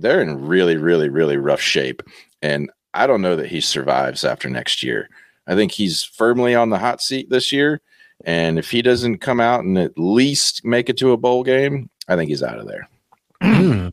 they're 0.00 0.20
in 0.22 0.46
really, 0.46 0.76
really, 0.76 1.08
really 1.08 1.36
rough 1.36 1.60
shape. 1.60 2.02
And 2.42 2.70
I 2.94 3.06
don't 3.06 3.22
know 3.22 3.36
that 3.36 3.46
he 3.48 3.60
survives 3.60 4.24
after 4.24 4.48
next 4.48 4.82
year. 4.82 5.08
I 5.46 5.54
think 5.54 5.72
he's 5.72 6.02
firmly 6.02 6.54
on 6.54 6.70
the 6.70 6.78
hot 6.78 7.00
seat 7.00 7.30
this 7.30 7.52
year. 7.52 7.80
And 8.24 8.58
if 8.58 8.70
he 8.70 8.82
doesn't 8.82 9.18
come 9.18 9.40
out 9.40 9.64
and 9.64 9.78
at 9.78 9.98
least 9.98 10.64
make 10.64 10.88
it 10.90 10.98
to 10.98 11.12
a 11.12 11.16
bowl 11.16 11.42
game, 11.42 11.88
I 12.08 12.16
think 12.16 12.28
he's 12.28 12.42
out 12.42 12.58
of 12.58 12.66
there. 12.68 12.88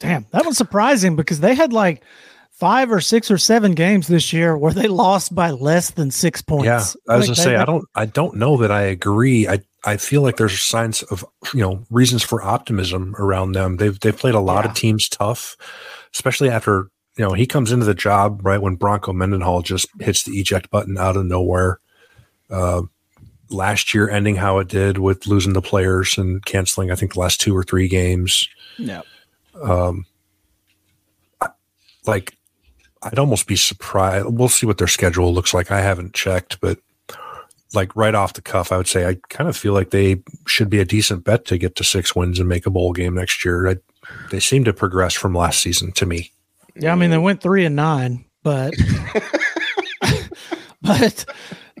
Damn, 0.00 0.26
that 0.30 0.46
was 0.46 0.56
surprising 0.56 1.16
because 1.16 1.40
they 1.40 1.54
had 1.54 1.72
like 1.72 2.02
five 2.50 2.90
or 2.90 3.00
six 3.00 3.30
or 3.30 3.38
seven 3.38 3.72
games 3.72 4.06
this 4.08 4.32
year 4.32 4.56
where 4.56 4.72
they 4.72 4.86
lost 4.88 5.34
by 5.34 5.50
less 5.50 5.90
than 5.90 6.10
six 6.10 6.40
points. 6.40 6.66
Yeah, 6.66 7.12
I 7.12 7.16
was 7.16 7.28
Like, 7.28 7.36
gonna 7.36 7.44
say 7.44 7.50
they- 7.50 7.56
I 7.56 7.64
don't 7.64 7.84
I 7.94 8.06
don't 8.06 8.36
know 8.36 8.56
that 8.58 8.70
I 8.70 8.82
agree. 8.82 9.48
I 9.48 9.60
I 9.88 9.96
feel 9.96 10.22
like 10.22 10.36
there's 10.36 10.58
signs 10.62 11.02
of 11.04 11.24
you 11.54 11.60
know 11.60 11.84
reasons 11.90 12.22
for 12.22 12.42
optimism 12.42 13.14
around 13.18 13.52
them. 13.52 13.76
They've 13.78 13.98
they've 13.98 14.16
played 14.16 14.34
a 14.34 14.40
lot 14.40 14.64
Yeah. 14.64 14.70
of 14.70 14.76
teams 14.76 15.08
tough, 15.08 15.56
especially 16.14 16.50
after 16.50 16.90
you 17.16 17.24
know 17.24 17.32
he 17.32 17.46
comes 17.46 17.72
into 17.72 17.86
the 17.86 17.94
job 17.94 18.40
right 18.44 18.60
when 18.60 18.74
Bronco 18.76 19.12
Mendenhall 19.12 19.62
just 19.62 19.88
hits 20.00 20.22
the 20.24 20.32
eject 20.38 20.70
button 20.70 20.98
out 20.98 21.16
of 21.16 21.24
nowhere. 21.26 21.78
Uh, 22.50 22.82
last 23.50 23.94
year 23.94 24.10
ending 24.10 24.36
how 24.36 24.58
it 24.58 24.68
did 24.68 24.98
with 24.98 25.26
losing 25.26 25.54
the 25.54 25.62
players 25.62 26.18
and 26.18 26.44
canceling 26.44 26.90
I 26.90 26.94
think 26.94 27.14
the 27.14 27.20
last 27.20 27.40
two 27.40 27.56
or 27.56 27.62
three 27.62 27.88
games. 27.88 28.46
Yeah. 28.76 29.00
Um, 29.62 30.04
I- 31.40 31.48
like 32.06 32.36
I'd 33.02 33.18
almost 33.18 33.46
be 33.46 33.56
surprised. 33.56 34.26
We'll 34.28 34.48
see 34.48 34.66
what 34.66 34.78
their 34.78 34.86
schedule 34.88 35.32
looks 35.32 35.54
like. 35.54 35.70
I 35.70 35.80
haven't 35.80 36.14
checked, 36.14 36.60
but 36.60 36.78
like 37.74 37.94
right 37.96 38.14
off 38.14 38.32
the 38.32 38.42
cuff, 38.42 38.72
I 38.72 38.76
would 38.76 38.88
say 38.88 39.06
I 39.06 39.16
kind 39.28 39.48
of 39.48 39.56
feel 39.56 39.72
like 39.72 39.90
they 39.90 40.22
should 40.46 40.70
be 40.70 40.80
a 40.80 40.84
decent 40.84 41.24
bet 41.24 41.44
to 41.46 41.58
get 41.58 41.76
to 41.76 41.84
six 41.84 42.14
wins 42.14 42.38
and 42.38 42.48
make 42.48 42.66
a 42.66 42.70
bowl 42.70 42.92
game 42.92 43.14
next 43.14 43.44
year. 43.44 43.68
I, 43.68 43.76
they 44.30 44.40
seem 44.40 44.64
to 44.64 44.72
progress 44.72 45.14
from 45.14 45.34
last 45.34 45.60
season 45.60 45.92
to 45.92 46.06
me. 46.06 46.32
Yeah, 46.74 46.92
I 46.92 46.94
mean 46.94 47.10
they 47.10 47.18
went 47.18 47.42
three 47.42 47.64
and 47.64 47.76
nine, 47.76 48.24
but 48.42 48.74
but 50.82 51.24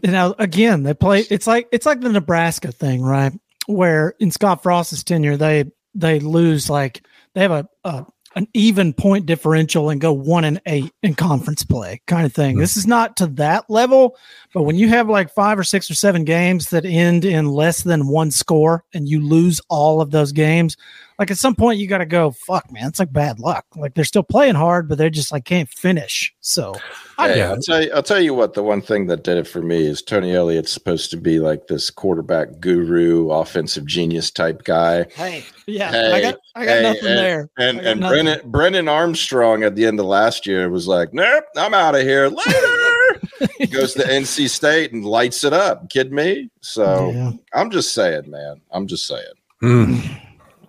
you 0.02 0.10
know, 0.10 0.34
again, 0.38 0.82
they 0.82 0.94
play 0.94 1.20
it's 1.30 1.46
like 1.46 1.68
it's 1.72 1.86
like 1.86 2.00
the 2.00 2.10
Nebraska 2.10 2.72
thing, 2.72 3.02
right? 3.02 3.32
Where 3.66 4.14
in 4.18 4.30
Scott 4.30 4.62
Frost's 4.62 5.04
tenure, 5.04 5.36
they 5.36 5.70
they 5.94 6.20
lose 6.20 6.68
like 6.68 7.02
they 7.34 7.42
have 7.42 7.50
a, 7.50 7.68
a 7.84 8.06
an 8.38 8.46
even 8.54 8.92
point 8.92 9.26
differential 9.26 9.90
and 9.90 10.00
go 10.00 10.12
one 10.12 10.44
and 10.44 10.60
eight 10.66 10.92
in 11.02 11.12
conference 11.12 11.64
play 11.64 12.00
kind 12.06 12.24
of 12.24 12.32
thing. 12.32 12.56
Mhm. 12.56 12.60
This 12.60 12.76
is 12.76 12.86
not 12.86 13.16
to 13.16 13.26
that 13.26 13.68
level, 13.68 14.16
but 14.54 14.62
when 14.62 14.76
you 14.76 14.88
have 14.88 15.08
like 15.08 15.34
five 15.34 15.58
or 15.58 15.64
six 15.64 15.90
or 15.90 15.94
seven 15.94 16.24
games 16.24 16.70
that 16.70 16.84
end 16.84 17.24
in 17.24 17.48
less 17.48 17.82
than 17.82 18.06
one 18.06 18.30
score 18.30 18.84
and 18.94 19.08
you 19.08 19.20
lose 19.20 19.60
all 19.68 20.00
of 20.00 20.12
those 20.12 20.30
games, 20.30 20.76
like 21.18 21.30
at 21.30 21.36
some 21.38 21.54
point 21.54 21.78
you 21.80 21.86
got 21.88 21.98
to 21.98 22.06
go, 22.06 22.30
fuck, 22.30 22.70
man, 22.70 22.86
it's 22.88 22.98
like 22.98 23.12
bad 23.12 23.40
luck. 23.40 23.64
Like 23.76 23.94
they're 23.94 24.04
still 24.04 24.22
playing 24.22 24.54
hard, 24.54 24.88
but 24.88 24.98
they 24.98 25.10
just 25.10 25.32
like 25.32 25.44
can't 25.44 25.68
finish. 25.68 26.34
So 26.40 26.74
I- 27.18 27.28
Hey, 27.30 27.38
Yeah. 27.38 27.50
I'll 27.50 27.60
tell 27.60 27.82
you. 27.82 27.90
I'll 27.92 28.02
tell 28.02 28.20
you 28.20 28.34
what. 28.34 28.54
The 28.54 28.62
one 28.62 28.80
thing 28.80 29.06
that 29.08 29.24
did 29.24 29.36
it 29.38 29.46
for 29.48 29.60
me 29.60 29.84
is 29.86 30.00
Tony 30.02 30.32
Elliott's 30.34 30.70
supposed 30.72 31.10
to 31.10 31.16
be 31.16 31.40
like 31.40 31.66
this 31.66 31.90
quarterback 31.90 32.60
guru, 32.60 33.30
offensive 33.30 33.84
genius 33.86 34.30
type 34.30 34.62
guy, 34.64 35.06
hey, 35.14 35.44
yeah, 35.66 35.90
Hey, 35.90 36.12
I 36.12 36.20
got 36.20 36.38
I 36.54 36.64
got 36.64 36.76
hey, 36.76 36.82
nothing 36.82 37.08
and- 37.08 37.18
there. 37.18 37.50
and 37.58 37.78
and 37.80 38.00
nothing. 38.00 38.24
Brennan 38.24 38.50
Brennan 38.50 38.88
Armstrong 38.88 39.62
at 39.64 39.74
the 39.74 39.84
end 39.86 39.98
of 40.00 40.06
last 40.06 40.46
year 40.46 40.70
was 40.70 40.86
like, 40.86 41.12
"Nope, 41.12 41.44
I'm 41.56 41.74
out 41.74 41.94
of 41.96 42.02
here 42.02 42.28
later." 42.28 43.20
He 43.58 43.66
goes 43.78 43.94
to 43.94 44.02
NC 44.04 44.48
State 44.48 44.92
and 44.92 45.04
lights 45.04 45.42
it 45.44 45.52
up. 45.52 45.90
Kid 45.90 46.12
me? 46.12 46.48
So 46.60 47.10
yeah. 47.10 47.32
I'm 47.52 47.70
just 47.70 47.92
saying, 47.92 48.30
man. 48.30 48.60
I'm 48.70 48.86
just 48.86 49.06
saying. 49.06 49.24
Mm. 49.62 50.20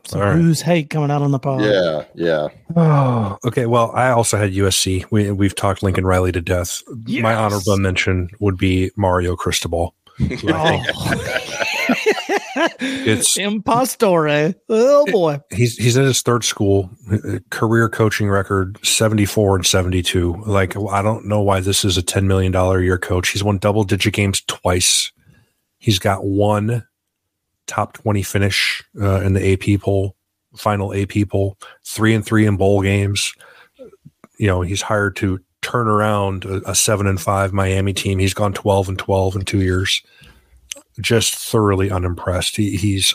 Some 0.09 0.21
All 0.21 0.27
right. 0.27 0.35
who's 0.35 0.59
hate 0.61 0.89
coming 0.89 1.11
out 1.11 1.21
on 1.21 1.29
the 1.29 1.37
pod. 1.37 1.61
Yeah, 1.61 2.03
yeah. 2.15 2.47
Oh, 2.75 3.37
okay. 3.45 3.67
Well, 3.67 3.91
I 3.91 4.09
also 4.09 4.37
had 4.37 4.51
USC. 4.53 5.05
We, 5.11 5.29
we've 5.31 5.53
talked 5.55 5.83
Lincoln 5.83 6.03
Riley 6.05 6.31
to 6.31 6.41
death. 6.41 6.81
My 7.21 7.35
honorable 7.35 7.77
mention 7.77 8.29
would 8.39 8.57
be 8.57 8.89
Mario 8.95 9.35
Cristobal. 9.35 9.93
Oh. 10.47 10.83
It's- 12.81 13.37
impostore. 13.37 14.53
Oh 14.67 15.05
boy. 15.11 15.39
he's 15.51 15.77
he's 15.77 15.97
at 15.97 16.03
his 16.03 16.21
third 16.21 16.43
school 16.43 16.89
career 17.51 17.87
coaching 17.87 18.29
record 18.29 18.77
74 18.85 19.57
and 19.57 19.65
72 19.65 20.43
like 20.45 20.75
i 20.75 21.01
don't 21.01 21.25
know 21.25 21.39
why 21.41 21.61
this 21.61 21.85
is 21.85 21.95
a 21.97 22.01
10 22.01 22.27
million 22.27 22.51
dollar 22.51 22.81
year 22.81 22.97
coach 22.97 23.29
he's 23.29 23.43
won 23.43 23.59
double 23.59 23.83
digit 23.85 24.13
games 24.13 24.41
twice 24.47 25.11
he's 25.77 25.99
got 25.99 26.25
one 26.25 26.85
top 27.69 27.93
20 27.93 28.21
finish 28.23 28.83
uh, 29.01 29.21
in 29.21 29.33
the 29.33 29.53
ap 29.53 29.81
poll 29.81 30.15
final 30.55 30.93
ap 30.93 31.11
poll 31.29 31.57
three 31.85 32.13
and 32.13 32.25
three 32.25 32.45
in 32.45 32.57
bowl 32.57 32.81
games 32.81 33.33
you 34.37 34.47
know 34.47 34.61
he's 34.61 34.81
hired 34.81 35.15
to 35.15 35.39
turn 35.61 35.87
around 35.87 36.45
a, 36.45 36.71
a 36.71 36.75
seven 36.75 37.05
and 37.05 37.21
five 37.21 37.53
miami 37.53 37.93
team 37.93 38.19
he's 38.19 38.33
gone 38.33 38.53
12 38.53 38.89
and 38.89 38.99
12 38.99 39.35
in 39.35 39.45
two 39.45 39.61
years 39.61 40.01
just 40.99 41.35
thoroughly 41.35 41.91
unimpressed 41.91 42.55
he, 42.55 42.75
he's 42.75 43.13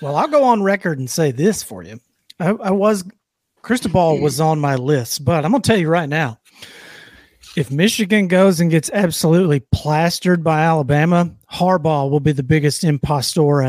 Well, 0.00 0.16
I'll 0.16 0.28
go 0.28 0.44
on 0.44 0.62
record 0.62 0.98
and 0.98 1.08
say 1.08 1.30
this 1.30 1.62
for 1.62 1.82
you. 1.82 2.00
I, 2.40 2.50
I 2.50 2.70
was 2.70 3.04
Cristobal 3.62 4.20
was 4.20 4.40
on 4.40 4.58
my 4.58 4.74
list, 4.74 5.24
but 5.24 5.44
I'm 5.44 5.52
gonna 5.52 5.62
tell 5.62 5.76
you 5.76 5.88
right 5.88 6.08
now. 6.08 6.40
If 7.54 7.70
Michigan 7.70 8.28
goes 8.28 8.60
and 8.60 8.70
gets 8.70 8.90
absolutely 8.94 9.60
plastered 9.72 10.42
by 10.42 10.62
Alabama, 10.62 11.30
Harbaugh 11.52 12.10
will 12.10 12.20
be 12.20 12.32
the 12.32 12.42
biggest 12.42 12.82
impostore 12.82 13.62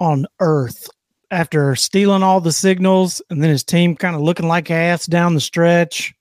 on 0.00 0.26
earth 0.40 0.88
after 1.30 1.76
stealing 1.76 2.24
all 2.24 2.40
the 2.40 2.52
signals 2.52 3.22
and 3.30 3.40
then 3.40 3.50
his 3.50 3.62
team 3.62 3.94
kind 3.94 4.16
of 4.16 4.22
looking 4.22 4.48
like 4.48 4.70
ass 4.70 5.06
down 5.06 5.34
the 5.34 5.40
stretch. 5.40 6.12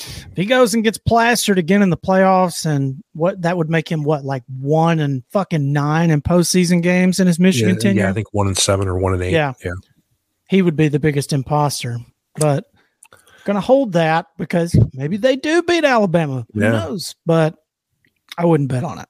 If 0.00 0.36
he 0.36 0.46
goes 0.46 0.72
and 0.72 0.82
gets 0.82 0.96
plastered 0.96 1.58
again 1.58 1.82
in 1.82 1.90
the 1.90 1.96
playoffs, 1.96 2.64
and 2.64 3.02
what 3.12 3.42
that 3.42 3.56
would 3.56 3.68
make 3.68 3.90
him 3.90 4.02
what 4.02 4.24
like 4.24 4.44
one 4.60 5.00
and 5.00 5.22
fucking 5.30 5.72
nine 5.72 6.10
in 6.10 6.22
postseason 6.22 6.82
games 6.82 7.20
in 7.20 7.26
his 7.26 7.38
Michigan 7.38 7.74
yeah, 7.74 7.80
tenure 7.80 8.02
yeah, 8.02 8.10
I 8.10 8.12
think 8.12 8.32
one 8.32 8.46
and 8.46 8.56
seven 8.56 8.88
or 8.88 8.98
one 8.98 9.12
and 9.12 9.22
eight. 9.22 9.32
Yeah. 9.32 9.52
yeah. 9.64 9.72
he 10.48 10.62
would 10.62 10.76
be 10.76 10.88
the 10.88 11.00
biggest 11.00 11.32
imposter. 11.32 11.98
But 12.36 12.66
gonna 13.48 13.60
hold 13.62 13.94
that 13.94 14.26
because 14.36 14.78
maybe 14.92 15.16
they 15.16 15.34
do 15.34 15.62
beat 15.62 15.84
Alabama. 15.84 16.46
Who 16.54 16.60
Yeah. 16.60 16.70
knows? 16.72 17.16
But 17.26 17.56
I 18.36 18.44
wouldn't 18.44 18.68
bet 18.68 18.84
on 18.84 18.98
it. 19.00 19.08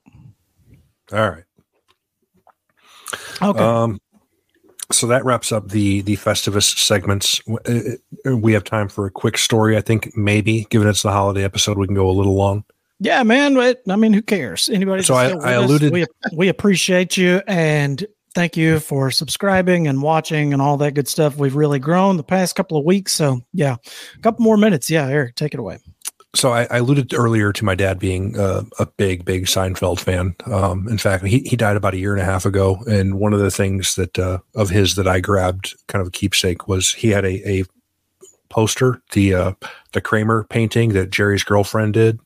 All 1.12 1.28
right. 1.30 1.44
Okay. 3.42 3.58
Um, 3.58 4.00
so 4.90 5.06
that 5.08 5.24
wraps 5.24 5.52
up 5.52 5.68
the 5.68 6.02
the 6.02 6.16
Festivus 6.16 6.78
segments. 6.78 7.40
Uh, 7.66 8.34
We 8.36 8.52
have 8.52 8.64
time 8.64 8.88
for 8.88 9.06
a 9.06 9.10
quick 9.10 9.36
story. 9.38 9.76
I 9.76 9.80
think 9.80 10.16
maybe, 10.16 10.66
given 10.70 10.88
it's 10.88 11.02
the 11.02 11.12
holiday 11.12 11.44
episode, 11.44 11.76
we 11.78 11.86
can 11.86 11.94
go 11.96 12.08
a 12.08 12.12
little 12.12 12.34
long. 12.34 12.64
yeah, 13.00 13.22
man. 13.22 13.56
I 13.58 13.96
mean, 13.96 14.12
who 14.12 14.22
cares? 14.22 14.68
Anybody? 14.68 15.02
So 15.02 15.14
I- 15.14 15.30
I 15.30 15.56
us, 15.56 15.64
alluded- 15.64 15.92
We, 15.92 16.06
we 16.32 16.48
appreciate 16.48 17.16
you 17.16 17.42
and 17.46 18.04
thank 18.38 18.56
you 18.56 18.78
for 18.78 19.10
subscribing 19.10 19.88
and 19.88 20.00
watching 20.00 20.52
and 20.52 20.62
all 20.62 20.76
that 20.76 20.94
good 20.94 21.08
stuff. 21.08 21.36
We've 21.36 21.56
really 21.56 21.80
grown 21.80 22.16
the 22.16 22.22
past 22.22 22.54
couple 22.54 22.78
of 22.78 22.84
weeks. 22.84 23.12
So 23.12 23.40
yeah, 23.52 23.74
a 24.16 24.20
couple 24.20 24.44
more 24.44 24.56
minutes. 24.56 24.88
Yeah, 24.88 25.08
Eric, 25.08 25.34
take 25.34 25.54
it 25.54 25.60
away. 25.60 25.80
So 26.36 26.52
I, 26.52 26.68
I 26.70 26.78
alluded 26.78 27.12
earlier 27.14 27.52
to 27.52 27.64
my 27.64 27.74
dad 27.74 27.98
being 27.98 28.38
uh, 28.38 28.62
a 28.78 28.86
big, 28.86 29.24
big 29.24 29.46
Seinfeld 29.46 29.98
fan. 29.98 30.36
Um, 30.46 30.86
in 30.86 30.98
fact, 30.98 31.26
he, 31.26 31.40
he 31.40 31.56
died 31.56 31.76
about 31.76 31.94
a 31.94 31.98
year 31.98 32.12
and 32.12 32.22
a 32.22 32.24
half 32.24 32.46
ago, 32.46 32.78
and 32.88 33.18
one 33.18 33.32
of 33.32 33.40
the 33.40 33.50
things 33.50 33.96
that 33.96 34.16
uh, 34.20 34.38
of 34.54 34.70
his 34.70 34.94
that 34.94 35.08
I 35.08 35.18
grabbed, 35.18 35.74
kind 35.88 36.00
of 36.00 36.06
a 36.06 36.12
keepsake, 36.12 36.68
was 36.68 36.92
he 36.92 37.08
had 37.08 37.24
a, 37.24 37.48
a 37.48 37.64
poster, 38.50 39.02
the 39.14 39.34
uh, 39.34 39.52
the 39.94 40.00
Kramer 40.00 40.44
painting 40.48 40.90
that 40.90 41.10
Jerry's 41.10 41.42
girlfriend 41.42 41.94
did. 41.94 42.20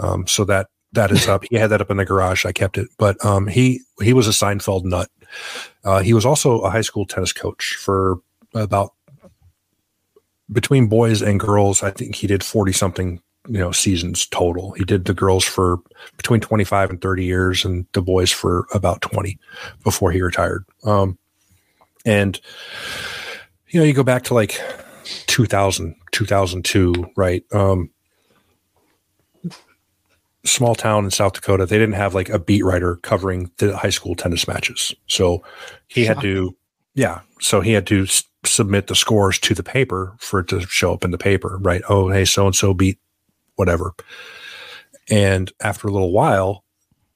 Um, 0.00 0.28
so 0.28 0.44
that 0.44 0.68
that 0.92 1.10
is 1.10 1.26
up. 1.26 1.44
He 1.50 1.56
had 1.56 1.70
that 1.70 1.80
up 1.80 1.90
in 1.90 1.96
the 1.96 2.04
garage. 2.04 2.44
I 2.44 2.52
kept 2.52 2.78
it, 2.78 2.88
but 2.98 3.22
um, 3.24 3.46
he 3.46 3.80
he 4.00 4.12
was 4.12 4.26
a 4.26 4.30
Seinfeld 4.30 4.84
nut. 4.84 5.08
Uh, 5.84 6.00
he 6.00 6.12
was 6.12 6.26
also 6.26 6.60
a 6.60 6.70
high 6.70 6.82
school 6.82 7.06
tennis 7.06 7.32
coach 7.32 7.76
for 7.76 8.20
about 8.54 8.92
between 10.50 10.88
boys 10.88 11.22
and 11.22 11.40
girls. 11.40 11.82
I 11.82 11.90
think 11.90 12.14
he 12.14 12.26
did 12.26 12.44
forty 12.44 12.72
something 12.72 13.20
you 13.48 13.58
know 13.58 13.72
seasons 13.72 14.26
total. 14.26 14.72
He 14.72 14.84
did 14.84 15.06
the 15.06 15.14
girls 15.14 15.44
for 15.44 15.78
between 16.16 16.40
twenty 16.40 16.64
five 16.64 16.90
and 16.90 17.00
thirty 17.00 17.24
years, 17.24 17.64
and 17.64 17.86
the 17.92 18.02
boys 18.02 18.30
for 18.30 18.66
about 18.74 19.00
twenty 19.00 19.38
before 19.82 20.12
he 20.12 20.20
retired. 20.20 20.64
Um, 20.84 21.18
and 22.04 22.40
you 23.68 23.80
know, 23.80 23.86
you 23.86 23.94
go 23.94 24.02
back 24.02 24.24
to 24.24 24.34
like 24.34 24.60
2000, 25.26 25.94
2002, 26.12 27.10
right? 27.16 27.42
Um, 27.52 27.90
small 30.44 30.74
town 30.74 31.04
in 31.04 31.10
South 31.10 31.34
Dakota, 31.34 31.66
they 31.66 31.78
didn't 31.78 31.94
have 31.94 32.14
like 32.14 32.28
a 32.28 32.38
beat 32.38 32.64
writer 32.64 32.96
covering 32.96 33.50
the 33.58 33.76
high 33.76 33.90
school 33.90 34.14
tennis 34.14 34.48
matches. 34.48 34.94
So 35.06 35.44
he 35.88 36.04
had 36.04 36.20
to, 36.20 36.56
yeah. 36.94 37.20
So 37.40 37.60
he 37.60 37.72
had 37.72 37.86
to 37.88 38.02
s- 38.04 38.24
submit 38.44 38.88
the 38.88 38.96
scores 38.96 39.38
to 39.40 39.54
the 39.54 39.62
paper 39.62 40.16
for 40.18 40.40
it 40.40 40.48
to 40.48 40.60
show 40.62 40.92
up 40.92 41.04
in 41.04 41.10
the 41.10 41.18
paper, 41.18 41.58
right? 41.60 41.82
Oh, 41.88 42.08
hey, 42.08 42.24
so 42.24 42.46
and 42.46 42.56
so 42.56 42.74
beat 42.74 42.98
whatever. 43.56 43.94
And 45.10 45.52
after 45.60 45.88
a 45.88 45.92
little 45.92 46.12
while, 46.12 46.64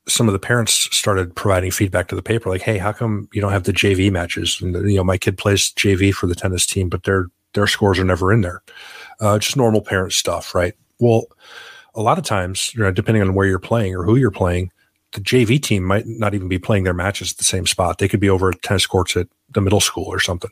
some 0.08 0.28
of 0.28 0.32
the 0.32 0.38
parents 0.38 0.88
started 0.96 1.34
providing 1.34 1.70
feedback 1.70 2.08
to 2.08 2.14
the 2.14 2.22
paper, 2.22 2.48
like, 2.48 2.62
"Hey, 2.62 2.78
how 2.78 2.92
come 2.92 3.28
you 3.32 3.40
don't 3.40 3.52
have 3.52 3.64
the 3.64 3.72
JV 3.72 4.10
matches?" 4.10 4.60
And 4.60 4.74
you 4.88 4.96
know, 4.96 5.04
my 5.04 5.18
kid 5.18 5.36
plays 5.36 5.72
JV 5.72 6.12
for 6.12 6.26
the 6.26 6.34
tennis 6.34 6.66
team, 6.66 6.88
but 6.88 7.02
their 7.04 7.26
their 7.54 7.66
scores 7.66 7.98
are 7.98 8.04
never 8.04 8.32
in 8.32 8.42
there. 8.42 8.62
Uh, 9.20 9.38
just 9.38 9.56
normal 9.56 9.80
parent 9.80 10.12
stuff, 10.12 10.54
right? 10.54 10.74
Well, 11.00 11.26
a 11.96 12.02
lot 12.02 12.18
of 12.18 12.24
times, 12.24 12.72
you 12.74 12.82
know, 12.82 12.92
depending 12.92 13.22
on 13.22 13.34
where 13.34 13.46
you're 13.46 13.58
playing 13.58 13.94
or 13.96 14.04
who 14.04 14.16
you're 14.16 14.30
playing, 14.30 14.70
the 15.12 15.20
JV 15.20 15.60
team 15.60 15.82
might 15.82 16.06
not 16.06 16.34
even 16.34 16.48
be 16.48 16.58
playing 16.58 16.84
their 16.84 16.94
matches 16.94 17.32
at 17.32 17.38
the 17.38 17.44
same 17.44 17.66
spot. 17.66 17.98
They 17.98 18.08
could 18.08 18.20
be 18.20 18.30
over 18.30 18.50
at 18.50 18.62
tennis 18.62 18.86
courts 18.86 19.16
at 19.16 19.28
the 19.50 19.60
middle 19.60 19.80
school 19.80 20.04
or 20.04 20.20
something. 20.20 20.50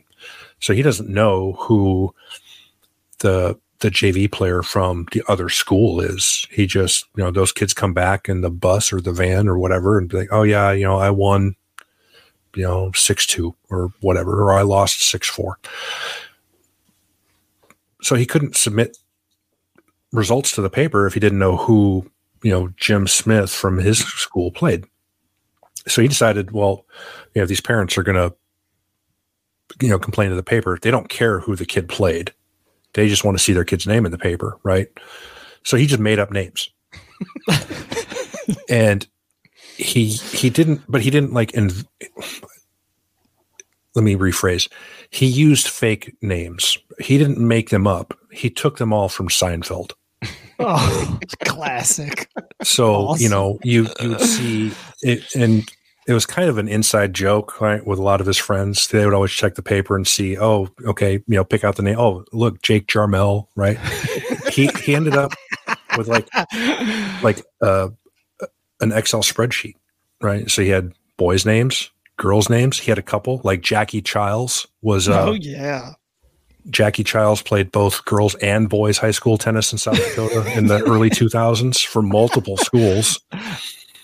So 0.59 0.73
he 0.73 0.81
doesn't 0.81 1.09
know 1.09 1.53
who 1.53 2.13
the 3.19 3.57
the 3.79 3.89
JV 3.91 4.31
player 4.31 4.63
from 4.63 5.05
the 5.11 5.21
other 5.27 5.49
school 5.49 5.99
is. 5.99 6.47
He 6.49 6.65
just, 6.65 7.05
you 7.15 7.23
know, 7.23 7.29
those 7.29 7.51
kids 7.51 7.73
come 7.73 7.93
back 7.93 8.29
in 8.29 8.41
the 8.41 8.49
bus 8.49 8.91
or 8.93 9.01
the 9.01 9.11
van 9.11 9.47
or 9.49 9.59
whatever 9.59 9.97
and 9.97 10.09
be 10.09 10.17
like, 10.17 10.29
oh 10.31 10.43
yeah, 10.43 10.71
you 10.71 10.85
know, 10.85 10.97
I 10.97 11.09
won, 11.09 11.55
you 12.55 12.63
know, 12.63 12.91
six 12.95 13.27
two 13.27 13.53
or 13.69 13.91
whatever, 13.99 14.41
or 14.41 14.53
I 14.53 14.61
lost 14.61 15.01
six 15.01 15.29
four. 15.29 15.59
So 18.01 18.15
he 18.15 18.25
couldn't 18.25 18.55
submit 18.55 18.97
results 20.15 20.53
to 20.53 20.61
the 20.61 20.69
paper 20.69 21.05
if 21.05 21.13
he 21.13 21.19
didn't 21.19 21.39
know 21.39 21.57
who, 21.57 22.09
you 22.43 22.51
know, 22.51 22.69
Jim 22.77 23.07
Smith 23.07 23.51
from 23.51 23.77
his 23.77 23.99
school 23.99 24.51
played. 24.51 24.85
So 25.87 26.01
he 26.01 26.07
decided, 26.07 26.51
well, 26.51 26.85
you 27.33 27.41
know, 27.41 27.45
these 27.45 27.61
parents 27.61 27.97
are 27.97 28.03
gonna, 28.03 28.33
you 29.81 29.89
know, 29.89 29.99
complain 29.99 30.29
to 30.29 30.35
the 30.35 30.43
paper. 30.43 30.79
They 30.81 30.91
don't 30.91 31.09
care 31.09 31.39
who 31.39 31.55
the 31.55 31.65
kid 31.65 31.87
played 31.87 32.33
they 32.95 33.09
just 33.09 33.23
want 33.23 33.37
to 33.37 33.43
see 33.43 33.53
their 33.53 33.65
kid's 33.65 33.85
name 33.85 34.05
in 34.05 34.11
the 34.11 34.17
paper, 34.17 34.57
right? 34.63 34.87
So 35.63 35.77
he 35.77 35.85
just 35.85 35.99
made 35.99 36.17
up 36.17 36.31
names. 36.31 36.69
and 38.69 39.07
he 39.77 40.07
he 40.07 40.49
didn't 40.49 40.81
but 40.87 41.01
he 41.01 41.09
didn't 41.09 41.33
like 41.33 41.53
and 41.55 41.85
let 43.93 44.03
me 44.03 44.15
rephrase. 44.15 44.69
He 45.09 45.25
used 45.25 45.67
fake 45.67 46.15
names. 46.21 46.77
He 46.99 47.17
didn't 47.17 47.37
make 47.37 47.69
them 47.69 47.85
up. 47.85 48.17
He 48.31 48.49
took 48.49 48.77
them 48.77 48.91
all 48.91 49.09
from 49.09 49.29
Seinfeld. 49.29 49.91
Oh, 50.59 51.19
classic. 51.45 52.29
So, 52.63 52.93
awesome. 52.93 53.23
you 53.23 53.29
know, 53.29 53.59
you 53.63 53.87
you 54.01 54.09
would 54.09 54.21
see 54.21 54.71
it 55.01 55.23
and 55.35 55.69
it 56.07 56.13
was 56.13 56.25
kind 56.25 56.49
of 56.49 56.57
an 56.57 56.67
inside 56.67 57.13
joke, 57.13 57.59
right? 57.59 57.85
With 57.85 57.97
a 57.97 58.03
lot 58.03 58.21
of 58.21 58.27
his 58.27 58.37
friends, 58.37 58.87
they 58.87 59.03
would 59.05 59.13
always 59.13 59.31
check 59.31 59.55
the 59.55 59.63
paper 59.63 59.95
and 59.95 60.07
see, 60.07 60.37
oh, 60.37 60.69
okay, 60.85 61.13
you 61.13 61.35
know, 61.35 61.43
pick 61.43 61.63
out 61.63 61.77
the 61.77 61.81
name. 61.81 61.97
Oh, 61.97 62.23
look, 62.31 62.61
Jake 62.61 62.87
Jarmel, 62.87 63.47
right? 63.55 63.79
he 64.51 64.67
he 64.83 64.95
ended 64.95 65.15
up 65.15 65.33
with 65.97 66.07
like 66.07 66.27
like 67.23 67.43
uh, 67.61 67.89
an 68.81 68.91
Excel 68.91 69.21
spreadsheet, 69.21 69.75
right? 70.21 70.49
So 70.49 70.61
he 70.61 70.69
had 70.69 70.93
boys' 71.17 71.45
names, 71.45 71.89
girls' 72.17 72.49
names. 72.49 72.79
He 72.79 72.91
had 72.91 72.99
a 72.99 73.03
couple, 73.03 73.41
like 73.43 73.61
Jackie 73.61 74.01
Chiles 74.01 74.67
was. 74.81 75.09
Uh, 75.09 75.25
oh 75.29 75.33
yeah. 75.33 75.93
Jackie 76.69 77.03
Chiles 77.03 77.41
played 77.41 77.71
both 77.71 78.03
girls 78.05 78.35
and 78.35 78.69
boys 78.69 78.97
high 78.97 79.11
school 79.11 79.37
tennis 79.37 79.71
in 79.71 79.77
South 79.77 79.97
Dakota 79.97 80.51
in 80.57 80.67
the 80.67 80.81
early 80.83 81.09
2000s 81.11 81.85
for 81.85 82.01
multiple 82.01 82.57
schools. 82.57 83.19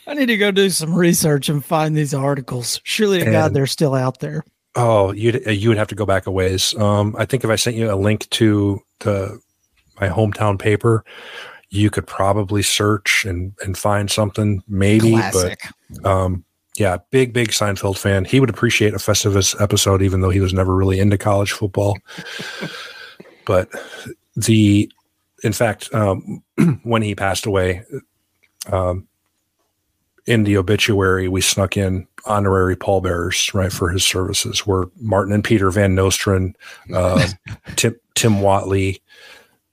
I 0.07 0.13
need 0.13 0.27
to 0.27 0.37
go 0.37 0.51
do 0.51 0.69
some 0.69 0.93
research 0.93 1.49
and 1.49 1.63
find 1.63 1.95
these 1.95 2.13
articles. 2.13 2.81
Surely 2.83 3.19
to 3.19 3.25
and, 3.25 3.33
God, 3.33 3.53
they're 3.53 3.67
still 3.67 3.93
out 3.93 4.19
there. 4.19 4.43
Oh, 4.75 5.11
you'd 5.11 5.45
you 5.45 5.69
would 5.69 5.77
have 5.77 5.89
to 5.89 5.95
go 5.95 6.05
back 6.05 6.27
a 6.27 6.31
ways. 6.31 6.73
Um, 6.75 7.15
I 7.17 7.25
think 7.25 7.43
if 7.43 7.49
I 7.49 7.55
sent 7.55 7.75
you 7.75 7.91
a 7.91 7.95
link 7.95 8.29
to 8.31 8.81
the 8.99 9.39
my 9.99 10.07
hometown 10.07 10.57
paper, 10.57 11.03
you 11.69 11.89
could 11.89 12.07
probably 12.07 12.61
search 12.61 13.25
and 13.25 13.53
and 13.63 13.77
find 13.77 14.09
something 14.09 14.63
maybe. 14.67 15.11
Classic. 15.11 15.59
But 15.89 16.05
um, 16.05 16.45
yeah, 16.77 16.97
big 17.09 17.33
big 17.33 17.49
Seinfeld 17.49 17.97
fan. 17.97 18.25
He 18.25 18.39
would 18.39 18.49
appreciate 18.49 18.93
a 18.93 18.97
Festivus 18.97 19.59
episode, 19.61 20.01
even 20.01 20.21
though 20.21 20.29
he 20.29 20.39
was 20.39 20.53
never 20.53 20.75
really 20.75 20.99
into 20.99 21.17
college 21.17 21.51
football. 21.51 21.97
but 23.45 23.69
the, 24.35 24.91
in 25.43 25.53
fact, 25.53 25.93
um, 25.93 26.43
when 26.83 27.01
he 27.01 27.15
passed 27.15 27.45
away, 27.45 27.83
um, 28.71 29.07
in 30.25 30.43
the 30.43 30.57
obituary, 30.57 31.27
we 31.27 31.41
snuck 31.41 31.75
in 31.75 32.07
honorary 32.25 32.75
pallbearers, 32.75 33.53
right, 33.53 33.71
for 33.71 33.89
his 33.89 34.05
services. 34.05 34.65
Were 34.65 34.89
Martin 34.99 35.33
and 35.33 35.43
Peter 35.43 35.71
Van 35.71 35.95
Nostrand, 35.95 36.57
uh, 36.93 37.27
Tim, 37.75 37.99
Tim 38.15 38.33
Whatley, 38.35 39.01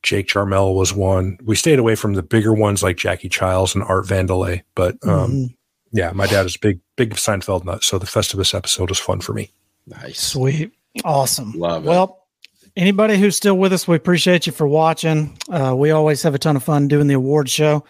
Jake 0.03 0.27
Jarmel 0.29 0.75
was 0.75 0.93
one. 0.93 1.39
We 1.45 1.55
stayed 1.55 1.79
away 1.79 1.95
from 1.95 2.15
the 2.15 2.23
bigger 2.23 2.55
ones 2.55 2.83
like 2.83 2.97
Jackie 2.97 3.29
Chiles 3.29 3.75
and 3.75 3.85
Art 3.85 4.07
Vandelay, 4.07 4.63
but 4.75 4.95
um, 5.03 5.31
mm-hmm. 5.31 5.47
Yeah, 5.93 6.13
my 6.13 6.27
dad 6.27 6.47
is 6.47 6.57
big, 6.57 6.81
big 6.97 7.15
Seinfeld 7.15 7.65
nut, 7.65 7.85
so 7.85 7.99
the 7.99 8.07
Festivus 8.07 8.55
episode 8.55 8.91
was 8.91 8.99
fun 8.99 9.21
for 9.21 9.33
me. 9.33 9.53
Nice, 9.87 10.21
sweet, 10.21 10.73
awesome. 11.05 11.53
Love 11.53 11.85
it. 11.85 11.89
Well, 11.89 12.27
anybody 12.77 13.19
who's 13.19 13.37
still 13.37 13.57
with 13.57 13.73
us, 13.73 13.89
we 13.89 13.97
appreciate 13.97 14.47
you 14.47 14.53
for 14.53 14.67
watching. 14.67 15.37
Uh, 15.51 15.75
we 15.77 15.91
always 15.91 16.23
have 16.23 16.35
a 16.35 16.39
ton 16.39 16.57
of 16.57 16.63
fun 16.63 16.89
doing 16.89 17.07
the 17.07 17.15
award 17.15 17.49
show. 17.49 17.85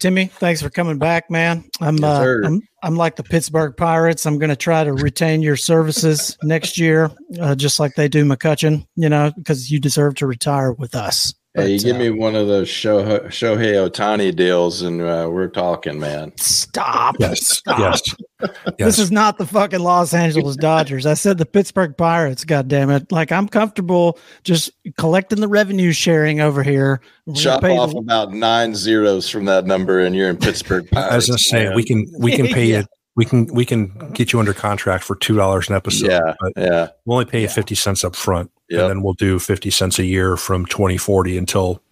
Timmy, 0.00 0.26
thanks 0.26 0.62
for 0.62 0.70
coming 0.70 0.98
back, 0.98 1.30
man. 1.30 1.62
I'm 1.80 1.96
yes, 1.96 2.04
uh, 2.04 2.40
I'm 2.44 2.62
I'm 2.82 2.96
like 2.96 3.16
the 3.16 3.22
Pittsburgh 3.22 3.76
Pirates. 3.76 4.24
I'm 4.24 4.38
going 4.38 4.48
to 4.48 4.56
try 4.56 4.82
to 4.82 4.94
retain 4.94 5.42
your 5.42 5.56
services 5.56 6.38
next 6.42 6.78
year, 6.78 7.10
uh, 7.38 7.54
just 7.54 7.78
like 7.78 7.94
they 7.96 8.08
do 8.08 8.24
McCutcheon. 8.24 8.86
You 8.96 9.10
know, 9.10 9.30
because 9.36 9.70
you 9.70 9.78
deserve 9.78 10.14
to 10.16 10.26
retire 10.26 10.72
with 10.72 10.94
us. 10.94 11.34
Hey, 11.54 11.72
you 11.72 11.80
give 11.80 11.96
uh, 11.96 11.98
me 11.98 12.10
one 12.10 12.36
of 12.36 12.46
those 12.46 12.68
Shohei, 12.68 13.24
Shohei 13.26 13.88
Ohtani 13.88 14.34
deals, 14.34 14.82
and 14.82 15.02
uh, 15.02 15.28
we're 15.28 15.48
talking, 15.48 15.98
man. 15.98 16.32
Stop. 16.36 17.16
Yes. 17.18 17.44
Stop. 17.44 17.80
Yes. 17.80 18.02
yes. 18.40 18.72
This 18.78 18.98
is 19.00 19.10
not 19.10 19.36
the 19.36 19.46
fucking 19.46 19.80
Los 19.80 20.14
Angeles 20.14 20.54
Dodgers. 20.54 21.06
I 21.06 21.14
said 21.14 21.38
the 21.38 21.46
Pittsburgh 21.46 21.96
Pirates. 21.96 22.44
God 22.44 22.68
damn 22.68 22.88
it! 22.90 23.10
Like 23.10 23.32
I'm 23.32 23.48
comfortable 23.48 24.16
just 24.44 24.70
collecting 24.96 25.40
the 25.40 25.48
revenue 25.48 25.90
sharing 25.90 26.40
over 26.40 26.62
here. 26.62 27.00
Chop 27.34 27.64
off 27.64 27.90
the- 27.90 27.98
about 27.98 28.32
nine 28.32 28.76
zeros 28.76 29.28
from 29.28 29.46
that 29.46 29.66
number, 29.66 29.98
and 29.98 30.14
you're 30.14 30.30
in 30.30 30.36
Pittsburgh 30.36 30.88
Pirates. 30.88 31.08
As 31.08 31.12
I 31.12 31.16
was 31.16 31.26
going 31.26 31.38
to 31.38 31.44
say 31.44 31.74
we 31.74 31.82
can 31.82 32.06
we 32.20 32.36
can 32.36 32.46
pay 32.54 32.66
yeah. 32.66 32.78
you 32.78 32.84
we 33.16 33.24
can 33.24 33.46
we 33.46 33.64
can 33.64 33.88
get 34.12 34.32
you 34.32 34.38
under 34.38 34.52
contract 34.52 35.04
for 35.04 35.16
two 35.16 35.36
dollars 35.36 35.68
an 35.68 35.74
episode. 35.74 36.08
Yeah, 36.08 36.34
yeah. 36.56 36.88
We'll 37.04 37.18
only 37.18 37.30
pay 37.30 37.42
you 37.42 37.48
fifty 37.48 37.74
cents 37.74 38.04
up 38.04 38.14
front, 38.14 38.50
yep. 38.68 38.82
and 38.82 38.90
then 38.90 39.02
we'll 39.02 39.14
do 39.14 39.38
fifty 39.38 39.70
cents 39.70 39.98
a 39.98 40.04
year 40.04 40.36
from 40.36 40.66
twenty 40.66 40.96
forty 40.96 41.36
until 41.36 41.82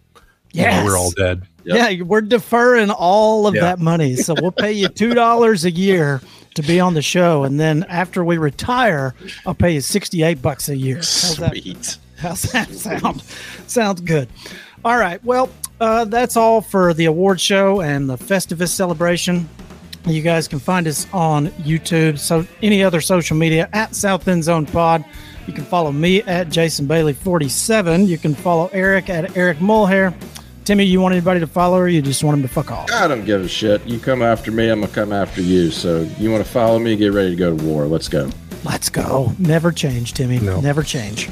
yes. 0.52 0.74
You 0.74 0.80
know, 0.80 0.86
we're 0.86 0.98
all 0.98 1.10
dead. 1.10 1.42
Yep. 1.64 1.98
Yeah, 1.98 2.02
we're 2.04 2.20
deferring 2.22 2.90
all 2.90 3.46
of 3.46 3.54
yeah. 3.54 3.62
that 3.62 3.78
money, 3.78 4.16
so 4.16 4.34
we'll 4.40 4.52
pay 4.52 4.72
you 4.72 4.88
two 4.88 5.12
dollars 5.12 5.64
a 5.64 5.70
year 5.70 6.22
to 6.54 6.62
be 6.62 6.80
on 6.80 6.94
the 6.94 7.02
show, 7.02 7.44
and 7.44 7.58
then 7.58 7.84
after 7.88 8.24
we 8.24 8.38
retire, 8.38 9.14
I'll 9.44 9.54
pay 9.54 9.72
you 9.72 9.80
sixty 9.80 10.22
eight 10.22 10.40
bucks 10.40 10.68
a 10.68 10.76
year. 10.76 10.96
How's 10.96 11.36
Sweet. 11.36 11.64
That, 11.64 11.98
how's 12.16 12.42
that 12.52 12.70
sound? 12.72 13.22
Sounds 13.66 14.00
good. 14.00 14.28
All 14.84 14.96
right. 14.96 15.22
Well, 15.24 15.50
uh, 15.80 16.04
that's 16.04 16.36
all 16.36 16.60
for 16.60 16.94
the 16.94 17.06
award 17.06 17.40
show 17.40 17.80
and 17.80 18.08
the 18.08 18.16
Festivus 18.16 18.68
celebration. 18.68 19.48
You 20.08 20.22
guys 20.22 20.48
can 20.48 20.58
find 20.58 20.86
us 20.86 21.06
on 21.12 21.48
YouTube, 21.48 22.18
so 22.18 22.46
any 22.62 22.82
other 22.82 23.00
social 23.00 23.36
media 23.36 23.68
at 23.72 23.94
South 23.94 24.26
End 24.26 24.42
Zone 24.42 24.66
Pod. 24.66 25.04
You 25.46 25.52
can 25.52 25.64
follow 25.64 25.92
me 25.92 26.22
at 26.22 26.48
Jason 26.48 26.86
Bailey 26.86 27.12
47. 27.12 28.06
You 28.06 28.18
can 28.18 28.34
follow 28.34 28.70
Eric 28.72 29.10
at 29.10 29.36
Eric 29.36 29.58
Mulhair. 29.58 30.14
Timmy, 30.64 30.84
you 30.84 31.00
want 31.00 31.14
anybody 31.14 31.40
to 31.40 31.46
follow 31.46 31.78
or 31.78 31.88
you 31.88 32.02
just 32.02 32.22
want 32.22 32.36
him 32.36 32.42
to 32.42 32.48
fuck 32.48 32.70
off? 32.70 32.90
I 32.92 33.08
don't 33.08 33.24
give 33.24 33.42
a 33.42 33.48
shit. 33.48 33.84
You 33.86 33.98
come 33.98 34.20
after 34.20 34.50
me, 34.50 34.68
I'm 34.68 34.80
gonna 34.80 34.92
come 34.92 35.12
after 35.12 35.40
you. 35.40 35.70
So 35.70 36.02
you 36.18 36.30
want 36.30 36.44
to 36.44 36.50
follow 36.50 36.78
me, 36.78 36.94
get 36.96 37.12
ready 37.12 37.30
to 37.30 37.36
go 37.36 37.56
to 37.56 37.64
war. 37.64 37.86
Let's 37.86 38.08
go. 38.08 38.30
Let's 38.64 38.90
go. 38.90 39.32
Never 39.38 39.72
change, 39.72 40.12
Timmy. 40.12 40.38
No. 40.40 40.60
Never 40.60 40.82
change. 40.82 41.30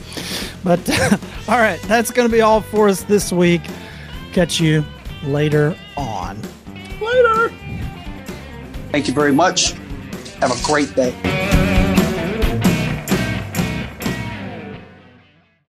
But 0.65 0.81
all 1.49 1.59
right, 1.59 1.81
that's 1.83 2.11
gonna 2.11 2.31
be 2.31 2.41
all 2.41 2.63
for 2.63 2.89
us 2.89 3.03
this 3.03 3.33
week. 3.33 3.61
Catch 4.33 4.61
you 4.61 4.85
later 5.25 5.77
on. 5.97 6.41
Later. 7.01 7.53
Thank 8.97 9.09
you 9.09 9.13
very 9.13 9.33
much. 9.33 9.73
Have 10.41 10.59
a 10.59 10.67
great 10.67 10.95
day. 10.95 11.56